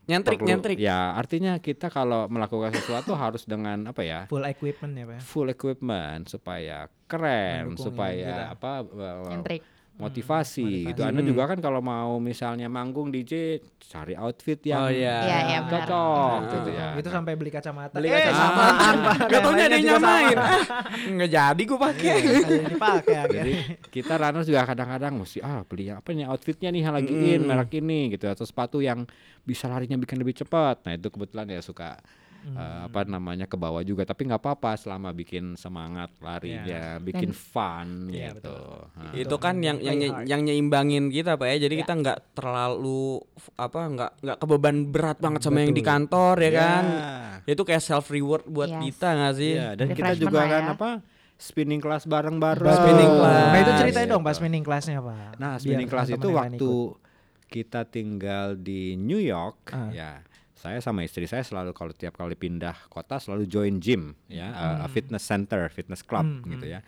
Nyentrik 0.10 0.41
perlu- 0.41 0.49
nyentrik. 0.49 0.76
Ya, 0.76 1.16
artinya 1.16 1.56
kita 1.58 1.88
kalau 1.88 2.28
melakukan 2.28 2.74
sesuatu 2.74 3.16
harus 3.16 3.45
dengan 3.45 3.88
apa 3.88 4.02
ya? 4.04 4.26
Full 4.28 4.43
equipment 4.43 4.93
ya 4.97 5.06
Pak 5.08 5.16
ya? 5.16 5.22
full 5.24 5.47
equipment 5.47 6.24
supaya 6.28 6.78
keren, 7.08 7.72
Mendukung 7.72 7.86
supaya 7.93 8.28
kita. 8.28 8.45
apa 8.58 8.72
uh, 8.84 9.30
Nyentrik. 9.30 9.62
Motivasi 10.02 10.64
motivasi. 10.64 10.88
gitu. 10.89 11.02
Anda 11.02 11.22
juga 11.22 11.43
kan 11.45 11.58
kalau 11.58 11.80
mau 11.80 12.18
misalnya 12.18 12.66
manggung 12.66 13.08
DJ 13.08 13.62
cari 13.82 14.14
outfit 14.14 14.58
yang 14.62 14.82
Oh, 14.82 14.89
iya. 14.89 15.18
Iya, 15.22 15.38
iya, 15.45 15.60
benar. 15.62 15.86
cocok 15.86 16.38
Nah, 16.41 16.52
gitu 16.52 16.70
ya. 16.72 16.88
Itu 16.95 17.10
sampai 17.10 17.34
beli 17.34 17.49
kacamata. 17.49 17.93
Beli 17.93 18.08
Eh, 18.08 18.16
kacamata. 18.18 18.52
Pak. 18.52 18.74
Gak 19.32 19.39
taunya 19.41 19.64
ada 19.64 19.76
yang 19.76 19.86
nyamain. 19.88 20.38
sama. 20.38 20.49
Ah, 20.82 20.84
Nggak 21.08 21.30
jadi 21.32 21.62
gue 21.62 21.80
pakai. 21.80 22.04
Iya, 22.04 22.39
ada 22.41 22.54
yang 22.54 22.70
dipakai. 22.70 23.16
Jadi 23.30 23.54
kita 23.88 24.14
runners 24.16 24.47
juga 24.47 24.62
kadang-kadang 24.64 25.14
mesti 25.16 25.39
ah 25.39 25.62
beli 25.62 25.84
yang 25.86 25.97
apa 25.97 26.10
nih 26.10 26.26
outfitnya 26.26 26.70
nih 26.70 26.82
yang 26.82 26.93
lagi 26.93 27.12
in 27.12 27.41
merek 27.43 27.72
ini 27.76 27.99
gitu 28.10 28.26
atau 28.26 28.43
sepatu 28.43 28.80
yang 28.80 29.06
bisa 29.41 29.68
larinya 29.68 29.95
bikin 29.95 30.18
lebih 30.18 30.34
cepat. 30.36 30.82
Nah 30.84 30.93
itu 30.93 31.08
kebetulan 31.08 31.45
ya 31.47 31.62
suka 31.62 31.99
eh, 32.44 32.80
apa 32.86 33.02
namanya 33.04 33.46
ke 33.46 33.54
bawah 33.54 33.82
juga 33.82 34.02
tapi 34.02 34.26
nggak 34.26 34.38
apa-apa 34.38 34.74
selama 34.74 35.10
bikin 35.12 35.54
semangat 35.54 36.10
larinya, 36.18 36.98
bikin 36.98 37.30
fun 37.32 38.10
Iya, 38.10 38.34
gitu. 38.34 38.58
Nah, 38.92 39.14
itu 39.14 39.36
kan 39.38 39.56
yang 39.58 39.78
yang 39.78 39.98
yang 40.24 40.42
nyeimbangin 40.42 41.08
kita 41.08 41.36
pak 41.36 41.48
ya 41.48 41.58
jadi 41.62 41.76
Ya. 41.76 41.82
kita 41.82 41.94
nggak 41.96 42.20
terlalu 42.34 43.22
apa 43.56 43.80
nggak 43.88 44.12
nggak 44.20 44.38
kebeban 44.38 44.76
berat 44.88 45.18
banget 45.18 45.42
sama 45.42 45.62
yang 45.62 45.70
di 45.70 45.80
Betul. 45.80 45.92
kantor 45.92 46.36
ya 46.39 46.52
kan 46.52 46.84
Ya. 46.84 47.14
itu 47.48 47.62
kayak 47.62 47.82
self 47.82 48.10
reward 48.10 48.44
buat 48.46 48.70
Yes. 48.70 48.82
kita 48.84 49.08
nggak 49.12 49.34
sih 49.36 49.52
Iya, 49.54 49.70
dan 49.74 49.88
kita 49.92 50.12
juga 50.16 50.39
kan 50.44 50.64
ya. 50.64 50.74
apa 50.74 50.89
spinning 51.38 51.78
class 51.78 52.06
bareng-bareng. 52.06 52.70
Spinning 52.72 53.12
class. 53.16 53.50
Nah 53.50 53.60
itu 53.60 53.72
ceritain 53.76 54.06
Gitu. 54.06 54.14
dong 54.14 54.22
Pak 54.22 54.34
spinning 54.36 54.62
classnya 54.62 55.00
Pak. 55.00 55.32
Nah, 55.36 55.52
Biar 55.52 55.60
spinning 55.60 55.89
class 55.89 56.08
itu 56.08 56.28
waktu 56.30 56.58
ikut. 56.62 57.50
kita 57.50 57.82
tinggal 57.84 58.53
di 58.56 58.94
New 58.94 59.18
York, 59.18 59.70
Ah. 59.70 59.90
ya. 59.90 60.22
Saya 60.62 60.78
sama 60.78 61.02
istri 61.02 61.26
saya 61.26 61.42
selalu 61.42 61.74
kalau 61.74 61.90
tiap 61.90 62.14
kali 62.14 62.38
pindah 62.38 62.86
kota 62.86 63.18
selalu 63.18 63.50
join 63.50 63.82
gym, 63.82 64.14
ya, 64.30 64.54
uh, 64.54 64.86
fitness 64.86 65.26
center, 65.26 65.66
fitness 65.74 66.06
club, 66.06 66.22
Hmm, 66.22 66.46
gitu 66.54 66.70
ya. 66.70 66.86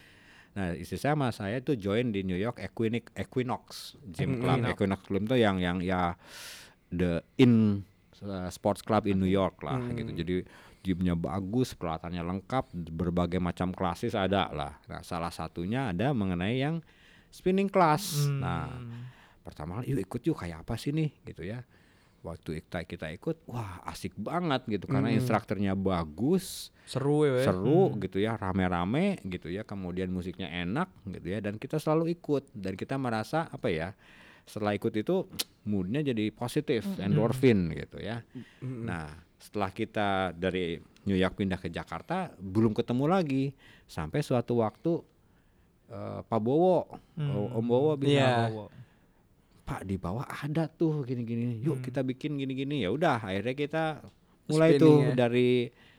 Nah, 0.54 0.78
istri 0.78 1.02
saya 1.02 1.18
sama 1.18 1.34
saya 1.34 1.58
itu 1.58 1.74
join 1.74 2.14
di 2.14 2.22
New 2.22 2.38
York 2.38 2.62
Equinox, 2.62 3.10
Equinox 3.18 3.98
Gym 4.14 4.38
Club. 4.38 4.62
Equinox. 4.62 4.78
Equinox 4.78 5.02
Club 5.10 5.22
itu 5.26 5.38
yang 5.41 5.58
yang 5.58 5.82
ya 5.82 6.14
the 6.94 7.26
in 7.41 7.82
uh, 8.22 8.54
sports 8.54 8.86
club 8.86 9.10
in 9.10 9.18
New 9.18 9.26
York 9.26 9.58
lah, 9.66 9.82
gitu. 9.90 10.14
Jadi 10.14 10.36
gymnya 10.86 11.18
bagus, 11.18 11.74
peralatannya 11.74 12.22
lengkap, 12.22 12.70
berbagai 12.94 13.41
macam 13.41 13.74
klasis 13.74 14.14
ada 14.14 14.54
lah. 14.54 14.78
Nah, 14.86 15.02
salah 15.02 15.34
satunya 15.34 15.90
ada 15.90 16.14
mengenai 16.14 16.62
yang 16.62 16.86
spinning 17.34 17.74
class. 17.74 18.30
Hmm. 18.30 18.38
Nah, 18.38 18.70
pertama 19.41 19.82
yuk 19.84 19.98
ikut 19.98 20.22
yuk 20.24 20.38
kayak 20.40 20.62
apa 20.62 20.78
sih 20.78 20.94
nih 20.94 21.10
gitu 21.28 21.44
ya 21.44 21.60
waktu 22.24 22.58
kita 22.58 22.84
kita 22.84 23.08
ikut 23.12 23.44
wah 23.45 23.84
asik 23.86 24.16
banget 24.16 24.64
gitu. 24.66 24.88
Karena 24.88 25.08
Hmm. 25.08 25.20
instrukturnya 25.20 25.74
bagus 25.74 26.72
Seru 26.84 27.24
ya. 27.24 27.44
seru 27.44 27.94
gitu 27.98 28.18
ya 28.18 28.34
rame-rame 28.34 29.20
gitu 29.22 29.48
ya. 29.48 29.62
Kemudian 29.62 30.08
musiknya 30.08 30.48
enak 30.48 30.88
gitu 31.06 31.28
ya 31.28 31.40
dan 31.40 31.56
kita 31.56 31.78
selalu 31.78 32.12
ikut. 32.12 32.48
Dan 32.50 32.74
kita 32.74 32.95
merasa 32.95 33.45
apa 33.45 33.68
ya 33.68 33.91
setelah 34.44 34.72
ikut 34.72 34.91
itu 34.94 35.28
moodnya 35.64 36.00
jadi 36.02 36.28
positif 36.30 36.84
endorfin 36.98 37.72
gitu 37.72 38.00
ya. 38.00 38.24
Nah 38.62 39.08
setelah 39.38 39.70
kita 39.70 40.08
dari 40.32 40.76
New 41.04 41.16
York 41.16 41.36
pindah 41.36 41.56
ke 41.58 41.68
Jakarta 41.68 42.32
belum 42.34 42.72
ketemu 42.72 43.06
lagi. 43.06 43.52
Sampai 43.86 44.20
suatu 44.20 44.58
waktu 44.58 45.04
eh, 45.86 46.20
Pak 46.22 46.40
Bowo 46.40 46.88
Om 47.20 47.66
Bowo 47.66 47.91
bilang 47.94 48.50
Iya. 48.50 48.66
Pak 49.74 49.82
di 49.84 49.95
bawah 49.95 50.22
ada 50.24 50.66
tuh 50.68 51.02
gini-gini 51.02 51.58
yuk 51.60 51.82
kita 51.82 52.02
bikin 52.02 52.36
gini-gini 52.36 52.80
ya 52.80 52.90
udah 52.90 53.18
akhirnya 53.20 53.56
kita 53.56 53.84
mulai 54.45 54.72
Spinning 54.72 54.80
tuh 54.80 54.95
ya. 55.04 55.14
dari 55.18 55.50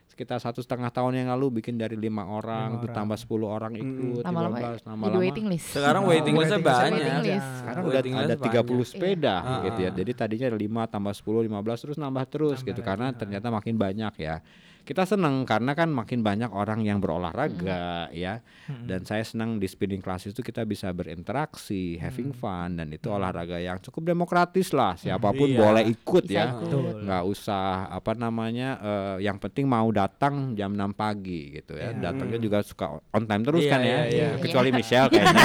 sekitar 0.05 0.39
satu 0.39 0.61
setengah 0.61 0.89
tahun 0.89 1.17
yang 1.17 1.29
lalu 1.29 1.59
bikin 1.59 1.75
dari 1.75 1.97
lima 1.97 2.23
orang 2.25 2.77
Lima 2.77 2.87
orang. 2.87 2.95
tambah 2.95 3.17
10 3.19 3.35
orang 3.49 3.73
ikut 3.75 4.23
15 4.23 4.23
jadi 4.23 4.87
lama-lama 4.87 5.19
waiting 5.19 5.47
list. 5.49 5.67
Sekarang 5.67 6.03
Oh, 6.03 6.09
waiting 6.09 6.35
listnya 6.37 6.61
banyak. 6.61 6.93
waiting 6.95 7.19
list. 7.27 7.51
sekarang 7.59 7.83
udah 7.83 7.99
ada 7.99 8.07
list 8.31 8.45
30 8.45 8.55
banyak. 8.55 8.87
sepeda 8.87 9.37
Iya. 9.37 9.59
gitu 9.65 9.79
ya 9.81 9.91
Ah. 9.91 9.95
jadi 9.97 10.11
tadinya 10.15 10.49
5 10.53 10.83
tambah 10.87 11.13
10 11.13 11.41
15 11.43 11.79
terus 11.81 11.97
nambah 11.97 12.25
terus 12.29 12.53
Nambah 12.55 12.69
gitu 12.69 12.81
karena 12.81 13.07
ternyata 13.11 13.47
makin 13.51 13.75
banyak 13.75 14.15
ya 14.17 14.37
kita 14.85 15.05
senang 15.05 15.43
karena 15.43 15.73
kan 15.73 15.89
makin 15.89 16.21
banyak 16.21 16.49
orang 16.49 16.81
yang 16.81 17.01
berolahraga 17.01 18.09
ya 18.11 18.45
dan 18.83 19.01
saya 19.03 19.21
senang 19.21 19.57
di 19.57 19.65
spinning 19.65 19.99
class 19.99 20.25
itu 20.25 20.39
kita 20.39 20.63
bisa 20.63 20.89
berinteraksi 20.91 21.97
having 21.97 22.31
fun 22.31 22.77
dan 22.77 22.89
itu 22.91 23.09
olahraga 23.09 23.57
yang 23.57 23.81
cukup 23.81 24.05
demokratis 24.07 24.71
lah 24.71 24.93
siapa 24.95 25.31
pun 25.31 25.47
Iya. 25.47 25.59
boleh 25.59 25.85
ikut 25.87 26.25
Bisa 26.25 26.35
ya. 26.35 26.47
Betul. 26.55 27.01
nggak 27.03 27.25
usah 27.25 27.65
apa 27.89 28.13
namanya 28.15 28.69
eh, 28.79 29.17
yang 29.23 29.37
penting 29.37 29.65
mau 29.65 29.89
datang 29.89 30.53
jam 30.53 30.71
6 30.71 30.93
pagi 30.93 31.55
gitu 31.55 31.75
ya 31.75 31.91
Iya. 31.91 32.01
datangnya 32.05 32.39
juga 32.39 32.59
suka 32.61 32.87
on 33.09 33.25
time 33.25 33.43
terus 33.43 33.63
Iya, 33.63 33.71
kan 33.71 33.81
ya 33.81 34.29
kecuali 34.39 34.69
Michelle 34.69 35.09
kayaknya 35.11 35.45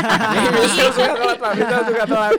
Michelle 0.53 0.91
suka 0.91 1.13
telat 1.15 1.39
Michelle 1.55 1.85
suka 1.85 2.03
telat. 2.05 2.31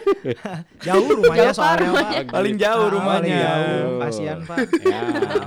Jauh 0.81 1.09
rumahnya 1.15 1.51
soalnya. 1.51 1.89
Pak. 1.91 2.29
Paling 2.31 2.57
jauh 2.57 2.83
Ah, 2.83 2.91
rumahnya. 2.91 3.17
paling 3.17 3.37
jauh. 3.39 3.99
Kasihan 4.01 4.39
Pak. 4.43 4.59
ya 4.83 5.01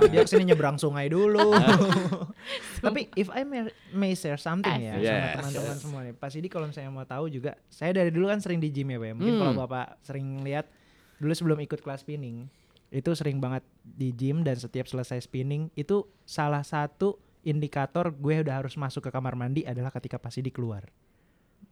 Dia 0.08 0.20
ke 0.20 0.28
sini 0.28 0.44
nyebrang 0.46 0.76
sungai 0.76 1.06
dulu. 1.06 1.43
Tapi 2.84 3.08
if 3.14 3.28
I 3.28 3.42
may, 3.42 3.60
may 3.90 4.12
share 4.12 4.36
something 4.36 4.72
ya 4.74 4.94
Yes. 4.94 5.08
sama 5.34 5.50
teman-teman 5.50 5.76
semua 5.76 6.00
nih. 6.02 6.12
Pas 6.12 6.30
ini 6.30 6.46
kalau 6.46 6.66
misalnya 6.66 6.88
mau 6.88 7.02
tahu 7.02 7.28
juga, 7.28 7.56
saya 7.66 7.92
dari 7.92 8.08
dulu 8.08 8.26
kan 8.26 8.38
sering 8.38 8.58
di 8.58 8.68
gym 8.68 8.88
ya 8.88 8.98
Pak. 8.98 9.14
Mungkin 9.14 9.34
kalau 9.36 9.52
Bapak 9.56 9.98
sering 10.00 10.40
lihat 10.40 10.68
dulu 11.16 11.32
sebelum 11.32 11.58
ikut 11.60 11.78
kelas 11.78 12.02
spinning, 12.02 12.46
itu 12.88 13.10
sering 13.12 13.38
banget 13.38 13.62
di 13.82 14.10
gym 14.10 14.42
dan 14.42 14.54
setiap 14.54 14.84
selesai 14.84 15.20
spinning 15.20 15.72
itu 15.72 16.04
salah 16.22 16.62
satu 16.62 17.16
indikator 17.42 18.08
gue 18.10 18.40
udah 18.40 18.56
harus 18.56 18.74
masuk 18.74 19.04
ke 19.04 19.10
kamar 19.10 19.34
mandi 19.34 19.62
adalah 19.62 19.90
ketika 19.90 20.16
pas 20.16 20.30
Sidik 20.30 20.54
keluar. 20.54 20.88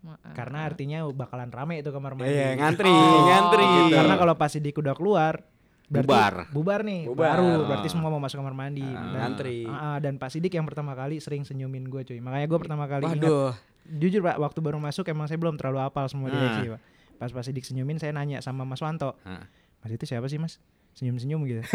Maaf. 0.03 0.35
Karena 0.35 0.67
artinya 0.67 1.07
bakalan 1.07 1.47
rame 1.49 1.79
itu 1.79 1.89
kamar 1.89 2.13
mandi. 2.13 2.27
Iya, 2.29 2.59
ngantri, 2.59 2.91
Oh, 2.91 3.23
ngantri. 3.25 3.63
gitu. 3.63 3.95
Karena 3.95 4.15
kalau 4.17 4.35
pas 4.35 4.51
Sidik 4.51 4.75
udah 4.75 4.93
keluar 4.93 5.47
berarti- 5.93 6.09
Bubar. 6.09 6.35
bubar 6.49 6.81
nih 6.83 7.01
Bubar. 7.05 7.37
baru 7.37 7.49
berarti 7.65 7.89
semua 7.89 8.09
mau 8.09 8.17
masuk 8.17 8.41
kamar 8.41 8.57
mandi 8.57 8.81
Ah, 8.83 8.97
dan, 9.05 9.19
ngantri. 9.29 9.59
Ah, 9.63 9.77
ah, 9.87 9.99
dan 9.99 10.17
Pak 10.17 10.31
Sidik 10.31 10.49
yang 10.51 10.65
pertama 10.65 10.93
kali 10.93 11.19
sering 11.19 11.43
senyumin 11.43 11.85
gue 11.85 12.01
cuy 12.03 12.19
makanya 12.19 12.47
gue 12.47 12.59
pertama 12.59 12.85
kali 12.87 13.05
ingat 13.05 13.21
Waduh. 13.21 13.53
jujur 13.95 14.21
Pak 14.21 14.37
waktu 14.39 14.59
baru 14.59 14.79
masuk 14.79 15.05
emang 15.07 15.27
saya 15.27 15.37
belum 15.37 15.55
terlalu 15.55 15.79
hafal 15.81 16.07
semua 16.07 16.27
Ah. 16.27 16.33
direksi 16.33 16.67
Pak 16.67 16.81
pas 17.15 17.31
Pak 17.31 17.45
Sidik 17.45 17.63
senyumin 17.63 17.97
saya 17.97 18.11
nanya 18.11 18.41
sama 18.41 18.65
Mas 18.65 18.81
Wanto 18.81 19.21
Ah. 19.21 19.45
Mas 19.79 19.91
itu 19.91 20.03
siapa 20.03 20.25
sih 20.27 20.37
Mas 20.37 20.57
senyum-senyum 20.93 21.41
gitu 21.47 21.61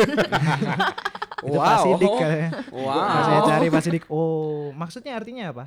itu 1.40 1.54
Pak 1.54 1.70
Wow. 1.70 1.84
Sidik 1.86 2.12
katanya 2.12 2.50
Wow. 2.72 3.22
Saya 3.24 3.40
cari 3.46 3.68
Pak 3.68 3.82
Sidik 3.82 4.04
oh 4.08 4.74
maksudnya 4.74 5.14
artinya 5.14 5.46
apa 5.48 5.66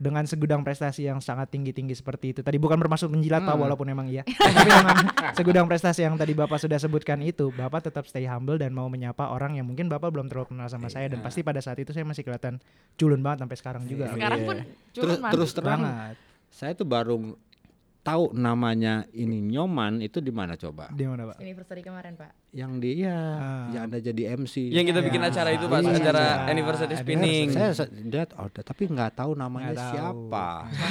dengan 0.00 0.24
segudang 0.24 0.64
prestasi 0.64 1.04
yang 1.04 1.20
sangat 1.20 1.52
tinggi-tinggi 1.52 1.92
seperti 1.92 2.32
itu. 2.32 2.40
Tadi 2.40 2.56
bukan 2.56 2.74
bermaksud 2.74 3.06
menjilat 3.06 3.44
Pak 3.44 3.52
Hmm. 3.52 3.62
walaupun 3.62 3.84
emang 3.86 4.08
iya. 4.08 4.24
Tapi 4.40 4.64
dengan 4.64 4.96
segudang 5.30 5.66
prestasi 5.66 6.00
yang 6.02 6.16
tadi 6.16 6.32
Bapak 6.32 6.56
sudah 6.56 6.80
sebutkan 6.80 7.20
itu 7.20 7.52
Bapak 7.52 7.84
tetap 7.84 8.08
stay 8.08 8.24
humble 8.24 8.56
dan 8.56 8.72
mau 8.72 8.88
menyapa 8.88 9.28
orang 9.28 9.54
yang 9.54 9.68
mungkin 9.68 9.86
Bapak 9.86 10.08
belum 10.08 10.26
terlalu 10.26 10.50
kenal 10.50 10.66
sama 10.66 10.88
saya. 10.88 11.06
Dan 11.06 11.20
Iya. 11.20 11.26
pasti 11.28 11.40
pada 11.42 11.60
saat 11.60 11.76
itu 11.76 11.92
saya 11.92 12.02
masih 12.02 12.24
kelihatan 12.24 12.56
culun 12.96 13.20
banget 13.20 13.44
sampai 13.44 13.56
sekarang 13.56 13.82
juga. 13.84 14.08
Sekarang 14.08 14.40
Iya. 14.40 14.48
pun 14.48 14.56
terus 14.90 15.16
terus 15.20 15.50
terang 15.52 15.80
banget. 15.84 16.16
saya 16.48 16.72
tuh 16.72 16.82
baru 16.82 17.36
tahu 18.00 18.32
namanya 18.32 19.04
ini 19.10 19.38
Nyoman 19.42 20.00
itu 20.00 20.18
di 20.18 20.28
mana 20.28 20.54
coba 20.54 20.88
di 20.88 21.04
mana 21.04 21.26
Pak 21.26 21.36
anniversary 21.36 21.80
kemarin 21.80 22.14
pak. 22.14 22.32
yang 22.50 22.76
di 22.76 22.98
ya 22.98 23.14
Ah. 23.30 23.68
yang 23.70 23.86
anda 23.86 24.00
jadi 24.00 24.34
MC 24.34 24.68
Yang 24.68 24.90
kita 24.90 25.00
bikin 25.02 25.20
Ya, 25.20 25.28
acara 25.28 25.48
itu 25.50 25.64
Pak, 25.64 25.78
iya. 25.80 25.92
acara 25.94 26.24
Iya. 26.40 26.50
anniversary 26.50 26.94
spinning. 26.96 27.46
saya 27.52 27.70
lihat 27.86 28.34
oh, 28.34 28.48
tapi 28.48 28.82
nggak 28.86 29.12
tahu 29.14 29.32
namanya 29.34 29.70
tahu. 29.72 29.92
siapa 29.92 30.48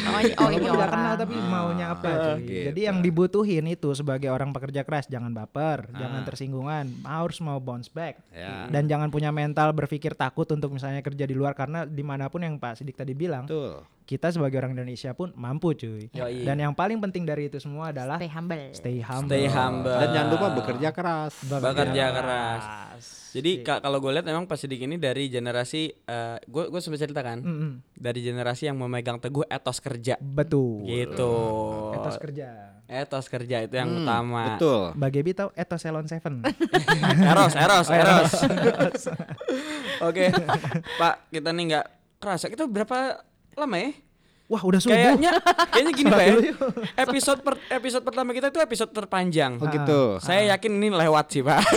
Oh, 0.08 0.20
ini, 0.20 0.32
oh 0.36 0.50
ini 0.50 0.64
nggak 0.64 0.78
orang. 0.78 0.92
kenal 0.94 1.14
tapi 1.18 1.34
Ah, 1.34 1.46
maunya 1.46 1.86
apa 1.90 2.08
cuy. 2.08 2.40
gitu. 2.40 2.64
Jadi 2.70 2.80
yang 2.82 2.98
dibutuhin 3.00 3.66
itu 3.68 3.90
sebagai 3.92 4.30
orang 4.30 4.50
pekerja 4.50 4.82
keras 4.82 5.06
jangan 5.06 5.32
baper, 5.32 5.90
Ah. 5.90 5.98
jangan 5.98 6.22
tersinggungan, 6.24 6.86
harus 7.04 7.38
mau 7.40 7.58
bounce 7.58 7.90
back. 7.90 8.22
ya 8.30 8.70
Dan 8.70 8.86
jangan 8.86 9.10
punya 9.10 9.30
mental 9.30 9.74
berpikir 9.74 10.14
takut 10.14 10.46
untuk 10.48 10.70
misalnya 10.70 11.02
kerja 11.02 11.24
di 11.24 11.34
luar 11.34 11.52
karena 11.54 11.84
di 11.84 12.02
mana 12.02 12.28
pun 12.28 12.40
yang 12.40 12.56
Pak 12.56 12.78
Sidik 12.78 12.96
tadi 12.96 13.12
bilang 13.12 13.44
betul 13.44 13.84
kita 14.10 14.34
sebagai 14.34 14.58
orang 14.58 14.74
Indonesia 14.74 15.14
pun 15.14 15.30
mampu 15.34 15.72
cuy. 15.72 16.10
Yoi. 16.10 16.42
Dan 16.42 16.58
yang 16.58 16.74
paling 16.74 16.98
penting 17.00 17.24
dari 17.24 17.46
itu 17.46 17.62
semua 17.62 17.94
adalah 17.94 18.18
Stay 18.18 18.26
humble. 18.28 18.66
stay 18.74 18.98
humble. 19.00 19.30
Stay 19.30 19.46
humble. 19.46 19.94
dan 19.96 20.08
jangan 20.10 20.30
lupa 20.32 20.48
bekerja 20.52 20.90
keras 20.90 21.34
Bekerja 21.46 22.06
keras. 22.12 22.64
Iya. 22.66 23.18
Jadi 23.30 23.52
ka- 23.62 23.78
kalau 23.78 23.98
gue 24.00 24.10
lihat 24.10 24.26
memang 24.26 24.44
Pak 24.44 24.58
Sidik 24.58 24.82
ini 24.82 24.98
dari 24.98 25.30
generasi 25.30 25.94
gue 26.44 26.64
gue 26.66 26.80
sempat 26.80 26.98
cerita 27.00 27.22
kan 27.22 27.38
Mm-mm. 27.38 27.86
dari 27.92 28.20
generasi 28.20 28.66
yang 28.66 28.76
memegang 28.76 29.22
teguh 29.22 29.46
etos 29.46 29.78
kerja 29.78 30.18
Betul. 30.18 30.82
gitu. 30.84 31.34
Etos 31.94 32.18
kerja. 32.18 32.50
Etos 32.84 33.30
kerja 33.30 33.62
itu 33.62 33.76
yang 33.76 33.86
Hmm, 33.88 34.02
utama. 34.02 34.44
betul 34.52 34.98
Bagi 34.98 35.22
Gebi 35.22 35.38
tahu 35.38 35.54
etos 35.54 35.78
Salon 35.78 36.10
Seven. 36.10 36.42
Eros, 37.30 37.54
eros, 37.54 37.86
Oh, 37.86 37.94
eros. 37.94 38.34
Oke, 40.02 40.34
Pak 40.98 41.30
kita 41.30 41.50
nih 41.52 41.64
nggak 41.70 41.86
kerasa 42.18 42.46
kita 42.48 42.66
berapa 42.66 43.29
lama 43.58 43.78
ya? 43.78 43.94
Wah 44.50 44.60
udah 44.60 44.82
subuh. 44.82 44.98
Kayaknya 44.98 45.32
kayaknya 45.72 45.94
gini 45.94 46.10
Pak 46.10 46.20
ya. 46.20 46.34
Episode 47.00 47.40
per, 47.40 47.54
episode 47.70 48.02
pertama 48.02 48.34
kita 48.34 48.50
itu 48.50 48.58
episode 48.58 48.90
terpanjang. 48.90 49.56
oh 49.56 49.70
gitu 49.70 50.18
Saya 50.18 50.50
yakin 50.52 50.74
ini 50.74 50.90
lewat 50.90 51.26
sih 51.30 51.42
Pak. 51.42 51.62
Ah, 51.62 51.70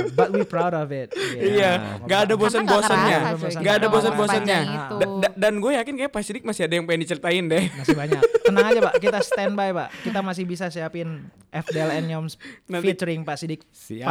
but 0.18 0.28
we 0.28 0.44
proud 0.44 0.72
of 0.72 0.92
it. 0.92 1.08
Iya, 1.32 1.96
ada 2.04 2.36
bosan-bosannya, 2.36 3.16
Karena 3.16 3.24
nggak 3.26 3.40
kerasa, 3.40 3.48
cuy. 3.48 3.56
nggak 3.58 3.74
ada 3.74 3.86
bosan-bosannya. 3.88 4.58
Da- 4.94 5.12
da- 5.18 5.34
Dan 5.34 5.52
gue 5.58 5.72
yakin 5.74 5.94
kayak 5.96 6.12
Pak 6.12 6.22
Sidik 6.22 6.44
masih 6.44 6.68
ada 6.68 6.76
yang 6.76 6.84
pengen 6.84 7.02
diceritain 7.02 7.44
deh. 7.44 7.64
Masih 7.72 7.96
banyak. 7.96 8.20
Tenang 8.44 8.66
aja 8.68 8.80
Pak, 8.82 8.94
kita 8.98 9.18
standby 9.18 9.68
Pak. 9.72 9.88
Kita 10.04 10.20
masih 10.20 10.44
bisa 10.44 10.68
siapin 10.68 11.24
FDLN 11.48 12.04
Nyoms 12.06 12.36
Nanti- 12.66 12.84
featuring 12.86 13.24
Pak 13.24 13.36
Sidik. 13.36 13.64
siap 13.70 14.10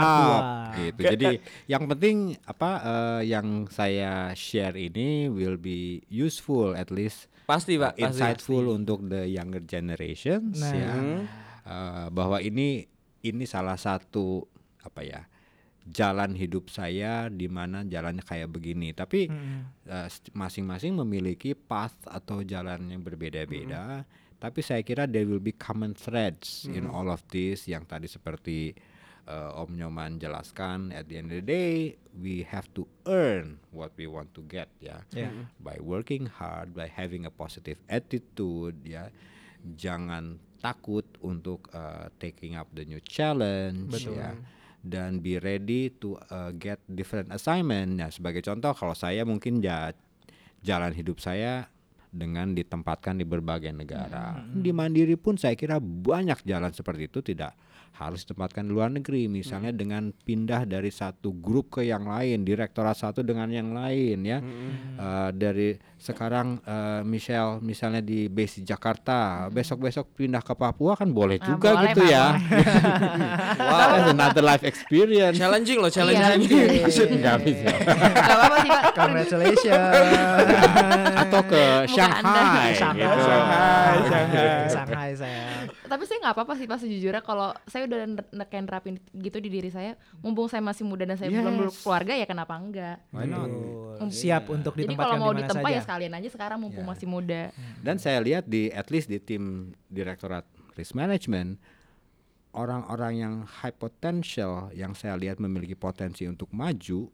gitu 0.74 1.02
jadi 1.06 1.38
yang 1.68 1.86
penting 1.86 2.40
apa 2.44 2.72
eh, 2.80 3.22
yang 3.28 3.68
saya 3.68 4.32
share 4.34 4.74
ini 4.74 5.28
will 5.28 5.56
be 5.56 6.02
useful 6.08 6.72
at 6.72 6.88
least 6.88 7.28
Pasti 7.44 7.76
Pak, 7.76 7.94
pasti. 7.94 8.04
insightful 8.04 8.66
untuk 8.70 9.04
the 9.06 9.28
younger 9.28 9.60
generations 9.60 10.58
Nah. 10.58 10.74
ya. 10.74 10.94
Eh, 11.64 12.08
bahwa 12.10 12.40
ini 12.40 12.84
ini 13.22 13.44
salah 13.44 13.76
satu 13.76 14.44
apa 14.80 15.00
ya 15.00 15.22
jalan 15.84 16.32
hidup 16.34 16.68
saya 16.68 17.28
di 17.28 17.48
mana 17.48 17.84
jalannya 17.84 18.24
kayak 18.24 18.48
begini. 18.48 18.92
Tapi 18.92 19.28
eh, 19.86 20.08
st- 20.08 20.32
masing-masing 20.32 20.96
memiliki 20.96 21.52
path 21.52 21.96
atau 22.06 22.40
jalan 22.42 22.88
yang 22.88 23.04
berbeda-beda. 23.04 24.04
Tapi 24.36 24.60
saya 24.60 24.84
kira 24.84 25.08
there 25.08 25.24
will 25.24 25.40
be 25.40 25.56
common 25.56 25.96
threads 25.96 26.68
in 26.68 26.84
all 26.86 27.08
of 27.08 27.24
this 27.28 27.64
yang 27.64 27.84
tadi 27.84 28.08
seperti 28.08 28.76
eh, 29.26 29.52
Om 29.60 29.76
Nyoman 29.76 30.18
jelaskan 30.18 30.92
at 30.92 31.08
the 31.08 31.20
end 31.20 31.32
of 31.32 31.40
the 31.42 31.46
day 31.46 31.96
we 32.14 32.46
have 32.46 32.70
to 32.78 32.86
earn 33.10 33.58
what 33.74 33.90
we 33.98 34.06
want 34.06 34.30
to 34.38 34.46
get 34.46 34.70
ya 34.78 35.02
Ya. 35.12 35.30
by 35.58 35.78
working 35.82 36.30
hard, 36.30 36.78
by 36.78 36.86
having 36.86 37.26
a 37.26 37.34
positive 37.34 37.82
attitude, 37.90 38.78
ya, 38.86 39.10
jangan 39.66 40.38
takut 40.62 41.04
untuk 41.20 41.68
uh, 41.74 42.08
taking 42.22 42.56
up 42.56 42.70
the 42.72 42.86
new 42.86 43.02
challenge, 43.04 43.92
ya, 44.06 44.38
dan 44.80 45.20
be 45.20 45.42
ready 45.42 45.90
to 45.90 46.16
uh, 46.30 46.54
get 46.56 46.80
different 46.88 47.34
assignment. 47.34 47.98
Ya, 48.00 48.08
sebagai 48.14 48.46
contoh, 48.46 48.72
kalau 48.78 48.96
saya 48.96 49.26
mungkin 49.26 49.60
ja, 49.60 49.92
jalan 50.62 50.94
hidup 50.94 51.18
saya 51.20 51.68
dengan 52.14 52.54
ditempatkan 52.54 53.18
di 53.18 53.26
berbagai 53.26 53.74
negara. 53.74 54.38
Di 54.46 54.70
Mandiri 54.70 55.18
pun 55.18 55.34
saya 55.34 55.58
kira 55.58 55.82
banyak 55.82 56.46
jalan 56.46 56.70
seperti 56.70 57.10
itu 57.10 57.26
tidak 57.26 57.58
harus 57.94 58.24
ditempatkan 58.24 58.64
di 58.64 58.72
luar 58.72 58.90
negeri 58.90 59.26
misalnya 59.28 59.70
dengan 59.70 60.10
pindah 60.10 60.66
dari 60.66 60.90
satu 60.90 61.30
grup 61.32 61.70
ke 61.72 61.86
yang 61.86 62.04
lain 62.04 62.42
direktorat 62.42 62.94
satu 62.94 63.22
dengan 63.22 63.48
yang 63.48 63.72
lain 63.72 64.20
ya 64.22 64.40
Eh, 64.94 65.30
dari 65.32 65.70
sekarang 65.96 66.58
eh, 66.60 67.02
Michelle 67.04 67.58
misalnya 67.60 68.00
di 68.00 68.26
base 68.28 68.60
di 68.60 68.66
Jakarta 68.66 69.14
besok-besok 69.48 70.14
pindah 70.16 70.40
ke 70.40 70.54
Papua 70.54 70.94
kan 70.94 71.10
boleh 71.10 71.38
Ah, 71.38 71.46
juga 71.48 71.70
boleh, 71.74 71.86
gitu 71.88 72.02
Pak, 72.02 72.10
ya 72.10 72.26
wow 73.70 73.88
that's 73.92 74.10
another 74.10 74.42
life 74.42 74.64
experience 74.64 75.36
Challenging 75.36 75.78
loh, 75.78 75.90
Iya. 75.90 75.96
challenging. 75.96 77.10
Nggak 77.22 77.38
bisa. 77.42 77.70
Apa-apa 77.74 78.58
sih 78.60 78.70
pak. 78.70 78.84
Congratulations. 78.94 79.86
atau 81.16 81.42
ke 81.44 81.64
Shanghai 81.88 82.72
Shanghai, 82.74 83.00
gitu. 83.00 83.20
Shanghai, 83.22 83.96
Shanghai. 84.04 84.68
Shanghai 84.68 85.12
saya. 85.14 85.63
Tapi 85.84 86.04
saya 86.04 86.18
nggak 86.20 86.34
apa-apa 86.34 86.54
sih 86.56 86.64
pak 86.64 86.80
sejujurnya 86.80 87.20
kalau 87.20 87.52
saya 87.66 87.84
udah 87.84 88.00
ne- 88.06 88.32
neken 88.34 88.64
nerapin 88.64 88.96
gitu 89.12 89.38
di 89.38 89.50
diri 89.50 89.68
saya. 89.68 89.94
Mumpung 90.18 90.48
saya 90.48 90.60
masih 90.60 90.84
muda 90.84 91.04
dan 91.04 91.16
saya 91.16 91.28
belum 91.28 91.44
Yes. 91.54 91.62
berkeluarga 91.76 92.14
ya 92.14 92.26
kenapa 92.26 92.54
enggak? 92.54 92.98
Betul. 93.10 93.52
Siap 94.06 94.44
untuk 94.50 94.74
Jadi 94.74 94.82
ditempatkan 94.86 95.12
kalau 95.12 95.22
mau 95.22 95.30
di 95.30 95.36
mana 95.36 95.42
ditempa 95.44 95.68
saja. 95.68 95.76
ya 95.76 95.82
sekalian 95.82 96.14
aja 96.14 96.30
sekarang 96.30 96.58
mumpung 96.60 96.84
Ya. 96.84 96.90
masih 96.90 97.08
muda. 97.08 97.42
Dan 97.78 97.96
saya 97.98 98.20
lihat 98.20 98.44
di 98.46 98.68
at 98.70 98.88
least 98.88 99.08
di 99.08 99.18
tim 99.18 99.44
direktorat 99.88 100.44
risk 100.74 100.94
management 100.94 101.60
orang-orang 102.52 103.14
yang 103.16 103.34
high 103.44 103.74
potential 103.74 104.70
yang 104.72 104.94
saya 104.94 105.16
lihat 105.16 105.38
memiliki 105.38 105.74
potensi 105.74 106.24
untuk 106.24 106.50
maju 106.52 107.10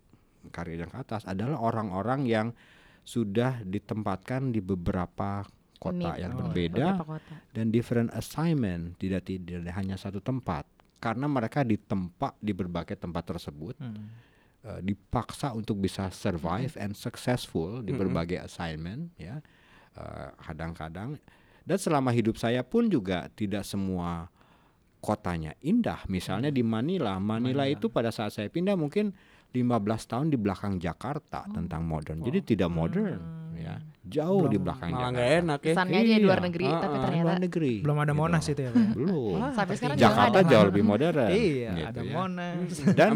karir 0.49 0.77
yang 0.77 0.87
ke 0.87 0.99
atas 0.99 1.23
adalah 1.23 1.57
orang-orang 1.57 2.23
yang 2.23 2.47
sudah 3.01 3.59
ditempatkan 3.61 4.51
di 4.51 4.59
beberapa 4.59 5.43
kota 5.79 5.95
Unit. 6.11 6.19
yang 6.19 6.31
Oh, 6.31 6.37
berbeda 6.43 6.87
kota. 6.99 7.35
dan 7.51 7.71
different 7.71 8.11
assignment 8.11 8.99
tidak 8.99 9.23
tidak 9.23 9.63
hanya 9.71 9.95
satu 9.95 10.19
tempat. 10.19 10.67
Karena 10.99 11.25
mereka 11.25 11.63
ditempa 11.63 12.35
di 12.37 12.51
berbagai 12.51 12.93
tempat 12.93 13.23
tersebut 13.25 13.79
Hmm. 13.79 14.11
eh, 14.59 14.83
dipaksa 14.83 15.55
untuk 15.55 15.79
bisa 15.79 16.11
survive 16.11 16.75
and 16.75 16.91
successful 16.91 17.79
di 17.79 17.95
berbagai 17.95 18.43
assignment 18.43 19.07
ya. 19.15 19.39
Eh, 19.89 20.29
kadang-kadang 20.37 21.15
dan 21.63 21.77
selama 21.77 22.11
hidup 22.11 22.35
saya 22.35 22.59
pun 22.61 22.85
juga 22.85 23.31
tidak 23.31 23.63
semua 23.63 24.27
kotanya 24.99 25.55
indah. 25.61 26.03
Misalnya 26.05 26.51
di 26.51 26.59
Manila 26.59 27.15
Manila. 27.17 27.63
itu 27.65 27.87
pada 27.87 28.11
saat 28.11 28.35
saya 28.35 28.51
pindah 28.51 28.75
mungkin 28.75 29.15
15 29.49 29.65
tahun 30.05 30.27
di 30.29 30.37
belakang 30.37 30.77
Jakarta 30.77 31.45
tentang 31.47 31.81
modern 31.81 32.21
jadi 32.21 32.39
tidak 32.39 32.69
modern 32.69 33.19
ya 33.53 33.75
jauh 34.01 34.45
di 34.45 34.55
belakang 34.55 34.89
Malah 34.89 34.99
Jakarta 34.99 35.13
nggak 35.13 35.29
enak 35.37 35.59
ya. 35.59 35.73
Kesannya 35.73 35.99
aja 35.99 36.09
di 36.11 36.23
luar 36.23 36.39
Iya. 36.39 36.45
negeri 36.45 36.65
Ah, 36.65 36.79
tapi 36.79 36.95
ah, 36.95 37.01
ternyata 37.03 37.25
luar 37.25 37.39
negeri 37.39 37.73
Belum 37.81 37.97
ada 37.97 38.05
gitu. 38.07 38.19
Monas 38.19 38.45
itu 38.45 38.61
ya, 38.61 38.71
Pak. 38.71 38.87
belum 38.89 39.37
sampai 39.51 39.75
sekarang 39.75 39.95
juga 39.95 40.05
Jakarta 40.07 40.39
jauh 40.43 40.65
lebih 40.65 40.83
modern 40.91 41.29
Iya, 41.29 41.69
gitu 41.75 41.89
ada 41.89 42.01
ya. 42.01 42.13
Monas. 42.13 42.67
dan 42.99 43.11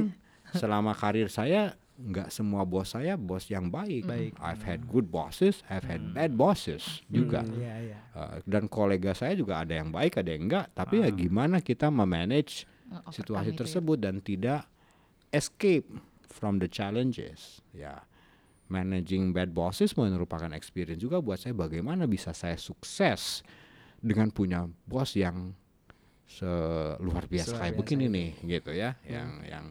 selama 0.51 0.91
karir 0.93 1.29
saya 1.29 1.61
nggak 1.93 2.29
semua 2.29 2.61
bos 2.61 2.89
saya 2.89 3.13
bos 3.15 3.45
yang 3.47 3.69
baik. 3.69 4.03
Baik. 4.03 4.31
I've 4.37 4.61
had 4.61 4.85
good 4.85 5.07
bosses, 5.07 5.61
I've 5.65 5.85
had 5.85 6.11
bad 6.11 6.33
bosses 6.33 7.01
juga. 7.07 7.45
Iya, 7.47 7.73
iya. 7.85 7.97
Uh, 8.11 8.37
dan 8.43 8.65
kolega 8.65 9.13
saya 9.13 9.33
juga 9.33 9.61
ada 9.61 9.71
yang 9.71 9.89
baik, 9.89 10.17
ada 10.17 10.27
yang 10.27 10.45
enggak. 10.45 10.73
Tapi 10.73 11.01
ya 11.01 11.09
gimana 11.09 11.57
kita 11.57 11.87
memanage 11.87 12.65
Nge-overcome 12.83 13.13
situasi 13.13 13.47
itu 13.47 13.53
ya. 13.53 13.59
tersebut 13.63 13.97
dan 13.97 14.15
tidak 14.19 14.61
escape 15.29 15.87
from 16.33 16.57
the 16.57 16.65
challenges. 16.65 17.61
Ya, 17.69 18.01
managing 18.67 19.29
bad 19.31 19.53
bosses 19.53 19.93
merupakan 19.93 20.49
experience 20.57 20.97
juga 20.97 21.21
buat 21.21 21.37
saya. 21.37 21.53
Bagaimana 21.53 22.09
bisa 22.09 22.33
saya 22.33 22.57
sukses 22.57 23.45
dengan 24.01 24.33
punya 24.33 24.65
bos 24.89 25.13
yang 25.13 25.53
seluar 26.25 27.29
biasa 27.29 27.61
kayak 27.61 27.77
biasa 27.77 27.79
begini 27.79 28.05
nih, 28.09 28.29
gitu 28.57 28.71
ya. 28.73 28.97
Yang 29.05 29.29
yang 29.45 29.65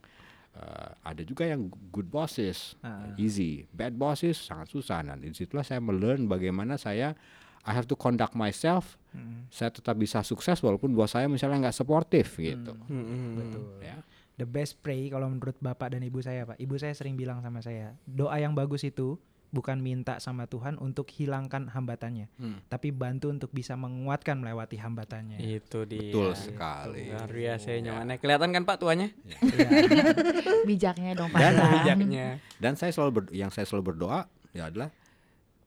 uh, 0.55 0.91
ada 1.03 1.23
juga 1.27 1.45
yang 1.49 1.67
good 1.91 2.07
bosses, 2.07 2.79
Ah. 2.87 3.11
easy. 3.19 3.67
Bad 3.75 3.99
bosses 3.99 4.39
sangat 4.39 4.71
susah. 4.71 5.03
Dan 5.03 5.19
di 5.19 5.35
situlah 5.35 5.67
saya 5.67 5.83
melearn 5.83 6.31
bagaimana 6.31 6.79
saya 6.79 7.19
I 7.63 7.71
have 7.75 7.87
to 7.87 7.95
conduct 7.95 8.35
myself. 8.35 8.99
Hmm. 9.15 9.47
Saya 9.47 9.71
tetap 9.71 9.95
bisa 9.95 10.23
sukses 10.27 10.59
walaupun 10.63 10.95
bos 10.99 11.15
saya 11.15 11.31
misalnya 11.31 11.69
nggak 11.71 11.77
suportif 11.79 12.39
gitu. 12.39 12.75
Hmm, 12.91 13.39
Betul. 13.39 13.63
Ya. 13.83 14.03
The 14.43 14.49
best 14.49 14.83
pray 14.83 15.07
kalau 15.07 15.31
menurut 15.31 15.55
bapak 15.57 15.95
dan 15.95 16.03
ibu 16.03 16.19
saya, 16.19 16.43
Pak. 16.45 16.59
Ibu 16.59 16.75
saya 16.75 16.91
sering 16.93 17.15
bilang 17.15 17.39
sama 17.39 17.63
saya, 17.63 17.95
doa 18.03 18.35
yang 18.37 18.53
bagus 18.53 18.83
itu 18.83 19.15
bukan 19.49 19.79
minta 19.79 20.17
sama 20.17 20.45
Tuhan 20.45 20.75
untuk 20.77 21.07
hilangkan 21.09 21.69
hambatannya, 21.69 22.27
Hmm. 22.35 22.59
tapi 22.67 22.89
bantu 22.89 23.29
untuk 23.29 23.49
bisa 23.49 23.77
menguatkan 23.77 24.35
melewati 24.35 24.75
hambatannya. 24.75 25.39
Itu 25.39 25.85
dia. 25.85 26.01
Betul 26.03 26.33
sekali. 26.35 27.07
Luar 27.07 27.29
biasa 27.29 27.67
ya 27.71 27.79
nyamannya. 27.83 28.17
Kelihatan 28.17 28.51
kan 28.51 28.63
Pak 28.65 28.77
tuanya? 28.81 29.13
bijaknya 30.65 31.13
dong 31.15 31.31
Dan 31.31 31.53
Pak. 31.53 31.71
Bijaknya. 31.79 32.27
Dan 32.57 32.75
saya 32.75 32.91
selalu 32.91 33.11
ber- 33.13 33.33
yang 33.33 33.49
saya 33.49 33.63
selalu 33.63 33.95
berdoa 33.95 34.25
ya 34.51 34.67
adalah 34.67 34.89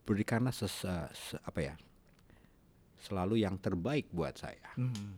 berikanlah 0.02 0.52
ses, 0.52 0.74
se- 1.14 1.40
apa 1.40 1.60
ya 1.64 1.74
selalu 3.00 3.38
yang 3.40 3.56
terbaik 3.56 4.10
buat 4.10 4.34
saya 4.34 4.66
Hmm. 4.74 5.14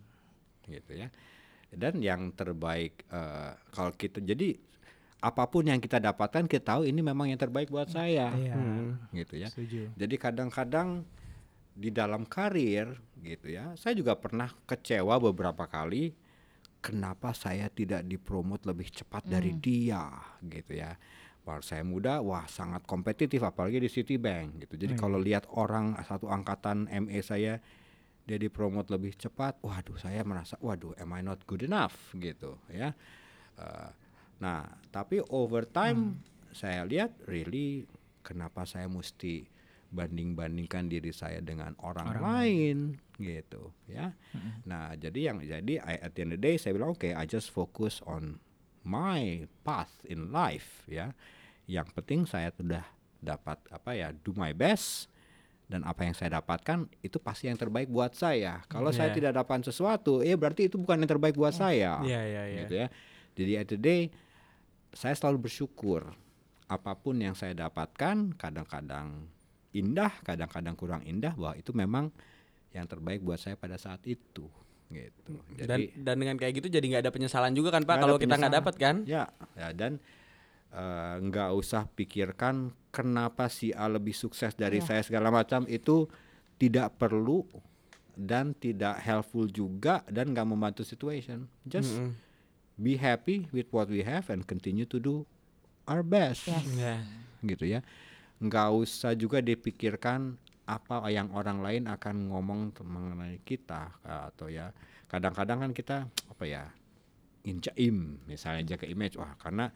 gitu 0.66 0.92
ya 0.94 1.08
dan 1.74 2.00
yang 2.00 2.32
terbaik 2.32 3.04
eh, 3.12 3.52
kalau 3.72 3.92
kita 3.96 4.24
jadi 4.24 4.56
apa 5.18 5.50
pun 5.50 5.66
yang 5.66 5.82
kita 5.82 5.98
dapatkan 5.98 6.46
kita 6.46 6.78
tahu 6.78 6.82
ini 6.86 7.02
memang 7.02 7.34
yang 7.34 7.42
terbaik 7.42 7.74
buat 7.74 7.90
saya. 7.90 8.30
Iya, 8.38 8.56
gitu 9.18 9.34
ya. 9.36 9.48
Setuju. 9.50 9.98
jadi 9.98 10.16
kadang-kadang 10.16 11.04
di 11.78 11.94
dalam 11.94 12.26
karir 12.26 12.90
gitu 13.22 13.54
ya 13.54 13.78
saya 13.78 13.94
juga 13.94 14.18
pernah 14.18 14.50
kecewa 14.66 15.22
beberapa 15.22 15.70
kali 15.70 16.10
kenapa 16.82 17.38
saya 17.38 17.70
tidak 17.70 18.06
dipromot 18.06 18.64
lebih 18.66 18.90
cepat 18.90 19.26
dari 19.26 19.54
dia 19.58 20.08
gitu 20.46 20.78
ya. 20.78 20.96
Waktu 21.48 21.64
saya 21.64 21.84
muda 21.88 22.20
wah 22.20 22.44
sangat 22.44 22.84
kompetitif 22.84 23.40
apalagi 23.40 23.80
di 23.80 23.88
Citibank 23.88 24.68
gitu. 24.68 24.76
Jadi 24.76 25.00
kalau 25.00 25.16
lihat 25.16 25.48
orang 25.56 25.96
satu 26.04 26.28
angkatan 26.28 26.92
ME 26.92 27.24
saya 27.24 27.64
dia 28.28 28.38
dipromot 28.38 28.86
lebih 28.92 29.16
cepat. 29.16 29.58
Waduh 29.64 29.96
saya 29.96 30.22
merasa 30.28 30.60
waduh 30.60 30.94
am 31.00 31.16
I 31.16 31.24
not 31.24 31.48
good 31.48 31.64
enough? 31.64 31.96
Gitu 32.12 32.60
ya. 32.68 32.92
Eh, 33.56 33.90
nah 34.44 34.68
tapi 34.92 35.24
over 35.32 35.64
time 35.64 36.20
saya 36.52 36.84
lihat 36.84 37.16
really 37.26 37.88
kenapa 38.22 38.68
saya 38.68 38.92
mesti 38.92 39.48
banding-bandingkan 39.88 40.92
diri 40.92 41.16
saya 41.16 41.40
dengan 41.40 41.72
orang, 41.80 42.20
lain? 42.20 43.00
gitu 43.18 43.74
ya. 43.90 44.14
Nah, 44.70 44.94
jadi 44.94 45.34
yang 45.34 45.42
jadi 45.42 45.82
I, 45.82 45.98
at 46.06 46.14
the 46.14 46.22
end 46.22 46.38
of 46.38 46.40
the 46.40 46.46
day 46.46 46.56
saya 46.56 46.78
bilang 46.78 46.94
oke 46.94 47.10
I 47.10 47.26
just 47.26 47.50
focus 47.50 48.00
on 48.06 48.38
my 48.86 49.50
path 49.66 49.92
in 50.06 50.30
life 50.30 50.86
ya. 50.86 51.18
Yang 51.66 51.88
penting 51.98 52.22
saya 52.30 52.54
sudah 52.54 52.86
dapat 53.18 53.58
apa 53.74 53.92
ya 53.98 54.14
do 54.14 54.32
my 54.38 54.54
best 54.54 55.10
dan 55.68 55.84
apa 55.84 56.08
yang 56.08 56.16
saya 56.16 56.40
dapatkan 56.40 56.88
itu 57.04 57.20
pasti 57.20 57.52
yang 57.52 57.60
terbaik 57.60 57.92
buat 57.92 58.16
saya. 58.16 58.64
Kalau 58.72 58.96
saya 58.96 59.12
Yeah. 59.12 59.18
tidak 59.20 59.32
dapat 59.36 59.68
sesuatu, 59.68 60.24
ya 60.24 60.40
berarti 60.40 60.72
itu 60.72 60.80
bukan 60.80 61.04
yang 61.04 61.12
terbaik 61.12 61.36
buat 61.36 61.52
saya. 61.52 62.00
Iya, 62.08 62.22
iya, 62.24 62.44
iya. 62.48 62.60
Gitu 62.64 62.74
ya. 62.80 62.88
Jadi 63.36 63.52
at 63.60 63.68
the 63.68 63.80
day 63.80 64.02
saya 64.96 65.14
selalu 65.14 65.52
bersyukur 65.52 66.08
apa 66.72 66.92
pun 66.96 67.20
yang 67.20 67.36
saya 67.36 67.52
dapatkan 67.56 68.40
kadang-kadang 68.40 69.28
indah, 69.76 70.12
kadang-kadang 70.24 70.76
kurang 70.80 71.04
indah 71.04 71.36
bahwa 71.36 71.60
itu 71.60 71.76
memang 71.76 72.16
yang 72.72 72.88
terbaik 72.88 73.24
buat 73.24 73.40
saya 73.40 73.60
pada 73.60 73.76
saat 73.76 74.00
itu 74.08 74.48
gitu. 74.88 75.34
Dan 75.60 75.68
Jadi 75.68 75.84
dan 76.00 76.16
dengan 76.16 76.36
kayak 76.40 76.64
gitu 76.64 76.68
jadi 76.72 76.86
nggak 76.88 77.04
ada 77.04 77.12
penyesalan 77.12 77.52
juga 77.52 77.76
kan 77.76 77.84
Pak 77.84 77.96
kalau 78.00 78.16
kita 78.16 78.40
nggak 78.40 78.56
dapat 78.56 78.76
kan? 78.80 78.96
Ya, 79.04 79.28
ya 79.60 79.76
dan 79.76 80.00
eh, 80.72 81.16
nggak 81.28 81.52
usah 81.60 81.92
pikirkan 81.92 82.72
kenapa 82.98 83.46
si 83.48 83.70
A 83.70 83.86
lebih 83.86 84.18
sukses 84.18 84.58
dari 84.58 84.82
Iya. 84.82 84.86
saya 84.90 85.02
segala 85.06 85.30
macam 85.30 85.70
itu 85.70 86.10
tidak 86.58 86.98
perlu 86.98 87.46
dan 88.18 88.58
tidak 88.58 88.98
helpful 89.06 89.46
juga 89.46 90.02
dan 90.10 90.34
nggak 90.34 90.50
membantu 90.50 90.82
situation. 90.82 91.46
Just 91.62 91.94
Mm-mm. 91.94 92.18
be 92.76 92.98
happy 92.98 93.46
with 93.54 93.70
what 93.70 93.86
we 93.86 94.02
have 94.02 94.26
and 94.34 94.42
continue 94.44 94.90
to 94.90 94.98
do 94.98 95.22
our 95.86 96.02
best 96.02 96.50
Yes. 96.50 96.66
Ya. 96.74 96.96
gitu 97.42 97.64
ya 97.64 97.86
nggak 98.38 98.70
usah 98.70 99.14
juga 99.14 99.42
dipikirkan 99.42 100.38
apa 100.66 101.06
yang 101.10 101.32
orang 101.34 101.64
lain 101.64 101.84
akan 101.88 102.30
ngomong 102.30 102.76
mengenai 102.84 103.42
kita 103.42 103.98
atau 104.04 104.46
ya 104.46 104.70
kadang-kadang 105.08 105.64
kan 105.64 105.72
kita 105.74 105.98
apa 106.06 106.44
ya 106.44 106.70
injaim 107.42 108.20
misalnya 108.28 108.76
jaga 108.76 108.86
image 108.86 109.16
wah 109.16 109.34
karena 109.40 109.72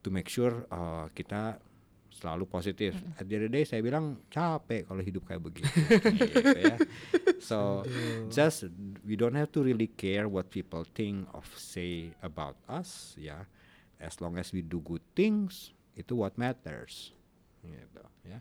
to 0.00 0.08
make 0.08 0.30
sure 0.30 0.64
uh, 0.70 1.10
kita 1.12 1.58
selalu 2.24 2.48
positif. 2.48 2.96
At 3.20 3.28
the 3.28 3.36
end 3.36 3.44
of 3.44 3.52
the 3.52 3.60
day 3.60 3.64
saya 3.68 3.84
bilang 3.84 4.24
capek 4.32 4.88
kalau 4.88 5.04
hidup 5.04 5.28
kayak 5.28 5.44
begitu. 5.44 5.68
gitu 6.24 6.56
ya. 6.56 6.76
So 7.44 7.84
just 8.32 8.72
we 9.04 9.20
don't 9.20 9.36
have 9.36 9.52
to 9.52 9.60
really 9.60 9.92
care 9.92 10.24
what 10.24 10.48
people 10.48 10.88
think 10.96 11.28
of 11.36 11.44
say 11.52 12.16
about 12.24 12.56
us 12.64 13.12
ya. 13.20 13.44
As 14.00 14.24
long 14.24 14.40
as 14.40 14.56
we 14.56 14.64
do 14.64 14.80
good 14.80 15.04
things 15.12 15.76
itu 15.92 16.16
what 16.16 16.40
matters. 16.40 17.12
Gitu 17.60 18.02
ya. 18.24 18.40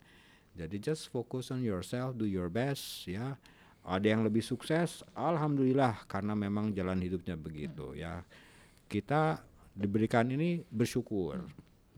Jadi 0.55 0.79
just 0.79 1.11
focus 1.11 1.51
on 1.51 1.59
yourself, 1.59 2.15
do 2.15 2.23
your 2.23 2.47
best 2.47 3.03
ya. 3.11 3.35
ada 3.83 4.07
yang 4.07 4.23
lebih 4.23 4.39
sukses, 4.39 5.03
alhamdulillah 5.11 6.07
karena 6.07 6.31
memang 6.31 6.71
jalan 6.71 7.03
hidupnya 7.03 7.35
begitu 7.35 7.91
ya. 7.91 8.23
Kita 8.87 9.43
diberikan 9.75 10.31
ini 10.31 10.63
bersyukur 10.71 11.43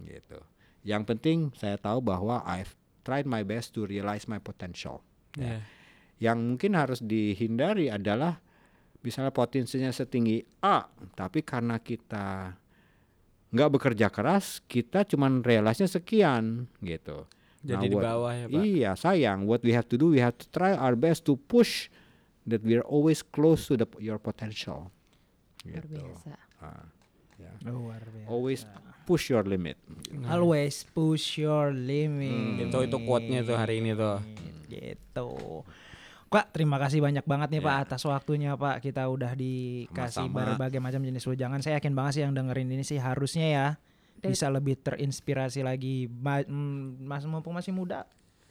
gitu. 0.01 0.39
Yang 0.85 1.03
penting 1.09 1.37
saya 1.57 1.75
tahu 1.75 1.99
bahwa 1.99 2.45
I've 2.45 2.77
tried 3.01 3.25
my 3.25 3.41
best 3.41 3.73
to 3.73 3.83
realize 3.83 4.29
my 4.29 4.37
potential. 4.37 5.01
Iya. 5.35 5.59
Yang 6.21 6.37
mungkin 6.45 6.71
harus 6.77 6.99
dihindari 7.01 7.89
adalah 7.89 8.39
misalnya 9.01 9.29
potensinya 9.29 9.89
setinggi 9.89 10.41
A, 10.61 10.85
tapi 11.13 11.41
karena 11.41 11.77
kita 11.77 12.53
nggak 13.49 13.69
bekerja 13.71 14.07
keras, 14.09 14.61
kita 14.65 15.05
cuman 15.05 15.41
realisnya 15.41 15.85
sekian 15.87 16.65
gitu. 16.79 17.25
Jadi 17.65 17.89
di 17.89 17.97
what- 17.97 18.05
bawah 18.05 18.33
ya, 18.33 18.45
Pak. 18.45 18.61
Iya, 18.61 18.91
sayang. 18.93 19.49
What 19.49 19.65
we 19.65 19.73
have 19.73 19.89
to 19.89 19.97
do, 19.97 20.13
we 20.13 20.21
have 20.21 20.37
to 20.37 20.45
try 20.53 20.77
our 20.77 20.93
best 20.93 21.25
to 21.25 21.33
push 21.35 21.89
that 22.45 22.61
we 22.61 22.77
are 22.77 22.85
always 22.85 23.25
close 23.25 23.65
to 23.65 23.73
the 23.73 23.89
your 23.97 24.21
potential. 24.21 24.93
Luar 25.65 25.81
Gitu. 25.81 25.97
biasa. 25.97 26.33
Ah, 26.61 26.85
ya. 27.41 27.49
Luar 27.65 28.05
biasa. 28.05 28.27
Always 28.29 28.61
push 29.06 29.30
your 29.30 29.45
limit. 29.45 29.77
Always 30.26 30.82
push 30.84 31.38
your 31.38 31.69
limit. 31.72 32.65
Itu 32.65 32.82
itu 32.82 32.98
quote-nya 32.99 33.41
tuh 33.41 33.56
hari 33.56 33.80
ini 33.80 33.94
tuh. 33.94 34.19
Gitu. 34.65 35.30
Pak, 36.26 36.52
terima 36.52 36.76
kasih 36.76 36.99
banyak 36.99 37.23
banget 37.23 37.48
nih 37.53 37.61
Pak 37.61 37.76
atas 37.88 38.02
waktunya 38.03 38.57
Pak. 38.57 38.84
Kita 38.84 39.07
udah 39.07 39.38
dikasih 39.38 40.27
Sama-sama. 40.27 40.57
berbagai 40.57 40.82
macam 40.82 40.99
jenis 40.99 41.23
wejangan. 41.23 41.61
Saya 41.61 41.80
yakin 41.80 41.94
banget 41.94 42.11
sih 42.11 42.22
yang 42.26 42.34
dengerin 42.36 42.68
ini 42.68 42.84
sih 42.84 42.99
harusnya 42.99 43.48
ya 43.48 43.68
Dari- 44.19 44.34
bisa 44.34 44.49
lebih 44.52 44.76
terinspirasi 44.76 45.61
lagi. 45.61 46.10
Ma- 46.10 46.44
mm, 46.44 47.06
Mas 47.06 47.23
mumpung 47.23 47.56
masih 47.56 47.72
muda, 47.72 48.03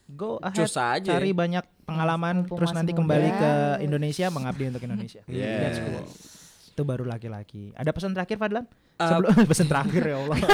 go 0.06 0.38
ahead 0.40 0.64
aja. 0.64 1.12
cari 1.12 1.34
banyak 1.34 1.66
pengalaman 1.84 2.46
mumpung 2.46 2.56
terus 2.62 2.72
nanti 2.72 2.94
muda. 2.94 3.00
kembali 3.04 3.28
ke 3.36 3.50
Indonesia 3.84 4.26
mengabdi 4.32 4.64
untuk 4.70 4.82
Indonesia. 4.86 5.20
Yes. 5.28 5.60
That's 5.60 5.80
cool. 5.82 6.04
Itu 6.72 6.82
baru 6.82 7.04
laki-laki. 7.04 7.74
Ada 7.76 7.90
pesan 7.92 8.16
terakhir 8.16 8.38
Fadlan? 8.38 8.64
Uh, 8.94 9.08
Sebelum 9.10 9.34
pesan 9.50 9.66
terakhir 9.66 10.02
ya 10.04 10.16
Allah. 10.18 10.38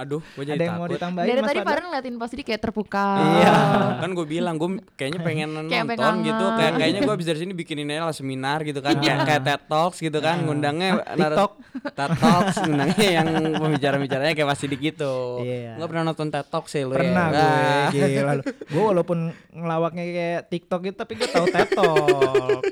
Aduh, 0.00 0.22
gue 0.24 0.44
jadi 0.46 0.56
Ada 0.56 0.64
yang 0.64 0.74
mau 0.74 0.86
takut. 0.86 0.96
ditambahin 0.96 1.28
Dari 1.28 1.40
Mas 1.42 1.50
tadi? 1.50 1.60
Farhan 1.60 1.84
ngeliatin 1.84 2.14
pas 2.16 2.30
dia 2.30 2.42
kayak 2.42 2.60
terpukau. 2.62 3.18
Iya, 3.20 3.54
kan 4.00 4.10
gue 4.10 4.26
bilang 4.26 4.54
gue 4.56 4.68
kayaknya 4.96 5.20
pengen 5.20 5.48
Kayak 5.68 5.84
nonton 5.84 5.92
pengen 5.92 6.14
gitu, 6.24 6.44
kayak 6.56 6.72
kayaknya 6.72 7.00
gue 7.02 7.14
abis 7.14 7.26
dari 7.26 7.38
sini 7.38 7.52
bikinin 7.52 7.90
aja 7.90 8.02
lah 8.02 8.16
seminar 8.16 8.58
gitu 8.62 8.80
kan, 8.80 8.96
kayak 8.96 9.18
kayak 9.28 9.42
TED 9.44 9.62
Talks 9.68 9.98
gitu 10.00 10.18
kan, 10.18 10.36
ngundangnya 10.40 11.04
Ah, 11.04 11.14
TikTok. 11.14 11.50
TED 11.92 12.12
Talks, 12.16 12.56
ngundangnya 12.64 13.08
yang 13.12 13.28
pembicara-bicaranya 13.52 14.32
kayak 14.32 14.48
pasti 14.48 14.64
gitu. 14.72 15.14
Iya. 15.44 15.76
Nggak 15.76 15.88
pernah 15.90 16.04
nonton 16.06 16.26
TED 16.30 16.46
Talks 16.48 16.70
sih 16.70 16.82
lu 16.82 16.94
Pernah 16.94 17.26
ya? 17.28 17.48
gue 17.92 18.08
gila 18.08 18.32
lu. 18.40 18.42
Gue 18.46 18.84
walaupun 18.88 19.18
ngelawaknya 19.52 20.02
kayak 20.06 20.40
TikTok 20.48 20.80
gitu 20.82 20.96
tapi 20.96 21.12
gue 21.14 21.28
tahu 21.28 21.44
TED 21.46 21.68
Talk 21.76 22.62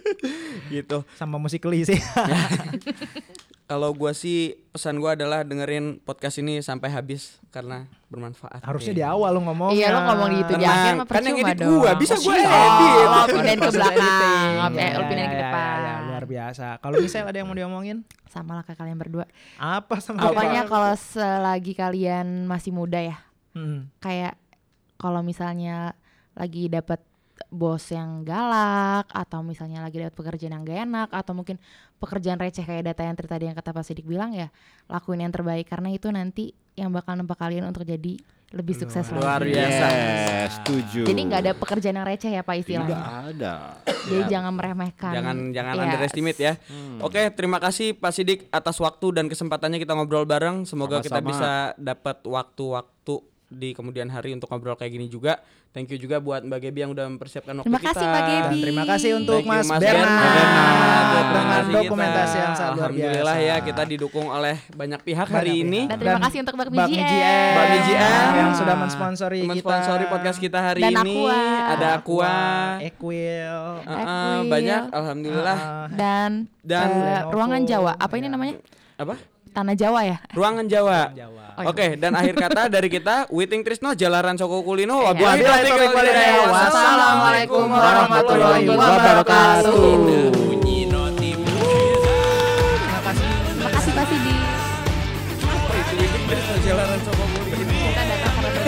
gitu. 0.72 0.98
sama 1.14 1.36
musikali 1.36 1.84
sih. 1.84 1.98
Kalau 3.68 3.92
gue 3.92 4.12
sih 4.12 4.38
pesan 4.70 4.96
gue 4.96 5.10
adalah 5.12 5.44
dengerin 5.44 6.00
podcast 6.00 6.40
ini 6.40 6.56
sampai 6.58 6.88
habis 6.88 7.36
karena 7.48 7.84
bermanfaat. 8.08 8.64
Harusnya 8.64 8.94
di 8.94 9.04
awal 9.04 9.36
lu 9.36 9.44
ngomong. 9.44 9.76
Iya 9.76 9.92
lo 9.92 10.08
ngomong 10.08 10.28
gitu 10.34 10.52
di 10.56 10.64
akhir 10.64 10.92
mah 10.94 11.04
kan 11.04 11.20
yang 11.20 11.36
percuma 11.36 11.52
edit 11.52 11.68
gua, 11.68 11.90
bisa 11.92 12.14
gua 12.16 12.32
Oh, 12.32 12.40
edit. 12.40 12.96
Lo 13.04 13.22
pindahin 13.28 13.58
ke 13.58 13.70
belakang, 13.70 14.00
editing. 14.00 14.48
eh, 14.48 14.88
lo 14.88 14.96
Ya, 14.96 15.04
pindahin 15.04 15.28
ke 15.28 15.36
ya, 15.36 15.42
depan. 15.44 15.76
ya, 15.78 15.94
luar 16.02 16.24
biasa. 16.24 16.66
Kalau 16.78 16.96
misalnya 16.96 17.26
ada 17.26 17.36
yang 17.36 17.46
mau 17.46 17.58
diomongin? 17.58 17.96
Sama 18.24 18.52
lah 18.54 18.64
kayak 18.64 18.78
kalian 18.78 18.96
berdua. 18.96 19.24
Apa 19.54 20.00
sama 20.00 20.18
Pokoknya 20.22 20.62
kalau 20.64 20.92
selagi 20.96 21.72
kalian 21.72 22.26
masih 22.44 22.72
muda 22.72 23.04
ya, 23.04 23.20
Hmm. 23.52 23.92
kayak 23.98 24.32
kalau 24.96 25.20
misalnya 25.20 25.92
lagi 26.32 26.66
dapat 26.66 27.04
bos 27.48 27.84
yang 27.88 28.22
galak 28.22 29.06
atau 29.08 29.40
misalnya 29.40 29.80
lagi 29.80 29.98
dapat 29.98 30.12
pekerjaan 30.12 30.52
yang 30.52 30.62
gak 30.62 30.78
enak 30.84 31.08
atau 31.10 31.32
mungkin 31.32 31.56
pekerjaan 31.96 32.36
receh 32.36 32.62
kayak 32.62 32.86
data 32.86 33.02
entry 33.02 33.26
tadi 33.26 33.44
yang 33.46 33.54
kata 33.54 33.70
Pak 33.70 33.82
Sidik 33.82 34.04
bilang 34.04 34.30
ya 34.30 34.50
lakuin 34.86 35.20
yang 35.20 35.30
terbaik 35.30 35.64
karena 35.64 35.88
itu 35.88 36.08
nanti 36.08 36.50
yang 36.74 36.90
bakal 36.90 37.14
nempak 37.14 37.36
kalian 37.36 37.64
untuk 37.64 37.82
jadi 37.82 38.18
lebih 38.48 38.72
sukses 38.74 39.04
Luar 39.12 39.44
lagi. 39.44 39.52
biasa. 39.52 39.86
Yes, 39.92 40.50
setuju. 40.56 41.04
Jadi 41.04 41.20
nggak 41.20 41.40
ada 41.44 41.52
pekerjaan 41.52 42.00
yang 42.00 42.08
receh 42.08 42.32
ya 42.32 42.40
Pak 42.40 42.54
Tidak 42.54 42.64
istilahnya. 42.64 42.96
ada. 43.28 43.54
Jadi 43.84 44.22
jangan 44.24 44.52
meremehkan. 44.56 45.12
Jangan 45.12 45.36
jangan 45.52 45.74
Yes. 45.74 45.84
underestimate 45.84 46.38
ya. 46.40 46.52
Oke, 46.98 47.28
terima 47.30 47.60
kasih 47.60 47.92
Pak 47.92 48.08
Sidik 48.08 48.48
atas 48.48 48.80
waktu 48.80 49.12
dan 49.12 49.28
kesempatannya 49.28 49.76
kita 49.76 49.92
ngobrol 49.92 50.24
bareng. 50.24 50.64
Semoga 50.64 51.04
kita 51.04 51.20
Sama-sama. 51.20 51.28
bisa 51.28 51.52
dapat 51.76 52.24
waktu-waktu 52.24 53.14
di 53.48 53.72
kemudian 53.72 54.06
hari 54.06 54.30
untuk 54.30 54.46
ngobrol 54.46 54.74
kayak 54.74 54.92
gini 54.92 55.06
juga. 55.06 55.40
Thank 55.68 55.88
you 55.88 55.98
juga 55.98 56.16
buat 56.16 56.40
Mbak 56.40 56.60
Gebi 56.62 56.78
yang 56.80 56.92
udah 56.92 57.04
mempersiapkan 57.06 57.52
waktu 57.54 57.64
Terima 57.66 57.78
kita. 57.78 57.90
kasih 57.90 58.06
Mbak 58.06 58.22
Gebi. 58.22 58.36
Dan 58.38 58.62
terima 58.62 58.84
kasih 58.86 59.10
untuk 59.14 59.36
Thank 59.38 59.48
Mas, 59.50 59.66
Mas 59.66 59.80
Bernard, 59.80 60.08
Bernard. 60.08 61.08
dengan 61.28 61.62
dokumentasi 61.70 62.28
kita. 62.30 62.38
yang 62.38 62.52
sangat 62.54 62.70
luar 62.70 62.88
Alhamdulillah 62.88 63.36
biasa. 63.38 63.48
ya 63.48 63.56
kita 63.62 63.82
didukung 63.84 64.26
oleh 64.28 64.56
banyak 64.70 65.00
pihak 65.02 65.26
Banyak 65.26 65.38
hari 65.38 65.52
ini. 65.58 65.80
pihak. 65.82 65.88
Dan 65.88 65.96
terima 65.98 66.12
Dan 66.14 66.24
kasih 66.24 66.38
untuk 66.38 66.54
Bakmi 66.54 66.76
Bakmi 66.78 66.92
GM. 66.94 67.04
GM, 67.06 67.52
Bakmi 67.54 67.78
GM. 67.82 68.30
yang 68.34 68.52
sudah 68.54 68.76
mensponsori 68.78 69.38
kita. 69.38 69.50
Mensponsori 69.50 70.04
podcast 70.06 70.38
kita 70.38 70.58
hari 70.62 70.82
Dan 70.82 70.92
ini. 70.94 71.16
Aqua. 71.18 71.40
Ada 71.68 71.86
Aqua. 71.94 72.36
Equil. 72.82 73.56
Uh, 73.78 73.90
uh, 73.90 74.38
banyak 74.46 74.82
alhamdulillah. 74.90 75.58
Ah, 75.58 75.86
Dan, 75.90 76.30
Dan 76.60 76.88
Lenovo. 76.90 77.30
ruangan 77.30 77.62
Jawa. 77.64 77.92
Apa 77.94 78.14
ini 78.14 78.26
Ya. 78.26 78.30
namanya? 78.30 78.54
Apa? 78.96 79.14
Tanah 79.52 79.74
Jawa 79.74 80.00
ya? 80.04 80.16
Ruangan 80.32 80.66
Jawa. 80.68 81.12
Jawa. 81.12 81.44
Oh, 81.58 81.62
iya. 81.66 81.70
Oke, 81.74 81.86
dan 81.98 82.14
akhir 82.14 82.34
kata 82.38 82.70
dari 82.70 82.86
kita 82.86 83.26
Witing 83.34 83.66
Trisno 83.66 83.90
Jalaran 83.90 84.38
Soko 84.38 84.62
Kulino 84.62 85.02
Iya. 85.02 85.10
wabillahi 85.10 85.42
taufiq. 85.42 85.90
Wassalamualaikum 86.46 87.66
warahmatullahi 87.66 88.66
wabarakatuh. 88.70 89.74
Terima 92.78 93.00
kasih. 93.02 93.26
Terima 93.58 93.70
kasih 93.74 93.90
Pak 93.90 94.04
Sidi. 94.06 94.34
Apa 95.42 95.72
itu 95.74 95.94
Witing 95.98 96.24
Trisno 96.30 96.54
Jalaran 96.62 97.00
Soko 97.02 97.24
Kulino? 97.26 97.74
Kita 97.74 98.02
datang 98.06 98.34
karena 98.38 98.62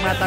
mata 0.00 0.26